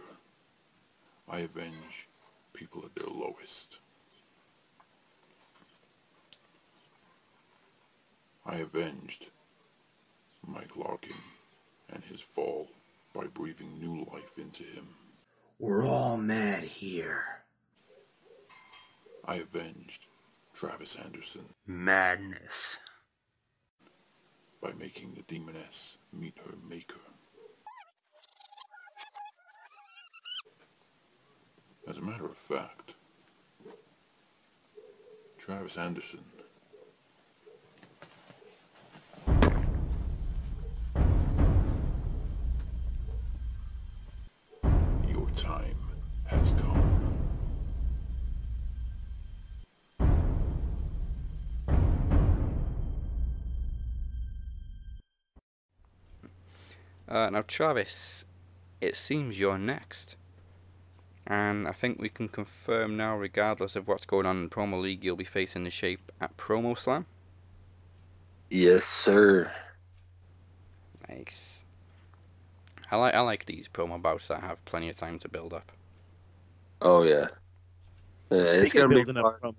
I 1.28 1.40
avenge 1.40 2.08
people 2.54 2.86
at 2.86 2.96
their 2.96 3.14
lowest. 3.14 3.80
I 8.46 8.60
avenged 8.60 9.26
Mike 10.48 10.78
Larkin 10.78 11.18
and 11.94 12.02
his 12.06 12.22
fall 12.22 12.70
by 13.14 13.26
breathing 13.26 13.78
new 13.78 14.08
life 14.14 14.38
into 14.38 14.64
him. 14.64 14.88
We're 15.60 15.86
all 15.86 16.16
mad 16.16 16.64
here. 16.64 17.26
I 19.26 19.36
avenged 19.36 20.06
Travis 20.54 20.96
Anderson 20.96 21.44
Madness. 21.68 22.78
By 24.62 24.72
making 24.74 25.14
the 25.14 25.22
demoness 25.34 25.98
meet 26.12 26.36
her 26.46 26.54
maker. 26.68 27.00
As 31.88 31.98
a 31.98 32.02
matter 32.02 32.26
of 32.26 32.38
fact, 32.38 32.96
Travis 35.38 35.78
Anderson 35.78 36.24
Uh, 57.10 57.30
now, 57.32 57.44
Travis, 57.48 58.24
it 58.80 58.96
seems 58.96 59.40
you're 59.40 59.58
next. 59.58 60.16
And 61.26 61.68
I 61.68 61.72
think 61.72 62.00
we 62.00 62.10
can 62.10 62.30
confirm 62.30 62.96
now, 62.96 63.18
regardless 63.18 63.76
of 63.76 63.88
what's 63.88 64.06
going 64.06 64.26
on 64.26 64.44
in 64.44 64.50
Promo 64.50 64.82
League, 64.82 65.04
you'll 65.04 65.16
be 65.16 65.24
facing 65.24 65.64
the 65.64 65.70
shape 65.70 66.12
at 66.22 66.38
Promo 66.38 66.78
Slam. 66.78 67.06
Yes, 68.50 68.84
sir. 68.84 69.52
Nice. 71.08 71.66
I 72.92 72.96
like 72.96 73.14
I 73.14 73.20
like 73.20 73.46
these 73.46 73.68
promo 73.68 74.02
bouts 74.02 74.28
that 74.30 74.42
have 74.42 74.64
plenty 74.66 74.90
of 74.90 74.98
time 74.98 75.20
to 75.20 75.30
build 75.30 75.54
up. 75.54 75.72
Oh 76.82 77.04
yeah. 77.04 77.28
Yeah, 78.32 78.40
it's 78.42 78.74
gonna 78.74 78.88
be 78.88 79.04
building 79.04 79.22
fun. 79.22 79.56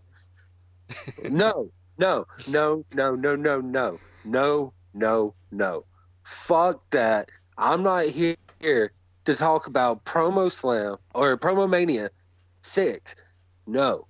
no, 1.30 1.70
no, 1.98 2.26
no, 2.48 2.84
no, 2.92 3.14
no, 3.14 3.36
no, 3.36 3.60
no, 3.60 4.00
no, 4.24 4.72
no, 4.94 5.34
no. 5.52 5.84
Fuck 6.24 6.90
that. 6.90 7.30
I'm 7.60 7.82
not 7.82 8.06
here 8.06 8.92
to 9.26 9.34
talk 9.34 9.66
about 9.66 10.04
Promo 10.06 10.50
Slam 10.50 10.96
or 11.14 11.36
Promo 11.36 11.68
Mania 11.68 12.08
6. 12.62 13.14
No. 13.66 14.06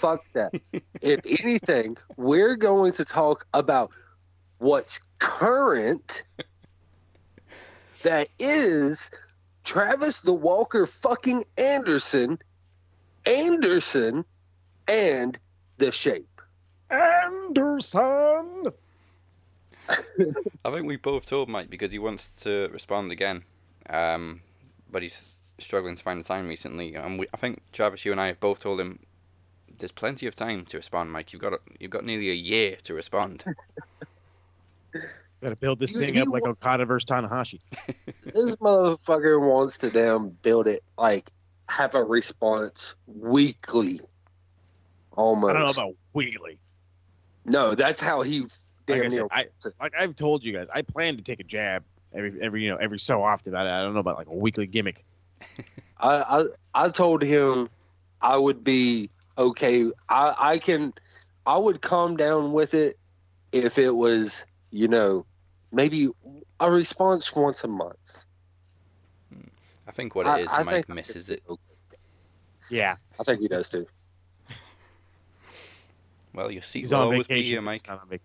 Fuck 0.00 0.24
that. 0.32 0.52
if 1.00 1.20
anything, 1.24 1.96
we're 2.16 2.56
going 2.56 2.92
to 2.94 3.04
talk 3.04 3.46
about 3.54 3.92
what's 4.58 5.00
current 5.20 6.24
that 8.02 8.28
is 8.40 9.12
Travis 9.62 10.22
the 10.22 10.34
Walker 10.34 10.84
fucking 10.84 11.44
Anderson, 11.56 12.40
Anderson, 13.24 14.24
and 14.88 15.38
the 15.78 15.92
shape. 15.92 16.40
Anderson. 16.90 18.72
I 20.64 20.70
think 20.70 20.86
we 20.86 20.96
both 20.96 21.26
told 21.26 21.48
Mike 21.48 21.70
because 21.70 21.92
he 21.92 21.98
wants 21.98 22.30
to 22.42 22.68
respond 22.72 23.10
again, 23.12 23.42
um, 23.88 24.40
but 24.90 25.02
he's 25.02 25.32
struggling 25.58 25.96
to 25.96 26.02
find 26.02 26.20
the 26.20 26.24
time 26.24 26.48
recently. 26.48 26.94
And 26.94 27.18
we, 27.18 27.26
I 27.34 27.36
think 27.36 27.60
Travis, 27.72 28.04
you 28.04 28.12
and 28.12 28.20
I 28.20 28.28
have 28.28 28.40
both 28.40 28.60
told 28.60 28.80
him 28.80 28.98
there's 29.78 29.92
plenty 29.92 30.26
of 30.26 30.34
time 30.34 30.64
to 30.66 30.76
respond, 30.76 31.10
Mike. 31.12 31.32
You've 31.32 31.42
got 31.42 31.54
a, 31.54 31.60
you've 31.78 31.90
got 31.90 32.04
nearly 32.04 32.30
a 32.30 32.34
year 32.34 32.76
to 32.84 32.94
respond. 32.94 33.44
Got 35.40 35.50
to 35.50 35.56
build 35.56 35.78
this 35.78 35.92
You- 35.94 36.00
thing 36.00 36.16
you 36.16 36.22
up 36.22 36.28
like 36.28 36.42
Okada 36.42 36.84
versus 36.84 37.06
Tanahashi. 37.06 37.60
this 38.24 38.56
motherfucker 38.56 39.40
wants 39.40 39.78
to 39.78 39.90
damn 39.90 40.28
build 40.28 40.66
it 40.68 40.80
like 40.98 41.30
have 41.68 41.94
a 41.94 42.02
response 42.04 42.94
weekly. 43.06 44.00
Almost. 45.12 45.50
I 45.50 45.58
don't 45.58 45.62
know 45.76 45.82
about 45.82 45.94
weekly. 46.12 46.58
no, 47.46 47.74
that's 47.74 48.02
how 48.02 48.20
he 48.20 48.42
Like 48.90 49.02
damn 49.02 49.28
I, 49.30 49.44
said, 49.60 49.72
I, 49.72 49.72
like 49.80 49.92
I've 49.98 50.14
told 50.14 50.44
you 50.44 50.52
guys, 50.52 50.66
I 50.74 50.82
plan 50.82 51.16
to 51.16 51.22
take 51.22 51.40
a 51.40 51.44
jab 51.44 51.84
every 52.12 52.40
every 52.42 52.62
you 52.64 52.70
know 52.70 52.76
every 52.76 52.98
so 52.98 53.22
often. 53.22 53.54
I, 53.54 53.80
I 53.80 53.82
don't 53.82 53.94
know 53.94 54.00
about 54.00 54.16
like 54.16 54.28
a 54.28 54.34
weekly 54.34 54.66
gimmick. 54.66 55.04
I, 55.98 56.44
I 56.74 56.84
I 56.86 56.88
told 56.90 57.22
him 57.22 57.68
I 58.20 58.36
would 58.36 58.64
be 58.64 59.10
okay. 59.38 59.90
I 60.08 60.34
I 60.38 60.58
can 60.58 60.92
I 61.46 61.56
would 61.56 61.82
calm 61.82 62.16
down 62.16 62.52
with 62.52 62.74
it 62.74 62.98
if 63.52 63.78
it 63.78 63.94
was 63.94 64.44
you 64.70 64.88
know 64.88 65.26
maybe 65.72 66.08
a 66.60 66.70
response 66.70 67.34
once 67.34 67.64
a 67.64 67.68
month. 67.68 68.26
Hmm. 69.32 69.48
I 69.86 69.92
think 69.92 70.14
what 70.14 70.26
I- 70.26 70.40
it 70.40 70.42
is, 70.42 70.48
I 70.50 70.62
Mike 70.64 70.88
misses 70.88 71.28
it. 71.28 71.42
Yeah, 72.70 72.94
I 73.18 73.24
think 73.24 73.40
he 73.40 73.48
does 73.48 73.68
too. 73.68 73.86
Well, 76.32 76.50
your 76.50 76.62
seat 76.62 76.80
he's 76.80 76.92
will 76.92 77.00
on 77.00 77.04
always 77.06 77.26
vacation. 77.26 77.42
be 77.42 77.48
here, 77.48 77.60
Mike. 77.60 77.82
he's 77.82 77.88
not 77.88 78.02
on 78.02 78.08
vacation. 78.08 78.24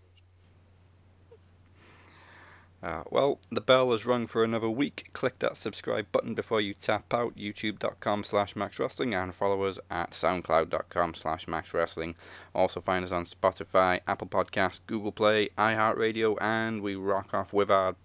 Uh, 2.85 3.01
well, 3.09 3.39
the 3.51 3.61
bell 3.61 3.91
has 3.91 4.05
rung 4.05 4.27
for 4.27 4.43
another 4.43 4.69
week. 4.69 5.09
Click 5.11 5.39
that 5.39 5.57
subscribe 5.57 6.05
button 6.11 6.35
before 6.35 6.61
you 6.61 6.75
tap 6.75 7.11
out. 7.15 7.35
YouTube.com 7.35 8.23
slash 8.23 8.53
MaxWrestling 8.53 9.11
and 9.19 9.33
follow 9.33 9.63
us 9.63 9.79
at 9.89 10.11
SoundCloud.com 10.11 11.15
slash 11.15 11.47
MaxWrestling. 11.47 12.13
Also 12.53 12.81
find 12.81 13.03
us 13.03 13.11
on 13.11 13.25
Spotify, 13.25 14.01
Apple 14.05 14.27
Podcasts, 14.27 14.81
Google 14.85 15.11
Play, 15.11 15.49
iHeartRadio, 15.57 16.37
and 16.39 16.83
we 16.83 16.93
rock 16.93 17.33
off 17.33 17.53
with 17.53 17.71
our 17.71 17.95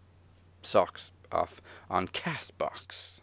socks 0.62 1.10
off 1.30 1.60
on 1.90 2.08
Castbox. 2.08 3.20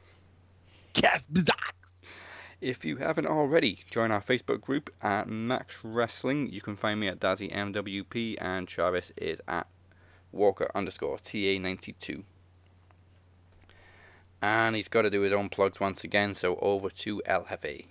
CastBox! 0.94 2.04
If 2.62 2.86
you 2.86 2.98
haven't 2.98 3.26
already, 3.26 3.80
join 3.90 4.12
our 4.12 4.22
Facebook 4.22 4.62
group 4.62 4.92
at 5.02 5.28
Max 5.28 5.80
Wrestling. 5.84 6.52
You 6.52 6.62
can 6.62 6.76
find 6.76 7.00
me 7.00 7.08
at 7.08 7.20
Dazzy 7.20 7.52
MWP 7.52 8.36
and 8.40 8.68
Travis 8.68 9.12
is 9.18 9.42
at 9.48 9.66
Walker 10.32 10.70
underscore 10.76 11.18
TA92. 11.18 12.24
And 14.42 14.76
he's 14.76 14.88
got 14.88 15.02
to 15.04 15.10
do 15.10 15.22
his 15.22 15.34
own 15.34 15.50
plugs 15.50 15.80
once 15.80 16.04
again, 16.04 16.36
so 16.36 16.58
over 16.62 16.90
to 16.90 17.22
El 17.26 17.46
Jefe. 17.46 17.86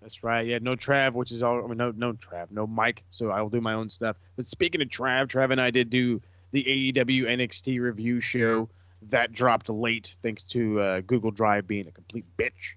That's 0.00 0.22
right. 0.22 0.46
Yeah, 0.46 0.58
no 0.60 0.76
Trav, 0.76 1.12
which 1.14 1.32
is 1.32 1.42
all. 1.42 1.64
I 1.64 1.66
mean, 1.66 1.78
no, 1.78 1.90
no 1.96 2.12
Trav, 2.12 2.50
no 2.50 2.66
Mike. 2.66 3.04
So 3.10 3.30
I 3.30 3.40
will 3.40 3.50
do 3.50 3.60
my 3.60 3.72
own 3.72 3.88
stuff. 3.88 4.16
But 4.36 4.46
speaking 4.46 4.82
of 4.82 4.88
Trav, 4.88 5.28
Trav 5.28 5.50
and 5.50 5.60
I 5.60 5.70
did 5.70 5.90
do 5.90 6.20
the 6.52 6.62
AEW 6.62 7.24
NXT 7.24 7.80
review 7.80 8.20
show 8.20 8.68
that 9.10 9.32
dropped 9.32 9.68
late, 9.68 10.16
thanks 10.22 10.42
to 10.42 10.80
uh, 10.80 11.00
Google 11.00 11.30
Drive 11.30 11.66
being 11.66 11.86
a 11.88 11.90
complete 11.90 12.24
bitch. 12.38 12.74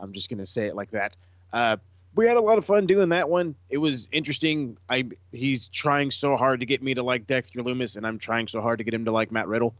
I'm 0.00 0.12
just 0.12 0.28
gonna 0.28 0.46
say 0.46 0.66
it 0.66 0.76
like 0.76 0.90
that. 0.90 1.16
Uh, 1.52 1.78
we 2.16 2.26
had 2.26 2.38
a 2.38 2.40
lot 2.40 2.56
of 2.56 2.64
fun 2.64 2.86
doing 2.86 3.10
that 3.10 3.28
one. 3.28 3.54
It 3.68 3.76
was 3.78 4.08
interesting. 4.10 4.78
I 4.88 5.04
he's 5.32 5.68
trying 5.68 6.10
so 6.10 6.36
hard 6.36 6.60
to 6.60 6.66
get 6.66 6.82
me 6.82 6.94
to 6.94 7.02
like 7.02 7.26
Dexter 7.26 7.60
Lumis, 7.60 7.96
and 7.96 8.06
I'm 8.06 8.18
trying 8.18 8.48
so 8.48 8.62
hard 8.62 8.78
to 8.78 8.84
get 8.84 8.94
him 8.94 9.04
to 9.04 9.12
like 9.12 9.30
Matt 9.30 9.46
Riddle. 9.46 9.74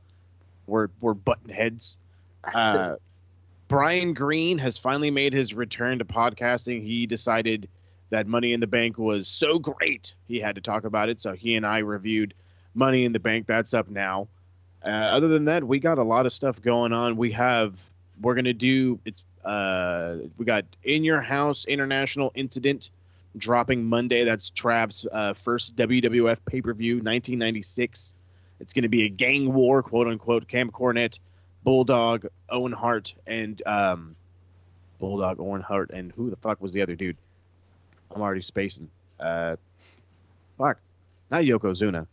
We're 0.67 0.89
we're 1.01 1.15
button 1.15 1.49
heads. 1.49 1.97
Uh, 2.55 2.97
Brian 3.69 4.15
Green 4.15 4.59
has 4.59 4.79
finally 4.79 5.11
made 5.11 5.33
his 5.33 5.55
return 5.55 5.99
to 5.99 6.05
podcasting. 6.05 6.85
He 6.85 7.07
decided 7.07 7.69
that 8.11 8.27
Money 8.27 8.53
in 8.53 8.61
the 8.61 8.67
Bank 8.67 8.99
was 8.99 9.27
so 9.27 9.59
great, 9.59 10.15
he 10.29 10.39
had 10.39 10.55
to 10.55 10.61
talk 10.61 10.85
about 10.85 11.09
it. 11.09 11.21
So 11.21 11.33
he 11.33 11.57
and 11.57 11.67
I 11.67 11.79
reviewed 11.79 12.35
Money 12.75 13.05
in 13.05 13.13
the 13.13 13.19
Bank. 13.19 13.47
That's 13.47 13.75
up 13.75 13.89
now. 13.89 14.29
Uh, 14.85 14.89
other 14.89 15.27
than 15.27 15.47
that, 15.47 15.65
we 15.65 15.81
got 15.81 15.99
a 15.99 16.05
lot 16.05 16.27
of 16.27 16.33
stuff 16.33 16.63
going 16.63 16.93
on. 16.93 17.17
We 17.17 17.33
have, 17.33 17.75
we're 18.21 18.35
gonna 18.35 18.53
do. 18.53 19.01
It's 19.05 19.25
uh, 19.47 20.17
we 20.37 20.45
got 20.45 20.65
In 20.85 21.05
Your 21.05 21.21
House 21.21 21.65
International 21.65 22.33
Incident 22.35 22.91
dropping 23.37 23.85
Monday. 23.85 24.25
That's 24.25 24.51
Trav's 24.51 25.07
uh, 25.13 25.35
first 25.35 25.77
WWF 25.77 26.39
pay 26.47 26.61
per 26.61 26.75
view, 26.75 26.97
1996. 26.97 28.15
It's 28.61 28.73
gonna 28.73 28.89
be 28.89 29.05
a 29.05 29.09
gang 29.09 29.53
war, 29.53 29.83
quote 29.83 30.09
unquote. 30.09 30.49
Camp 30.49 30.73
Cornette. 30.73 31.19
Bulldog, 31.67 32.27
Owen 32.49 32.71
Hart, 32.71 33.13
and 33.27 33.61
um, 33.67 34.15
Bulldog, 35.01 35.41
Owen 35.41 35.63
Hart, 35.63 35.91
and 35.91 36.13
who 36.13 36.31
the 36.31 36.37
fuck 36.37 36.61
was 36.61 36.71
the 36.71 36.81
other 36.81 36.95
dude? 36.95 37.17
I'm 38.15 38.23
already 38.23 38.43
spacing. 38.43 38.89
Uh, 39.19 39.57
fuck, 40.57 40.79
not 41.29 41.43
Yokozuna. 41.43 42.07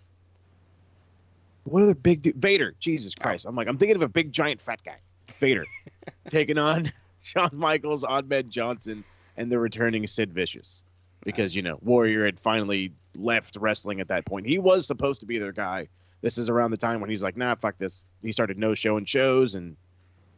What 1.65 1.83
other 1.83 1.93
big 1.93 2.23
dude? 2.23 2.35
Vader. 2.35 2.73
Jesus 2.79 3.13
Christ! 3.13 3.45
I'm 3.45 3.55
like, 3.55 3.67
I'm 3.67 3.77
thinking 3.77 3.95
of 3.95 4.01
a 4.01 4.07
big 4.07 4.33
giant 4.33 4.59
fat 4.59 4.79
guy. 4.83 4.97
Vader 5.39 5.65
taking 6.29 6.57
on 6.57 6.91
Shawn 7.23 7.49
Michaels, 7.53 8.03
Ahmed 8.03 8.49
Johnson, 8.49 9.03
and 9.37 9.51
the 9.51 9.59
returning 9.59 10.05
Sid 10.07 10.33
Vicious, 10.33 10.83
because 11.23 11.55
you 11.55 11.61
know 11.61 11.79
Warrior 11.81 12.25
had 12.25 12.39
finally 12.39 12.93
left 13.15 13.57
wrestling 13.57 14.01
at 14.01 14.09
that 14.09 14.25
point. 14.25 14.45
He 14.45 14.59
was 14.59 14.85
supposed 14.85 15.21
to 15.21 15.25
be 15.25 15.39
their 15.39 15.51
guy 15.51 15.87
this 16.23 16.37
is 16.37 16.49
around 16.49 16.71
the 16.71 16.77
time 16.77 17.01
when 17.01 17.09
he's 17.09 17.21
like, 17.21 17.35
nah, 17.35 17.53
fuck 17.53 17.77
this. 17.77 18.07
He 18.23 18.31
started 18.31 18.57
no 18.57 18.73
showing 18.73 19.03
shows, 19.03 19.55
and 19.55 19.75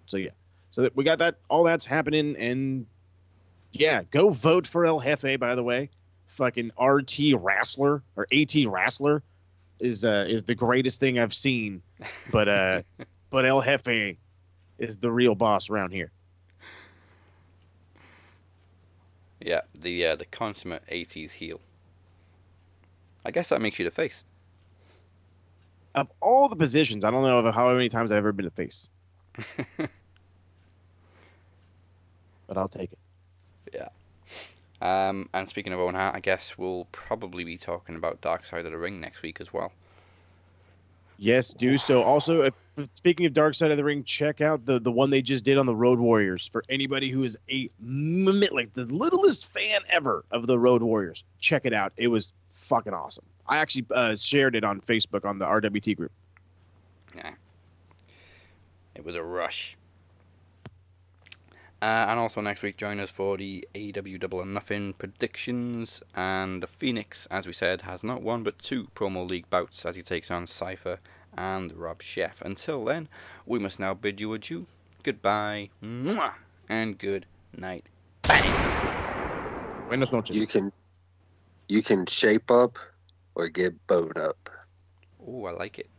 so 0.07 0.17
yeah, 0.17 0.31
so 0.71 0.81
that 0.81 0.95
we 0.95 1.03
got 1.03 1.19
that. 1.19 1.37
All 1.47 1.63
that's 1.63 1.85
happening, 1.85 2.35
and 2.37 2.87
yeah, 3.71 4.01
go 4.09 4.31
vote 4.31 4.65
for 4.65 4.85
El 4.87 4.99
Jefe. 4.99 5.39
By 5.39 5.53
the 5.53 5.61
way, 5.61 5.91
fucking 6.27 6.71
RT 6.81 7.35
Wrestler 7.37 8.01
or 8.15 8.27
AT 8.33 8.55
Wrestler 8.67 9.21
is 9.79 10.03
uh 10.03 10.25
is 10.27 10.43
the 10.43 10.55
greatest 10.55 10.99
thing 10.99 11.19
I've 11.19 11.35
seen, 11.35 11.83
but 12.31 12.49
uh, 12.49 12.81
but 13.29 13.45
El 13.45 13.61
Jefe 13.61 14.17
is 14.79 14.97
the 14.97 15.11
real 15.11 15.35
boss 15.35 15.69
around 15.69 15.91
here. 15.91 16.11
Yeah, 19.45 19.61
the 19.80 20.07
uh, 20.07 20.15
the 20.15 20.26
consummate 20.26 20.81
80s 20.91 21.31
heel. 21.31 21.61
I 23.23 23.30
guess 23.30 23.49
that 23.49 23.61
makes 23.61 23.77
you 23.77 23.85
the 23.85 23.91
face. 23.91 24.26
Of 25.93 26.07
all 26.19 26.49
the 26.49 26.55
positions, 26.55 27.03
I 27.03 27.11
don't 27.11 27.22
know 27.22 27.51
how 27.51 27.72
many 27.72 27.88
times 27.88 28.11
I've 28.11 28.17
ever 28.17 28.31
been 28.31 28.47
a 28.47 28.49
face, 28.49 28.89
but 29.77 29.89
I'll 32.57 32.67
take 32.67 32.91
it. 32.91 32.97
Yeah. 33.72 33.89
Um, 34.81 35.30
and 35.34 35.47
speaking 35.47 35.73
of 35.73 35.80
Owen 35.80 35.93
Hart, 35.93 36.15
I 36.15 36.22
guess 36.22 36.57
we'll 36.57 36.88
probably 36.91 37.43
be 37.43 37.57
talking 37.57 37.95
about 37.95 38.22
Dark 38.22 38.47
Side 38.47 38.65
of 38.65 38.72
the 38.72 38.80
Ring 38.80 38.99
next 38.99 39.22
week 39.22 39.39
as 39.39 39.53
well. 39.53 39.72
Yes, 41.17 41.53
do 41.53 41.77
so. 41.77 42.03
Also, 42.03 42.41
if, 42.41 42.53
speaking 42.89 43.25
of 43.25 43.33
Dark 43.33 43.55
Side 43.55 43.71
of 43.71 43.77
the 43.77 43.83
Ring, 43.83 44.03
check 44.03 44.41
out 44.41 44.65
the 44.65 44.79
the 44.79 44.91
one 44.91 45.09
they 45.09 45.21
just 45.21 45.43
did 45.43 45.57
on 45.57 45.65
the 45.65 45.75
Road 45.75 45.99
Warriors 45.99 46.47
for 46.47 46.63
anybody 46.69 47.09
who 47.09 47.23
is 47.23 47.37
a 47.49 47.69
like 48.51 48.73
the 48.73 48.85
littlest 48.85 49.51
fan 49.53 49.81
ever 49.89 50.25
of 50.31 50.47
the 50.47 50.59
Road 50.59 50.81
Warriors. 50.81 51.23
Check 51.39 51.65
it 51.65 51.73
out. 51.73 51.93
It 51.97 52.07
was 52.07 52.33
fucking 52.53 52.93
awesome. 52.93 53.25
I 53.47 53.57
actually 53.57 53.85
uh, 53.91 54.15
shared 54.15 54.55
it 54.55 54.63
on 54.63 54.81
Facebook 54.81 55.25
on 55.25 55.37
the 55.37 55.45
RWT 55.45 55.95
group. 55.95 56.11
Yeah, 57.15 57.33
It 58.95 59.05
was 59.05 59.15
a 59.15 59.23
rush. 59.23 59.77
Uh, 61.85 62.07
and 62.09 62.19
also 62.19 62.41
next 62.41 62.63
week, 62.63 62.77
join 62.77 62.99
us 62.99 63.11
for 63.11 63.37
the 63.37 63.63
AW 63.75 64.17
Double 64.17 64.39
or 64.39 64.45
Nothing 64.47 64.93
predictions. 64.93 66.01
And 66.15 66.63
the 66.63 66.65
Phoenix, 66.65 67.27
as 67.29 67.45
we 67.45 67.53
said, 67.53 67.83
has 67.83 68.03
not 68.03 68.23
one 68.23 68.41
but 68.41 68.57
two 68.57 68.87
promo 68.95 69.29
league 69.29 69.47
bouts 69.51 69.85
as 69.85 69.95
he 69.95 70.01
takes 70.01 70.31
on 70.31 70.47
Cypher 70.47 70.97
and 71.37 71.71
Rob 71.73 72.01
Chef. 72.01 72.41
Until 72.41 72.83
then, 72.85 73.07
we 73.45 73.59
must 73.59 73.79
now 73.79 73.93
bid 73.93 74.19
you 74.19 74.33
adieu. 74.33 74.65
Goodbye, 75.03 75.69
mwah, 75.83 76.33
and 76.67 76.97
good 76.97 77.27
night. 77.55 77.85
Buenos 79.87 80.11
noches. 80.11 80.35
You 80.35 80.47
can 80.47 80.71
you 81.69 81.83
can 81.83 82.07
shape 82.07 82.49
up 82.49 82.79
or 83.35 83.47
get 83.47 83.75
bowed 83.85 84.17
up. 84.17 84.49
Oh, 85.23 85.45
I 85.45 85.51
like 85.51 85.77
it. 85.77 85.89